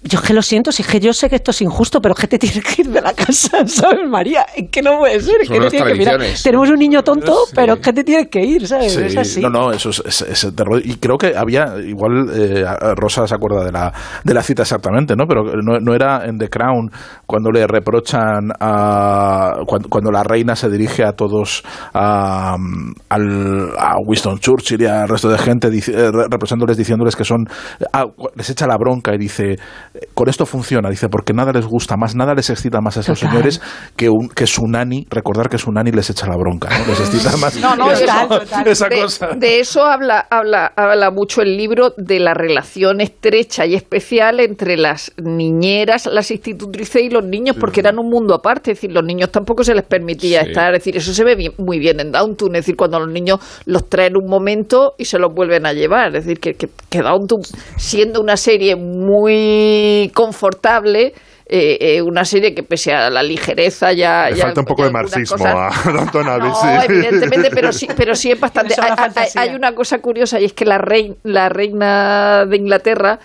yo 0.02 0.22
que 0.22 0.32
lo 0.32 0.42
siento, 0.42 0.70
si 0.70 0.82
es 0.82 0.88
que 0.88 1.00
yo 1.00 1.12
sé 1.12 1.28
que 1.28 1.36
esto 1.36 1.50
es 1.50 1.60
injusto, 1.60 2.00
pero 2.00 2.14
es 2.14 2.20
que 2.20 2.28
te 2.28 2.38
tienes 2.38 2.62
que 2.62 2.82
ir 2.82 2.88
de 2.88 3.00
la 3.00 3.12
casa, 3.14 3.62
¿sabes, 3.66 4.08
María? 4.08 4.46
Es 4.56 4.70
que 4.70 4.80
no 4.80 4.98
puede 4.98 5.20
ser, 5.20 5.42
es 5.42 5.48
que 5.48 5.58
te 5.58 5.82
que 5.82 5.94
mirar. 5.94 6.20
Tenemos 6.42 6.70
un 6.70 6.78
niño 6.78 7.02
tonto, 7.02 7.36
pero 7.52 7.74
es 7.74 7.80
que 7.80 7.92
te 7.92 8.04
tienes 8.04 8.28
que 8.28 8.40
ir, 8.44 8.66
¿sabes? 8.68 8.96
es 8.96 9.16
así. 9.16 9.40
No, 9.40 9.50
no, 9.50 9.72
eso 9.72 9.90
es, 9.90 10.22
es, 10.22 10.54
terror. 10.54 10.80
Y 10.84 10.96
creo 10.96 11.18
que 11.18 11.36
había, 11.36 11.74
igual 11.84 12.28
eh, 12.32 12.64
Rosa 12.94 13.26
se 13.26 13.34
acuerda 13.34 13.64
de 13.64 13.72
la, 13.72 13.92
de 14.22 14.34
la 14.34 14.42
cita 14.42 14.62
exactamente, 14.62 15.14
¿no? 15.16 15.26
Pero 15.26 15.42
no, 15.62 15.80
no 15.80 15.94
era 15.94 16.24
en 16.26 16.38
The 16.38 16.48
Crown 16.48 16.90
cuando 17.26 17.50
le 17.50 17.66
reprochan 17.66 18.52
a. 18.60 19.54
Cuando, 19.66 20.12
la 20.12 20.22
reina 20.22 20.54
se 20.54 20.70
dirige 20.70 21.04
a 21.04 21.12
todos, 21.12 21.62
a, 21.92 22.56
al, 23.08 23.70
a 23.76 23.96
Winston 24.06 24.38
Churchill 24.38 24.80
y 24.80 24.86
al 24.86 25.08
resto 25.08 25.28
de 25.28 25.38
gente, 25.38 25.68
eh, 25.68 26.10
representándoles, 26.12 26.76
diciéndoles 26.76 27.16
que 27.16 27.24
son. 27.24 27.44
les 28.36 28.48
echa 28.48 28.66
la 28.66 28.76
bronca 28.76 29.12
y 29.14 29.18
dice 29.18 29.56
con 30.14 30.28
esto 30.28 30.46
funciona, 30.46 30.90
dice, 30.90 31.08
porque 31.08 31.32
nada 31.32 31.52
les 31.52 31.66
gusta 31.66 31.96
más, 31.96 32.14
nada 32.14 32.34
les 32.34 32.50
excita 32.50 32.80
más 32.80 32.96
a 32.96 33.00
esos 33.00 33.18
señores 33.18 33.60
que, 33.96 34.08
un, 34.08 34.28
que 34.28 34.46
su 34.46 34.66
nani, 34.66 35.06
recordar 35.10 35.48
que 35.48 35.58
su 35.58 35.70
nani 35.70 35.90
les 35.92 36.10
echa 36.10 36.26
la 36.26 36.36
bronca, 36.36 36.68
¿no? 36.76 36.86
Les 36.86 37.00
excita 37.00 37.36
más 37.40 37.56
no, 37.56 37.76
no, 37.76 37.90
esa 37.90 38.88
de, 38.88 39.00
cosa. 39.00 39.28
De 39.36 39.60
eso 39.60 39.84
habla, 39.84 40.26
habla, 40.30 40.72
habla 40.76 41.10
mucho 41.10 41.42
el 41.42 41.56
libro 41.56 41.94
de 41.96 42.20
la 42.20 42.34
relación 42.34 43.00
estrecha 43.00 43.66
y 43.66 43.74
especial 43.74 44.40
entre 44.40 44.76
las 44.76 45.12
niñeras, 45.16 46.06
las 46.06 46.30
institutrices 46.30 47.02
y 47.02 47.10
los 47.10 47.24
niños, 47.24 47.56
porque 47.58 47.80
eran 47.80 47.98
un 47.98 48.08
mundo 48.08 48.34
aparte, 48.34 48.72
es 48.72 48.78
decir, 48.78 48.92
los 48.92 49.04
niños 49.04 49.30
tampoco 49.30 49.64
se 49.64 49.74
les 49.74 49.84
permitía 49.84 50.42
estar, 50.42 50.74
es 50.74 50.80
decir, 50.80 50.96
eso 50.96 51.12
se 51.12 51.24
ve 51.24 51.52
muy 51.58 51.78
bien 51.78 52.00
en 52.00 52.12
Downton, 52.12 52.54
es 52.56 52.62
decir, 52.62 52.76
cuando 52.76 52.98
los 52.98 53.10
niños 53.10 53.38
los 53.66 53.88
traen 53.88 54.16
un 54.16 54.28
momento 54.28 54.94
y 54.98 55.04
se 55.04 55.18
los 55.18 55.32
vuelven 55.32 55.66
a 55.66 55.72
llevar, 55.72 56.14
es 56.16 56.24
decir, 56.24 56.40
que, 56.40 56.54
que, 56.54 56.68
que 56.88 57.02
Downton, 57.02 57.40
siendo 57.76 58.20
una 58.20 58.36
serie 58.36 58.76
muy 58.76 59.87
confortable. 60.14 61.14
Eh, 61.50 61.78
eh, 61.80 62.02
una 62.02 62.26
serie 62.26 62.54
que 62.54 62.62
pese 62.62 62.92
a 62.92 63.08
la 63.08 63.22
ligereza 63.22 63.94
ya... 63.94 64.28
Le 64.28 64.36
falta 64.36 64.60
un 64.60 64.66
poco 64.66 64.84
de 64.84 64.90
marxismo 64.90 65.46
a 65.46 65.70
Don 66.12 66.26
No, 66.26 66.82
evidentemente, 66.82 67.50
pero 67.50 67.72
sí, 67.72 67.88
pero 67.96 68.14
sí 68.14 68.30
es 68.30 68.38
bastante... 68.46 68.74
Hay, 68.78 69.28
hay, 69.34 69.54
una 69.54 69.74
cosa 69.74 70.00
curiosa 70.00 70.38
y 70.38 70.44
es 70.44 70.52
que 70.52 70.66
la, 70.66 70.78
la 71.22 71.48
reina 71.48 72.44
de 72.44 72.54
Inglaterra 72.54 73.18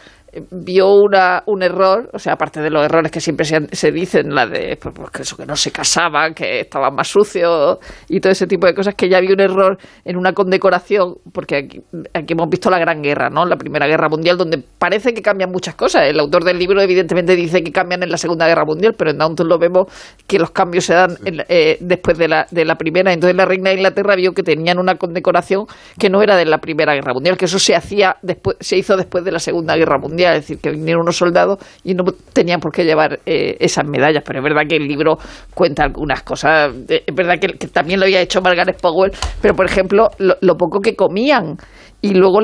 vio 0.52 0.94
una, 0.96 1.44
un 1.46 1.62
error, 1.62 2.10
o 2.14 2.20
sea, 2.20 2.34
aparte 2.34 2.62
de 2.62 2.70
los 2.70 2.84
errores 2.84 3.12
que 3.12 3.20
siempre 3.20 3.46
se, 3.46 3.68
se 3.72 3.92
dicen, 3.92 4.34
la 4.34 4.48
de 4.48 4.78
pues, 4.82 4.94
pues, 4.96 5.12
que 5.12 5.22
eso 5.22 5.38
que 5.38 5.46
no 5.46 5.56
se 5.56 5.72
casaban, 5.72 6.34
que 6.34 6.62
estaban 6.62 6.96
más 6.96 7.08
sucios 7.08 7.78
y 8.10 8.20
todo 8.20 8.32
ese 8.32 8.48
tipo 8.48 8.66
de 8.66 8.74
cosas, 8.74 8.96
que 8.96 9.10
ya 9.10 9.20
vio 9.20 9.34
un 9.34 9.42
error 9.42 9.78
en 10.04 10.18
una 10.18 10.34
condecoración, 10.34 11.16
porque 11.32 11.58
aquí, 11.58 11.82
aquí 12.14 12.34
hemos 12.34 12.50
visto 12.50 12.70
la 12.70 12.80
Gran 12.80 13.02
Guerra, 13.02 13.30
¿no? 13.30 13.46
La 13.46 13.58
Primera 13.58 13.88
Guerra 13.88 14.10
Mundial, 14.10 14.38
donde 14.38 14.58
parece 14.58 15.14
que 15.14 15.22
cambian 15.22 15.52
muchas 15.52 15.76
cosas. 15.76 16.04
El 16.04 16.20
autor 16.20 16.44
del 16.44 16.58
libro 16.58 16.82
evidentemente 16.82 17.36
dice 17.36 17.62
que 17.64 17.72
cambian 17.72 18.02
en 18.02 18.10
la 18.10 18.18
Segunda 18.18 18.48
Guerra 18.48 18.66
Mundial, 18.66 18.96
pero 18.98 19.12
en 19.12 19.20
Downton 19.20 19.48
lo 19.48 19.60
vemos 19.60 19.88
que 20.26 20.40
los 20.40 20.52
cambios 20.52 20.86
se 20.86 20.94
dan 20.94 21.16
eh, 21.26 21.78
después 21.80 22.18
de 22.18 22.28
la, 22.28 22.48
de 22.50 22.66
la 22.66 22.76
Primera. 22.76 23.14
Entonces 23.14 23.36
la 23.36 23.46
Reina 23.46 23.70
de 23.70 23.76
Inglaterra 23.76 24.16
vio 24.16 24.32
que 24.32 24.42
tenían 24.42 24.80
una 24.80 24.96
condecoración 24.96 25.66
que 26.00 26.10
no 26.10 26.22
era 26.24 26.36
de 26.36 26.46
la 26.46 26.58
Primera 26.58 26.94
Guerra 26.96 27.14
Mundial, 27.14 27.38
que 27.38 27.46
eso 27.46 27.60
se 27.60 27.76
hacía 27.76 28.18
después, 28.24 28.58
se 28.60 28.78
hizo 28.78 28.98
después 28.98 29.24
de 29.24 29.32
la 29.32 29.40
Segunda 29.40 29.76
Guerra 29.76 30.00
Mundial 30.00 30.23
es 30.32 30.42
decir, 30.42 30.60
que 30.60 30.72
vinieron 30.72 31.02
unos 31.02 31.18
soldados 31.18 31.60
y 31.84 31.94
no 31.94 32.04
tenían 32.34 32.60
por 32.60 32.72
qué 32.72 32.84
llevar 32.84 33.20
eh, 33.26 33.58
esas 33.60 33.86
medallas, 33.86 34.24
pero 34.26 34.40
es 34.40 34.44
verdad 34.44 34.64
que 34.68 34.78
el 34.78 34.88
libro 34.88 35.18
cuenta 35.54 35.84
algunas 35.84 36.24
cosas, 36.24 36.72
es 36.88 37.16
verdad 37.16 37.36
que, 37.40 37.68
también 37.68 38.00
lo 38.00 38.06
había 38.06 38.22
hecho 38.22 38.42
Margaret 38.42 38.80
Powell, 38.82 39.12
pero 39.42 39.54
por 39.54 39.66
ejemplo, 39.66 40.10
lo, 40.18 40.56
poco 40.56 40.80
que 40.80 40.96
comían 40.96 41.58
y 42.02 42.14
luego 42.14 42.40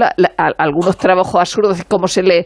algunos 0.58 0.98
trabajos 0.98 1.36
absurdos, 1.36 1.84
como 1.88 2.08
se 2.08 2.24
le 2.24 2.46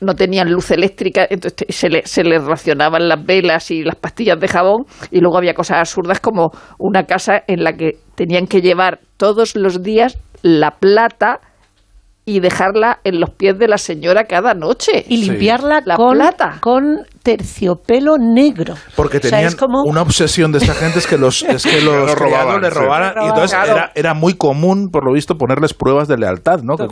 no 0.00 0.14
tenían 0.14 0.50
luz 0.50 0.72
eléctrica, 0.72 1.26
entonces 1.30 1.64
se 1.68 1.88
les 1.88 2.10
se 2.10 2.24
le 2.24 2.38
racionaban 2.40 3.08
las 3.08 3.24
velas 3.24 3.70
y 3.70 3.84
las 3.84 3.94
pastillas 3.94 4.38
de 4.40 4.48
jabón, 4.48 4.84
y 5.10 5.20
luego 5.20 5.38
había 5.38 5.54
cosas 5.54 5.78
absurdas 5.78 6.18
como 6.18 6.50
una 6.78 7.04
casa 7.04 7.44
en 7.46 7.62
la 7.62 7.74
que 7.74 7.98
tenían 8.16 8.46
que 8.46 8.60
llevar 8.60 8.98
todos 9.16 9.54
los 9.54 9.82
días 9.82 10.18
la 10.42 10.72
plata 10.72 11.40
y 12.24 12.40
dejarla 12.40 13.00
en 13.04 13.20
los 13.20 13.30
pies 13.30 13.58
de 13.58 13.68
la 13.68 13.78
señora 13.78 14.24
cada 14.24 14.54
noche. 14.54 15.04
Y 15.08 15.18
limpiarla 15.18 15.82
la 15.84 15.96
con, 15.96 16.16
plata. 16.16 16.58
con 16.60 17.06
terciopelo 17.22 18.16
negro. 18.18 18.74
Porque 18.96 19.20
tenían 19.20 19.54
una 19.84 20.02
obsesión 20.02 20.52
de 20.52 20.58
esta 20.58 20.74
gente 20.74 20.98
es 20.98 21.06
que 21.06 21.18
los, 21.18 21.42
es 21.42 21.64
que 21.64 21.80
los 21.82 22.08
le 22.08 22.70
robaran. 22.70 23.14
Y 23.24 23.28
entonces 23.28 23.58
era, 23.58 23.92
era, 23.94 24.14
muy 24.14 24.34
común, 24.34 24.90
por 24.90 25.04
lo 25.04 25.12
visto, 25.12 25.36
ponerles 25.36 25.74
pruebas 25.74 26.08
de 26.08 26.16
lealtad, 26.18 26.62
¿no? 26.62 26.76
que, 26.76 26.84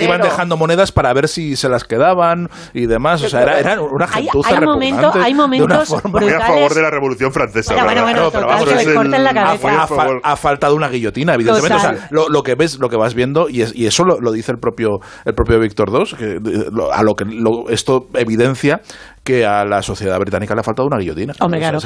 iban 0.00 0.20
dejando 0.20 0.56
monedas 0.56 0.92
para 0.92 1.12
ver 1.12 1.28
si 1.28 1.56
se 1.56 1.68
las 1.68 1.84
quedaban 1.84 2.48
y 2.72 2.86
demás. 2.86 3.22
O 3.22 3.28
sea, 3.28 3.42
era, 3.42 3.58
era 3.58 3.80
una 3.80 4.06
gentuza 4.06 4.58
hay, 4.58 4.64
momento, 4.64 5.12
hay 5.14 5.34
momentos 5.34 6.04
Muy 6.04 6.28
a 6.28 6.40
favor 6.40 6.74
de 6.74 6.82
la 6.82 6.90
Revolución 6.90 7.32
Francesa. 7.32 7.74
Bueno, 7.84 8.02
bueno, 8.02 8.30
ha, 10.22 10.36
faltado 10.36 10.74
una 10.74 10.88
guillotina, 10.88 11.34
evidentemente. 11.34 11.76
O 11.76 11.80
sea, 11.80 12.08
lo, 12.10 12.28
lo, 12.28 12.42
que 12.42 12.54
ves, 12.54 12.78
lo 12.78 12.88
que 12.88 12.96
vas 12.96 13.14
viendo, 13.14 13.48
y, 13.48 13.64
y 13.74 13.86
eso 13.86 14.04
lo, 14.04 14.32
dice 14.32 14.52
el 14.52 14.58
propio, 14.58 15.00
el 15.24 15.34
propio 15.34 15.58
Víctor 15.60 15.90
II, 15.92 16.16
que, 16.16 16.40
a 16.92 17.02
lo 17.02 17.14
que 17.14 17.24
esto 17.70 18.08
evidencia 18.14 18.80
que 19.28 19.44
a 19.44 19.62
la 19.66 19.82
sociedad 19.82 20.18
británica 20.18 20.54
le 20.54 20.60
ha 20.60 20.64
faltado 20.64 20.86
una 20.86 20.96
guillotina. 20.96 21.34
Hombre, 21.40 21.60
claro. 21.60 21.80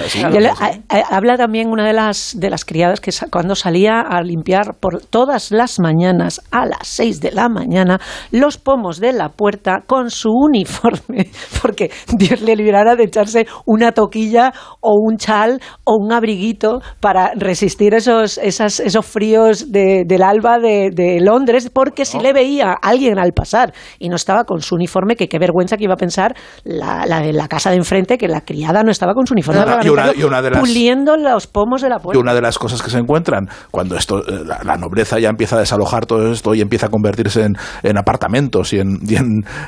habla 1.10 1.36
también 1.36 1.68
una 1.68 1.84
de 1.84 1.92
las, 1.92 2.36
de 2.38 2.50
las 2.50 2.64
criadas 2.64 3.00
que 3.00 3.10
cuando 3.32 3.56
salía 3.56 4.00
a 4.00 4.22
limpiar 4.22 4.76
por 4.78 5.02
todas 5.04 5.50
las 5.50 5.80
mañanas 5.80 6.40
a 6.52 6.66
las 6.66 6.86
seis 6.86 7.20
de 7.20 7.32
la 7.32 7.48
mañana 7.48 7.98
los 8.30 8.58
pomos 8.58 9.00
de 9.00 9.12
la 9.12 9.30
puerta 9.30 9.82
con 9.84 10.10
su 10.10 10.30
uniforme, 10.30 11.32
porque 11.62 11.90
Dios 12.16 12.42
le 12.42 12.54
librara 12.54 12.94
de 12.94 13.04
echarse 13.04 13.48
una 13.66 13.90
toquilla 13.90 14.52
o 14.80 14.94
un 14.94 15.16
chal 15.16 15.60
o 15.82 15.96
un 15.98 16.12
abriguito 16.12 16.80
para 17.00 17.32
resistir 17.34 17.92
esos, 17.94 18.38
esas, 18.38 18.78
esos 18.78 19.04
fríos 19.04 19.72
del 19.72 20.22
alba 20.22 20.60
de, 20.60 21.18
Londres, 21.20 21.70
porque 21.74 22.04
si 22.04 22.20
le 22.20 22.32
veía 22.32 22.70
a 22.70 22.90
alguien 22.90 23.18
al 23.18 23.32
pasar 23.32 23.74
y 23.98 24.08
no 24.08 24.14
estaba 24.14 24.44
con 24.44 24.60
su 24.60 24.76
uniforme, 24.76 25.16
que 25.16 25.28
qué 25.28 25.40
vergüenza 25.40 25.76
que 25.76 25.84
iba 25.84 25.94
a 25.94 25.96
pensar 25.96 26.36
la, 26.62 27.04
la 27.06 27.31
la 27.32 27.48
casa 27.48 27.70
de 27.70 27.76
enfrente 27.76 28.18
que 28.18 28.28
la 28.28 28.42
criada 28.42 28.82
no 28.82 28.90
estaba 28.90 29.14
con 29.14 29.26
su 29.26 29.34
uniforme 29.34 29.62
y 29.82 29.88
una, 29.88 30.42
de 30.42 30.50
las, 30.50 30.60
puliendo 30.60 31.16
los 31.16 31.46
pomos 31.46 31.82
de 31.82 31.88
la 31.88 31.98
puerta. 31.98 32.18
Y 32.18 32.20
una 32.20 32.34
de 32.34 32.40
las 32.40 32.58
cosas 32.58 32.82
que 32.82 32.90
se 32.90 32.98
encuentran 32.98 33.48
cuando 33.70 33.96
esto 33.96 34.18
eh, 34.26 34.44
la, 34.64 34.76
nobleza 34.76 35.18
ya 35.18 35.28
empieza 35.28 35.56
a 35.56 35.60
desalojar 35.60 36.06
todo 36.06 36.32
esto 36.32 36.54
y 36.54 36.60
empieza 36.60 36.86
a 36.86 36.88
convertirse 36.88 37.44
en, 37.82 37.96
apartamentos 37.96 38.72
y, 38.72 38.78
en, 38.78 38.98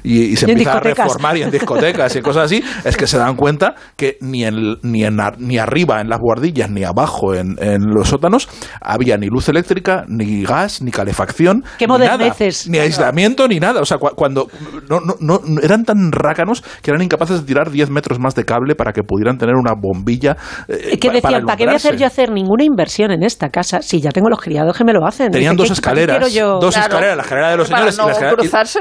y, 0.03 0.37
se 0.37 0.51
empieza 0.51 0.79
a 0.79 0.81
reformar 0.81 1.37
y 1.37 1.43
en 1.43 1.51
discotecas 1.51 2.17
y 2.17 2.23
cosas 2.23 2.45
así, 2.45 2.63
es 2.85 2.97
que 2.97 3.07
se 3.07 3.19
dan 3.19 3.37
cuenta 3.37 3.75
que 3.97 4.19
ni, 4.21 4.45
en, 4.45 4.77
ni, 4.83 5.05
en, 5.05 5.19
ni 5.39 5.59
arriba 5.59 6.01
en 6.01 6.09
las 6.09 6.19
guardillas 6.19 6.71
ni 6.71 6.85
abajo 6.85 7.35
en, 7.35 7.57
los 7.87 8.09
sótanos 8.09 8.49
había 8.81 9.17
ni 9.17 9.29
luz 9.29 9.49
eléctrica, 9.49 10.05
ni 10.09 10.43
gas, 10.45 10.83
ni 10.83 10.91
calefacción, 10.91 11.65
ni, 11.81 11.87
nada, 11.87 12.35
ni 12.67 12.79
aislamiento, 12.79 13.47
ni 13.49 13.61
nada. 13.61 13.81
O 13.81 13.85
sea, 13.85 13.99
cuando 13.99 14.49
no, 14.89 15.01
no, 15.01 15.15
no, 15.21 15.41
eran 15.63 15.85
tan 15.85 16.13
rácanos 16.13 16.63
que 16.83 16.91
eran 16.91 17.03
incapaces 17.03 17.41
de 17.41 17.47
tirar 17.55 17.71
10 17.71 17.91
metros 17.91 18.19
más 18.19 18.35
de 18.35 18.45
cable 18.45 18.75
para 18.75 18.93
que 18.93 19.03
pudieran 19.03 19.39
tener 19.39 19.55
una 19.55 19.75
bombilla. 19.81 20.37
Eh, 20.67 20.99
¿Qué 20.99 21.11
decían? 21.11 21.45
¿Para, 21.45 21.57
qué 21.57 21.65
voy 21.65 21.75
a 21.75 21.77
hacer 21.77 21.97
yo 21.97 22.07
hacer 22.07 22.33
ninguna 22.33 22.65
inversión 22.65 23.13
en 23.13 23.23
esta 23.23 23.49
casa 23.51 23.81
si 23.81 24.01
ya 24.01 24.11
tengo 24.11 24.29
los 24.29 24.41
criados 24.41 24.77
que 24.77 24.85
me 24.85 24.93
lo 24.93 25.07
hacen? 25.07 25.31
Tenían 25.31 25.57
dos 25.57 25.71
escaleras. 25.71 26.19
Dos 26.61 26.77
escaleras, 26.77 27.17
la 27.17 27.23
escalera 27.23 27.51
de 27.51 27.57
los 27.57 27.69
señores 27.69 27.99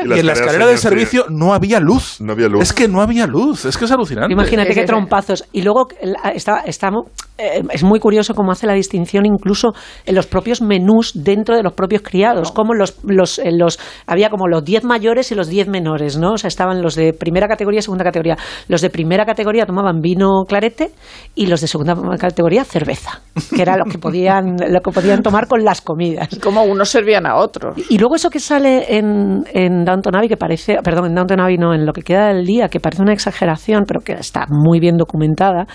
y, 0.05 0.19
en 0.19 0.25
la 0.25 0.33
escalera 0.33 0.65
del 0.65 0.77
servicio 0.77 1.25
no 1.29 1.53
había 1.53 1.79
luz. 1.79 2.19
No 2.19 2.33
había 2.33 2.47
luz. 2.47 2.63
Es 2.63 2.73
que 2.73 2.87
no 2.87 3.01
había 3.01 3.27
luz. 3.27 3.65
Es 3.65 3.77
que 3.77 3.85
es 3.85 3.91
alucinante. 3.91 4.33
Imagínate 4.33 4.73
qué 4.73 4.85
trompazos. 4.85 5.45
Y 5.51 5.61
luego 5.61 5.87
está, 6.33 6.61
está, 6.65 6.89
eh, 7.37 7.63
es 7.71 7.83
muy 7.83 7.99
curioso 7.99 8.35
cómo 8.35 8.51
hace 8.51 8.67
la 8.67 8.73
distinción 8.73 9.25
incluso 9.25 9.73
en 10.05 10.15
los 10.15 10.27
propios 10.27 10.61
menús 10.61 11.11
dentro 11.15 11.55
de 11.55 11.63
los 11.63 11.73
propios 11.73 12.03
criados. 12.03 12.51
Como 12.51 12.73
los, 12.73 13.03
los, 13.03 13.41
los 13.43 13.79
había 14.05 14.29
como 14.29 14.47
los 14.47 14.63
10 14.63 14.83
mayores 14.83 15.31
y 15.31 15.35
los 15.35 15.47
10 15.47 15.67
menores, 15.67 16.17
¿no? 16.17 16.33
O 16.33 16.37
sea, 16.37 16.47
estaban 16.47 16.81
los 16.81 16.95
de 16.95 17.13
primera 17.13 17.47
categoría 17.47 17.79
y 17.79 17.81
segunda 17.81 18.03
categoría. 18.03 18.37
Los 18.67 18.81
de 18.81 18.89
primera 18.89 19.25
categoría 19.25 19.65
tomaban 19.65 19.99
vino 19.99 20.43
clarete 20.47 20.91
y 21.33 21.47
los 21.47 21.61
de 21.61 21.67
segunda 21.67 21.95
categoría 22.17 22.63
cerveza, 22.63 23.21
que 23.55 23.61
era 23.61 23.77
lo 23.77 23.85
que 23.85 23.97
podían, 23.97 24.55
lo 24.69 24.81
que 24.81 24.91
podían 24.91 25.23
tomar 25.23 25.47
con 25.47 25.63
las 25.63 25.81
comidas. 25.81 26.29
Como 26.41 26.63
unos 26.63 26.89
servían 26.89 27.25
a 27.25 27.35
otros. 27.35 27.75
Y, 27.89 27.97
luego 27.97 28.15
eso 28.15 28.29
que 28.29 28.39
sale 28.39 28.97
en, 28.97 29.43
en 29.53 29.85
Downton 29.85 30.15
Abbey, 30.15 30.29
que 30.29 30.37
parece, 30.37 30.77
perdón, 30.83 31.07
en 31.07 31.15
Downton 31.15 31.39
Abbey 31.39 31.57
no, 31.57 31.73
en 31.73 31.85
lo 31.85 31.93
que 31.93 32.01
queda 32.01 32.27
del 32.27 32.45
día, 32.45 32.67
que 32.67 32.79
parece 32.79 33.01
una 33.01 33.13
exageración, 33.13 33.85
pero 33.87 34.01
que 34.01 34.13
está 34.13 34.45
muy 34.49 34.79
bien 34.79 34.97
documentada, 34.97 35.65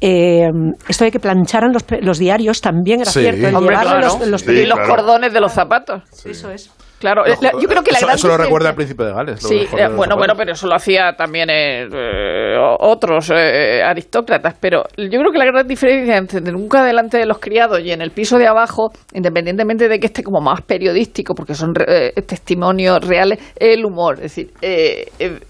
eh, 0.00 0.48
esto 0.88 1.01
de 1.04 1.10
que 1.10 1.20
plancharan 1.20 1.72
los, 1.72 1.84
los 2.00 2.18
diarios 2.18 2.60
también 2.60 3.00
era 3.00 3.10
cierto. 3.10 3.48
El 3.48 3.54
los, 3.54 4.48
y 4.48 4.66
los 4.66 4.78
cordones 4.86 5.32
de 5.32 5.40
los 5.40 5.52
zapatos. 5.52 6.02
Eso 6.24 6.50
es. 6.50 6.70
Claro, 7.02 7.24
yo 7.26 7.68
creo 7.68 7.82
que 7.82 7.90
la 7.90 7.98
eso, 7.98 8.10
eso 8.10 8.28
lo 8.28 8.36
recuerda 8.36 8.68
al 8.68 8.76
príncipe 8.76 9.02
de 9.02 9.12
Gales. 9.12 9.40
Sí, 9.40 9.66
eh, 9.76 9.88
bueno, 9.88 10.14
bueno, 10.16 10.34
pero 10.36 10.52
eso 10.52 10.68
lo 10.68 10.76
hacía 10.76 11.14
también 11.14 11.50
eh, 11.50 11.88
eh, 11.92 12.56
otros 12.78 13.28
aristócratas. 13.28 14.54
Pero 14.60 14.84
yo 14.96 15.18
creo 15.18 15.32
que 15.32 15.38
la 15.38 15.46
gran 15.46 15.66
diferencia 15.66 16.16
entre 16.16 16.40
nunca 16.40 16.84
delante 16.84 17.18
de 17.18 17.26
los 17.26 17.40
criados 17.40 17.80
y 17.80 17.90
en 17.90 18.02
el 18.02 18.12
piso 18.12 18.38
de 18.38 18.46
abajo, 18.46 18.92
independientemente 19.14 19.88
de 19.88 19.98
que 19.98 20.06
esté 20.06 20.22
como 20.22 20.40
más 20.40 20.60
periodístico, 20.60 21.34
porque 21.34 21.56
son 21.56 21.74
testimonios 21.74 23.00
reales, 23.04 23.40
es 23.56 23.76
el 23.76 23.84
humor. 23.84 24.20
Es 24.22 24.36
decir, 24.36 24.52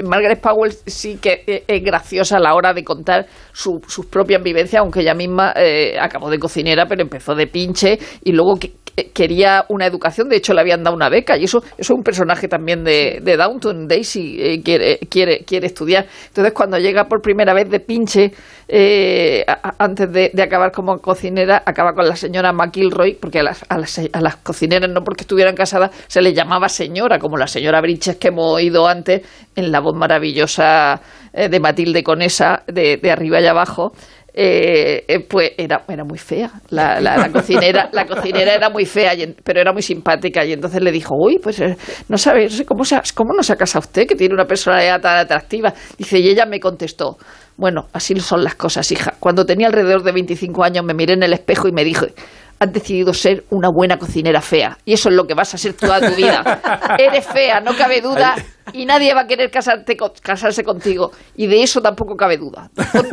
Margaret 0.02 0.40
Powell 0.40 0.72
sí 0.86 1.18
que 1.20 1.64
es 1.68 1.84
graciosa 1.84 2.38
a 2.38 2.40
la 2.40 2.54
hora 2.54 2.72
de 2.72 2.82
contar 2.82 3.26
sus 3.52 4.06
propias 4.10 4.42
vivencias, 4.42 4.80
aunque 4.80 5.00
ella 5.00 5.12
misma 5.12 5.52
acabó 6.00 6.30
de 6.30 6.38
cocinera, 6.38 6.86
pero 6.86 7.02
empezó 7.02 7.34
de 7.34 7.46
pinche 7.46 7.98
y 8.24 8.32
luego 8.32 8.56
que 8.58 8.68
eh, 8.68 8.81
quería 9.14 9.64
una 9.68 9.86
educación, 9.86 10.28
de 10.28 10.36
hecho 10.36 10.52
le 10.52 10.60
habían 10.60 10.82
dado 10.82 10.94
una 10.94 11.08
beca 11.08 11.36
y 11.36 11.44
eso, 11.44 11.58
eso 11.58 11.72
es 11.78 11.90
un 11.90 12.02
personaje 12.02 12.48
también 12.48 12.84
de, 12.84 13.20
de 13.22 13.36
Downton, 13.36 13.88
Daisy 13.88 14.36
eh, 14.40 14.62
quiere, 14.62 14.98
quiere, 15.08 15.44
quiere 15.44 15.66
estudiar. 15.66 16.06
Entonces 16.28 16.52
cuando 16.52 16.78
llega 16.78 17.04
por 17.04 17.22
primera 17.22 17.54
vez 17.54 17.70
de 17.70 17.80
pinche, 17.80 18.32
eh, 18.68 19.44
antes 19.78 20.12
de, 20.12 20.42
acabar 20.42 20.72
como 20.72 20.98
cocinera, 20.98 21.62
acaba 21.64 21.92
con 21.92 22.06
la 22.06 22.16
señora 22.16 22.52
McIlroy, 22.52 23.14
porque 23.14 23.40
a 23.40 23.42
las, 23.42 23.64
a 23.68 23.78
las, 23.78 23.98
a 24.12 24.20
las 24.20 24.36
cocineras, 24.36 24.90
no 24.90 25.02
porque 25.02 25.22
estuvieran 25.22 25.54
casadas, 25.54 25.90
se 26.08 26.20
les 26.20 26.34
llamaba 26.34 26.68
señora, 26.68 27.18
como 27.18 27.36
la 27.36 27.46
señora 27.46 27.80
Briches 27.80 28.16
que 28.16 28.28
hemos 28.28 28.52
oído 28.52 28.86
antes 28.86 29.22
en 29.56 29.72
la 29.72 29.80
voz 29.80 29.94
maravillosa 29.94 31.00
de 31.32 31.60
Matilde 31.60 32.02
Conesa, 32.02 32.62
de, 32.66 32.98
de 32.98 33.10
arriba 33.10 33.40
y 33.40 33.46
abajo. 33.46 33.92
Eh, 34.34 35.04
eh, 35.08 35.20
pues 35.28 35.52
era, 35.58 35.84
era 35.88 36.04
muy 36.04 36.18
fea. 36.18 36.50
La, 36.70 37.00
la, 37.00 37.28
cocinera, 37.32 37.90
la 37.92 38.06
cocinera 38.06 38.54
era 38.54 38.70
muy 38.70 38.86
fea, 38.86 39.12
pero 39.44 39.60
era 39.60 39.72
muy 39.72 39.82
simpática. 39.82 40.44
Y 40.44 40.52
entonces 40.52 40.82
le 40.82 40.90
dijo, 40.90 41.14
uy, 41.18 41.38
pues 41.38 41.60
eh, 41.60 41.76
no 42.08 42.16
sabe, 42.16 42.44
no 42.44 42.50
sé 42.50 42.64
cómo, 42.64 42.84
se, 42.84 42.98
cómo 43.14 43.34
no 43.34 43.42
se 43.42 43.52
ha 43.52 43.56
casado 43.56 43.80
usted, 43.80 44.06
que 44.06 44.14
tiene 44.14 44.34
una 44.34 44.46
personalidad 44.46 45.00
tan 45.00 45.18
atractiva. 45.18 45.74
Dice, 45.98 46.18
y 46.18 46.28
ella 46.28 46.46
me 46.46 46.60
contestó, 46.60 47.18
bueno, 47.56 47.88
así 47.92 48.18
son 48.20 48.42
las 48.42 48.54
cosas, 48.54 48.90
hija. 48.90 49.14
Cuando 49.20 49.44
tenía 49.44 49.66
alrededor 49.66 50.02
de 50.02 50.12
25 50.12 50.64
años 50.64 50.84
me 50.84 50.94
miré 50.94 51.14
en 51.14 51.22
el 51.22 51.32
espejo 51.34 51.68
y 51.68 51.72
me 51.72 51.84
dije, 51.84 52.14
has 52.58 52.72
decidido 52.72 53.12
ser 53.12 53.44
una 53.50 53.68
buena 53.74 53.98
cocinera 53.98 54.40
fea. 54.40 54.78
Y 54.84 54.92
eso 54.94 55.08
es 55.08 55.14
lo 55.16 55.26
que 55.26 55.34
vas 55.34 55.52
a 55.52 55.58
ser 55.58 55.74
toda 55.74 56.00
tu 56.00 56.14
vida. 56.14 56.60
Eres 56.98 57.26
fea, 57.26 57.60
no 57.60 57.76
cabe 57.76 58.00
duda, 58.00 58.36
y 58.82 58.86
nadie 58.86 59.14
va 59.14 59.22
a 59.22 59.26
querer 59.26 59.50
casarte, 59.50 59.96
casarse 60.22 60.64
contigo. 60.64 61.10
Y 61.36 61.46
de 61.46 61.62
eso 61.62 61.80
tampoco 61.80 62.16
cabe 62.16 62.36
duda. 62.36 62.70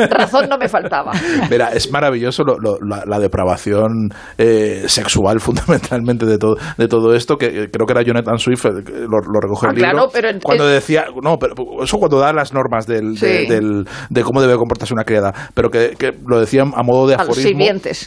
razón 0.09 0.47
no 0.49 0.57
me 0.57 0.67
faltaba. 0.67 1.11
Mira, 1.49 1.69
es 1.73 1.91
maravilloso 1.91 2.43
la, 2.45 3.19
depravación 3.19 4.09
eh, 4.37 4.83
sexual 4.87 5.39
fundamentalmente 5.39 6.25
de 6.25 6.37
todo, 6.37 6.55
de 6.77 6.87
todo 6.87 7.13
esto, 7.13 7.37
que 7.37 7.69
creo 7.69 7.85
que 7.85 7.93
era 7.93 8.01
Jonathan 8.01 8.37
Swift, 8.37 8.65
eh, 8.65 8.69
lo, 8.71 9.19
lo 9.19 9.39
recoge 9.41 9.67
el 9.67 9.85
ah, 9.85 9.93
libro, 9.93 10.09
cuando 10.43 10.67
decía, 10.67 11.05
no, 11.21 11.37
pero 11.37 11.53
eso 11.83 11.97
cuando 11.97 12.19
da 12.19 12.31
las 12.33 12.53
normas 12.53 12.85
del, 12.87 13.15
de, 13.15 14.23
cómo 14.23 14.41
debe 14.41 14.55
comportarse 14.57 14.93
una 14.93 15.03
criada, 15.03 15.33
pero 15.53 15.69
que, 15.69 15.95
lo 16.25 16.39
decían 16.39 16.71
a 16.75 16.83
modo 16.83 17.07
de 17.07 17.15
aforismo. 17.15 17.59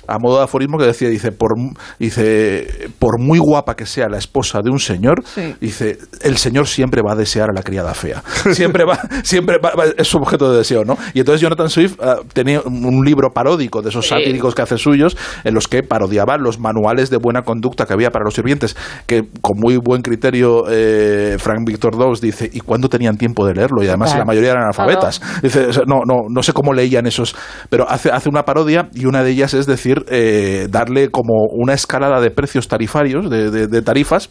A, 0.07 0.19
modo 0.19 0.39
de 0.39 0.45
aforismo 0.45 0.79
que 0.79 0.87
decía, 0.87 1.09
dice, 1.09 1.33
por, 1.33 1.51
dice, 1.99 2.91
por 2.99 3.21
muy 3.21 3.39
guapa 3.39 3.75
que 3.75 3.87
sea 3.87 4.09
la 4.09 4.19
esposa 4.19 4.61
de 4.63 4.71
un 4.71 4.79
señor, 4.79 5.23
dice, 5.61 5.99
el 6.23 6.37
señor 6.37 6.67
siempre 6.67 7.03
va 7.03 7.13
a 7.13 7.17
desear 7.17 7.42
a 7.51 7.53
la 7.55 7.63
criada 7.63 7.95
fea. 7.95 8.23
Siempre 8.53 8.85
va, 8.85 8.99
siempre 9.23 9.59
es 9.97 10.09
su 10.09 10.19
objeto 10.19 10.51
de 10.51 10.59
deseo, 10.59 10.85
¿no? 10.85 10.97
Y 11.15 11.21
entonces 11.21 11.41
Jonathan 11.41 11.69
Swift 11.69 11.99
ah, 12.01 12.17
tenía 12.33 12.61
un 12.61 13.05
libro 13.05 13.31
paródico 13.33 13.83
de 13.83 13.91
esos 13.91 14.09
satíricos 14.09 14.55
que 14.55 14.63
hace 14.63 14.79
suyos, 14.79 15.17
en 15.45 15.55
los 15.55 15.69
que 15.69 15.83
parodiaba 15.83 16.37
los 16.37 16.59
manuales 16.59 17.11
de 17.11 17.17
buena 17.17 17.43
conducta 17.43 17.87
que 17.87 17.93
había 17.93 18.11
para 18.11 18.25
los 18.25 18.35
sirvientes, 18.35 18.77
que 19.07 19.29
con 19.41 19.59
muy 19.59 19.77
buen 19.77 20.03
criterio 20.03 20.65
eh, 20.69 21.37
Frank 21.39 21.61
Victor 21.67 21.97
Dobbs 21.97 22.21
dice, 22.21 22.51
¿y 22.53 22.61
cuándo 22.61 22.89
tenían 22.89 23.17
tiempo 23.17 23.47
de 23.47 23.55
leerlo? 23.55 23.83
Y 23.83 23.89
además 23.89 24.17
la 24.17 24.25
mayoría 24.25 24.53
eran 24.53 24.67
alfabetas. 24.67 25.21
Dice, 25.43 25.69
no, 25.87 26.03
no, 26.07 26.23
no 26.29 26.43
sé 26.43 26.53
cómo 26.53 26.73
leían 26.73 27.07
esos, 27.07 27.35
pero 27.71 27.89
hace, 27.89 28.11
hace 28.11 28.29
una 28.29 28.45
parodia 28.45 28.89
y 28.95 29.07
una 29.07 29.23
de 29.23 29.31
ellas 29.31 29.55
es 29.55 29.67
decir, 29.67 30.05
eh, 30.09 30.67
darle 30.71 31.11
como 31.11 31.47
una 31.51 31.75
escalada 31.75 32.21
de 32.21 32.31
precios 32.31 32.69
tarifarios, 32.69 33.29
de 33.31 33.83
tarifas, 33.83 34.31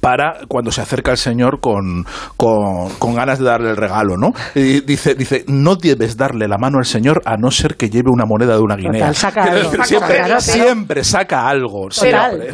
para 0.00 0.40
cuando 0.48 0.70
se 0.70 0.80
acerca 0.80 1.10
el 1.10 1.16
Señor 1.16 1.60
con, 1.60 2.04
con, 2.36 3.14
ganas 3.14 3.38
de 3.38 3.44
darle 3.46 3.70
el 3.70 3.76
regalo, 3.76 4.16
¿no? 4.16 4.32
Y 4.54 4.80
dice, 4.80 5.14
dice, 5.14 5.44
no 5.48 5.76
debes 5.76 6.16
darle 6.16 6.48
la 6.48 6.58
mano 6.58 6.78
al 6.78 6.84
Señor 6.84 7.22
a 7.24 7.36
no 7.36 7.50
ser 7.50 7.76
que 7.76 7.88
lleve 7.88 8.10
una 8.10 8.24
moneda 8.26 8.54
de 8.54 8.60
una 8.60 8.76
guinea. 8.76 9.12
siempre, 10.40 11.02
saca 11.04 11.48
algo. 11.48 11.88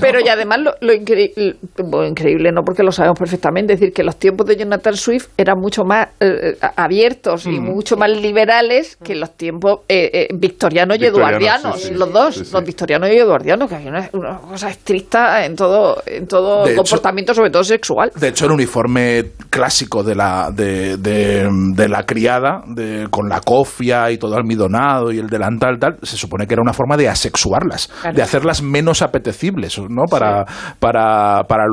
Pero, 0.01 0.21
y 0.21 0.29
además 0.29 0.61
lo, 0.81 0.93
increíble, 0.93 2.53
no 2.53 2.63
porque 2.63 2.83
lo 2.83 2.93
sabemos 2.93 3.19
perfectamente, 3.19 3.75
es 3.75 3.81
decir, 3.81 3.95
que 3.95 4.03
los 4.03 4.17
tiempos 4.17 4.47
de 4.47 4.57
Jonathan 4.57 4.97
Swift 4.97 5.29
eran 5.37 5.59
mucho 5.59 5.85
más 5.85 6.09
eh, 6.21 6.57
eh, 6.61 6.67
abiertos 6.77 7.47
y 7.47 7.59
mm. 7.59 7.65
mucho 7.65 7.97
más 7.97 8.11
liberales 8.11 8.97
que 8.97 9.15
los 9.15 9.37
tiempos 9.37 9.81
eh, 9.89 10.29
victorianos 10.35 10.99
y 10.99 11.07
eduardianos, 11.07 11.91
los 11.91 12.13
dos, 12.13 12.53
los 12.53 12.65
victorianos 12.65 13.11
y 13.11 13.17
eduardianos, 13.17 13.69
que 13.69 13.77
hay 13.77 13.89
una, 13.89 14.09
cosa 14.39 14.71
estricta 14.71 15.45
en 15.45 15.57
todo, 15.57 16.03
en 16.07 16.27
todo 16.27 16.63
comportamiento 16.75 17.02
sobre 17.35 17.51
todo 17.51 17.65
sexual. 17.65 18.11
De 18.19 18.29
hecho, 18.29 18.47
el 18.47 18.53
uniforme 18.53 19.33
clásico 19.51 20.03
de 20.03 20.15
la, 20.15 20.51
de, 20.51 20.97
de, 20.97 21.89
la 21.89 22.05
criada, 22.05 22.63
de, 22.67 23.09
con 23.11 23.29
la 23.29 23.41
cofia 23.41 24.11
y 24.11 24.19
todo 24.19 24.37
almidonado 24.37 25.13
y 25.13 25.19
el 25.19 25.29
delantal, 25.29 25.79
tal, 25.79 25.99
se 26.03 26.17
supone 26.17 26.47
que 26.47 26.55
era 26.55 26.63
una 26.63 26.73
forma 26.73 26.97
de 26.97 27.09
asexuarlas, 27.09 27.91
de 28.15 28.23
hacerlas 28.23 28.63
menos 28.63 29.03
apetecibles, 29.03 29.79
¿no? 29.79 30.05
Para, 30.11 30.45
para, 30.79 31.43
para, 31.49 31.65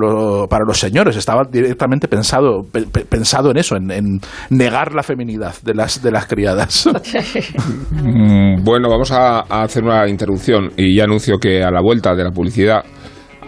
para 0.50 0.66
los 0.66 0.78
señores. 0.78 1.16
Estaba 1.16 1.44
directamente 1.50 2.08
pensado, 2.08 2.64
pensado 3.10 3.52
en 3.52 3.58
eso, 3.58 3.76
en, 3.76 4.20
negar 4.50 4.94
la 4.94 5.04
feminidad 5.04 5.56
de 5.64 5.74
las, 5.74 6.02
de 6.02 6.12
las 6.12 6.26
criadas. 6.26 6.90
Mm, 7.92 8.64
bueno, 8.64 8.90
vamos 8.90 9.12
a 9.12 9.40
hacer 9.40 9.84
una 9.84 10.08
interrupción 10.08 10.72
y 10.78 10.96
ya 10.96 11.04
anuncio 11.04 11.38
que 11.38 11.64
a 11.64 11.72
la 11.72 11.82
vuelta 11.82 12.16
de 12.16 12.24
la 12.24 12.32
publicidad 12.32 12.84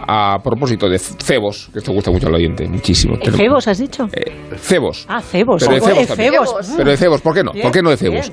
a 0.06 0.38
propósito 0.42 0.88
de 0.88 0.98
cebos, 0.98 1.68
que 1.72 1.78
esto 1.78 1.92
gusta 1.92 2.10
mucho 2.10 2.28
al 2.28 2.34
oyente, 2.34 2.66
muchísimo. 2.66 3.16
¿Cebos 3.22 3.68
has 3.68 3.78
dicho? 3.78 4.08
Eh, 4.12 4.32
cebos. 4.56 5.06
Ah, 5.08 5.20
cebos. 5.20 5.62
Pero 5.64 5.74
de 5.74 6.06
cebos, 6.06 6.54
Pero 6.76 6.90
de 6.90 6.96
cebos, 6.96 7.20
¿por 7.20 7.34
qué 7.34 7.44
no? 7.44 7.52
¿Por 7.52 7.72
qué 7.72 7.82
no 7.82 7.90
de 7.90 7.96
cebos? 7.96 8.32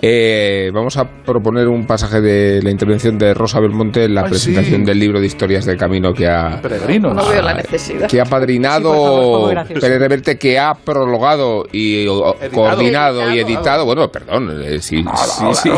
Eh, 0.00 0.70
vamos 0.72 0.96
a 0.96 1.04
proponer 1.04 1.68
un 1.68 1.86
pasaje 1.86 2.20
de 2.20 2.62
la 2.62 2.70
intervención 2.70 3.18
de 3.18 3.34
Rosa 3.34 3.60
Belmonte 3.60 4.04
en 4.04 4.14
la 4.14 4.24
presentación 4.24 4.84
del 4.84 4.98
libro 4.98 5.20
de 5.20 5.26
historias 5.26 5.66
del 5.66 5.76
camino 5.76 6.12
que 6.12 6.28
ha... 6.28 6.60
Peregrinos. 6.60 7.14
No 7.14 7.28
veo 7.28 7.42
la 7.42 7.54
necesidad. 7.54 8.08
Que 8.08 8.20
ha 8.20 8.24
padrinado 8.24 9.48
Pérez 9.48 10.00
Reverte, 10.00 10.38
que 10.38 10.58
ha 10.58 10.74
prologado 10.74 11.64
y 11.72 12.06
coordinado 12.52 13.32
y 13.34 13.38
editado. 13.40 13.84
Bueno, 13.84 14.08
perdón, 14.08 14.62
eh, 14.64 14.80
sí, 14.80 15.04
sí, 15.04 15.44
sí. 15.54 15.70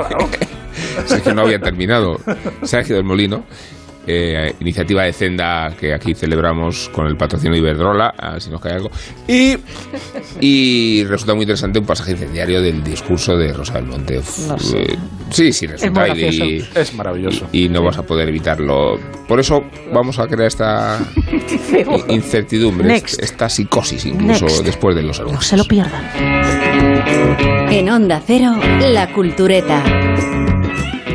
es 1.14 1.22
que 1.22 1.34
no 1.34 1.42
había 1.42 1.58
terminado. 1.58 2.16
Sergio 2.62 2.96
del 2.96 3.04
Molino 3.04 3.44
eh, 4.06 4.54
iniciativa 4.60 5.04
de 5.04 5.12
Zenda 5.12 5.74
que 5.78 5.94
aquí 5.94 6.14
celebramos 6.14 6.88
con 6.90 7.06
el 7.06 7.16
patrocinio 7.16 7.52
de 7.52 7.58
Iberdrola, 7.58 8.14
a 8.16 8.40
si 8.40 8.50
nos 8.50 8.60
cae 8.60 8.74
algo. 8.74 8.90
Y, 9.28 9.56
y 10.40 11.04
resulta 11.04 11.34
muy 11.34 11.42
interesante 11.42 11.78
un 11.78 11.86
pasaje 11.86 12.12
incendiario 12.12 12.60
del 12.60 12.82
discurso 12.82 13.36
de 13.36 13.52
Rosa 13.52 13.74
del 13.74 13.84
Monte. 13.84 14.16
Eh, 14.16 14.96
sí, 15.30 15.52
sí, 15.52 15.66
resulta. 15.66 16.06
Es, 16.06 16.34
y, 16.34 16.64
es 16.74 16.94
maravilloso. 16.94 17.48
Y, 17.52 17.68
no 17.68 17.82
vas 17.82 17.98
a 17.98 18.02
poder 18.02 18.28
evitarlo. 18.28 18.98
Por 19.28 19.40
eso 19.40 19.62
vamos 19.92 20.18
a 20.18 20.26
crear 20.26 20.48
esta 20.48 20.98
incertidumbre, 22.08 22.96
esta 22.96 23.48
psicosis 23.48 24.04
incluso 24.04 24.46
después 24.62 24.96
de 24.96 25.02
los 25.02 25.18
anuncios. 25.20 25.42
No 25.42 25.48
se 25.48 25.56
lo 25.56 25.64
pierdan. 25.64 26.02
En 27.70 27.88
Onda 27.88 28.22
Cero, 28.26 28.56
La 28.80 29.12
Cultureta. 29.12 29.82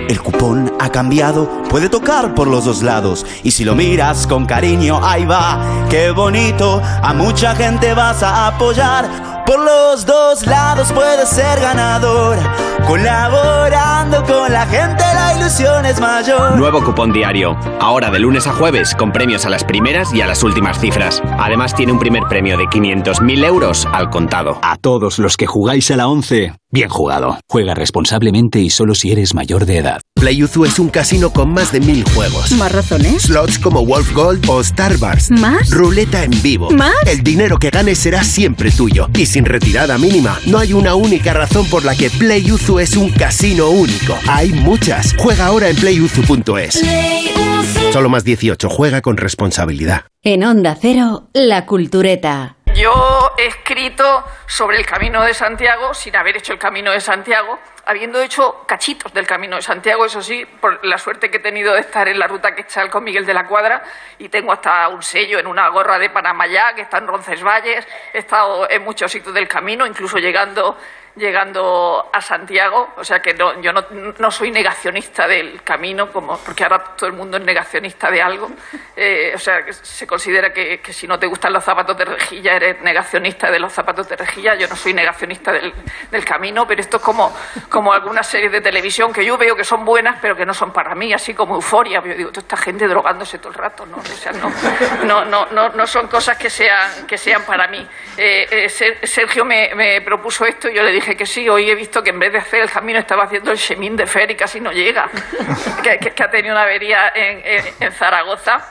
El 0.08 0.22
cupón 0.22 0.72
ha 0.80 0.90
cambiado, 0.90 1.64
puede 1.70 1.90
tocar 1.90 2.34
por 2.34 2.48
los 2.48 2.64
dos 2.64 2.82
lados. 2.82 3.26
Y 3.44 3.52
si 3.52 3.66
lo 3.66 3.76
miras 3.76 4.26
con 4.26 4.46
cariño, 4.46 5.00
ahí 5.04 5.26
va, 5.26 5.60
qué 5.90 6.12
bonito. 6.12 6.82
A 7.04 7.14
mucha 7.14 7.54
gente 7.56 7.94
vas 7.94 8.24
a 8.24 8.48
apoyar. 8.48 9.37
Por 9.48 9.64
los 9.64 10.06
dos 10.06 10.46
lados 10.46 10.92
puedes 10.92 11.30
ser 11.30 11.62
ganador. 11.62 12.38
Colaborando 12.86 14.22
con 14.26 14.52
la 14.52 14.66
gente, 14.66 15.04
la 15.14 15.38
ilusión 15.38 15.86
es 15.86 16.02
mayor. 16.02 16.58
Nuevo 16.58 16.84
cupón 16.84 17.14
diario. 17.14 17.58
Ahora 17.80 18.12
de 18.12 18.20
lunes 18.20 18.46
a 18.46 18.52
jueves, 18.52 18.94
con 18.94 19.14
premios 19.14 19.46
a 19.46 19.50
las 19.50 19.64
primeras 19.64 20.14
y 20.14 20.20
a 20.20 20.28
las 20.28 20.44
últimas 20.44 20.80
cifras. 20.80 21.24
Además, 21.40 21.74
tiene 21.74 21.94
un 21.94 22.00
primer 22.00 22.24
premio 22.24 22.58
de 22.58 22.66
500.000 22.66 23.46
euros 23.46 23.88
al 23.94 24.10
contado. 24.10 24.60
A 24.62 24.76
todos 24.76 25.18
los 25.18 25.38
que 25.38 25.48
jugáis 25.48 25.92
a 25.92 25.96
la 25.96 26.10
11, 26.10 26.54
bien 26.70 26.90
jugado. 26.90 27.40
Juega 27.48 27.74
responsablemente 27.74 28.60
y 28.60 28.70
solo 28.70 28.96
si 28.96 29.14
eres 29.14 29.34
mayor 29.34 29.66
de 29.66 29.78
edad. 29.78 30.02
PlayUzu 30.16 30.66
es 30.66 30.80
un 30.80 30.90
casino 30.90 31.32
con 31.32 31.54
más 31.54 31.72
de 31.72 31.80
mil 31.80 32.04
juegos. 32.10 32.52
¿Más 32.54 32.72
razones? 32.72 33.24
Slots 33.24 33.60
como 33.60 33.86
Wolf 33.86 34.14
Gold 34.14 34.50
o 34.50 34.62
Star 34.62 34.96
Wars. 34.98 35.30
¿Más? 35.30 35.70
Ruleta 35.70 36.24
en 36.24 36.42
vivo. 36.42 36.72
¿Más? 36.72 36.96
El 37.06 37.22
dinero 37.22 37.60
que 37.60 37.70
ganes 37.70 38.00
será 38.00 38.24
siempre 38.24 38.72
tuyo. 38.72 39.08
Y 39.14 39.26
sin 39.38 39.46
retirada 39.46 40.00
mínima, 40.00 40.40
no 40.48 40.58
hay 40.58 40.74
una 40.74 40.96
única 40.96 41.32
razón 41.32 41.70
por 41.70 41.86
la 41.86 41.96
que 41.96 42.10
PlayUzu 42.10 42.80
es 42.80 42.98
un 42.98 43.12
casino 43.12 43.70
único. 43.70 44.18
Hay 44.28 44.50
muchas. 44.50 45.14
Juega 45.16 45.46
ahora 45.46 45.70
en 45.70 45.76
playuzu.es. 45.76 46.84
Solo 47.94 48.10
más 48.10 48.24
18. 48.24 48.68
Juega 48.68 49.04
con 49.04 49.16
responsabilidad. 49.16 50.06
En 50.24 50.44
Onda 50.44 50.76
Cero, 50.82 51.30
La 51.34 51.68
Cultureta. 51.68 52.56
Yo 52.74 52.92
escrito 53.38 54.26
sobre 54.48 54.78
el 54.78 54.86
Camino 54.86 55.24
de 55.24 55.34
Santiago 55.34 55.94
sin 55.94 56.16
haber 56.16 56.38
hecho 56.38 56.54
el 56.54 56.60
Camino 56.60 56.92
de 56.92 57.00
Santiago, 57.00 57.60
habiendo 57.86 58.20
hecho 58.20 58.66
cachitos 58.68 59.14
del 59.14 59.26
Camino 59.26 59.56
de 59.56 59.62
Santiago, 59.62 60.06
eso 60.06 60.22
sí, 60.22 60.46
por 60.46 60.84
la 60.86 60.98
suerte 60.98 61.32
que 61.32 61.38
he 61.38 61.40
tenido 61.40 61.74
de 61.74 61.82
estar 61.82 62.08
en 62.08 62.20
la 62.20 62.28
ruta 62.28 62.54
que 62.54 62.62
está 62.62 62.90
con 62.90 63.04
Miguel 63.04 63.26
de 63.26 63.34
la 63.34 63.46
Cuadra 63.48 63.84
y 64.18 64.28
tengo 64.30 64.52
hasta 64.52 64.88
un 64.90 65.02
sello 65.02 65.40
en 65.40 65.48
una 65.48 65.70
gorra 65.70 65.98
de 65.98 66.10
Panamayá 66.10 66.74
que 66.74 66.82
está 66.82 66.98
en 66.98 67.08
Roncesvalles, 67.08 67.88
he 68.14 68.18
estado 68.18 68.70
en 68.70 68.84
muchos 68.84 69.12
sitios 69.12 69.34
del 69.34 69.48
camino, 69.48 69.86
incluso 69.86 70.18
llegando 70.18 70.78
llegando 71.18 72.10
a 72.14 72.22
Santiago, 72.22 72.94
o 72.96 73.04
sea 73.04 73.20
que 73.20 73.34
no, 73.34 73.60
yo 73.62 73.72
no, 73.74 74.32
soy 74.32 74.52
negacionista 74.52 75.28
del 75.28 75.64
camino, 75.64 76.12
como, 76.12 76.38
porque 76.38 76.64
ahora 76.64 76.96
todo 76.96 77.10
el 77.10 77.16
mundo 77.16 77.38
es 77.38 77.44
negacionista 77.44 78.12
de 78.12 78.22
algo, 78.22 78.52
eh, 78.96 79.34
o 79.36 79.40
sea, 79.40 79.64
que 79.64 79.74
se 79.74 80.06
considera 80.06 80.54
que, 80.54 80.80
si 80.92 81.08
no 81.08 81.18
te 81.18 81.28
gustan 81.28 81.54
los 81.54 81.64
zapatos 81.64 81.98
de 81.98 82.06
rejilla 82.06 82.56
eres 82.56 82.82
negacionista 82.82 83.52
de 83.52 83.60
los 83.60 83.74
zapatos 83.74 84.08
de 84.08 84.16
rejilla, 84.16 84.56
yo 84.56 84.68
no 84.68 84.76
soy 84.76 84.94
negacionista 84.94 85.52
del, 85.52 85.74
camino, 86.28 86.68
pero 86.68 86.82
esto 86.82 86.98
es 86.98 87.04
como, 87.04 87.34
como 87.70 87.94
algunas 87.94 88.28
series 88.28 88.52
de 88.52 88.60
televisión 88.60 89.14
que 89.14 89.24
yo 89.24 89.38
veo 89.38 89.56
que 89.56 89.64
son 89.64 89.86
buenas, 89.86 90.18
pero 90.22 90.36
que 90.36 90.46
no 90.46 90.54
son 90.54 90.74
para 90.74 90.94
mí, 90.94 91.14
así 91.14 91.34
como 91.34 91.56
euforia, 91.56 92.02
yo 92.04 92.14
digo, 92.14 92.30
toda 92.32 92.42
esta 92.42 92.58
gente 92.58 92.88
drogándose 92.88 93.38
todo 93.38 93.50
el 93.50 93.54
rato, 93.54 93.86
¿no? 93.86 93.98
O 93.98 94.04
sea, 94.04 94.34
no, 94.34 94.52
no, 95.06 95.46
no, 95.46 95.70
no, 95.70 95.88
son 95.88 96.08
cosas 96.08 96.38
que 96.38 96.50
sean, 96.50 97.08
que 97.08 97.18
sean 97.18 97.44
para 97.44 97.68
mí. 97.68 97.88
Eh, 98.18 98.68
eh, 98.68 99.08
Sergio 99.08 99.46
me, 99.46 99.74
me 99.74 100.02
propuso 100.02 100.46
esto 100.46 100.68
y 100.70 100.76
yo 100.76 100.84
le 100.84 100.92
dije, 100.92 101.07
que 101.16 101.26
sí, 101.26 101.48
hoy 101.48 101.70
he 101.70 101.76
visto 101.76 102.04
que 102.04 102.10
en 102.10 102.20
vez 102.20 102.32
de 102.32 102.40
hacer 102.40 102.62
el 102.62 102.70
camino 102.70 103.00
estaba 103.00 103.24
haciendo 103.24 103.52
el 103.52 103.58
Chemin 103.58 103.96
de 103.96 104.08
Fer 104.08 104.32
y 104.32 104.36
casi 104.36 104.60
no 104.60 104.72
llega, 104.72 105.10
que, 105.84 106.24
ha 106.24 106.30
tenido 106.30 106.54
una 106.54 106.64
avería 106.64 107.12
en, 107.16 107.92
Zaragoza. 107.94 108.70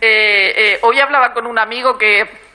Eh, 0.00 0.54
eh, 0.56 0.78
hoy 0.82 1.00
hablaba 1.00 1.32
con 1.32 1.46
un 1.46 1.58
amigo 1.58 1.98
que, 1.98 2.48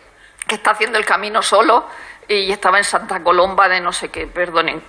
está 0.48 0.72
haciendo 0.72 1.00
el 1.00 1.06
camino 1.06 1.42
solo 1.42 1.88
y 2.28 2.52
estaba 2.52 2.78
en 2.78 2.84
Santa 2.84 3.24
Colomba 3.24 3.68
de 3.68 3.82
no 3.82 3.92
sé 3.92 4.10
qué, 4.10 4.28
perdonen, 4.28 4.84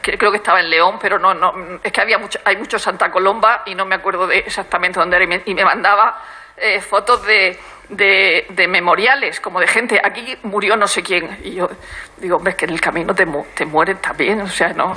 creo 0.00 0.30
que 0.30 0.38
estaba 0.38 0.60
en 0.60 0.70
León, 0.70 0.98
pero 1.00 1.18
no, 1.18 1.34
no, 1.34 1.80
es 1.82 1.92
que 1.92 2.00
había 2.00 2.18
mucho, 2.18 2.38
hay 2.44 2.56
mucho 2.56 2.78
Santa 2.78 3.10
Colomba 3.10 3.62
y 3.66 3.74
no 3.74 3.84
me 3.84 3.96
acuerdo 3.96 4.26
de 4.26 4.38
exactamente 4.38 4.98
dónde 4.98 5.16
era 5.16 5.42
y 5.44 5.54
me, 5.54 5.64
mandaba 5.64 6.22
eh, 6.60 6.80
fotos 6.80 7.24
de, 7.24 7.58
de, 7.88 8.68
memoriales, 8.68 9.40
como 9.40 9.60
de 9.60 9.66
gente, 9.66 10.00
aquí 10.02 10.36
murió 10.42 10.76
no 10.76 10.86
sé 10.86 11.02
quién. 11.02 11.38
Y 11.42 11.54
yo 11.54 11.70
digo, 12.18 12.36
hombre, 12.36 12.50
es 12.50 12.56
que 12.56 12.66
en 12.66 12.72
el 12.72 12.80
camino 12.80 13.14
te, 13.14 13.26
te 13.54 13.64
mueren 13.64 13.96
también, 13.96 14.42
o 14.42 14.48
sea, 14.48 14.74
no, 14.74 14.94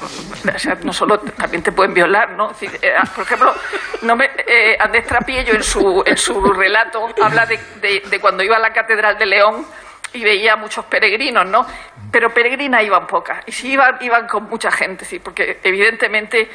no 0.84 0.94
solo 0.94 1.20
también 1.20 1.64
te 1.64 1.72
pueden 1.72 1.94
violar, 1.94 2.32
¿no? 2.32 2.52
Eh, 2.62 2.94
por 3.16 3.24
ejemplo, 3.24 3.54
no 4.02 4.16
me, 4.18 4.30
eh, 4.46 4.76
Andrés 4.78 5.06
Trapiello 5.08 5.54
en 5.54 5.64
su, 5.64 6.04
en 6.06 6.18
su 6.18 6.52
relato 6.52 7.10
habla 7.22 7.46
de, 7.46 7.60
de 7.82 8.20
cuando 8.20 8.44
iba 8.44 8.58
a 8.58 8.60
la 8.60 8.74
Catedral 8.74 9.18
de 9.18 9.26
León 9.26 9.66
y 10.12 10.24
veía 10.24 10.58
muchos 10.58 10.86
peregrinos, 10.86 11.46
¿no? 11.46 11.66
Pero 12.12 12.32
peregrinas 12.32 12.84
iban 12.84 13.08
pocas. 13.08 13.42
Y 13.48 13.54
sí 13.54 13.72
iban, 13.72 13.98
iban 14.02 14.28
con 14.28 14.44
mucha 14.44 14.70
gente, 14.70 15.06
sí, 15.06 15.20
porque 15.20 15.60
evidentemente 15.64 16.50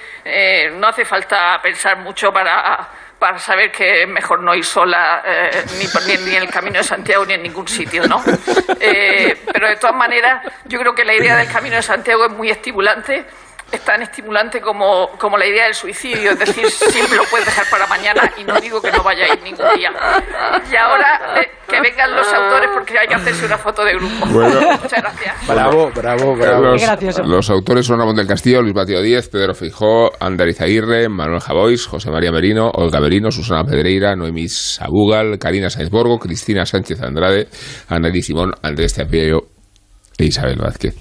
no 0.75 0.87
hace 0.87 1.05
falta 1.05 1.59
pensar 1.61 1.97
mucho 1.97 2.33
para, 2.33 2.89
para 3.19 3.39
saber 3.39 3.73
que 3.73 4.03
es 4.03 4.09
mejor 4.09 4.43
no 4.43 4.55
ir 4.55 4.65
sola 4.65 5.23
eh, 5.27 5.65
ni, 5.79 6.15
ni, 6.25 6.37
en 6.37 6.43
el 6.43 6.51
Camino 6.51 6.79
de 6.79 6.85
Santiago 6.85 7.27
ni 7.27 7.35
en 7.35 7.43
ningún 7.43 7.67
sitio, 7.67 8.07
¿no? 8.07 8.23
Eh, 8.81 9.37
pero 9.53 9.69
de 9.69 9.77
todas 9.77 9.97
maneras, 9.97 10.43
yo 10.67 10.79
creo 10.79 10.95
que 10.95 11.05
la 11.05 11.15
idea 11.15 11.37
del 11.37 11.49
Camino 11.49 11.77
de 11.77 11.83
Santiago 11.83 12.27
es 12.27 12.31
muy 12.31 12.49
estimulante 12.49 13.25
es 13.71 13.81
tan 13.85 14.03
estimulante 14.03 14.61
como, 14.61 15.11
como 15.19 15.37
la 15.37 15.47
idea 15.47 15.65
del 15.65 15.75
suicidio, 15.75 16.33
es 16.33 16.39
decir, 16.39 16.71
siempre 16.71 17.17
lo 17.17 17.25
puedes 17.25 17.47
dejar 17.47 17.67
para 17.71 17.87
mañana 17.87 18.33
y 18.39 18.45
no 18.45 18.59
digo 18.61 18.81
que 18.81 18.91
no 18.91 19.03
vaya 19.03 19.25
a 19.25 19.35
ir 19.35 19.43
ningún 19.43 19.67
día. 19.77 19.91
Y 20.71 20.77
ahora 20.77 21.41
eh, 21.41 21.49
que 21.69 21.81
vengan 21.81 22.15
los 22.15 22.33
autores 22.33 22.71
porque 22.73 22.99
hay 22.99 23.07
que 23.07 23.15
hacerse 23.15 23.45
una 23.47 23.59
foto 23.59 23.85
de 23.85 23.95
grupo. 23.95 24.27
Muchas 24.27 25.03
gracias. 25.03 25.47
Bravo, 25.47 25.91
bravo, 25.95 26.35
bravo. 26.35 26.65
Los, 26.65 27.19
los 27.27 27.51
autores 27.51 27.87
son 27.87 27.99
Ramón 27.99 28.17
del 28.17 28.27
Castillo, 28.27 28.63
Luis 28.63 28.75
Batio 28.75 29.03
Díez, 29.03 29.29
Pedro 29.29 29.55
Fijó, 29.55 30.13
Andariz 30.19 30.61
Aguirre, 30.61 31.09
Manuel 31.09 31.41
Javois, 31.41 31.87
José 31.87 32.11
María 32.11 32.33
Merino, 32.33 32.71
Olga 32.73 33.01
Merino, 33.01 33.31
Susana 33.31 33.65
Pedreira, 33.65 34.17
Noemí 34.17 34.49
Sabugal, 34.49 35.39
Karina 35.39 35.69
Sáenz 35.69 35.91
Borgo, 35.91 36.19
Cristina 36.19 36.65
Sánchez 36.65 37.03
Andrade, 37.03 37.49
Ana 37.89 38.11
Simón, 38.23 38.53
Andrés 38.63 38.95
Teapello 38.95 39.58
e 40.19 40.25
Isabel 40.25 40.57
Vázquez 40.57 40.95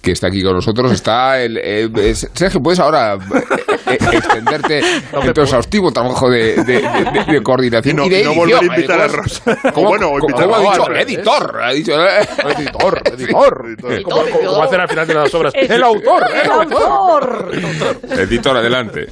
que 0.00 0.12
está 0.12 0.28
aquí 0.28 0.42
con 0.42 0.54
nosotros. 0.54 0.90
Está 0.92 1.40
el, 1.42 1.60
Sergio, 2.32 2.62
puedes 2.62 2.80
ahora 2.80 3.14
eh, 3.14 3.18
eh, 3.86 3.98
extenderte 4.12 4.80
en 5.12 5.32
tu 5.32 5.40
exhaustivo 5.42 5.92
trabajo 5.92 6.30
de, 6.30 6.56
de, 6.64 7.42
coordinación 7.42 7.96
y, 7.96 7.98
no, 7.98 8.06
y, 8.06 8.22
no 8.22 8.34
volver 8.34 8.62
a 8.62 8.64
invitar 8.64 9.00
a 9.00 9.08
Rosa. 9.08 9.58
¿Cómo, 9.74 9.88
bueno, 9.88 10.10
¿cómo, 10.18 10.54
ha 10.54 10.60
dicho? 10.60 10.90
Editor. 10.92 11.60
Ha 11.62 11.72
dicho, 11.72 11.92
eh. 11.92 12.20
editor, 12.56 13.02
editor. 13.12 13.66
editor. 13.90 14.30
Como, 14.30 14.62
hacen 14.62 14.80
al 14.80 14.88
final 14.88 15.06
de 15.06 15.14
las 15.14 15.34
obras. 15.34 15.52
El, 15.54 15.82
autor, 15.82 16.24
el 16.32 16.50
autor. 16.50 17.50
Editor, 18.10 18.56
adelante. 18.56 19.06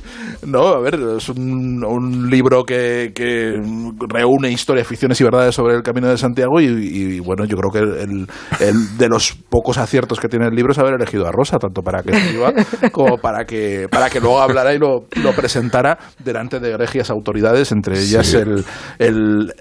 No, 0.46 0.68
a 0.68 0.80
ver, 0.80 0.98
es 1.16 1.28
un, 1.28 1.84
un 1.84 2.30
libro 2.30 2.64
que, 2.64 3.12
que, 3.14 3.60
reúne 4.08 4.50
historias, 4.50 4.86
ficciones 4.86 5.20
y 5.20 5.24
verdades 5.24 5.54
sobre 5.54 5.74
el 5.74 5.82
Camino 5.82 6.08
de 6.08 6.16
Santiago 6.16 6.60
y, 6.60 6.66
y 6.66 7.20
bueno, 7.20 7.44
yo 7.44 7.56
creo 7.56 7.70
que 7.70 8.02
el, 8.02 8.26
el, 8.60 8.98
de 8.98 9.08
los 9.08 9.32
pocos 9.32 9.78
aciertos 9.78 10.20
que 10.20 10.28
tiene 10.28 10.46
el 10.46 10.54
libro 10.54 10.72
haber 10.78 10.94
elegido 10.94 11.26
a 11.26 11.32
Rosa, 11.32 11.58
tanto 11.58 11.82
para 11.82 12.02
que 12.02 12.12
escriba 12.12 12.52
como 12.92 13.18
para 13.18 13.44
que, 13.44 13.88
para 13.90 14.10
que 14.10 14.20
luego 14.20 14.40
hablara 14.40 14.72
y 14.74 14.78
lo, 14.78 15.06
lo 15.22 15.32
presentara 15.34 15.98
delante 16.22 16.60
de 16.60 16.76
regias 16.76 17.10
autoridades, 17.10 17.72
entre 17.72 17.98
ellas 17.98 18.32
el, 18.34 18.64
el, 18.98 19.52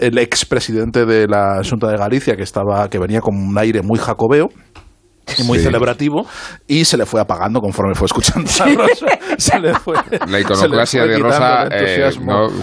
el 0.00 0.18
expresidente 0.18 1.04
de 1.06 1.28
la 1.28 1.60
Junta 1.68 1.88
de 1.88 1.96
Galicia, 1.96 2.36
que, 2.36 2.42
estaba, 2.42 2.88
que 2.88 2.98
venía 2.98 3.20
con 3.20 3.36
un 3.36 3.56
aire 3.58 3.82
muy 3.82 3.98
jacobeo 3.98 4.48
muy 5.44 5.58
celebrativo 5.58 6.26
y 6.66 6.84
se 6.84 6.96
le 6.96 7.06
fue 7.06 7.20
apagando 7.20 7.60
conforme 7.60 7.94
fue 7.94 8.06
escuchando 8.06 8.50
a 8.60 8.66
Rosa. 8.66 9.06
Se 9.38 9.58
le 9.58 9.74
fue, 9.74 9.96
la 10.28 10.40
iconoclasia 10.40 11.06
de 11.06 11.18
Rosa 11.18 11.66
eh, 11.70 12.10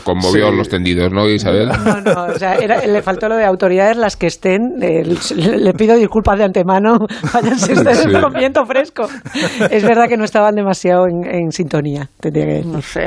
conmovió 0.03 0.51
los 0.51 0.69
tendidos, 0.69 1.11
¿no, 1.11 1.27
Isabel? 1.27 1.67
No, 1.67 2.01
no, 2.01 2.25
o 2.33 2.37
sea, 2.37 2.55
le 2.57 3.01
faltó 3.01 3.27
lo 3.27 3.35
de 3.35 3.45
autoridades 3.45 3.97
las 3.97 4.15
que 4.15 4.27
estén. 4.27 4.81
Eh, 4.81 5.03
le, 5.35 5.73
pido 5.73 5.95
disculpas 5.95 6.37
de 6.37 6.45
antemano, 6.45 6.99
váyanse 7.33 7.73
ustedes 7.73 8.07
con 8.07 8.33
viento 8.33 8.65
fresco. 8.65 9.07
Es 9.69 9.83
verdad 9.83 10.07
que 10.07 10.17
no 10.17 10.23
estaban 10.23 10.55
demasiado 10.55 11.07
en, 11.07 11.51
sintonía. 11.51 12.09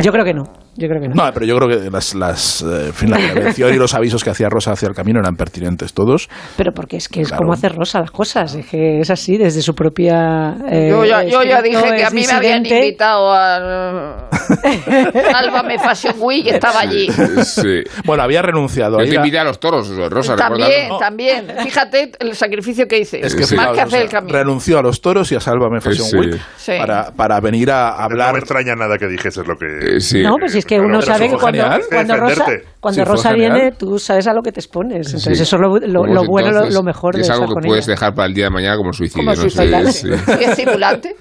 Yo 0.02 0.12
creo 0.12 0.24
que 0.24 0.34
no. 0.34 0.44
Yo 0.76 0.88
creo 0.88 1.00
que 1.00 1.08
no. 1.08 1.14
No, 1.14 1.32
pero 1.32 1.46
yo 1.46 1.56
creo 1.56 1.68
que 1.68 1.90
las, 1.90 2.14
las, 2.14 2.62
eh, 2.62 2.92
la 3.06 3.16
prevención 3.16 3.72
y 3.72 3.76
los 3.76 3.94
avisos 3.94 4.24
que 4.24 4.30
hacía 4.30 4.48
Rosa 4.48 4.72
hacia 4.72 4.88
el 4.88 4.94
camino 4.94 5.20
eran 5.20 5.36
pertinentes 5.36 5.94
todos. 5.94 6.28
Pero 6.56 6.72
porque 6.72 6.96
es 6.96 7.08
que 7.08 7.20
es 7.20 7.30
como 7.30 7.52
hace 7.52 7.68
Rosa 7.68 8.00
las 8.00 8.10
cosas, 8.10 8.54
es 8.54 8.66
que 8.66 9.00
es 9.00 9.10
así 9.10 9.36
desde 9.36 9.62
su 9.62 9.74
propia. 9.74 10.56
Eh, 10.68 10.88
yo, 10.90 11.04
ya, 11.04 11.22
yo 11.22 11.42
ya 11.42 11.62
dije 11.62 11.82
que 11.96 12.04
a 12.04 12.10
mí 12.10 12.24
me 12.26 12.32
habían 12.32 12.66
invitado 12.66 13.32
al 13.32 14.28
Sálvame 15.30 15.78
Fashion 15.78 16.16
Week, 16.18 16.46
estaba 16.48 16.80
allí. 16.80 17.08
Sí. 17.44 17.82
Bueno, 18.04 18.24
había 18.24 18.42
renunciado. 18.42 18.98
Yo 18.98 19.08
te 19.08 19.16
invité 19.16 19.38
a 19.38 19.44
los 19.44 19.60
toros, 19.60 19.88
Rosa. 20.10 20.34
También, 20.34 20.88
también. 20.98 21.46
Fíjate 21.62 22.12
el 22.18 22.34
sacrificio 22.34 22.86
que 22.88 22.98
hice. 22.98 23.20
Es 23.24 23.34
que, 23.34 23.54
más 23.54 23.68
que 23.68 23.80
hacer 23.80 24.02
el 24.02 24.08
camino. 24.08 24.36
Renunció 24.36 24.78
a 24.78 24.82
los 24.82 25.00
toros 25.00 25.30
y 25.30 25.36
a 25.36 25.40
Sálvame 25.40 25.80
Fashion 25.80 26.08
Week 26.18 26.40
para, 26.78 27.12
para 27.12 27.40
venir 27.40 27.70
a 27.70 27.90
hablar. 27.90 28.28
No 28.28 28.32
me 28.34 28.38
extraña 28.40 28.74
nada 28.74 28.98
que 28.98 29.06
dijese 29.06 29.42
lo 29.44 29.56
que. 29.56 29.66
Eh, 29.66 30.22
no, 30.22 30.36
pues 30.38 30.63
es 30.64 30.68
que 30.68 30.80
uno 30.80 31.02
sabe 31.02 31.28
que 31.28 31.36
cuando, 31.36 31.62
cuando 31.90 32.16
Rosa, 32.16 32.46
cuando 32.80 33.04
Rosa 33.04 33.32
viene, 33.32 33.72
tú 33.72 33.98
sabes 33.98 34.26
a 34.26 34.32
lo 34.32 34.42
que 34.42 34.50
te 34.50 34.60
expones. 34.60 35.06
Entonces, 35.08 35.40
eso 35.40 35.56
es 35.56 35.62
lo, 35.62 36.06
lo, 36.06 36.24
bueno, 36.24 36.64
lo, 36.66 36.82
mejor 36.82 37.16
de 37.16 37.22
Es 37.22 37.30
algo 37.30 37.54
que 37.54 37.66
puedes 37.66 37.86
dejar 37.86 38.14
para 38.14 38.26
el 38.26 38.34
día 38.34 38.44
de 38.44 38.50
mañana 38.50 38.76
como 38.76 38.92
suicidio. 38.92 39.24
Como 39.24 39.36
suicidio. 39.36 39.80
¿no? 39.80 39.92
Sí, 39.92 40.08
¿Es 40.10 40.48
estimulante? 40.58 41.16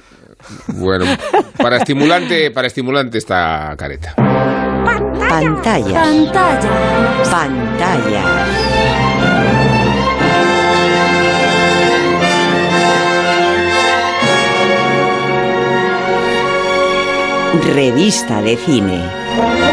Bueno, 0.68 1.06
para 1.58 1.78
estimulante, 1.78 2.52
para 2.52 2.68
estimulante 2.68 3.18
esta 3.18 3.76
careta. 3.78 4.14
Pantalla. 4.16 6.04
Pantalla. 6.04 6.70
Pantalla. 7.30 8.24
Revista 17.74 18.42
de 18.42 18.58
cine. 18.58 19.23
Thank 19.36 19.58
you. 19.58 19.73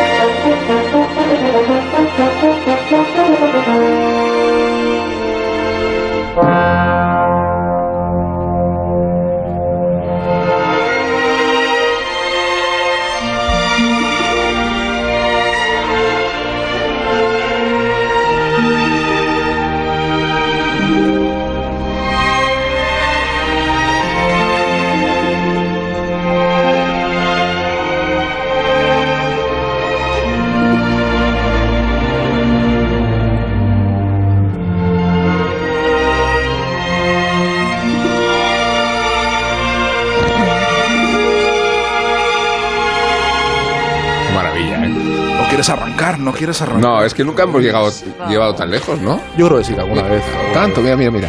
Arrancar, 46.11 46.19
no 46.19 46.33
quieres 46.33 46.63
arrancar. 46.63 46.83
No, 46.83 47.03
es 47.05 47.15
que 47.15 47.25
nunca 47.25 47.45
hemos 47.45 47.63
llegado 47.63 47.91
llevado 48.29 48.55
tan 48.55 48.71
lejos, 48.71 49.01
¿no? 49.01 49.21
Yo 49.37 49.47
creo 49.47 49.59
que 49.59 49.65
sí, 49.65 49.75
alguna 49.79 50.03
vez. 50.03 50.23
Tanto, 50.53 50.81
mira, 50.81 50.97
mira, 50.97 51.11
mira. 51.11 51.29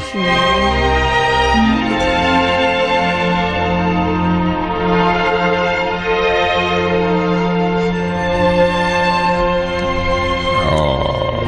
Oh. 10.72 11.44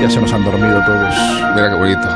Ya 0.00 0.10
se 0.10 0.20
nos 0.20 0.32
han 0.32 0.44
dormido 0.44 0.82
todos. 0.84 1.14
Mira 1.54 1.70
qué 1.70 1.76
bonito. 1.76 2.08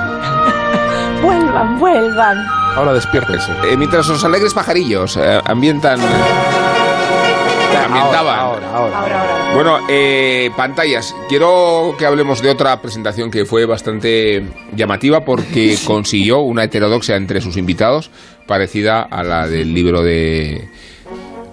vuelvan, 1.23 1.79
vuelvan. 1.79 2.47
Ahora 2.77 2.95
despiértese. 2.95 3.53
Eh, 3.65 3.77
mientras 3.77 4.09
los 4.09 4.25
alegres 4.25 4.55
pajarillos 4.55 5.19
eh, 5.19 5.41
ambientan 5.45 6.01
bueno, 9.55 9.79
eh, 9.89 10.51
pantallas. 10.57 11.15
Quiero 11.29 11.95
que 11.99 12.07
hablemos 12.07 12.43
de 12.43 12.51
otra 12.51 12.81
presentación 12.81 13.31
que 13.31 13.45
fue 13.45 13.67
bastante 13.67 14.45
llamativa 14.75 15.25
porque 15.25 15.77
consiguió 15.85 16.41
una 16.41 16.65
heterodoxia 16.65 17.17
entre 17.17 17.41
sus 17.41 17.57
invitados 17.57 18.11
parecida 18.47 19.03
a 19.03 19.23
la 19.23 19.47
del 19.47 19.73
libro 19.73 20.03
de 20.03 20.69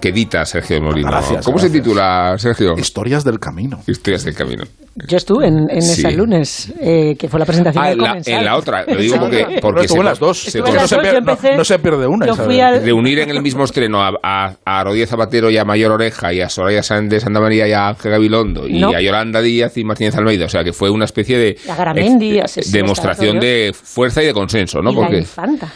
que 0.00 0.08
edita 0.08 0.44
Sergio 0.44 0.80
Molino. 0.80 1.08
Gracias, 1.10 1.44
¿Cómo 1.44 1.58
se 1.58 1.70
titula, 1.70 2.34
Sergio? 2.38 2.74
Historias 2.78 3.22
del 3.24 3.38
camino. 3.38 3.80
Historias 3.86 4.24
del 4.24 4.34
camino. 4.34 4.64
Yo 5.06 5.16
estuve 5.16 5.46
en, 5.46 5.70
en 5.70 5.80
Sí. 5.82 6.00
ese 6.00 6.12
lunes, 6.12 6.72
eh, 6.80 7.14
que 7.18 7.28
fue 7.28 7.38
la 7.38 7.46
presentación 7.46 7.82
Ah, 7.84 7.88
del 7.90 7.98
en 8.00 8.04
la, 8.04 8.20
en 8.40 8.44
la 8.44 8.56
otra, 8.56 8.84
lo 8.86 8.96
digo 9.00 9.16
porque, 9.18 9.58
porque 9.62 9.80
estuvo 9.82 10.00
en 10.00 10.04
las 10.06 10.18
dos. 10.18 10.38
se- 10.42 10.58
Estuve 10.58 10.68
en 10.70 10.76
las 10.76 10.90
se- 10.90 10.96
dos, 10.96 11.04
empecé- 11.06 11.56
No 11.56 11.64
se 11.64 11.78
pierde 11.78 12.06
una. 12.06 12.26
yo 12.26 12.32
Isabel. 12.32 12.50
fui 12.50 12.60
al- 12.60 12.84
de 12.84 12.92
unir 12.92 13.20
en 13.20 13.30
el 13.30 13.40
mismo 13.40 13.64
estreno 13.64 14.02
a, 14.02 14.10
a, 14.22 14.56
a 14.64 14.84
Rodríguez 14.84 15.08
Zapatero 15.08 15.48
y 15.48 15.56
a 15.56 15.64
Mayor 15.64 15.92
Oreja 15.92 16.32
y 16.34 16.40
a 16.40 16.48
Soraya 16.48 16.82
Sánchez 16.82 17.10
de 17.10 17.20
Santa 17.20 17.40
María 17.40 17.68
y 17.68 17.72
a 17.72 17.88
Ángel 17.88 18.10
Gabilondo 18.10 18.66
y 18.66 18.80
No. 18.80 18.88
a 18.90 19.00
Yolanda 19.00 19.40
Díaz 19.40 19.76
y 19.78 19.84
Martínez 19.84 20.16
Almeida. 20.16 20.46
O 20.46 20.48
sea 20.48 20.64
que 20.64 20.72
fue 20.72 20.90
una 20.90 21.04
especie 21.04 21.38
de 21.38 21.50
ex- 21.50 22.72
demostración 22.72 23.38
de 23.38 23.72
fuerza 23.72 24.22
y 24.22 24.26
de 24.26 24.34
consenso, 24.34 24.82
¿no? 24.82 24.90
y 24.90 24.94
la 24.96 25.00
Porque, 25.00 25.18
infanta. 25.18 25.68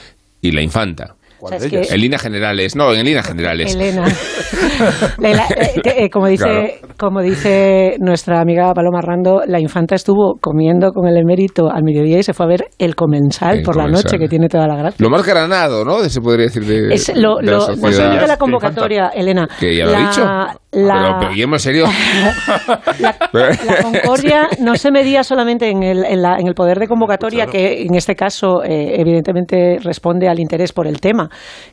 y 0.43 0.51
la 0.51 0.61
infanta. 0.61 1.15
O 1.45 1.49
sea, 1.49 1.59
es 1.59 1.67
que- 1.89 1.95
En 1.95 2.01
líneas 2.01 2.23
generales, 2.23 2.75
no, 2.77 2.93
en 2.93 3.05
líneas 3.05 3.27
generales. 3.27 3.75
Elena. 3.75 4.05
La- 5.19 5.47
eh, 5.57 5.81
eh, 5.85 6.11
como, 6.11 6.27
dice, 6.29 6.81
como 6.99 7.21
dice 7.23 7.97
nuestra 8.01 8.41
amiga 8.41 8.73
Paloma 8.75 9.01
Rando, 9.01 9.43
la 9.47 9.61
infanta 9.61 9.95
estuvo 9.95 10.35
comiendo 10.41 10.93
con 10.93 11.07
el 11.09 11.17
emérito 11.17 11.71
al 11.71 11.83
mediodía 11.85 12.19
y 12.19 12.23
se 12.23 12.33
fue 12.35 12.47
a 12.47 12.49
ver 12.49 12.65
el 12.79 12.95
comensal 12.95 13.59
El 13.59 13.63
por 13.63 13.77
la 13.77 13.85
Comensal. 13.85 14.05
noche, 14.05 14.19
que 14.19 14.29
tiene 14.29 14.49
toda 14.49 14.67
la 14.67 14.77
gracia. 14.77 14.97
Lo 14.99 15.11
más 15.11 15.25
granado, 15.27 15.85
¿no? 15.85 15.99
Se 16.09 16.21
podría 16.21 16.47
decir 16.47 16.65
de, 16.65 16.95
Es 16.95 17.09
lo, 17.17 17.37
de 17.37 17.47
la 17.47 17.53
lo, 17.53 17.59
no 17.59 17.61
sociedad. 17.67 17.93
solamente 17.93 18.21
de 18.23 18.29
la 18.29 18.37
convocatoria, 18.37 19.09
Elena. 19.15 19.49
Que 19.59 19.77
ya 19.77 19.85
lo 19.87 19.93
la, 19.93 19.99
he 19.99 20.03
dicho. 20.03 20.23
La- 20.75 21.19
Pero, 21.21 21.47
pero 21.47 21.59
serio. 21.59 21.87
la 23.33 23.83
concordia 23.83 24.49
no 24.61 24.77
se 24.77 24.91
medía 24.91 25.23
solamente 25.25 25.69
en 25.71 25.83
el, 25.83 26.05
en 26.05 26.23
la- 26.23 26.37
en 26.39 26.47
el 26.47 26.55
poder 26.55 26.79
de 26.79 26.89
convocatoria, 26.89 27.47
que 27.47 27.83
en 27.83 27.95
este 27.95 28.15
caso 28.15 28.63
eh, 28.65 29.01
evidentemente 29.01 29.79
responde 29.83 30.29
al 30.29 30.39
interés 30.41 30.73
por 30.73 30.87
el 30.87 31.01
tema, 31.01 31.29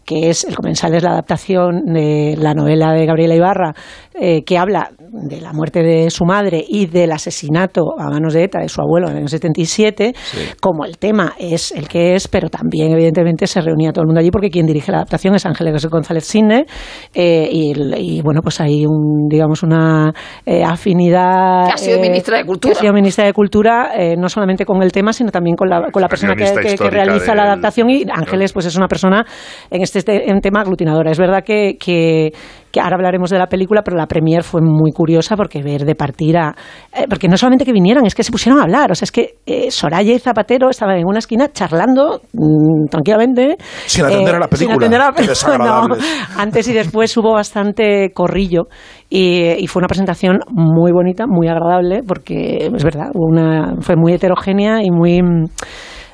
que 0.06 0.30
es 0.30 0.44
el 0.46 0.56
comensal 0.56 0.94
es 0.96 1.04
la 1.04 1.12
adaptación 1.12 1.86
de 1.86 2.36
la 2.38 2.54
novela 2.54 2.94
de 2.94 3.06
Gabriela 3.06 3.36
Ibarra, 3.36 3.74
eh, 4.14 4.44
que 4.44 4.58
habla 4.58 4.90
de 5.00 5.42
la 5.42 5.54
muerte 5.54 5.82
de 5.84 6.10
su 6.10 6.26
madre 6.26 6.64
y 6.68 6.86
del 6.86 7.12
asesinato 7.12 7.84
a 7.98 8.10
manos 8.10 8.34
de 8.34 8.44
ETA 8.44 8.60
de 8.60 8.70
su 8.70 8.82
abuelo 8.82 9.08
en 9.08 9.14
el 9.14 9.18
año 9.20 9.28
77, 9.28 10.14
como 10.62 10.86
el 10.86 10.98
tema 10.98 11.34
es 11.40 11.72
el 11.72 11.88
que 11.88 12.16
es, 12.16 12.28
pero 12.28 12.50
también 12.50 12.92
evidentemente 12.92 13.48
se 13.48 13.62
reunía 13.62 13.92
todo 13.92 14.04
el 14.04 14.08
mundo 14.08 14.20
allí 14.20 14.32
porque 14.32 14.50
quien 14.50 14.66
dirige 14.66 14.92
la 14.92 14.98
adaptación 15.00 15.36
es 15.36 15.46
Ángeles 15.46 15.86
González 15.88 16.26
Cine 16.26 16.66
eh, 17.14 17.50
y, 17.52 17.74
y, 17.98 18.22
bueno, 18.22 18.42
pues 18.42 18.60
hay 18.62 18.86
un, 18.92 19.28
digamos 19.30 19.64
una 19.64 20.14
eh, 20.46 20.64
afinidad 20.64 21.68
Que 21.68 21.74
ha 21.74 21.78
sido 21.78 21.98
eh, 21.98 22.02
ministra 22.02 22.38
de 22.38 22.46
Cultura. 22.46 22.72
que 22.74 22.78
ha 22.78 22.82
sido 22.82 22.94
ministra 22.94 23.26
de 23.26 23.34
Cultura 23.34 23.92
eh, 23.96 24.16
no 24.18 24.30
solamente 24.30 24.66
con 24.66 24.82
el 24.84 24.92
tema 24.92 25.14
sino 25.14 25.32
también 25.32 25.56
con 25.56 25.70
la, 25.70 25.90
con 25.92 26.02
la 26.02 26.08
persona 26.08 26.36
que, 26.36 26.46
realiza 26.90 27.34
la 27.36 27.44
adaptación 27.44 27.90
y 27.90 28.06
Ángeles 28.12 28.54
pues 28.54 28.66
es 28.66 28.76
una 28.76 28.88
persona 28.88 29.26
en 29.70 29.82
este 29.82 30.02
te- 30.04 30.30
en 30.30 30.42
tema 30.42 30.62
aglutinadora 30.62 31.12
es 31.12 31.18
verdad 31.20 31.44
que, 31.44 31.78
que 31.80 32.32
que 32.72 32.80
ahora 32.80 32.96
hablaremos 32.96 33.30
de 33.30 33.38
la 33.38 33.48
película, 33.48 33.82
pero 33.84 33.98
la 33.98 34.08
premier 34.08 34.44
fue 34.44 34.62
muy 34.62 34.92
curiosa 34.92 35.36
porque 35.36 35.62
ver 35.62 35.86
de 35.86 35.96
partir 35.96 36.38
a... 36.38 36.56
eh, 36.94 37.06
porque 37.10 37.28
no 37.28 37.38
solamente 37.38 37.66
que 37.66 37.74
vinieran, 37.74 38.06
es 38.06 38.16
que 38.16 38.24
se 38.24 38.32
pusieron 38.32 38.60
a 38.60 38.64
hablar. 38.64 38.92
O 38.92 38.96
sea, 38.96 39.06
es 39.06 39.12
que 39.12 39.36
eh, 39.46 39.70
Soraya 39.72 40.14
y 40.14 40.20
Zapatero 40.20 40.70
estaban 40.70 40.98
en 40.98 41.06
una 41.06 41.20
esquina 41.20 41.50
charlando 41.52 42.22
mm, 42.34 42.86
tranquilamente. 42.90 43.58
Sin 43.86 44.06
atender 44.06 44.36
a 44.36 44.40
la 44.40 44.46
Sin 44.48 44.68
película. 44.68 44.76
atender 44.78 45.02
a 45.02 45.06
la 45.06 45.14
película, 45.14 45.58
no. 45.58 45.96
Antes 46.38 46.68
y 46.68 46.74
después 46.74 47.16
hubo 47.18 47.34
bastante 47.34 48.12
corrillo 48.14 48.68
y, 49.10 49.42
y 49.58 49.68
fue 49.68 49.82
una 49.82 49.88
presentación 49.88 50.40
muy 50.50 50.92
bonita, 50.92 51.26
muy 51.28 51.48
agradable, 51.48 52.02
porque 52.08 52.70
es 52.74 52.84
verdad, 52.84 53.10
una, 53.14 53.76
fue 53.82 53.96
muy 53.96 54.14
heterogénea 54.14 54.82
y 54.84 54.90
muy... 54.92 55.22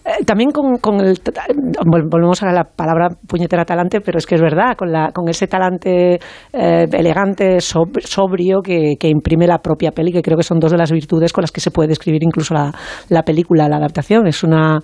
eh, 0.07 0.23
También 0.25 0.51
con, 0.51 0.77
con 0.77 1.01
el. 1.01 1.15
vol- 1.15 2.07
Volvemos 2.09 2.41
a 2.43 2.51
la 2.51 2.63
palabra 2.63 3.09
puñetera 3.27 3.65
talante, 3.65 4.01
pero 4.01 4.17
es 4.17 4.25
que 4.25 4.35
es 4.35 4.41
verdad, 4.41 4.75
con, 4.77 4.91
la, 4.91 5.11
con 5.11 5.27
ese 5.29 5.47
talante 5.47 6.19
eh, 6.53 6.87
elegante, 6.91 7.57
sob- 7.59 7.99
sobrio 8.01 8.61
que, 8.61 8.95
imprime 9.09 9.47
la 9.47 9.59
propia 9.59 9.91
peli, 9.91 10.11
que 10.11 10.21
creo 10.21 10.37
que 10.37 10.43
son 10.43 10.59
dos 10.59 10.71
de 10.71 10.77
las 10.77 10.91
virtudes 10.91 11.33
con 11.33 11.41
las 11.41 11.51
que 11.51 11.61
se 11.61 11.71
puede 11.71 11.89
describir 11.89 12.23
incluso 12.23 12.53
la, 12.53 12.71
la 13.09 13.23
película, 13.23 13.67
la 13.67 13.77
adaptación. 13.77 14.27
Es 14.27 14.43
una. 14.43 14.79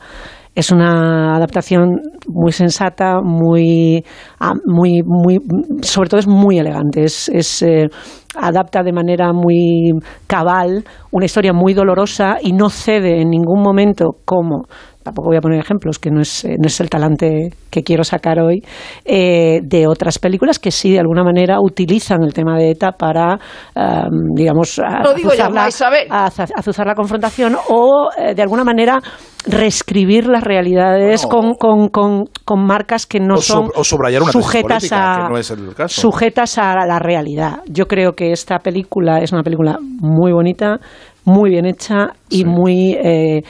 Es 0.56 0.72
una 0.72 1.36
adaptación 1.36 2.00
muy 2.28 2.52
sensata, 2.52 3.22
muy, 3.24 4.04
ah, 4.40 4.54
muy, 4.68 5.02
muy, 5.04 5.40
sobre 5.82 6.10
todo 6.10 6.20
es 6.20 6.28
muy 6.28 6.60
elegante. 6.60 7.06
Es, 7.06 7.28
es, 7.30 7.64
eh, 7.64 7.88
adapta 8.36 8.84
de 8.84 8.94
manera 8.94 9.34
muy 9.34 9.94
cabal 10.28 10.84
una 11.12 11.26
historia 11.26 11.54
muy 11.54 11.74
dolorosa 11.74 12.38
y 12.40 12.54
no 12.54 12.70
cede 12.70 13.22
en 13.22 13.30
ningún 13.32 13.64
momento 13.64 14.10
como 14.26 14.66
tampoco 15.04 15.30
voy 15.30 15.38
a 15.38 15.42
poner 15.42 15.60
ejemplos, 15.60 16.00
que 16.00 16.10
no 16.10 16.22
es, 16.22 16.46
eh, 16.46 16.56
no 16.60 16.68
es 16.68 16.80
el 16.80 16.90
talante 16.90 17.50
que 17.70 17.84
quiero 17.84 18.04
sacar 18.04 18.40
hoy, 18.40 18.62
eh, 19.06 19.60
de 19.64 19.88
otras 19.88 20.20
películas 20.20 20.60
que 20.60 20.72
sí, 20.72 20.92
de 20.92 21.00
alguna 21.00 21.24
manera, 21.24 21.58
utilizan 21.62 22.24
el 22.24 22.34
tema 22.34 22.58
de 22.58 22.72
ETA 22.72 22.92
para, 22.94 23.40
um, 23.76 24.34
digamos, 24.36 24.80
No 25.04 25.14
digo 25.14 25.32
yo 25.34 25.46
azuzar, 25.46 25.94
la, 26.08 26.26
azuzar 26.56 26.88
la 26.88 26.96
confrontación 26.96 27.56
o, 27.70 28.10
eh, 28.18 28.34
de 28.34 28.42
alguna 28.42 28.64
manera, 28.64 29.00
reescribir 29.46 30.28
las 30.28 30.42
realidades 30.44 31.26
con, 31.28 31.56
con, 31.56 31.90
con, 31.90 32.26
con 32.46 32.66
marcas 32.66 33.06
que 33.06 33.20
no 33.20 33.36
o, 33.36 33.38
son 33.42 33.66
sub- 33.66 33.74
o 33.76 33.84
subrayar 33.84 34.22
una 34.24 34.32
sujetas 34.32 34.84
política, 34.90 35.14
a 35.16 35.28
que 35.28 35.34
no 35.34 35.38
es 35.38 35.52
el 35.52 35.76
caso. 35.76 36.02
sujetas 36.02 36.58
a 36.58 36.86
la 36.86 37.00
realidad. 37.00 37.60
Yo 37.68 37.88
creo 37.88 38.14
que 38.14 38.32
esta 38.32 38.60
película 38.60 39.20
es 39.20 39.34
una 39.34 39.44
película 39.44 39.78
muy 39.82 40.32
bonita, 40.32 40.80
muy 41.26 41.50
bien 41.50 41.66
hecha 41.66 42.08
y 42.30 42.46
muy, 42.46 42.94
eh, 43.04 43.42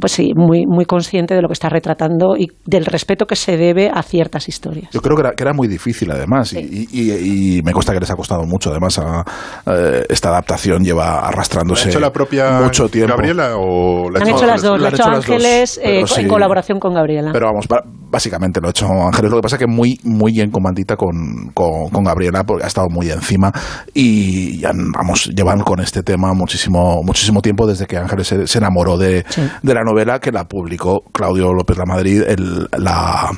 pues 0.00 0.12
sí, 0.12 0.32
muy, 0.34 0.64
muy 0.66 0.84
consciente 0.84 1.34
de 1.34 1.42
lo 1.42 1.48
que 1.48 1.54
está 1.54 1.68
retratando 1.68 2.36
y 2.36 2.46
del 2.66 2.84
respeto 2.86 3.26
que 3.26 3.36
se 3.36 3.56
debe 3.56 3.90
a 3.92 4.02
ciertas 4.02 4.48
historias. 4.48 4.90
Yo 4.92 5.00
creo 5.00 5.16
que 5.16 5.20
era, 5.22 5.32
que 5.32 5.42
era 5.42 5.52
muy 5.52 5.68
difícil, 5.68 6.10
además, 6.10 6.52
y, 6.52 6.88
y- 6.92 7.58
y 7.58 7.62
me 7.62 7.72
consta 7.72 7.92
que 7.92 8.00
les 8.00 8.10
ha 8.10 8.14
costado 8.14 8.44
mucho. 8.44 8.70
Además, 8.70 8.98
a- 8.98 9.24
eh, 9.66 10.04
esta 10.08 10.28
adaptación 10.30 10.84
lleva 10.84 11.26
arrastrándose 11.28 11.84
¿La 11.86 11.90
hecho 11.90 12.00
la 12.00 12.12
propia 12.12 12.60
mucho 12.62 12.88
tiempo. 12.88 13.14
Gabriela 13.16 13.56
o 13.56 14.10
la 14.10 14.18
ha 14.18 14.22
Han 14.22 14.28
hecho 14.28 14.36
hecho 14.38 14.46
las 14.46 14.62
dos, 14.62 14.80
la 14.80 14.88
hecho 14.88 14.96
las 14.98 15.26
dos, 15.26 15.28
Ángeles 15.28 15.78
eh, 15.78 15.80
pero 15.84 16.06
co- 16.06 16.16
en 16.16 16.22
sí. 16.22 16.28
colaboración 16.28 16.78
con 16.78 16.94
Gabriela. 16.94 17.30
Pero 17.32 17.46
vamos, 17.46 17.66
básicamente 18.10 18.60
lo 18.60 18.68
ha 18.68 18.70
hecho 18.70 18.86
Ángeles. 18.86 19.30
Lo 19.30 19.36
que 19.38 19.42
pasa 19.42 19.56
es 19.56 19.60
que 19.60 19.66
muy, 19.66 19.98
muy 20.04 20.40
en 20.40 20.50
comandita 20.50 20.96
con, 20.96 21.50
con, 21.54 21.88
con 21.90 22.04
Gabriela, 22.04 22.44
porque 22.44 22.64
ha 22.64 22.68
estado 22.68 22.88
muy 22.90 23.10
encima 23.10 23.50
y 23.94 24.58
ya, 24.58 24.70
vamos, 24.74 25.26
llevan 25.34 25.60
con 25.60 25.80
este 25.80 26.02
tema 26.02 26.32
muchísimo, 26.34 27.00
muchísimo 27.04 27.40
tiempo 27.40 27.66
desde 27.66 27.86
que 27.86 27.96
Ángeles 27.96 28.26
se, 28.26 28.46
se 28.46 28.58
enamoró 28.58 28.96
de, 28.98 29.24
de 29.62 29.71
la 29.74 29.82
novela 29.82 30.18
que 30.20 30.32
la 30.32 30.44
publicó 30.44 31.02
Claudio 31.12 31.52
López 31.52 31.76
La 31.78 31.84
Madrid, 31.86 32.22
el- 32.26 32.68
la, 32.78 33.30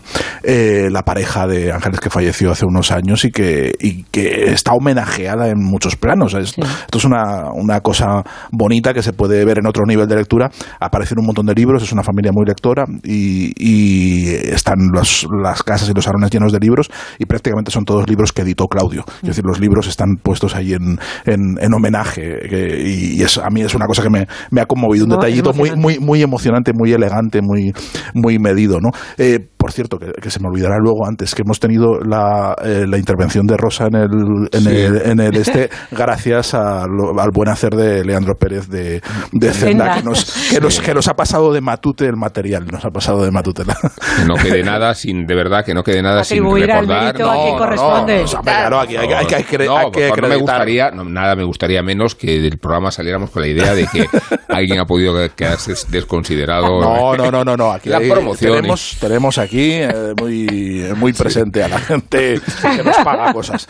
eh, 0.43 0.89
la 0.91 1.03
pareja 1.03 1.47
de 1.47 1.73
Ángeles 1.73 2.01
que 2.01 2.11
falleció 2.11 2.51
hace 2.53 2.65
unos 2.67 2.91
años 2.91 3.25
y 3.25 3.31
que, 3.31 3.73
y 3.81 4.05
que 4.05 4.53
está 4.53 4.73
homenajeada 4.73 5.49
en 5.49 5.59
muchos 5.63 5.97
planos. 5.97 6.35
Es- 6.35 6.55
Esto 6.59 6.99
es 6.99 7.05
una, 7.05 7.51
una 7.55 7.81
cosa 7.81 8.23
bonita 8.53 8.93
que 8.95 9.03
se 9.03 9.13
puede 9.13 9.45
ver 9.45 9.59
en 9.59 9.67
otro 9.67 9.85
nivel 9.87 10.07
de 10.09 10.17
lectura. 10.17 10.51
Aparecen 10.81 11.19
un 11.19 11.27
montón 11.27 11.47
de 11.47 11.55
libros, 11.55 11.83
es 11.83 11.93
una 11.93 12.03
familia 12.03 12.31
muy 12.33 12.45
lectora 12.47 12.85
y, 13.03 13.53
y 13.59 14.29
están 14.35 14.77
los- 14.93 15.27
las 15.43 15.63
casas 15.63 15.89
y 15.89 15.93
los 15.95 16.05
salones 16.05 16.31
llenos 16.31 16.53
de 16.53 16.59
libros 16.61 16.91
y 17.19 17.27
prácticamente 17.27 17.71
son 17.71 17.85
todos 17.85 18.09
libros 18.09 18.33
que 18.33 18.43
editó 18.43 18.67
Claudio. 18.67 19.05
Es 19.23 19.29
decir, 19.29 19.45
los 19.47 19.61
libros 19.61 19.87
están 19.87 20.17
puestos 20.23 20.55
ahí 20.55 20.73
en, 20.73 20.99
en, 21.27 21.57
en 21.61 21.75
homenaje 21.75 22.39
que- 22.49 22.83
y, 22.85 23.23
es, 23.23 23.39
a 23.39 23.49
mí 23.51 23.63
es 23.63 23.75
una 23.75 23.87
cosa 23.87 24.03
que 24.03 24.11
me, 24.11 24.27
me 24.51 24.61
ha 24.61 24.67
conmovido. 24.67 25.05
Un 25.05 25.11
detallito 25.21 25.53
muy, 25.77 25.99
muy 25.99 26.23
emocionante, 26.25 26.73
muy 26.75 26.93
elegante, 26.93 27.41
muy, 27.43 27.73
muy 28.15 28.39
medido. 28.39 28.79
¿no? 28.81 28.91
Eh, 29.19 29.39
por 29.57 29.73
cierto, 29.73 29.99
que, 29.99 30.13
que 30.21 30.31
se 30.31 30.41
me 30.41 30.49
olvidará 30.49 30.77
luego 30.79 31.07
antes, 31.09 31.35
que 31.35 31.43
hemos 31.43 31.59
tenido 31.59 31.99
la, 32.01 32.55
eh, 32.63 32.85
la 32.87 32.99
intervención 32.99 33.47
de 33.47 33.57
Rosa 33.57 33.87
en 33.87 33.95
el, 33.97 34.09
en 34.53 34.61
Sí. 34.61 34.69
el, 34.69 35.03
en 35.11 35.21
el 35.21 35.37
este, 35.37 35.71
gracias 35.91 36.53
a 36.55 36.87
lo- 36.87 37.19
al 37.19 37.31
buen 37.33 37.49
hacer 37.49 37.75
de 37.75 38.05
Leandro 38.05 38.35
Pérez 38.35 38.69
de, 38.69 39.01
de 39.33 39.53
Zenda, 39.53 39.97
que 39.97 40.03
nos, 40.03 40.25
que, 40.51 40.61
nos, 40.61 40.81
que 40.81 40.93
nos 40.95 41.09
ha 41.09 41.15
pasado 41.15 41.53
de 41.53 41.61
matute 41.63 42.05
el 42.07 42.17
material, 42.17 42.67
nos 42.71 42.85
ha 42.85 42.91
pasado 42.91 43.25
de 43.25 43.31
matute 43.31 43.65
la- 43.65 43.75
Que 43.75 44.25
no 44.27 44.35
quede 44.35 44.63
nada 44.63 44.95
sin, 44.95 45.27
de 45.27 45.35
verdad, 45.35 45.65
que 45.65 45.73
no 45.73 45.83
quede 45.83 46.03
nada 46.03 46.25
sin 46.25 46.39
Atribuir 46.41 46.67
recordar. 46.67 47.05
mérito 47.15 47.31
a 47.31 47.35
quien 47.43 47.57
corresponde. 47.59 48.23
o 48.23 48.27
sea, 48.27 48.41
claro, 48.41 48.81
aquí 48.81 48.97
hay, 48.97 49.09
que- 49.09 49.15
hay 49.15 49.27
que, 49.27 49.35
hay 49.37 49.45
que- 49.45 49.59
No, 49.65 49.77
hay 49.79 49.91
que 49.91 50.01
no 50.01 50.07
me 50.07 50.13
acreditar. 50.13 50.41
gustaría, 50.41 50.91
no, 50.91 51.05
nada 51.05 51.37
me 51.37 51.45
gustaría 51.45 51.83
menos 51.83 52.15
que 52.15 52.39
del 52.41 52.59
programa 52.59 52.91
saliéramos 52.91 53.31
con 53.31 53.41
la 53.43 53.49
idea 53.49 53.75
de 53.75 53.87
que 53.87 54.07
alguien 54.49 54.79
ha 54.79 54.85
podido 54.85 55.15
quedarse 55.35 55.73
desconsiderado. 56.15 56.81
No, 56.81 57.17
no, 57.17 57.31
no, 57.31 57.45
no, 57.45 57.57
no. 57.57 57.73
Aquí 57.73 57.89
La 57.89 58.01
promoción. 58.01 58.53
tenemos, 58.57 58.97
tenemos 59.01 59.39
aquí 59.39 59.73
eh, 59.73 60.13
muy, 60.21 60.85
muy 60.97 61.13
presente 61.13 61.63
a 61.63 61.69
la 61.69 61.79
gente 61.79 62.41
que 62.77 62.83
nos 62.83 62.97
paga 62.99 63.33
cosas. 63.33 63.67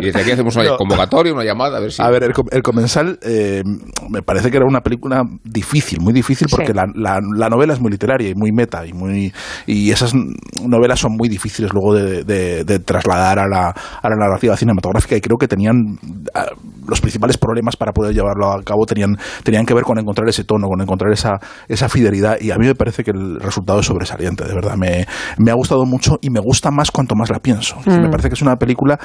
Y 0.00 0.06
desde 0.06 0.20
aquí 0.20 0.30
hacemos 0.32 0.54
una 0.56 0.64
No. 0.70 0.76
convocatoria, 0.76 1.32
una 1.32 1.44
llamada, 1.44 1.78
a 1.78 1.80
ver 1.80 1.92
si. 1.92 2.02
A 2.02 2.08
ver, 2.10 2.24
el, 2.24 2.32
com- 2.32 2.46
el 2.50 2.62
comensal 2.62 3.18
eh, 3.22 3.62
me 4.08 4.22
parece 4.22 4.50
que 4.50 4.56
era 4.56 4.66
una 4.66 4.80
película 4.80 5.22
difícil, 5.44 6.00
muy 6.00 6.12
difícil, 6.12 6.48
porque 6.50 6.68
Sí. 6.68 6.72
la, 6.74 6.86
la- 6.94 7.20
la 7.36 7.48
novela 7.48 7.72
es 7.72 7.80
muy 7.80 7.90
literaria 7.90 8.28
y 8.28 8.34
muy 8.34 8.52
meta, 8.52 8.86
y 8.86 8.92
muy 8.92 9.32
y 9.66 9.90
esas 9.90 10.12
novelas 10.14 11.00
son 11.00 11.12
muy 11.16 11.28
difíciles 11.28 11.72
luego 11.72 11.94
de, 11.94 12.24
de- 12.24 12.64
de 12.64 12.78
trasladar 12.80 13.38
a 13.38 13.48
la, 13.48 13.68
a 13.68 14.08
la 14.08 14.16
narrativa 14.16 14.56
cinematográfica 14.56 15.16
y 15.16 15.20
creo 15.20 15.36
que 15.38 15.48
tenían 15.48 15.98
ah, 16.34 16.46
los 16.86 17.00
principales 17.00 17.38
problemas 17.38 17.76
para 17.76 17.92
poder 17.92 18.14
llevarlo 18.14 18.52
a 18.52 18.62
cabo 18.62 18.84
tenían, 18.86 19.16
tenían 19.44 19.66
que 19.66 19.74
ver 19.74 19.84
con 19.84 19.98
encontrar 19.98 20.28
ese 20.28 20.44
tono, 20.44 20.66
con 20.68 20.79
con 20.80 21.00
encontrar 21.00 21.12
esa, 21.12 21.38
esa 21.68 21.88
fidelidad 21.88 22.40
y 22.40 22.50
a 22.50 22.56
mí 22.56 22.66
me 22.66 22.74
parece 22.74 23.04
que 23.04 23.10
el 23.10 23.40
resultado 23.40 23.80
es 23.80 23.86
sobresaliente, 23.86 24.44
de 24.44 24.54
verdad. 24.54 24.76
Me, 24.76 25.06
me 25.38 25.50
ha 25.50 25.54
gustado 25.54 25.84
mucho 25.84 26.18
y 26.20 26.30
me 26.30 26.40
gusta 26.40 26.70
más 26.70 26.90
cuanto 26.90 27.14
más 27.14 27.30
la 27.30 27.38
pienso. 27.38 27.76
Me 27.86 28.08
mm. 28.08 28.10
parece 28.10 28.28
que 28.28 28.34
es 28.34 28.42
una 28.42 28.56
película 28.56 28.98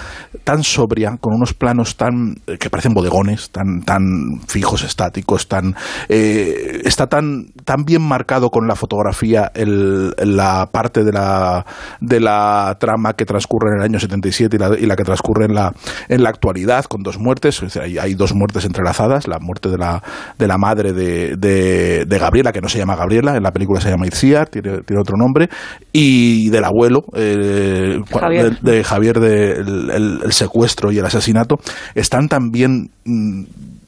tan 0.43 0.63
sobria, 0.63 1.17
con 1.19 1.33
unos 1.35 1.53
planos 1.53 1.97
tan 1.97 2.35
eh, 2.47 2.57
que 2.57 2.69
parecen 2.69 2.93
bodegones, 2.93 3.49
tan, 3.51 3.81
tan 3.81 4.41
fijos, 4.47 4.83
estáticos, 4.83 5.47
tan 5.47 5.75
eh, 6.09 6.81
está 6.85 7.07
tan, 7.07 7.47
tan 7.63 7.83
bien 7.83 8.01
marcado 8.01 8.49
con 8.49 8.67
la 8.67 8.75
fotografía 8.75 9.51
el, 9.53 10.11
la 10.17 10.69
parte 10.71 11.03
de 11.03 11.11
la, 11.11 11.65
de 11.99 12.19
la 12.19 12.77
trama 12.79 13.13
que 13.13 13.25
transcurre 13.25 13.71
en 13.71 13.79
el 13.79 13.83
año 13.83 13.99
77 13.99 14.55
y 14.55 14.59
la, 14.59 14.79
y 14.79 14.85
la 14.85 14.95
que 14.95 15.03
transcurre 15.03 15.45
en 15.45 15.55
la, 15.55 15.73
en 16.09 16.23
la 16.23 16.29
actualidad, 16.29 16.85
con 16.85 17.01
dos 17.01 17.19
muertes. 17.19 17.61
hay, 17.77 17.97
hay, 17.97 18.13
dos 18.15 18.33
muertes 18.33 18.65
entrelazadas, 18.65 19.27
la 19.27 19.39
muerte 19.39 19.69
de 19.69 19.77
la, 19.77 20.01
de 20.37 20.47
la 20.47 20.57
madre 20.57 20.93
de, 20.93 21.35
de, 21.35 21.54
Gabriela, 22.07 22.51
que 22.51 22.61
no 22.61 22.69
se 22.69 22.77
llama 22.77 22.95
Gabriela, 22.95 23.35
en 23.35 23.43
la 23.43 23.51
película 23.51 23.79
se 23.79 23.89
llama 23.89 24.07
Itziar, 24.07 24.49
tiene, 24.49 24.81
tiene 24.81 25.01
otro 25.01 25.15
nombre, 25.17 25.49
y 25.91 26.49
del 26.49 26.63
abuelo, 26.63 27.03
eh, 27.13 27.99
De, 28.61 28.83
Javier, 28.83 29.19
de, 29.19 29.51
el, 29.51 30.31
secuestro 30.31 30.91
y 30.91 30.97
el 30.97 31.05
asesinato, 31.05 31.57
están 31.93 32.27
tan 32.27 32.49
bien 32.51 32.89
mm, 33.05 33.43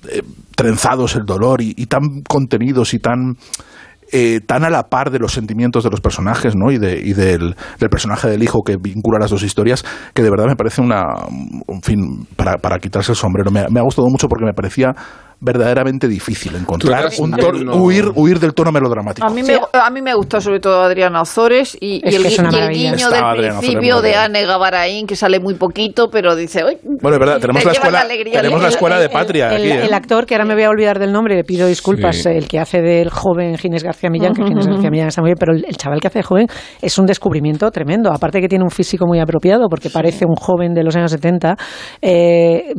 eh, 0.10 0.22
trenzados 0.56 1.16
el 1.16 1.26
dolor 1.26 1.62
y, 1.62 1.74
tan 1.86 2.22
contenidos 2.28 2.94
y 2.94 3.00
tan 3.00 3.36
eh, 4.12 4.40
tan 4.40 4.64
a 4.64 4.70
la 4.70 4.84
par 4.84 5.12
de 5.12 5.20
los 5.20 5.34
sentimientos 5.34 5.84
de 5.84 5.90
los 5.90 6.00
personajes 6.00 6.56
¿no? 6.56 6.72
y, 6.72 6.78
de, 6.78 6.98
y 6.98 7.14
del, 7.14 7.56
del, 7.78 7.90
personaje 7.90 8.30
del 8.30 8.42
hijo 8.42 8.64
que 8.64 8.78
vincula 8.78 9.20
las 9.20 9.32
dos 9.32 9.44
historias, 9.44 9.84
que 10.14 10.24
de 10.24 10.30
verdad 10.30 10.46
me 10.48 10.56
parece 10.56 10.82
una, 10.82 11.04
en 11.68 11.82
fin, 11.82 12.26
para, 12.38 12.54
para 12.54 12.80
quitarse 12.80 13.12
el 13.12 13.18
sombrero. 13.18 13.52
Me, 13.52 13.66
me 13.70 13.82
ha 13.82 13.84
gustado 13.84 14.08
mucho 14.08 14.30
porque 14.30 14.46
me 14.46 14.54
parecía 14.54 14.96
verdaderamente 15.40 16.08
difícil 16.08 16.56
encontrar 16.56 17.10
un 17.20 17.34
huir, 17.70 18.06
huir 18.16 18.40
del 18.40 18.54
tono 18.54 18.72
melodramático. 18.72 19.28
A 19.28 19.30
mí, 19.30 19.44
me, 19.44 19.60
a 19.72 19.90
mí 19.92 20.02
me 20.02 20.14
gustó 20.16 20.42
sobre 20.42 20.60
todo 20.60 20.82
Adriana 20.82 21.22
Ozores 21.22 21.78
y, 21.80 22.02
el, 22.04 22.24
guiño 22.24 23.10
del 23.10 23.50
principio 23.60 24.02
de 24.02 24.16
Anne 24.16 24.46
Gabaraín, 24.46 25.06
que 25.06 25.16
sale 25.16 25.40
muy 25.40 25.54
poquito, 25.54 26.10
pero 26.10 26.36
dice, 26.36 26.64
Bueno, 26.84 27.16
es 27.16 27.20
verdad, 27.20 27.40
tenemos 27.40 27.64
la 27.64 27.72
escuela, 27.72 28.08
tenemos 28.08 28.62
la 28.62 28.70
escuela 28.70 29.00
de 29.00 29.10
patria 29.10 29.50
el, 29.50 29.56
aquí, 29.56 29.70
el, 29.70 29.92
¿eh? 29.92 29.96
actor, 29.96 30.26
que 30.26 30.34
ahora 30.34 30.46
me 30.46 30.56
voy 30.56 30.64
a 30.64 30.70
olvidar 30.70 30.98
del 30.98 31.12
nombre, 31.12 31.36
le 31.36 31.44
pido 31.44 31.68
disculpas, 31.68 32.26
el 32.26 32.48
que 32.48 32.60
hace 32.60 32.82
del 32.82 33.10
joven 33.10 33.58
Ginés 33.58 33.84
García 33.84 34.10
Millán, 34.10 34.34
que 34.34 34.44
Ginés 34.44 34.66
García 34.66 34.90
Millán 34.90 35.10
está 35.10 35.22
muy 35.22 35.30
bien, 35.30 35.38
pero 35.40 35.54
el, 35.54 35.78
chaval 35.78 36.00
que 36.00 36.08
hace 36.08 36.20
de 36.20 36.24
joven 36.24 36.48
es 36.82 36.98
un 36.98 37.06
descubrimiento 37.06 37.70
tremendo, 37.70 38.12
aparte 38.12 38.42
que 38.42 38.48
tiene 38.48 38.64
un 38.64 38.72
físico 38.72 39.06
muy 39.06 39.20
apropiado, 39.20 39.68
porque 39.70 39.92
parece 39.92 40.26
un 40.28 40.36
joven 40.36 40.74
de 40.74 40.84
los 40.84 40.96
años 40.96 41.12
70, 41.12 41.56
eh, 42.02 42.74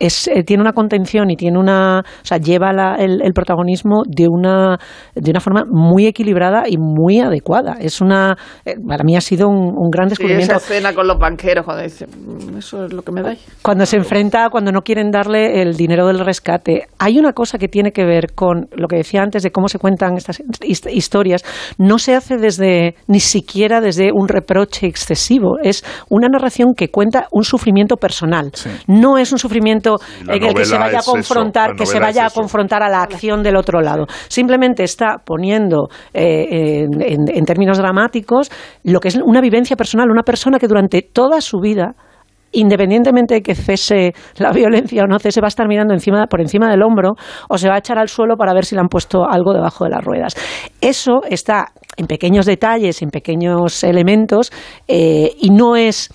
mm, 0.00 0.38
eh, 0.38 0.42
tiene 0.44 0.62
una 0.62 0.72
contención 0.72 1.30
y 1.30 1.36
tiene 1.36 1.58
una, 1.58 2.00
o 2.00 2.24
sea, 2.26 2.38
lleva 2.38 2.70
el, 2.98 3.32
protagonismo 3.34 4.02
de 4.06 4.26
una, 4.28 4.78
de 5.14 5.30
una 5.30 5.40
forma 5.40 5.64
muy 5.70 6.06
equilibrada 6.06 6.64
y 6.68 6.76
muy 6.78 7.20
adecuada. 7.20 7.76
Es 7.80 8.00
una, 8.00 8.36
eh, 8.64 8.74
para 8.86 9.04
mí 9.04 9.16
ha 9.16 9.20
sido 9.20 9.48
un, 9.48 9.90
gran 9.90 10.08
descubrimiento. 10.08 10.56
esa 10.56 10.72
escena 10.72 10.94
con 10.94 11.06
los 11.06 11.18
banqueros 11.18 11.64
cuando 11.64 11.82
dice, 11.82 12.06
mm, 12.06 12.58
eso 12.58 12.84
es 12.84 12.92
lo 12.92 13.02
que 13.02 13.12
me 13.12 13.22
dais. 13.22 13.44
Cuando 13.62 13.86
se 13.86 13.96
enfrenta, 13.96 14.48
cuando 14.50 14.72
no 14.72 14.82
quieren 14.82 15.10
darle 15.10 15.62
el 15.62 15.76
dinero 15.76 16.06
del 16.06 16.18
rescate. 16.18 16.86
Hay 16.98 17.18
una 17.18 17.32
cosa 17.32 17.58
que 17.58 17.68
tiene 17.68 17.92
que 17.92 18.04
ver 18.04 18.32
con 18.34 18.68
lo 18.72 18.88
que 18.88 18.96
decía 18.96 19.22
antes 19.22 19.42
de 19.42 19.50
cómo 19.50 19.68
se 19.68 19.78
cuentan 19.78 20.16
estas 20.16 20.42
historias. 20.88 21.44
No 21.78 21.98
se 21.98 22.14
hace 22.14 22.36
desde, 22.36 22.94
ni 23.06 23.20
siquiera 23.20 23.80
desde 23.80 24.10
un 24.12 24.28
reproche 24.28 24.86
excesivo. 24.86 25.58
Es 25.62 25.84
una 26.08 26.28
narración 26.28 26.74
que 26.76 26.88
cuenta 26.88 27.26
un 27.32 27.44
sufrimiento 27.44 27.96
personal. 27.96 28.52
No 28.86 29.18
es 29.18 29.32
un 29.32 29.38
sufrimiento 29.38 29.89
en 30.26 30.42
el 30.42 30.54
que 30.54 30.64
se 30.64 30.78
vaya 30.78 30.98
a 30.98 31.02
confrontar, 31.02 31.74
que 31.74 31.86
se 31.86 31.98
vaya 31.98 32.26
a 32.26 32.30
confrontar 32.30 32.82
a 32.82 32.88
la 32.88 33.02
acción 33.02 33.42
del 33.42 33.56
otro 33.56 33.80
lado. 33.80 34.06
Simplemente 34.28 34.84
está 34.84 35.16
poniendo 35.24 35.88
eh, 36.12 36.86
en, 36.90 37.44
términos 37.44 37.78
dramáticos 37.78 38.50
lo 38.84 39.00
que 39.00 39.08
es 39.08 39.16
una 39.16 39.40
vivencia 39.40 39.76
personal, 39.76 40.10
una 40.10 40.22
persona 40.22 40.58
que 40.58 40.68
durante 40.68 41.02
toda 41.02 41.40
su 41.40 41.58
vida 41.58 41.94
independientemente 42.52 43.34
de 43.34 43.42
que 43.42 43.54
cese 43.54 44.12
la 44.38 44.50
violencia 44.52 45.04
o 45.04 45.06
no 45.06 45.20
cese, 45.20 45.40
va 45.40 45.46
a 45.46 45.54
estar 45.54 45.68
mirando 45.68 45.94
encima, 45.94 46.26
por 46.26 46.40
encima 46.40 46.68
del 46.68 46.82
hombro 46.82 47.14
o 47.48 47.58
se 47.58 47.68
va 47.68 47.76
a 47.76 47.78
echar 47.78 47.96
al 47.96 48.08
suelo 48.08 48.36
para 48.36 48.52
ver 48.52 48.64
si 48.64 48.74
le 48.74 48.80
han 48.80 48.88
puesto 48.88 49.24
algo 49.24 49.52
debajo 49.52 49.84
de 49.84 49.90
las 49.90 50.04
ruedas. 50.04 50.34
Eso 50.80 51.20
está 51.28 51.68
en 51.96 52.06
pequeños 52.06 52.46
detalles, 52.46 53.02
en 53.02 53.10
pequeños 53.10 53.84
elementos 53.84 54.50
eh, 54.88 55.30
y 55.38 55.50
no 55.50 55.76
es 55.76 56.10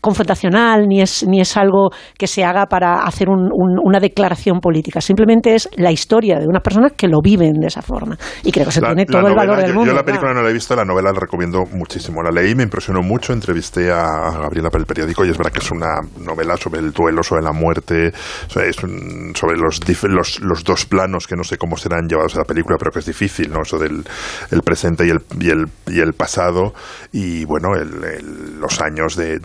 confrontacional 0.00 0.86
ni 0.86 1.00
es, 1.00 1.26
ni 1.26 1.40
es 1.40 1.56
algo 1.56 1.90
que 2.16 2.26
se 2.26 2.44
haga 2.44 2.66
para 2.66 3.02
hacer 3.02 3.28
una 3.28 4.00
declaración 4.00 4.60
política. 4.60 5.00
Simplemente 5.00 5.54
es 5.54 5.68
la 5.76 5.90
historia 5.90 6.38
de 6.38 6.46
unas 6.46 6.62
personas 6.62 6.92
que 6.96 7.08
lo 7.08 7.20
viven 7.22 7.54
de 7.60 7.66
esa 7.66 7.82
forma. 7.82 8.16
Y 8.44 8.52
creo 8.52 8.66
que 8.66 8.72
se 8.72 8.80
tiene 8.80 9.06
todo 9.06 9.26
el 9.26 9.34
valor 9.34 9.58
del 9.58 9.74
mundo. 9.74 9.90
Yo 9.90 9.96
la 9.96 10.04
película 10.04 10.32
no 10.32 10.42
la 10.42 10.50
he 10.50 10.52
visto, 10.52 10.76
la 10.76 10.84
novela 10.84 11.12
la 11.12 11.20
recomiendo 11.20 11.64
muchísimo. 11.72 12.22
La 12.22 12.30
leí, 12.30 12.54
me 12.54 12.62
impresionó 12.62 13.02
mucho, 13.02 13.32
entrevisté 13.32 13.90
a 13.90 14.30
Gabriela 14.30 14.70
para 14.70 14.82
el 14.82 14.86
periódico 14.86 15.24
y 15.24 15.30
es 15.30 15.38
verdad 15.38 15.52
que 15.52 15.60
es 15.60 15.70
una 15.70 16.00
novela 16.20 16.56
sobre 16.56 16.80
el 16.80 16.92
duelo, 16.92 17.22
sobre 17.22 17.42
la 17.42 17.52
muerte, 17.52 18.12
sobre 18.48 19.56
los, 19.56 19.80
los, 20.04 20.40
los, 20.40 20.64
dos 20.64 20.86
planos 20.86 21.26
que 21.26 21.36
no 21.36 21.44
sé 21.44 21.56
cómo 21.56 21.76
serán 21.76 22.06
llevados 22.08 22.34
a 22.36 22.38
la 22.38 22.44
película, 22.44 22.76
pero 22.78 22.90
que 22.90 23.00
es 23.00 23.06
difícil, 23.06 23.50
¿no? 23.50 23.62
Eso 23.62 23.78
del 23.78 24.04
el 24.50 24.62
presente 24.62 25.06
y 25.06 25.10
el, 25.10 25.20
y 25.40 25.50
el, 25.50 25.66
y 25.86 26.00
el 26.00 26.12
pasado 26.12 26.72
y, 27.12 27.44
bueno, 27.44 27.68
los 28.60 28.80
años 28.80 29.16
de 29.16 29.38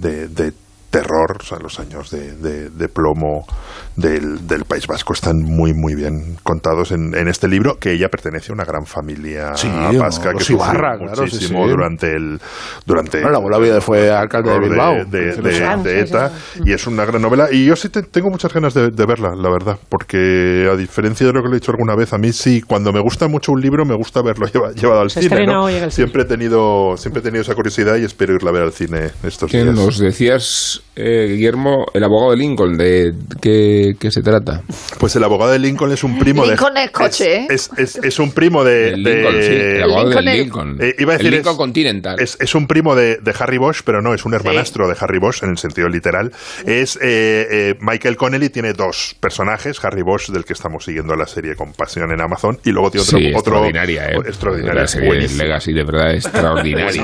terror, 0.93 1.37
o 1.39 1.43
sea, 1.43 1.57
los 1.57 1.79
años 1.79 2.11
de, 2.11 2.69
de, 2.69 2.87
plomo 2.87 3.47
del, 3.95 4.47
del, 4.47 4.63
País 4.65 4.85
Vasco 4.85 5.13
están 5.13 5.37
muy, 5.37 5.73
muy 5.73 5.95
bien 5.95 6.37
contados 6.43 6.91
en, 6.91 7.15
en, 7.15 7.27
este 7.27 7.47
libro, 7.47 7.77
que 7.79 7.93
ella 7.93 8.09
pertenece 8.09 8.51
a 8.51 8.53
una 8.53 8.63
gran 8.63 8.85
familia 8.85 9.53
vasca 9.97 10.33
que 10.33 10.43
sufrió 10.43 10.81
muchísimo 10.99 11.67
durante 11.67 12.11
el... 12.11 12.39
Durante 12.85 13.21
la 13.21 13.37
abuela 13.37 13.81
fue 13.81 14.11
alcalde 14.11 14.51
de 14.51 14.59
Bilbao. 14.59 15.05
De, 15.05 15.99
ETA, 15.99 16.31
y 16.63 16.73
es 16.73 16.85
una 16.85 17.05
gran 17.05 17.23
novela. 17.23 17.47
Y 17.51 17.65
yo 17.65 17.75
sí 17.75 17.89
tengo 17.89 18.29
muchas 18.29 18.53
ganas 18.53 18.75
de, 18.75 19.05
verla, 19.05 19.33
la 19.35 19.49
verdad, 19.49 19.79
porque 19.89 20.69
a 20.71 20.75
diferencia 20.75 21.25
de 21.25 21.33
lo 21.33 21.41
que 21.41 21.49
le 21.49 21.55
he 21.55 21.59
dicho 21.59 21.71
alguna 21.71 21.95
vez, 21.95 22.13
a 22.13 22.19
mí 22.19 22.31
sí, 22.33 22.61
cuando 22.61 22.93
me 22.93 23.01
gusta 23.01 23.27
mucho 23.27 23.51
un 23.51 23.61
libro, 23.61 23.83
me 23.83 23.95
gusta 23.95 24.21
verlo 24.21 24.45
llevado, 24.75 25.01
al 25.01 25.09
cine. 25.09 25.89
Siempre, 25.89 26.21
He 26.21 26.25
tenido, 26.25 26.95
siempre 26.97 27.21
he 27.21 27.23
tenido 27.23 27.41
esa 27.41 27.55
curiosidad 27.55 27.97
y 27.97 28.05
espero 28.05 28.35
irla 28.35 28.51
a 28.51 28.53
ver 28.53 28.63
al 28.63 28.73
cine 28.73 29.09
estos 29.23 29.51
días. 29.51 29.65
Nos 29.73 29.97
decías 29.97 30.82
eh, 30.95 31.27
Guillermo, 31.27 31.87
el 31.93 32.03
abogado 32.03 32.31
de 32.31 32.37
Lincoln, 32.37 32.77
¿de 32.77 33.13
qué, 33.41 34.11
se 34.11 34.21
trata? 34.21 34.61
Pues 34.99 35.15
el 35.15 35.23
abogado 35.23 35.51
de 35.51 35.57
Lincoln 35.57 35.91
es 35.91 36.03
un 36.03 36.19
primo 36.19 36.45
Lincoln 36.45 36.75
de... 36.75 36.83
es 36.83 36.91
coche, 36.91 37.35
¿eh? 37.35 37.47
Es, 37.49 37.71
es, 37.77 37.95
es, 37.95 38.19
un 38.19 38.31
primo 38.31 38.63
de... 38.63 38.89
El 38.89 39.03
Lincoln, 39.03 39.33
sí, 39.41 39.53
el 39.53 39.83
abogado 39.83 40.05
Lincoln 40.09 40.25
de 40.25 40.33
Lincoln. 40.35 40.77
Eh, 40.79 40.95
iba 40.99 41.13
a 41.13 41.17
decir, 41.17 41.33
el 41.33 41.39
Lincoln 41.39 41.57
Continental. 41.57 42.19
Es, 42.19 42.37
es, 42.39 42.53
un 42.53 42.67
primo 42.67 42.95
de, 42.95 43.17
de, 43.17 43.33
Harry 43.39 43.57
Bosch, 43.57 43.81
pero 43.83 44.01
no, 44.03 44.13
es 44.13 44.23
un 44.23 44.35
hermanastro 44.35 44.87
de 44.87 44.95
Harry 44.99 45.17
Bosch 45.17 45.41
en 45.41 45.49
el 45.49 45.57
sentido 45.57 45.89
literal. 45.89 46.31
Es 46.65 46.95
eh, 46.97 47.47
eh, 47.49 47.75
Michael 47.79 48.15
Connelly, 48.15 48.49
tiene 48.49 48.73
dos 48.73 49.15
personajes, 49.19 49.83
Harry 49.83 50.03
Bosch, 50.03 50.29
del 50.29 50.45
que 50.45 50.53
estamos 50.53 50.85
siguiendo 50.85 51.15
la 51.15 51.25
serie 51.25 51.55
con 51.55 51.73
pasión 51.73 52.11
en 52.11 52.21
Amazon, 52.21 52.59
y 52.63 52.71
luego 52.71 52.91
tiene 52.91 53.03
otro... 53.03 53.17
Sí, 53.17 53.25
otro 53.29 53.39
extraordinaria, 53.39 54.09
¿eh? 54.09 54.17
Extraordinaria. 54.27 54.81
La 54.81 54.87
serie 54.87 55.27
Legacy, 55.27 55.73
de 55.73 55.83
verdad, 55.83 56.11
extraordinaria. 56.13 57.03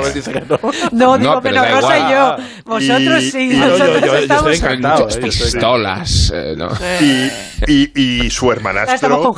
no, 0.91 1.17
digo, 1.17 1.39
pero 1.41 1.65
no 1.65 1.81
soy 1.81 1.99
yo. 2.11 2.35
Vosotros 2.65 3.23
sí, 3.23 3.49
nosotros 3.69 4.21
estamos 4.21 4.59
muchas 4.79 5.17
¿eh? 5.17 5.21
pistolas. 5.21 6.33
Eh, 6.35 7.31
y, 7.67 8.29
su 8.29 8.51
hermanastro 8.51 9.33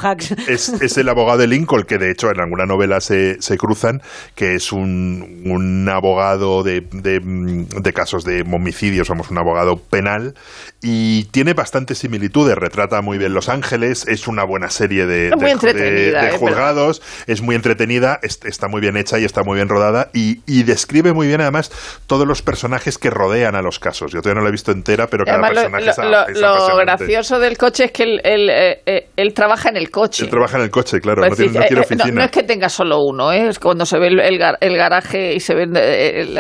es, 0.47 0.69
es, 0.69 0.97
el 0.97 1.09
abogado 1.09 1.39
de 1.39 1.47
Lincoln, 1.47 1.83
que 1.83 1.97
de 1.97 2.11
hecho 2.11 2.29
en 2.29 2.39
alguna 2.39 2.65
novela 2.65 2.99
se, 3.01 3.41
se 3.41 3.57
cruzan, 3.57 4.01
que 4.35 4.55
es 4.55 4.71
un, 4.71 5.43
un 5.45 5.89
abogado 5.89 6.63
de, 6.63 6.81
de, 6.81 7.93
casos 7.93 8.23
de 8.23 8.41
homicidios, 8.41 9.07
somos 9.07 9.31
un 9.31 9.37
abogado 9.37 9.77
penal, 9.77 10.35
y 10.81 11.25
tiene 11.25 11.53
bastantes 11.53 11.99
similitudes. 11.99 12.55
Retrata 12.55 13.01
muy 13.01 13.17
bien 13.17 13.33
Los 13.33 13.49
Ángeles, 13.49 14.05
es 14.07 14.27
una 14.27 14.43
buena 14.43 14.69
serie 14.69 15.05
de, 15.05 15.29
de, 15.29 16.09
¿eh? 16.09 16.31
juzgados, 16.37 17.01
es 17.27 17.41
muy 17.41 17.55
entretenida, 17.55 18.19
está 18.21 18.67
muy 18.67 18.81
bien 18.81 18.97
hecha 18.97 19.19
y 19.19 19.25
está 19.25 19.43
muy 19.43 19.55
bien 19.55 19.69
rodada, 19.69 20.09
y, 20.13 20.41
y 20.45 20.63
describe 20.63 21.13
muy 21.13 21.27
bien 21.27 21.41
además 21.41 21.71
todos 22.07 22.27
los 22.27 22.41
personajes 22.41 22.97
que 22.97 23.09
rodean 23.09 23.55
a 23.55 23.61
los 23.61 23.79
casos. 23.79 24.11
Yo 24.11 24.20
todavía 24.21 24.39
no 24.39 24.43
la 24.43 24.49
he 24.49 24.51
visto 24.51 24.71
entera, 24.71 25.07
pero 25.07 25.25
cada 25.25 25.41
personaje 25.41 25.91
lo, 26.39 26.77
gracioso 26.77 27.39
del 27.39 27.57
coche 27.57 27.85
es 27.85 27.91
que 27.91 28.03
él, 28.03 28.19
eh, 28.23 28.81
eh, 28.85 29.09
él, 29.15 29.33
trabaja 29.33 29.69
en 29.69 29.77
el 29.77 29.89
coche. 29.89 30.23
Él 30.25 30.29
trabaja 30.29 30.57
en 30.57 30.63
el 30.63 30.69
coche, 30.69 30.99
claro, 30.99 31.27
no, 31.27 31.35
tiene, 31.35 31.59
eh, 31.59 31.79
oficina. 31.79 32.05
No, 32.11 32.23
es 32.23 32.31
que 32.31 32.43
tenga 32.43 32.69
solo 32.69 32.99
uno, 33.01 33.31
es 33.31 33.59
cuando 33.59 33.85
se 33.85 33.97
ve 33.97 34.07
el, 34.07 34.77
garaje 34.77 35.33
y 35.33 35.39
se 35.39 35.55
ve 35.55 35.67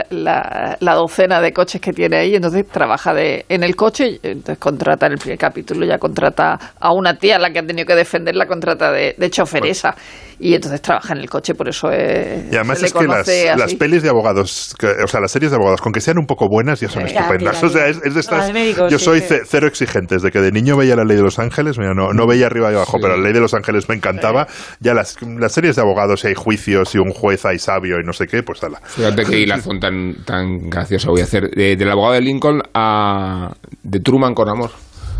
la, 0.09 0.95
docena 0.95 1.41
de 1.41 1.51
coches 1.53 1.81
que 1.81 1.93
tiene 1.93 2.17
ahí, 2.17 2.35
entonces 2.35 2.67
trabaja 2.67 3.13
de, 3.13 3.45
en 3.49 3.63
el 3.63 3.75
coche, 3.75 4.19
entonces 4.23 4.57
contrata 4.57 5.07
en 5.07 5.13
el 5.13 5.17
primer 5.17 5.37
capítulo, 5.37 5.85
ya 5.85 5.97
contrata 5.97 6.57
a 6.79 6.93
una 6.93 7.15
tía, 7.17 7.39
la 7.39 7.51
que 7.51 7.59
ha 7.59 7.65
tenido 7.65 7.85
que 7.85 7.95
defender 7.95 8.35
la 8.35 8.45
contrata 8.45 8.91
de, 8.91 9.15
de 9.17 9.29
choferesa. 9.29 9.95
y 10.39 10.55
entonces 10.55 10.81
trabaja 10.81 11.13
en 11.13 11.19
el 11.19 11.29
coche, 11.29 11.53
por 11.53 11.69
eso 11.69 11.91
es. 11.91 12.51
Y 12.51 12.55
además 12.55 12.81
es 12.81 12.93
que 12.93 13.05
las, 13.05 13.27
las, 13.57 13.75
pelis 13.75 14.01
de 14.01 14.09
abogados, 14.09 14.75
o 15.03 15.07
sea, 15.07 15.21
las 15.21 15.31
series 15.31 15.51
de 15.51 15.55
abogados, 15.55 15.81
con 15.81 15.93
que 15.93 16.01
sean 16.01 16.17
un 16.17 16.25
poco 16.25 16.47
buenas, 16.49 16.79
ya 16.79 16.89
son 16.89 17.05
estupendas. 17.05 17.57
Sea, 17.71 17.87
es, 17.87 18.01
de 18.01 18.19
estas. 18.19 18.51
yo 18.89 18.99
soy 18.99 19.21
cero 19.21 19.67
exigente. 19.67 20.15
Desde 20.15 20.31
que 20.31 20.39
de 20.39 20.51
niño 20.51 20.77
veía 20.77 20.95
la 20.95 21.03
ley 21.03 21.17
de 21.17 21.23
los 21.23 21.39
ángeles, 21.39 21.77
no, 21.77 22.13
no 22.13 22.27
veía 22.27 22.47
arriba 22.47 22.71
y 22.71 22.75
abajo, 22.75 22.97
pero 23.01 23.15
la 23.15 23.23
ley 23.23 23.33
de 23.33 23.39
los 23.39 23.53
ángeles 23.53 23.87
me 23.89 23.95
encantaba. 23.95 24.47
Ya 24.79 24.93
las, 24.93 25.17
las 25.21 25.51
series 25.53 25.75
de 25.75 25.81
abogados, 25.81 26.21
si 26.21 26.27
hay 26.27 26.35
juicios, 26.35 26.93
y 26.95 26.97
un 26.97 27.11
juez 27.11 27.45
hay 27.45 27.59
sabio 27.59 27.99
y 27.99 28.03
no 28.03 28.13
sé 28.13 28.27
qué, 28.27 28.43
pues 28.43 28.63
ala. 28.63 28.81
Fíjate 28.83 29.25
qué 29.25 29.39
hilazón 29.39 29.79
tan, 29.79 30.23
tan 30.25 30.69
gracioso 30.69 31.11
voy 31.11 31.21
a 31.21 31.25
hacer. 31.25 31.49
del 31.51 31.91
abogado 31.91 32.13
de 32.13 32.21
Lincoln 32.21 32.61
a. 32.73 33.53
de 33.83 33.99
Truman 33.99 34.33
con 34.33 34.49
amor. 34.49 34.71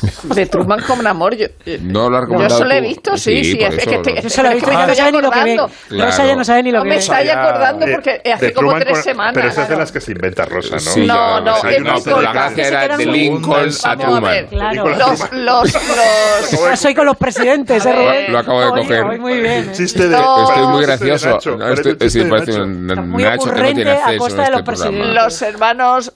De 0.34 0.46
Truman 0.46 0.80
con 0.82 1.06
amor. 1.06 1.36
Yo, 1.36 1.46
no 1.80 2.10
lo 2.10 2.38
Yo 2.40 2.50
solo 2.50 2.72
he 2.72 2.80
visto, 2.80 3.16
sí, 3.16 3.44
sí. 3.44 3.58
es, 3.60 3.86
que 3.86 3.94
estoy, 3.94 4.22
yo 4.22 4.30
solo 4.30 4.50
he 4.50 4.54
visto 4.54 4.72
y 4.72 4.76
no 4.76 4.94
sabe 4.94 5.12
ni 5.12 5.20
lo 5.20 5.30
que 5.30 5.44
ve. 5.44 5.56
Rosa 5.90 6.26
ya 6.26 6.36
no 6.36 6.44
sabe 6.44 6.62
ni 6.62 6.72
lo 6.72 6.82
que 6.82 6.88
ve. 6.88 6.88
No 6.88 6.94
me 6.94 7.00
estoy 7.00 7.28
acordando 7.28 7.86
porque 7.92 8.32
hace 8.32 8.52
como 8.52 8.78
tres 8.78 9.02
semanas. 9.02 9.34
Pero 9.34 9.48
esas 9.48 9.68
de 9.68 9.76
las 9.76 9.92
que 9.92 10.00
se 10.00 10.12
inventa 10.12 10.44
Rosa, 10.44 10.76
¿no? 10.76 11.06
no, 11.06 11.40
no, 11.40 11.62
no, 11.80 11.94
pero 12.04 12.20
la 12.20 12.32
gracia 12.32 12.68
era 12.68 12.96
de 12.96 13.06
Lincoln 13.06 13.70
a 13.84 13.96
Truman. 13.96 14.46
Los, 14.74 15.32
los, 15.32 15.72
los... 16.52 16.80
Soy 16.80 16.94
con 16.94 17.06
los 17.06 17.16
presidentes, 17.16 17.84
¿eh, 17.86 18.26
Lo 18.28 18.38
acabo 18.38 18.60
de 18.60 18.82
coger. 18.82 19.18
Muy 19.18 19.40
bien. 19.40 19.70
Estoy 19.70 20.66
muy 20.68 20.82
gracioso. 20.82 21.38
Sí, 22.08 22.22
parece 22.24 22.60
un 22.60 22.86
Nacho 22.86 23.52
que 23.52 23.62
no 23.62 23.72
tiene 23.72 23.90
acceso 23.92 24.40
a 24.40 24.44
este 24.44 24.62
programa. 24.62 25.04
Los 25.06 25.42
hermanos, 25.42 26.12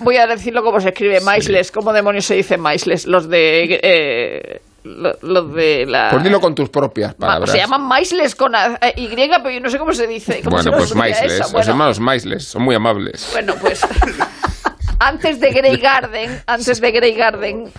voy 0.00 0.16
a 0.16 0.26
decirlo 0.26 0.62
como 0.62 0.80
se 0.80 0.88
escribe, 0.88 1.20
Maisles. 1.20 1.70
¿Cómo 1.70 1.92
demonios 1.92 2.24
se 2.24 2.34
dice 2.34 2.56
Maisles? 2.56 2.77
Los 2.86 3.28
de... 3.28 3.80
Eh, 3.82 4.60
los 4.84 5.54
de 5.54 5.84
la... 5.86 6.10
Pues 6.10 6.22
dilo 6.22 6.40
con 6.40 6.54
tus 6.54 6.70
propias 6.70 7.14
palabras. 7.14 7.50
Se 7.50 7.58
llaman 7.58 7.82
Maisles 7.82 8.34
con 8.34 8.52
Y, 8.96 9.08
pero 9.08 9.50
yo 9.50 9.60
no 9.60 9.70
sé 9.70 9.78
cómo 9.78 9.92
se 9.92 10.06
dice. 10.06 10.40
bueno, 10.44 10.72
pues 10.72 10.94
Maisles. 10.94 11.52
Los 11.52 11.68
hermanos 11.68 12.00
Maisles 12.00 12.44
son 12.44 12.62
muy 12.62 12.74
amables. 12.74 13.28
Bueno, 13.32 13.54
pues... 13.60 13.80
antes 14.98 15.40
de 15.40 15.50
Grey 15.50 15.76
Garden, 15.76 16.42
antes 16.46 16.80
de 16.80 16.90
Grey 16.90 17.14
Garden, 17.14 17.70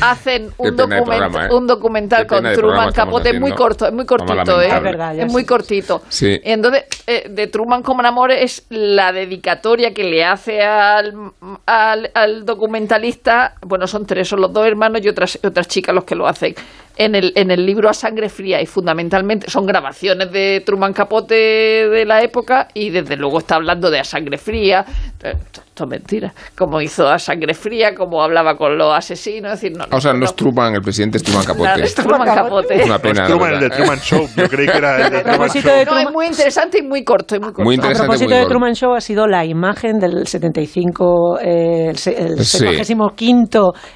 hacen 0.00 0.52
un, 0.58 0.68
¿eh? 0.68 1.48
un 1.50 1.66
documental 1.66 2.26
con 2.26 2.44
Truman 2.52 2.92
Capote 2.92 3.38
muy 3.38 3.52
corto, 3.52 3.86
es 3.86 3.92
muy 3.92 4.06
cortito, 4.06 4.60
¿eh? 4.60 4.70
es, 5.18 5.32
muy 5.32 5.44
cortito. 5.44 6.02
Sí. 6.08 6.40
Entonces, 6.44 6.84
eh, 7.06 7.28
de 7.30 7.46
Truman 7.46 7.82
como 7.82 8.04
amor 8.04 8.30
es 8.30 8.66
la 8.68 9.12
dedicatoria 9.12 9.94
que 9.94 10.04
le 10.04 10.24
hace 10.24 10.62
al, 10.62 11.32
al, 11.66 12.44
documentalista. 12.44 13.54
Bueno, 13.62 13.86
son 13.86 14.06
tres, 14.06 14.28
son 14.28 14.40
los 14.40 14.52
dos 14.52 14.66
hermanos 14.66 15.00
y 15.02 15.08
otras, 15.08 15.38
otras 15.42 15.68
chicas 15.68 15.94
los 15.94 16.04
que 16.04 16.14
lo 16.14 16.26
hacen 16.26 16.54
en 16.96 17.14
el, 17.14 17.32
en 17.34 17.50
el 17.50 17.66
libro 17.66 17.88
A 17.88 17.92
Sangre 17.92 18.28
Fría 18.28 18.60
y 18.60 18.66
fundamentalmente 18.66 19.50
son 19.50 19.66
grabaciones 19.66 20.30
de 20.30 20.62
Truman 20.64 20.92
Capote 20.92 21.34
de 21.34 22.04
la 22.04 22.22
época 22.22 22.68
y 22.72 22.90
desde 22.90 23.16
luego 23.16 23.38
está 23.38 23.56
hablando 23.56 23.90
de 23.90 23.98
A 23.98 24.04
Sangre 24.04 24.38
Fría. 24.38 24.84
Esto 25.20 25.84
es 25.84 25.90
mentira. 25.90 26.32
Como 26.56 26.80
hizo 26.80 27.08
A 27.08 27.18
Sangre 27.18 27.54
Fría, 27.54 27.94
como 27.94 28.22
hablaba 28.22 28.56
con 28.56 28.78
los 28.78 28.94
asesinos. 28.94 29.52
decir, 29.52 29.76
no, 29.76 29.84
o 29.90 30.00
sea, 30.00 30.12
no, 30.12 30.24
es 30.24 30.36
Truman, 30.36 30.74
el 30.74 30.82
presidente 30.82 31.18
es 31.18 31.24
Truman 31.24 31.44
Capote. 31.44 31.82
es 31.82 31.94
Truman 31.94 32.34
Capote. 32.34 32.74
Es 32.80 32.86
una 32.86 32.98
pena. 32.98 33.22
Es 33.22 33.28
Truman, 33.28 33.54
el 33.54 33.60
de 33.60 33.70
Truman 33.70 33.98
Show. 33.98 34.28
Yo 34.36 34.48
creí 34.48 34.68
que 34.68 34.78
era 34.78 35.06
el 35.06 35.12
de 35.12 35.22
Truman 35.22 35.48
Show. 35.48 35.72
No, 35.86 35.98
es 35.98 36.12
muy 36.12 36.26
interesante 36.26 36.78
y 36.78 36.82
muy 36.82 37.02
corto. 37.02 37.34
Y 37.34 37.40
muy, 37.40 37.48
corto. 37.48 37.64
muy 37.64 37.74
interesante. 37.74 38.04
A 38.04 38.06
propósito 38.06 38.34
de 38.36 38.46
Truman 38.46 38.74
Show 38.74 38.94
ha 38.94 39.00
sido 39.00 39.26
la 39.26 39.44
imagen 39.44 39.98
del 39.98 40.26
75, 40.26 41.38
eh, 41.40 41.90
el, 41.90 41.90
el 41.90 42.44
75 42.44 43.14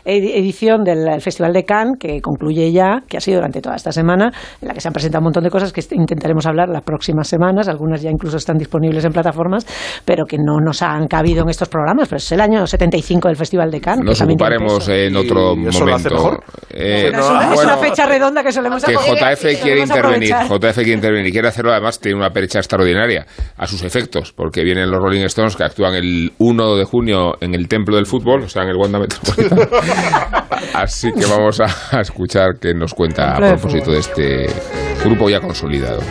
edición 0.04 0.82
del 0.82 1.20
Festival 1.20 1.52
de 1.52 1.64
Cannes, 1.64 1.98
que 2.00 2.20
concluye 2.20 2.72
ya 2.72 2.87
que 3.08 3.16
ha 3.16 3.20
sido 3.20 3.38
durante 3.38 3.60
toda 3.60 3.76
esta 3.76 3.92
semana, 3.92 4.32
en 4.60 4.68
la 4.68 4.74
que 4.74 4.80
se 4.80 4.88
han 4.88 4.92
presentado 4.92 5.20
un 5.20 5.24
montón 5.24 5.44
de 5.44 5.50
cosas 5.50 5.72
que 5.72 5.82
intentaremos 5.92 6.46
hablar 6.46 6.68
las 6.68 6.82
próximas 6.82 7.28
semanas, 7.28 7.68
algunas 7.68 8.02
ya 8.02 8.10
incluso 8.10 8.36
están 8.36 8.56
disponibles 8.56 9.04
en 9.04 9.12
plataformas, 9.12 9.66
pero 10.04 10.24
que 10.24 10.36
no 10.38 10.60
nos 10.64 10.82
han 10.82 11.06
cabido 11.06 11.42
en 11.42 11.50
estos 11.50 11.68
programas. 11.68 12.08
Pues 12.08 12.24
es 12.24 12.32
el 12.32 12.40
año 12.40 12.66
75 12.66 13.28
del 13.28 13.36
Festival 13.36 13.70
de 13.70 13.80
Cannes. 13.80 14.04
Nos 14.04 14.20
ocuparemos 14.20 14.88
en 14.88 15.16
otro 15.16 15.56
momento. 15.56 16.40
Eh, 16.70 17.10
es, 17.12 17.64
una, 17.64 17.76
fecha 17.78 18.06
redonda 18.06 18.42
que 18.42 18.52
solemos 18.52 18.84
Que 18.84 18.94
JF 18.94 19.62
quiere 19.62 19.80
intervenir, 19.80 20.34
JF 20.48 20.74
quiere 20.74 20.92
intervenir, 20.92 21.32
quiere 21.32 21.48
hacerlo 21.48 21.72
además, 21.72 21.98
tiene 22.00 22.18
una 22.18 22.30
percha 22.30 22.58
extraordinaria 22.58 23.26
a 23.56 23.66
sus 23.66 23.82
efectos, 23.82 24.32
porque 24.32 24.62
vienen 24.62 24.90
los 24.90 25.00
Rolling 25.00 25.24
Stones 25.24 25.56
que 25.56 25.64
actúan 25.64 25.94
el 25.94 26.32
1 26.38 26.76
de 26.76 26.84
junio 26.84 27.34
en 27.40 27.54
el 27.54 27.68
Templo 27.68 27.96
del 27.96 28.06
Fútbol, 28.06 28.42
o 28.42 28.48
sea, 28.48 28.62
en 28.62 28.70
el 28.70 28.76
Wanda 28.76 28.98
Metropolitano. 28.98 29.62
Así 30.74 31.12
que 31.12 31.26
vamos 31.26 31.60
a 31.60 32.00
escuchar 32.00 32.58
que 32.60 32.74
nos 32.78 32.94
cuenta 32.94 33.36
a 33.36 33.38
propósito 33.38 33.92
de 33.92 33.98
este 33.98 34.50
grupo 35.04 35.28
ya 35.28 35.40
consolidado. 35.40 36.02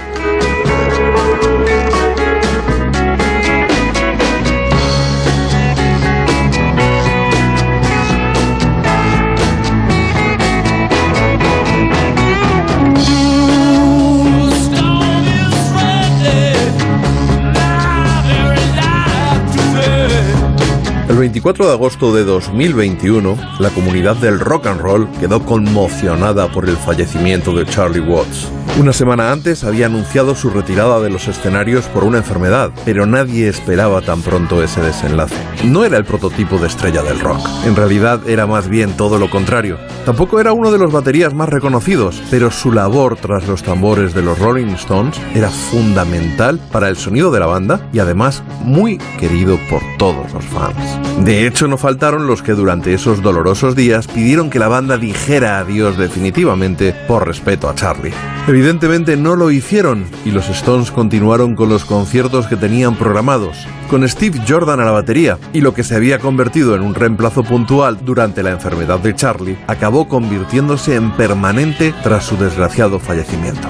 24 21.27 21.67
de 21.67 21.73
agosto 21.73 22.15
de 22.15 22.23
2021, 22.23 23.37
la 23.59 23.69
comunidad 23.71 24.15
del 24.15 24.39
rock 24.39 24.67
and 24.67 24.79
roll 24.79 25.09
quedó 25.19 25.43
conmocionada 25.43 26.49
por 26.49 26.69
el 26.69 26.77
fallecimiento 26.77 27.51
de 27.51 27.65
Charlie 27.65 27.99
Watts. 27.99 28.49
Una 28.79 28.93
semana 28.93 29.31
antes 29.31 29.63
había 29.63 29.87
anunciado 29.87 30.35
su 30.35 30.51
retirada 30.51 31.01
de 31.01 31.09
los 31.09 31.27
escenarios 31.27 31.85
por 31.87 32.03
una 32.03 32.19
enfermedad, 32.19 32.71
pero 32.85 33.05
nadie 33.05 33.49
esperaba 33.49 34.01
tan 34.01 34.21
pronto 34.21 34.63
ese 34.63 34.81
desenlace. 34.81 35.35
No 35.65 35.83
era 35.83 35.97
el 35.97 36.05
prototipo 36.05 36.59
de 36.59 36.67
estrella 36.67 37.01
del 37.01 37.19
rock, 37.19 37.41
en 37.65 37.75
realidad 37.75 38.21
era 38.29 38.45
más 38.45 38.69
bien 38.69 38.95
todo 38.95 39.17
lo 39.17 39.29
contrario. 39.29 39.79
Tampoco 40.05 40.39
era 40.39 40.53
uno 40.53 40.71
de 40.71 40.77
los 40.77 40.93
baterías 40.93 41.33
más 41.33 41.49
reconocidos, 41.49 42.21
pero 42.29 42.51
su 42.51 42.71
labor 42.71 43.17
tras 43.17 43.47
los 43.47 43.63
tambores 43.63 44.13
de 44.13 44.21
los 44.21 44.39
Rolling 44.39 44.75
Stones 44.75 45.19
era 45.33 45.49
fundamental 45.49 46.59
para 46.71 46.87
el 46.87 46.95
sonido 46.95 47.31
de 47.31 47.39
la 47.39 47.47
banda 47.47 47.89
y 47.91 47.99
además 47.99 48.43
muy 48.63 48.99
querido 49.19 49.57
por 49.69 49.81
todos 49.97 50.31
los 50.33 50.45
fans. 50.45 50.77
De 51.23 51.47
hecho, 51.47 51.67
no 51.67 51.77
faltaron 51.77 52.27
los 52.27 52.41
que 52.41 52.53
durante 52.53 52.93
esos 52.93 53.21
dolorosos 53.21 53.75
días 53.75 54.07
pidieron 54.07 54.49
que 54.49 54.59
la 54.59 54.67
banda 54.67 54.97
dijera 54.97 55.59
adiós 55.59 55.97
definitivamente 55.97 56.93
por 57.07 57.27
respeto 57.27 57.69
a 57.69 57.75
Charlie. 57.75 58.13
Evidentemente 58.47 59.17
no 59.17 59.35
lo 59.35 59.51
hicieron 59.51 60.05
y 60.23 60.31
los 60.31 60.47
Stones 60.49 60.91
continuaron 60.91 61.55
con 61.55 61.69
los 61.69 61.85
conciertos 61.85 62.47
que 62.47 62.55
tenían 62.55 62.95
programados, 62.95 63.67
con 63.89 64.07
Steve 64.07 64.39
Jordan 64.47 64.79
a 64.79 64.85
la 64.85 64.91
batería, 64.91 65.37
y 65.53 65.61
lo 65.61 65.73
que 65.73 65.83
se 65.83 65.95
había 65.95 66.19
convertido 66.19 66.75
en 66.75 66.81
un 66.81 66.95
reemplazo 66.95 67.43
puntual 67.43 67.97
durante 68.05 68.43
la 68.43 68.51
enfermedad 68.51 68.99
de 68.99 69.15
Charlie 69.15 69.57
acabó 69.67 70.07
convirtiéndose 70.07 70.95
en 70.95 71.11
permanente 71.11 71.93
tras 72.03 72.25
su 72.25 72.37
desgraciado 72.37 72.99
fallecimiento. 72.99 73.67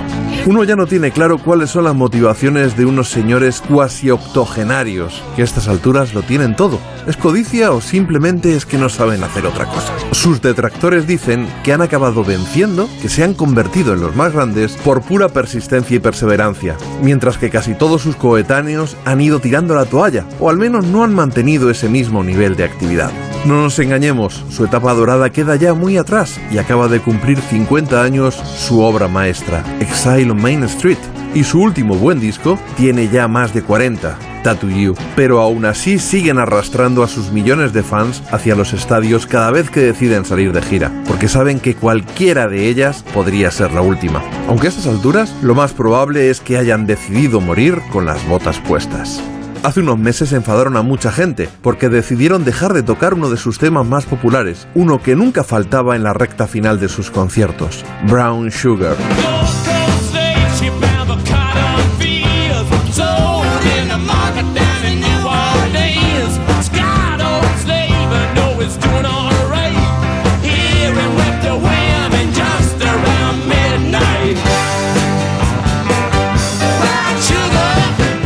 Uno 0.48 0.64
ya 0.64 0.78
no 0.78 0.88
tiene 0.88 1.12
claro 1.12 1.40
cuáles 1.40 1.72
son 1.72 1.84
las 1.84 1.94
motivaciones 1.94 2.78
de 2.78 2.86
unos 2.86 3.10
señores 3.10 3.60
cuasi 3.60 4.12
octogenarios, 4.12 5.22
que 5.36 5.42
a 5.42 5.46
estas 5.46 5.68
alturas 5.68 6.14
lo 6.14 6.22
tienen 6.22 6.56
todo. 6.56 6.80
¿Es 7.06 7.18
codicia 7.18 7.72
o 7.72 7.82
simplemente 7.82 8.56
es 8.56 8.66
que 8.66 8.78
no 8.78 8.88
saben 8.88 9.26
hacer 9.26 9.46
otra 9.46 9.66
cosa? 9.66 9.92
Sus 10.12 10.42
detractores 10.42 11.06
dicen 11.06 11.50
que 11.66 11.74
han 11.74 11.82
acabado 11.82 12.24
venciendo, 12.24 12.88
que 13.02 13.10
se 13.10 13.26
han 13.26 13.34
convertido 13.34 13.94
en 13.94 14.00
los 14.00 14.16
más 14.16 14.32
grandes 14.32 14.78
por 14.86 15.02
pura 15.02 15.28
persistencia 15.28 15.98
y 15.98 16.00
perseverancia, 16.00 16.78
mientras 17.02 17.38
que 17.38 17.50
casi 17.50 17.76
todos 17.76 18.02
sus 18.02 18.16
coetáneos 18.16 18.96
han 19.04 19.20
ido 19.20 19.42
tirando 19.42 19.76
la 19.76 19.84
toalla, 19.84 20.26
o 20.40 20.50
al 20.50 20.56
menos 20.56 20.86
no 20.86 21.04
han 21.04 21.14
mantenido 21.14 21.70
ese 21.70 21.90
mismo 21.90 22.24
nivel 22.24 22.56
de 22.56 22.64
actividad. 22.64 23.12
No 23.46 23.62
nos 23.62 23.80
engañemos, 23.80 24.44
su 24.50 24.66
etapa 24.66 24.94
dorada 24.94 25.30
queda 25.30 25.56
ya 25.56 25.74
muy 25.74 25.98
atrás 25.98 26.40
y 26.52 26.58
acaba 26.58 26.88
de 26.88 27.00
cumplir 27.00 27.40
50 27.40 28.02
años 28.02 28.36
su 28.36 28.82
obra 28.82 29.08
maestra, 29.08 29.64
Exile 29.80 30.37
Main 30.38 30.64
Street, 30.64 30.98
y 31.34 31.44
su 31.44 31.62
último 31.62 31.96
buen 31.96 32.20
disco 32.20 32.58
tiene 32.78 33.10
ya 33.10 33.28
más 33.28 33.54
de 33.54 33.62
40, 33.62 34.18
Tattoo 34.44 34.70
You, 34.70 34.96
pero 35.16 35.42
aún 35.42 35.66
así 35.66 36.00
siguen 36.00 36.40
arrastrando 36.40 37.04
a 37.04 37.08
sus 37.08 37.32
millones 37.32 37.74
de 37.74 37.84
fans 37.84 38.24
hacia 38.32 38.56
los 38.56 38.74
estadios 38.74 39.26
cada 39.28 39.52
vez 39.52 39.70
que 39.70 39.82
deciden 39.82 40.26
salir 40.26 40.54
de 40.54 40.62
gira, 40.62 40.92
porque 41.08 41.28
saben 41.28 41.60
que 41.60 41.76
cualquiera 41.76 42.48
de 42.48 42.68
ellas 42.68 43.04
podría 43.14 43.52
ser 43.52 43.72
la 43.72 43.82
última. 43.82 44.24
Aunque 44.48 44.68
a 44.68 44.70
estas 44.70 44.88
alturas, 44.88 45.36
lo 45.42 45.56
más 45.56 45.74
probable 45.74 46.30
es 46.30 46.40
que 46.40 46.58
hayan 46.58 46.88
decidido 46.88 47.42
morir 47.42 47.82
con 47.92 48.06
las 48.06 48.26
botas 48.28 48.60
puestas. 48.60 49.22
Hace 49.64 49.82
unos 49.82 49.98
meses 49.98 50.34
enfadaron 50.34 50.78
a 50.78 50.82
mucha 50.82 51.12
gente 51.12 51.50
porque 51.62 51.90
decidieron 51.90 52.46
dejar 52.46 52.74
de 52.74 52.84
tocar 52.84 53.16
uno 53.16 53.30
de 53.30 53.38
sus 53.38 53.58
temas 53.58 53.86
más 53.86 54.06
populares, 54.06 54.68
uno 54.76 55.02
que 55.02 55.16
nunca 55.16 55.44
faltaba 55.44 55.96
en 55.96 56.04
la 56.04 56.14
recta 56.14 56.48
final 56.48 56.80
de 56.80 56.90
sus 56.90 57.12
conciertos, 57.12 57.84
Brown 58.08 58.52
Sugar. 58.52 58.96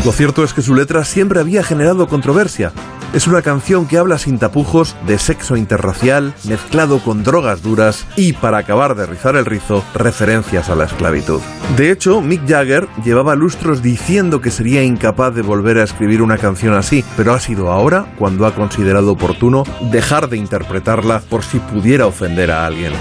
Lo 0.04 0.12
cierto 0.12 0.44
es 0.44 0.54
que 0.54 0.64
su 0.64 0.74
letra 0.74 1.06
siempre 1.06 1.40
había 1.40 1.62
generado 1.62 2.08
controversia. 2.08 2.72
Es 3.14 3.28
una 3.28 3.44
canción 3.44 3.88
que 3.88 4.00
habla 4.00 4.18
sin 4.18 4.40
tapujos 4.40 4.96
de 5.06 5.20
sexo 5.20 5.58
interracial, 5.58 6.34
mezclado 6.46 7.00
con 7.00 7.24
drogas 7.24 7.62
duras 7.62 8.08
y, 8.16 8.34
para 8.34 8.58
acabar 8.58 8.96
de 8.96 9.06
rizar 9.06 9.36
el 9.36 9.46
rizo, 9.46 9.84
referencias 9.94 10.70
a 10.70 10.76
la 10.76 10.86
esclavitud. 10.86 11.40
De 11.78 11.92
hecho, 11.92 12.20
Mick 12.22 12.48
Jagger 12.48 12.88
llevaba 13.04 13.36
lustros 13.36 13.84
diciendo 13.84 14.42
que 14.42 14.50
sería 14.50 14.82
incapaz 14.82 15.36
de 15.36 15.44
volver 15.44 15.78
a 15.78 15.84
escribir 15.84 16.24
una 16.24 16.40
canción 16.40 16.74
así, 16.74 17.06
pero 17.16 17.34
ha 17.34 17.40
sido 17.40 17.70
ahora 17.70 18.16
cuando 18.18 18.48
ha 18.48 18.56
considerado 18.56 19.12
oportuno 19.12 19.66
dejar 19.92 20.30
de 20.30 20.38
interpretarla 20.38 21.20
por 21.30 21.44
si 21.44 21.60
pudiera 21.60 22.08
ofender 22.08 22.50
a 22.50 22.66
alguien. 22.66 22.94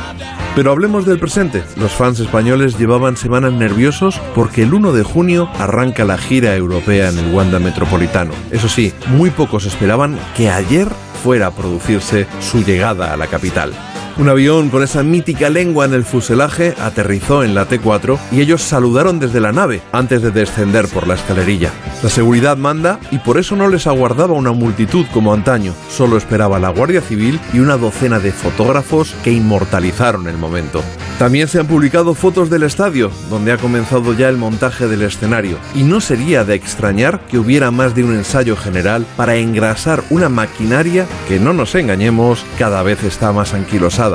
Pero 0.57 0.73
hablemos 0.73 1.07
del 1.07 1.21
presente. 1.21 1.63
Los 1.77 1.93
fans 1.93 2.19
españoles 2.19 2.77
llevaban 2.77 3.17
semanas 3.17 3.53
nerviosos 3.53 4.21
porque 4.35 4.65
el 4.65 4.75
1 4.75 4.93
de 4.93 5.05
junio 5.05 5.49
arranca 5.59 6.05
la 6.05 6.19
gira 6.19 6.57
europea 6.57 6.90
en 6.99 7.19
el 7.19 7.33
Wanda 7.33 7.59
Metropolitano. 7.59 8.33
Eso 8.51 8.69
sí, 8.69 8.93
muy 9.09 9.31
pocos 9.31 9.65
esperaban 9.67 10.19
que 10.37 10.51
ayer 10.51 10.89
fuera 11.23 11.49
a 11.49 11.51
producirse 11.53 12.27
su 12.41 12.65
llegada 12.65 13.13
a 13.13 13.17
la 13.17 13.27
capital. 13.27 13.73
Un 14.21 14.29
avión 14.29 14.69
con 14.69 14.83
esa 14.83 15.03
mítica 15.03 15.49
lengua 15.49 15.87
en 15.87 15.95
el 15.95 16.05
fuselaje 16.05 16.75
aterrizó 16.79 17.43
en 17.43 17.55
la 17.55 17.67
T4 17.67 18.19
y 18.33 18.43
ellos 18.43 18.61
saludaron 18.61 19.19
desde 19.19 19.41
la 19.41 19.51
nave 19.51 19.81
antes 19.93 20.21
de 20.21 20.31
descender 20.31 20.89
por 20.89 21.09
la 21.09 21.15
escalerilla. 21.15 21.71
La 22.03 22.11
seguridad 22.11 22.59
manda 22.59 23.01
y 23.11 23.17
por 23.17 23.39
eso 23.39 23.57
no 23.57 23.67
les 23.69 23.87
aguardaba 23.87 24.35
una 24.35 24.53
multitud 24.53 25.07
como 25.15 25.33
antaño, 25.33 25.73
solo 25.89 26.19
esperaba 26.19 26.59
la 26.59 26.69
Guardia 26.69 27.01
Civil 27.01 27.41
y 27.55 27.61
una 27.61 27.79
docena 27.79 28.19
de 28.19 28.31
fotógrafos 28.31 29.15
que 29.25 29.33
inmortalizaron 29.33 30.29
el 30.29 30.37
momento. 30.37 30.83
También 31.19 31.49
se 31.49 31.61
han 31.61 31.67
publicado 31.67 32.15
fotos 32.15 32.49
del 32.49 32.63
estadio, 32.63 33.11
donde 33.29 33.53
ha 33.53 33.59
comenzado 33.59 34.15
ya 34.15 34.31
el 34.31 34.39
montaje 34.39 34.89
del 34.89 35.03
escenario, 35.03 35.59
y 35.75 35.83
no 35.83 36.01
sería 36.01 36.45
de 36.45 36.55
extrañar 36.55 37.21
que 37.27 37.39
hubiera 37.39 37.71
más 37.71 37.95
de 37.95 38.05
un 38.05 38.15
ensayo 38.15 38.57
general 38.57 39.05
para 39.19 39.37
engrasar 39.37 40.03
una 40.09 40.31
maquinaria 40.31 41.07
que, 41.29 41.39
no 41.39 41.53
nos 41.53 41.75
engañemos, 41.75 42.43
cada 42.59 42.83
vez 42.83 43.05
está 43.05 43.33
más 43.33 43.53
anquilosada 43.53 44.10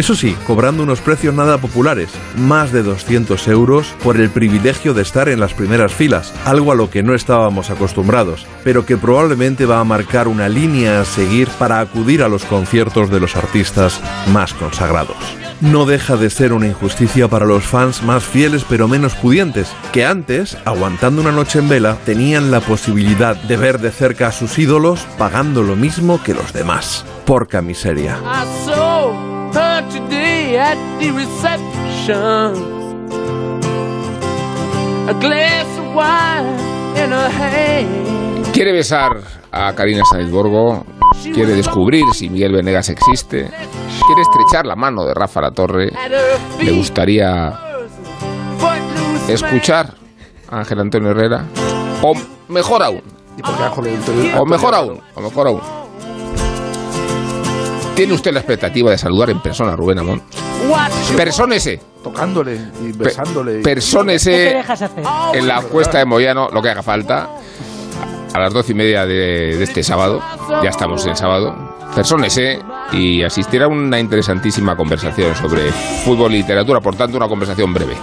eso 0.00 0.14
sí, 0.14 0.34
cobrando 0.46 0.82
unos 0.82 1.00
precios 1.00 1.34
nada 1.34 1.58
populares, 1.58 2.08
más 2.36 2.72
de 2.72 2.82
200 2.82 3.48
euros 3.48 3.94
por 4.02 4.16
el 4.16 4.30
privilegio 4.30 4.94
de 4.94 5.02
estar 5.02 5.28
en 5.28 5.40
las 5.40 5.52
primeras 5.52 5.92
filas, 5.92 6.32
algo 6.46 6.72
a 6.72 6.74
lo 6.74 6.88
que 6.88 7.02
no 7.02 7.14
estábamos 7.14 7.68
acostumbrados, 7.68 8.46
pero 8.64 8.86
que 8.86 8.96
probablemente 8.96 9.66
va 9.66 9.78
a 9.78 9.84
marcar 9.84 10.26
una 10.26 10.48
línea 10.48 11.02
a 11.02 11.04
seguir 11.04 11.48
para 11.58 11.80
acudir 11.80 12.22
a 12.22 12.28
los 12.28 12.46
conciertos 12.46 13.10
de 13.10 13.20
los 13.20 13.36
artistas 13.36 14.00
más 14.32 14.54
consagrados. 14.54 15.16
No 15.60 15.84
deja 15.84 16.16
de 16.16 16.30
ser 16.30 16.54
una 16.54 16.68
injusticia 16.68 17.28
para 17.28 17.44
los 17.44 17.64
fans 17.64 18.02
más 18.02 18.24
fieles 18.24 18.64
pero 18.66 18.88
menos 18.88 19.14
pudientes, 19.14 19.70
que 19.92 20.06
antes, 20.06 20.56
aguantando 20.64 21.20
una 21.20 21.32
noche 21.32 21.58
en 21.58 21.68
vela, 21.68 21.98
tenían 22.06 22.50
la 22.50 22.60
posibilidad 22.60 23.36
de 23.36 23.56
ver 23.58 23.78
de 23.78 23.90
cerca 23.90 24.28
a 24.28 24.32
sus 24.32 24.58
ídolos 24.58 25.06
pagando 25.18 25.62
lo 25.62 25.76
mismo 25.76 26.22
que 26.22 26.32
los 26.32 26.54
demás. 26.54 27.04
Porca 27.26 27.60
miseria. 27.60 28.18
Quiere 38.52 38.72
besar 38.72 39.20
a 39.52 39.72
Karina 39.74 40.04
Sáenz 40.04 40.30
Borgo, 40.30 40.84
quiere 41.22 41.54
descubrir 41.54 42.04
si 42.14 42.28
Miguel 42.28 42.52
Venegas 42.52 42.88
existe, 42.88 43.48
quiere 44.06 44.22
estrechar 44.22 44.66
la 44.66 44.74
mano 44.76 45.04
de 45.04 45.14
Rafa 45.14 45.40
La 45.40 45.50
Torre, 45.52 45.92
le 46.60 46.72
gustaría 46.72 47.52
escuchar 49.28 49.94
a 50.50 50.58
Ángel 50.58 50.80
Antonio 50.80 51.10
Herrera, 51.10 51.44
o 52.02 52.14
mejor 52.48 52.82
aún, 52.82 53.02
o 54.36 54.44
mejor 54.46 54.74
aún, 54.74 55.00
o 55.14 55.20
mejor 55.20 55.46
aún, 55.46 55.60
¿Tiene 57.94 58.14
usted 58.14 58.32
la 58.32 58.40
expectativa 58.40 58.90
de 58.90 58.98
saludar 58.98 59.30
en 59.30 59.40
persona 59.40 59.72
a 59.72 59.76
Rubén 59.76 59.98
Amón? 59.98 60.22
Persónese. 61.16 61.80
Tocándole 62.02 62.58
y 62.82 62.92
besándole. 62.92 63.60
Persónese 63.60 64.62
en 65.34 65.46
la 65.46 65.60
cuesta 65.62 65.98
de 65.98 66.06
Moyano, 66.06 66.48
lo 66.50 66.62
que 66.62 66.70
haga 66.70 66.82
falta, 66.82 67.28
a 68.32 68.40
las 68.40 68.52
doce 68.52 68.72
y 68.72 68.74
media 68.74 69.04
de, 69.04 69.62
este 69.62 69.82
sábado. 69.82 70.20
Ya 70.62 70.70
estamos 70.70 71.04
en 71.06 71.16
sábado. 71.16 71.54
Persónese 71.94 72.58
y 72.92 73.22
asistirá 73.22 73.66
a 73.66 73.68
una 73.68 73.98
interesantísima 73.98 74.76
conversación 74.76 75.34
sobre 75.34 75.72
fútbol 76.04 76.32
y 76.32 76.38
literatura, 76.38 76.80
por 76.80 76.94
tanto 76.94 77.16
una 77.16 77.26
conversación 77.26 77.74
breve, 77.74 77.96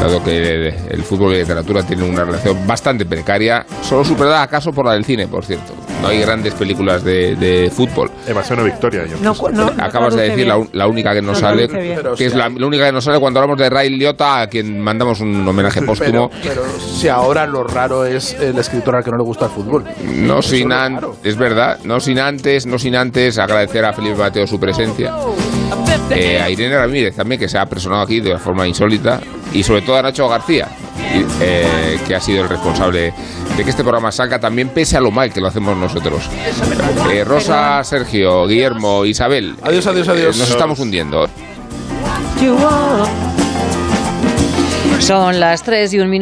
dado 0.00 0.24
que 0.24 0.68
el, 0.90 1.02
fútbol 1.02 1.32
y 1.32 1.34
la 1.34 1.40
literatura 1.40 1.82
tienen 1.82 2.10
una 2.10 2.24
relación 2.24 2.66
bastante 2.66 3.04
precaria, 3.04 3.66
solo 3.82 4.04
superada 4.04 4.42
acaso 4.42 4.70
por 4.72 4.86
la 4.86 4.94
del 4.94 5.04
cine, 5.04 5.28
por 5.28 5.44
cierto 5.44 5.74
no 6.00 6.08
hay 6.08 6.20
grandes 6.20 6.54
películas 6.54 7.04
de, 7.04 7.70
fútbol. 7.74 8.10
Evasión 8.26 8.60
o 8.60 8.64
Victoria. 8.64 9.04
Yo 9.06 9.32
Acabas 9.78 10.14
de 10.14 10.30
decir 10.30 10.46
la, 10.46 10.86
única 10.86 11.12
que 11.12 11.22
nos 11.22 11.38
sale, 11.38 11.68
que 12.16 12.26
es 12.26 12.34
la, 12.34 12.48
única 12.48 12.86
que 12.86 12.92
nos 12.92 13.04
sale 13.04 13.18
cuando 13.18 13.40
hablamos 13.40 13.58
de 13.58 13.70
Ray 13.70 13.90
Liotta, 13.90 14.42
a 14.42 14.46
quien 14.46 14.80
mandamos 14.80 15.20
un 15.20 15.46
homenaje 15.46 15.82
póstumo. 15.86 16.30
Pero, 16.42 16.62
si 16.78 17.08
ahora 17.08 17.46
lo 17.46 17.64
raro 17.64 18.04
es 18.04 18.34
el 18.34 18.58
escritor 18.58 18.96
al 18.96 19.04
que 19.04 19.10
no 19.10 19.18
le 19.18 19.24
gusta 19.24 19.46
el 19.46 19.50
fútbol. 19.50 19.84
No 20.04 20.42
sin 20.42 20.72
antes, 20.72 21.10
es 21.24 21.36
verdad, 21.36 21.78
no 21.84 22.00
sin 22.00 22.18
antes, 22.18 22.66
no 22.66 22.78
sin 22.78 22.96
antes 22.96 23.38
agradecer 23.38 23.84
a 23.84 23.92
Felipe 23.92 24.16
Mateo 24.16 24.46
su 24.46 24.58
presencia. 24.58 25.14
Eh, 26.10 26.40
a 26.40 26.50
Irene 26.50 26.76
Ramírez 26.76 27.14
también, 27.16 27.40
que 27.40 27.48
se 27.48 27.58
ha 27.58 27.66
personado 27.66 28.02
aquí 28.02 28.20
de 28.20 28.36
forma 28.38 28.66
insólita, 28.66 29.20
y 29.52 29.62
sobre 29.62 29.82
todo 29.82 29.96
a 29.96 30.02
Nacho 30.02 30.28
García, 30.28 30.68
eh, 31.40 31.98
que 32.06 32.14
ha 32.14 32.20
sido 32.20 32.42
el 32.42 32.48
responsable 32.48 33.12
de 33.56 33.64
que 33.64 33.70
este 33.70 33.82
programa 33.82 34.12
salga 34.12 34.38
también 34.38 34.68
pese 34.68 34.96
a 34.96 35.00
lo 35.00 35.10
mal 35.10 35.32
que 35.32 35.40
lo 35.40 35.48
hacemos 35.48 35.76
nosotros. 35.76 36.22
Eh, 37.12 37.24
Rosa, 37.24 37.82
Sergio, 37.84 38.46
Guillermo, 38.46 39.04
Isabel. 39.04 39.56
Adiós, 39.62 39.86
adiós, 39.86 40.08
adiós. 40.08 40.36
nos 40.36 40.50
estamos 40.50 40.78
hundiendo. 40.78 41.28
Son 45.00 45.40
las 45.40 45.62
3 45.62 45.94
y 45.94 45.98
un 45.98 46.10
minuto. 46.10 46.18